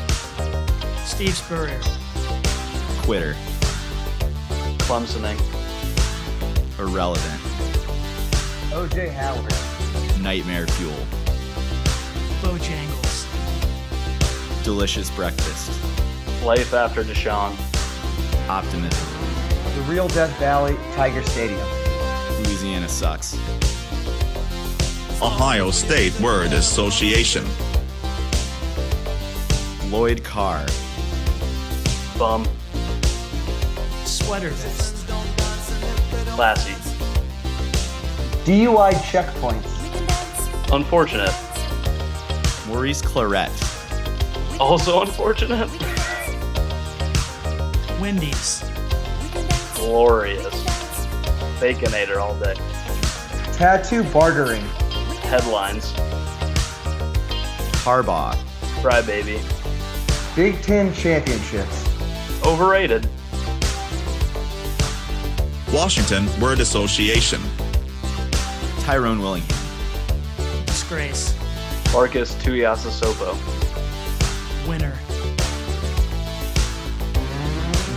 Steve 1.04 1.34
Spurrier. 1.34 1.78
Quitter. 3.02 3.36
Clemsoning. 4.78 5.38
Irrelevant. 6.78 7.40
OJ 8.70 9.12
Howard. 9.12 10.22
Nightmare 10.22 10.66
fuel. 10.66 11.06
Bojangles. 12.40 13.26
Delicious 14.64 15.10
breakfast. 15.10 15.70
Life 16.42 16.72
after 16.72 17.04
Deshaun. 17.04 17.54
Optimism. 18.48 19.13
The 19.84 19.90
real 19.90 20.08
Death 20.08 20.34
Valley 20.38 20.78
Tiger 20.94 21.22
Stadium. 21.24 21.60
Louisiana 22.42 22.88
sucks. 22.88 23.34
Ohio 25.20 25.70
State 25.70 26.18
Word 26.20 26.54
Association. 26.54 27.44
Lloyd 29.90 30.24
Carr. 30.24 30.64
Bum. 32.18 32.48
Sweater 34.06 34.48
vest. 34.48 35.06
Classy. 36.28 36.72
DUI 38.46 38.92
checkpoints. 38.94 39.70
Unfortunate. 40.72 41.34
Maurice 42.68 43.02
Clarett. 43.02 43.50
Also 44.58 45.02
unfortunate. 45.02 45.68
Wendy's. 48.00 48.64
Glorious. 49.84 50.64
Baconator 51.60 52.16
all 52.16 52.34
day. 52.38 52.54
Tattoo 53.52 54.02
bartering. 54.04 54.62
Headlines. 55.20 55.92
Harbaugh. 57.84 58.34
Crybaby. 58.80 59.44
Big 60.34 60.62
Ten 60.62 60.90
championships. 60.94 61.86
Overrated. 62.46 63.06
Washington 65.70 66.28
Word 66.40 66.60
Association. 66.60 67.42
Tyrone 68.80 69.20
Willingham. 69.20 69.56
Disgrace. 70.64 71.36
Marcus 71.92 72.34
Tuiasosopo. 72.36 73.36
Winner. 74.66 74.96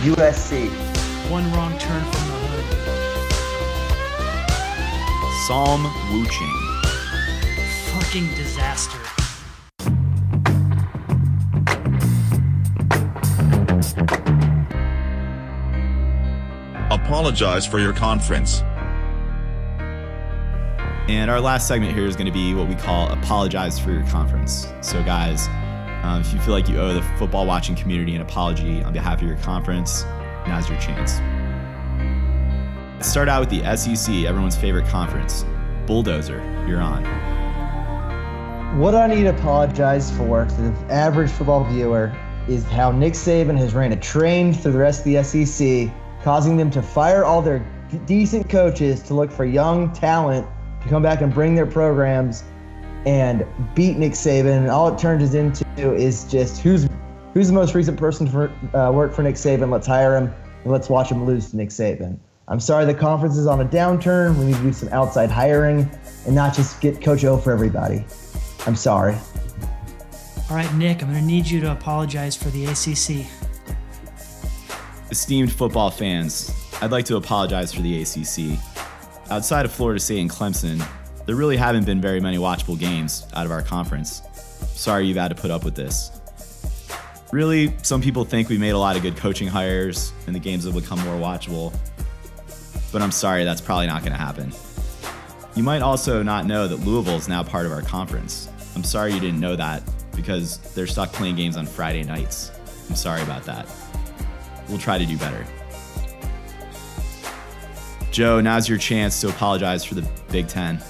USC. 0.02 0.87
One 1.30 1.52
wrong 1.52 1.76
turn 1.78 2.02
from 2.04 2.26
the 2.26 2.36
hood. 2.48 2.64
Psalm 5.46 5.84
Wooching. 6.10 6.54
Fucking 7.92 8.28
disaster. 8.34 8.98
Apologize 16.90 17.66
for 17.66 17.78
your 17.78 17.92
conference. 17.92 18.62
And 21.08 21.30
our 21.30 21.42
last 21.42 21.68
segment 21.68 21.92
here 21.92 22.06
is 22.06 22.16
going 22.16 22.24
to 22.24 22.32
be 22.32 22.54
what 22.54 22.68
we 22.68 22.74
call 22.74 23.10
apologize 23.10 23.78
for 23.78 23.92
your 23.92 24.04
conference. 24.04 24.66
So, 24.80 25.02
guys, 25.02 25.46
um, 26.02 26.22
if 26.22 26.32
you 26.32 26.40
feel 26.40 26.54
like 26.54 26.70
you 26.70 26.80
owe 26.80 26.94
the 26.94 27.02
football 27.18 27.44
watching 27.44 27.76
community 27.76 28.14
an 28.14 28.22
apology 28.22 28.82
on 28.82 28.94
behalf 28.94 29.20
of 29.20 29.28
your 29.28 29.36
conference, 29.36 30.06
now's 30.48 30.68
your 30.68 30.78
chance. 30.80 31.20
Let's 32.96 33.08
start 33.08 33.28
out 33.28 33.40
with 33.40 33.50
the 33.50 33.76
SEC, 33.76 34.24
everyone's 34.24 34.56
favorite 34.56 34.88
conference. 34.88 35.44
Bulldozer, 35.86 36.38
you're 36.66 36.80
on. 36.80 37.04
What 38.78 38.94
I 38.94 39.06
need 39.06 39.22
to 39.22 39.30
apologize 39.30 40.10
for 40.16 40.44
to 40.44 40.54
the 40.54 40.72
average 40.92 41.30
football 41.30 41.64
viewer 41.64 42.14
is 42.48 42.64
how 42.64 42.90
Nick 42.90 43.12
Saban 43.12 43.56
has 43.58 43.74
ran 43.74 43.92
a 43.92 43.96
train 43.96 44.52
through 44.52 44.72
the 44.72 44.78
rest 44.78 45.00
of 45.00 45.04
the 45.04 45.22
SEC, 45.22 45.92
causing 46.22 46.56
them 46.56 46.70
to 46.70 46.82
fire 46.82 47.24
all 47.24 47.42
their 47.42 47.64
decent 48.06 48.48
coaches 48.48 49.02
to 49.04 49.14
look 49.14 49.30
for 49.30 49.44
young 49.44 49.92
talent 49.92 50.46
to 50.82 50.88
come 50.88 51.02
back 51.02 51.20
and 51.20 51.32
bring 51.32 51.54
their 51.54 51.66
programs 51.66 52.44
and 53.06 53.46
beat 53.74 53.96
Nick 53.96 54.12
Saban. 54.12 54.58
And 54.58 54.70
all 54.70 54.92
it 54.92 54.98
turns 54.98 55.34
into 55.34 55.64
is 55.94 56.24
just 56.24 56.60
who's 56.60 56.88
who's 57.38 57.46
the 57.46 57.52
most 57.52 57.72
recent 57.72 57.96
person 57.96 58.26
to 58.26 58.76
uh, 58.76 58.90
work 58.90 59.14
for 59.14 59.22
Nick 59.22 59.36
Saban. 59.36 59.70
Let's 59.70 59.86
hire 59.86 60.16
him 60.16 60.24
and 60.64 60.72
let's 60.72 60.88
watch 60.88 61.08
him 61.08 61.24
lose 61.24 61.52
to 61.52 61.56
Nick 61.56 61.68
Saban. 61.68 62.18
I'm 62.48 62.58
sorry 62.58 62.84
the 62.84 62.92
conference 62.92 63.36
is 63.36 63.46
on 63.46 63.60
a 63.60 63.64
downturn. 63.64 64.36
We 64.40 64.46
need 64.46 64.56
to 64.56 64.62
do 64.62 64.72
some 64.72 64.88
outside 64.88 65.30
hiring 65.30 65.88
and 66.26 66.34
not 66.34 66.52
just 66.52 66.80
get 66.80 67.00
Coach 67.00 67.24
O 67.24 67.36
for 67.36 67.52
everybody. 67.52 68.04
I'm 68.66 68.74
sorry. 68.74 69.14
All 70.50 70.56
right, 70.56 70.74
Nick, 70.74 71.00
I'm 71.00 71.12
going 71.12 71.20
to 71.20 71.24
need 71.24 71.46
you 71.46 71.60
to 71.60 71.70
apologize 71.70 72.34
for 72.34 72.48
the 72.48 72.64
ACC. 72.64 73.24
Esteemed 75.12 75.52
football 75.52 75.92
fans, 75.92 76.52
I'd 76.80 76.90
like 76.90 77.04
to 77.04 77.18
apologize 77.18 77.72
for 77.72 77.82
the 77.82 78.02
ACC. 78.02 78.58
Outside 79.30 79.64
of 79.64 79.70
Florida 79.70 80.00
State 80.00 80.22
and 80.22 80.30
Clemson, 80.30 80.84
there 81.26 81.36
really 81.36 81.56
haven't 81.56 81.86
been 81.86 82.00
very 82.00 82.18
many 82.18 82.38
watchable 82.38 82.76
games 82.76 83.28
out 83.34 83.46
of 83.46 83.52
our 83.52 83.62
conference. 83.62 84.22
Sorry 84.72 85.06
you've 85.06 85.18
had 85.18 85.28
to 85.28 85.36
put 85.36 85.52
up 85.52 85.64
with 85.64 85.76
this. 85.76 86.17
Really, 87.30 87.74
some 87.82 88.00
people 88.00 88.24
think 88.24 88.48
we 88.48 88.56
made 88.56 88.70
a 88.70 88.78
lot 88.78 88.96
of 88.96 89.02
good 89.02 89.16
coaching 89.16 89.48
hires 89.48 90.12
and 90.26 90.34
the 90.34 90.40
games 90.40 90.64
have 90.64 90.74
become 90.74 90.98
more 91.00 91.16
watchable. 91.16 91.74
But 92.90 93.02
I'm 93.02 93.12
sorry, 93.12 93.44
that's 93.44 93.60
probably 93.60 93.86
not 93.86 94.00
going 94.00 94.12
to 94.12 94.18
happen. 94.18 94.50
You 95.54 95.62
might 95.62 95.82
also 95.82 96.22
not 96.22 96.46
know 96.46 96.66
that 96.66 96.76
Louisville 96.76 97.16
is 97.16 97.28
now 97.28 97.42
part 97.42 97.66
of 97.66 97.72
our 97.72 97.82
conference. 97.82 98.48
I'm 98.74 98.84
sorry 98.84 99.12
you 99.12 99.20
didn't 99.20 99.40
know 99.40 99.56
that 99.56 99.82
because 100.16 100.58
they're 100.74 100.86
stuck 100.86 101.12
playing 101.12 101.36
games 101.36 101.56
on 101.58 101.66
Friday 101.66 102.02
nights. 102.02 102.50
I'm 102.88 102.96
sorry 102.96 103.22
about 103.22 103.44
that. 103.44 103.68
We'll 104.68 104.78
try 104.78 104.96
to 104.96 105.04
do 105.04 105.18
better. 105.18 105.46
Joe, 108.10 108.40
now's 108.40 108.68
your 108.68 108.78
chance 108.78 109.20
to 109.20 109.28
apologize 109.28 109.84
for 109.84 109.94
the 109.94 110.08
Big 110.30 110.48
Ten. 110.48 110.80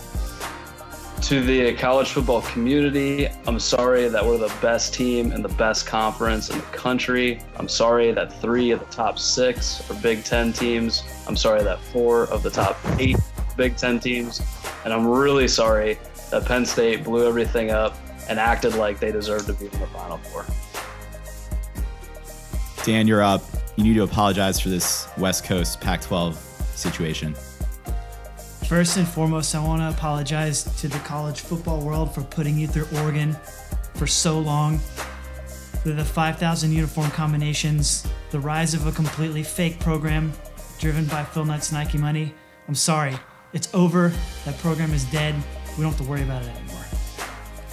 To 1.23 1.43
the 1.43 1.74
college 1.74 2.09
football 2.09 2.40
community, 2.43 3.27
I'm 3.47 3.59
sorry 3.59 4.09
that 4.09 4.24
we're 4.24 4.39
the 4.39 4.55
best 4.62 4.95
team 4.95 5.32
and 5.32 5.45
the 5.45 5.51
best 5.51 5.86
conference 5.86 6.49
in 6.49 6.57
the 6.57 6.65
country. 6.66 7.40
I'm 7.57 7.69
sorry 7.69 8.12
that 8.12 8.40
three 8.40 8.70
of 8.70 8.81
the 8.81 8.86
top 8.86 9.19
six 9.19 9.90
are 9.90 9.95
Big 10.01 10.24
Ten 10.24 10.55
teams. 10.55 11.03
I'm 11.27 11.36
sorry 11.36 11.62
that 11.65 11.81
four 11.81 12.24
of 12.28 12.43
the 12.43 12.51
top 12.51 12.78
eight 12.99 13.19
Big 13.57 13.77
Ten 13.77 14.01
teams. 14.01 14.40
And 14.85 14.93
I'm 14.93 15.07
really 15.07 15.49
sorry 15.49 15.99
that 16.31 16.47
Penn 16.47 16.65
State 16.65 17.05
blew 17.05 17.28
everything 17.28 17.70
up 17.70 17.97
and 18.31 18.39
acted 18.39 18.77
like 18.77 18.99
they 18.99 19.12
deserved 19.12 19.49
to 19.49 19.53
be 19.53 19.66
in 19.66 19.81
the 19.81 19.86
Final 19.89 20.19
Four. 20.19 20.47
Dan, 22.85 23.07
you're 23.07 23.23
up. 23.23 23.43
You 23.77 23.85
need 23.85 23.95
to 23.95 24.05
apologize 24.05 24.61
for 24.61 24.70
this 24.70 25.09
West 25.19 25.45
Coast 25.45 25.81
Pac 25.81 26.01
12 26.01 26.36
situation. 26.74 27.35
First 28.69 28.99
and 28.99 29.09
foremost, 29.09 29.55
I 29.55 29.65
want 29.65 29.81
to 29.81 29.89
apologize 29.89 30.65
to 30.82 30.89
the 30.89 30.99
college 30.99 31.40
football 31.40 31.81
world 31.81 32.15
for 32.15 32.20
putting 32.20 32.59
you 32.59 32.66
through 32.66 32.86
Oregon 33.01 33.35
for 33.95 34.07
so 34.07 34.39
long. 34.39 34.78
The, 35.85 35.93
the 35.93 36.05
5,000 36.05 36.70
uniform 36.70 37.11
combinations, 37.12 38.07
the 38.31 38.39
rise 38.39 38.74
of 38.74 38.86
a 38.86 38.93
completely 38.93 39.43
fake 39.43 39.81
program 39.81 40.35
driven 40.78 41.07
by 41.07 41.24
Phil 41.24 41.47
Knight's 41.47 41.73
Nike 41.73 41.97
money. 41.97 42.35
I'm 42.69 42.74
sorry. 42.74 43.15
It's 43.55 43.73
over. 43.73 44.12
That 44.45 44.59
program 44.59 44.93
is 44.93 45.05
dead. 45.05 45.35
We 45.78 45.82
don't 45.82 45.93
have 45.93 46.03
to 46.03 46.07
worry 46.07 46.23
about 46.23 46.43
it 46.43 46.49
anymore. 46.49 46.85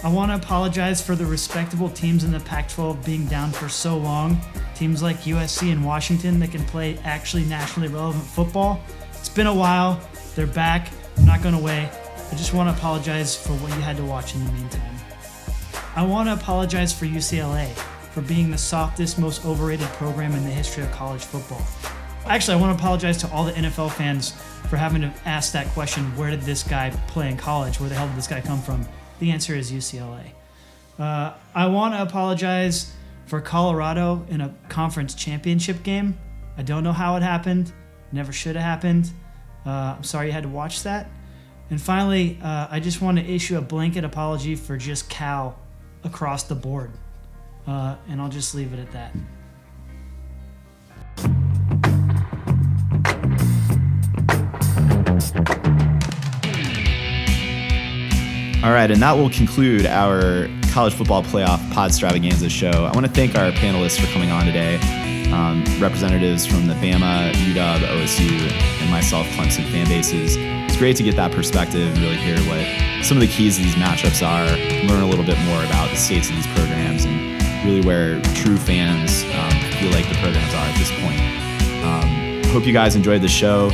I 0.02 0.08
want 0.08 0.30
to 0.30 0.36
apologize 0.36 1.02
for 1.02 1.14
the 1.14 1.26
respectable 1.26 1.90
teams 1.90 2.24
in 2.24 2.32
the 2.32 2.40
Pac 2.40 2.70
12 2.70 3.04
being 3.04 3.26
down 3.26 3.52
for 3.52 3.68
so 3.68 3.98
long. 3.98 4.40
Teams 4.74 5.02
like 5.02 5.18
USC 5.24 5.70
and 5.70 5.84
Washington 5.84 6.40
that 6.40 6.52
can 6.52 6.64
play 6.64 6.96
actually 7.04 7.44
nationally 7.44 7.88
relevant 7.88 8.24
football. 8.24 8.80
It's 9.10 9.28
been 9.28 9.46
a 9.46 9.54
while. 9.54 10.00
They're 10.36 10.46
back. 10.46 10.90
They're 11.16 11.26
not 11.26 11.42
going 11.42 11.56
away. 11.56 11.90
I 12.30 12.34
just 12.36 12.54
want 12.54 12.68
to 12.68 12.76
apologize 12.76 13.34
for 13.34 13.52
what 13.54 13.74
you 13.74 13.80
had 13.80 13.96
to 13.96 14.04
watch 14.04 14.34
in 14.36 14.44
the 14.44 14.52
meantime. 14.52 14.94
I 15.96 16.04
want 16.04 16.28
to 16.28 16.34
apologize 16.34 16.92
for 16.92 17.06
UCLA 17.06 17.68
for 18.12 18.20
being 18.20 18.50
the 18.50 18.58
softest, 18.58 19.18
most 19.18 19.44
overrated 19.44 19.88
program 19.88 20.32
in 20.34 20.44
the 20.44 20.50
history 20.50 20.84
of 20.84 20.92
college 20.92 21.24
football. 21.24 21.62
Actually, 22.26 22.58
I 22.58 22.60
want 22.60 22.78
to 22.78 22.80
apologize 22.80 23.16
to 23.18 23.30
all 23.32 23.44
the 23.44 23.52
NFL 23.52 23.90
fans 23.92 24.30
for 24.68 24.76
having 24.76 25.00
to 25.00 25.12
ask 25.24 25.52
that 25.52 25.66
question 25.68 26.04
where 26.16 26.30
did 26.30 26.42
this 26.42 26.62
guy 26.62 26.90
play 27.08 27.28
in 27.30 27.36
college? 27.36 27.80
Where 27.80 27.88
the 27.88 27.96
hell 27.96 28.06
did 28.06 28.16
this 28.16 28.28
guy 28.28 28.40
come 28.40 28.60
from? 28.60 28.86
The 29.18 29.32
answer 29.32 29.56
is 29.56 29.72
UCLA. 29.72 30.30
Uh, 30.98 31.32
I 31.54 31.66
want 31.66 31.94
to 31.94 32.02
apologize 32.02 32.92
for 33.26 33.40
Colorado 33.40 34.24
in 34.28 34.40
a 34.40 34.54
conference 34.68 35.14
championship 35.14 35.82
game 35.82 36.18
I 36.58 36.62
don't 36.62 36.82
know 36.82 36.92
how 36.92 37.16
it 37.16 37.22
happened. 37.22 37.72
Never 38.12 38.32
should 38.32 38.56
have 38.56 38.64
happened. 38.64 39.10
Uh, 39.66 39.94
I'm 39.96 40.04
sorry 40.04 40.26
you 40.28 40.32
had 40.32 40.44
to 40.44 40.48
watch 40.48 40.84
that. 40.84 41.10
And 41.70 41.80
finally, 41.80 42.38
uh, 42.42 42.68
I 42.70 42.78
just 42.78 43.02
want 43.02 43.18
to 43.18 43.24
issue 43.24 43.58
a 43.58 43.60
blanket 43.60 44.04
apology 44.04 44.54
for 44.54 44.76
just 44.76 45.10
Cal 45.10 45.58
across 46.04 46.44
the 46.44 46.54
board. 46.54 46.92
Uh, 47.66 47.96
and 48.08 48.20
I'll 48.20 48.28
just 48.28 48.54
leave 48.54 48.72
it 48.72 48.78
at 48.78 48.92
that. 48.92 49.12
All 58.64 58.72
right, 58.72 58.90
and 58.90 59.00
that 59.02 59.12
will 59.12 59.30
conclude 59.30 59.86
our 59.86 60.48
college 60.72 60.94
football 60.94 61.22
playoff 61.22 61.72
pod 61.72 61.90
stravaganza 61.90 62.50
show. 62.50 62.70
I 62.70 62.92
want 62.92 63.06
to 63.06 63.12
thank 63.12 63.34
our 63.34 63.50
panelists 63.52 64.00
for 64.00 64.12
coming 64.12 64.30
on 64.30 64.44
today. 64.44 65.05
Um, 65.32 65.64
representatives 65.80 66.46
from 66.46 66.66
the 66.66 66.74
Bama, 66.74 67.32
UW, 67.32 67.86
OSU, 67.86 68.50
and 68.80 68.90
myself, 68.90 69.26
Clemson 69.28 69.64
fan 69.70 69.86
bases. 69.88 70.36
It's 70.38 70.76
great 70.76 70.96
to 70.96 71.02
get 71.02 71.16
that 71.16 71.32
perspective 71.32 71.88
and 71.88 71.98
really 71.98 72.16
hear 72.16 72.38
what 72.48 73.04
some 73.04 73.16
of 73.16 73.20
the 73.20 73.26
keys 73.26 73.58
of 73.58 73.64
these 73.64 73.74
matchups 73.74 74.26
are, 74.26 74.46
learn 74.86 75.02
a 75.02 75.06
little 75.06 75.24
bit 75.24 75.38
more 75.44 75.62
about 75.64 75.90
the 75.90 75.96
states 75.96 76.28
of 76.30 76.36
these 76.36 76.46
programs, 76.48 77.04
and 77.04 77.42
really 77.64 77.80
where 77.80 78.20
true 78.34 78.56
fans 78.56 79.24
um, 79.34 79.72
feel 79.80 79.90
like 79.90 80.08
the 80.08 80.14
programs 80.22 80.54
are 80.54 80.66
at 80.66 80.78
this 80.78 80.90
point. 81.00 81.20
Um, 81.84 82.44
hope 82.52 82.66
you 82.66 82.72
guys 82.72 82.94
enjoyed 82.94 83.22
the 83.22 83.28
show. 83.28 83.70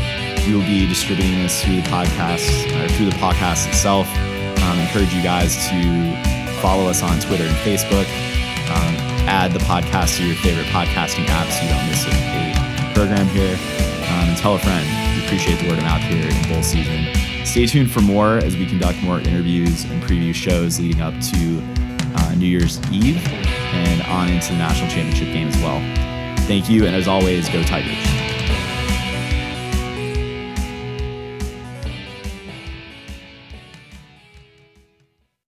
We 0.47 0.55
will 0.55 0.67
be 0.67 0.89
distributing 0.89 1.43
this 1.43 1.63
through 1.63 1.77
the 1.77 1.89
podcast 1.89 2.49
or 2.75 2.89
through 2.95 3.07
the 3.07 3.17
podcast 3.17 3.69
itself. 3.69 4.09
Um, 4.63 4.79
encourage 4.81 5.13
you 5.15 5.23
guys 5.23 5.55
to 5.69 6.61
follow 6.61 6.89
us 6.89 7.03
on 7.03 7.21
Twitter 7.21 7.45
and 7.45 7.57
Facebook. 7.57 8.07
Add 9.27 9.53
the 9.53 9.61
podcast 9.61 10.17
to 10.19 10.27
your 10.27 10.37
favorite 10.37 10.67
podcasting 10.67 11.27
app 11.29 11.49
so 11.51 11.63
you 11.63 11.71
don't 11.71 11.87
miss 11.89 12.05
a, 12.07 12.11
a 12.11 12.95
program 12.95 13.27
here. 13.29 13.57
Um, 14.13 14.29
and 14.29 14.39
tell 14.39 14.55
a 14.55 14.59
friend. 14.59 14.87
We 15.17 15.25
appreciate 15.25 15.61
the 15.61 15.69
word 15.69 15.79
of 15.79 15.85
mouth 15.85 16.03
here 16.03 16.29
in 16.29 16.49
bowl 16.53 16.63
season. 16.63 17.07
Stay 17.47 17.67
tuned 17.67 17.91
for 17.91 18.01
more 18.01 18.39
as 18.39 18.57
we 18.57 18.67
conduct 18.67 19.03
more 19.03 19.21
interviews 19.21 19.85
and 19.85 20.03
preview 20.03 20.35
shows 20.35 20.79
leading 20.79 21.01
up 21.01 21.15
to 21.21 21.63
uh, 22.15 22.35
New 22.35 22.47
Year's 22.47 22.81
Eve 22.91 23.27
and 23.29 24.03
on 24.03 24.29
into 24.29 24.53
the 24.53 24.59
national 24.59 24.91
championship 24.91 25.33
game 25.33 25.49
as 25.49 25.57
well. 25.59 25.81
Thank 26.47 26.69
you, 26.69 26.87
and 26.87 26.95
as 26.95 27.09
always, 27.09 27.49
go 27.49 27.63
Tigers. 27.63 28.32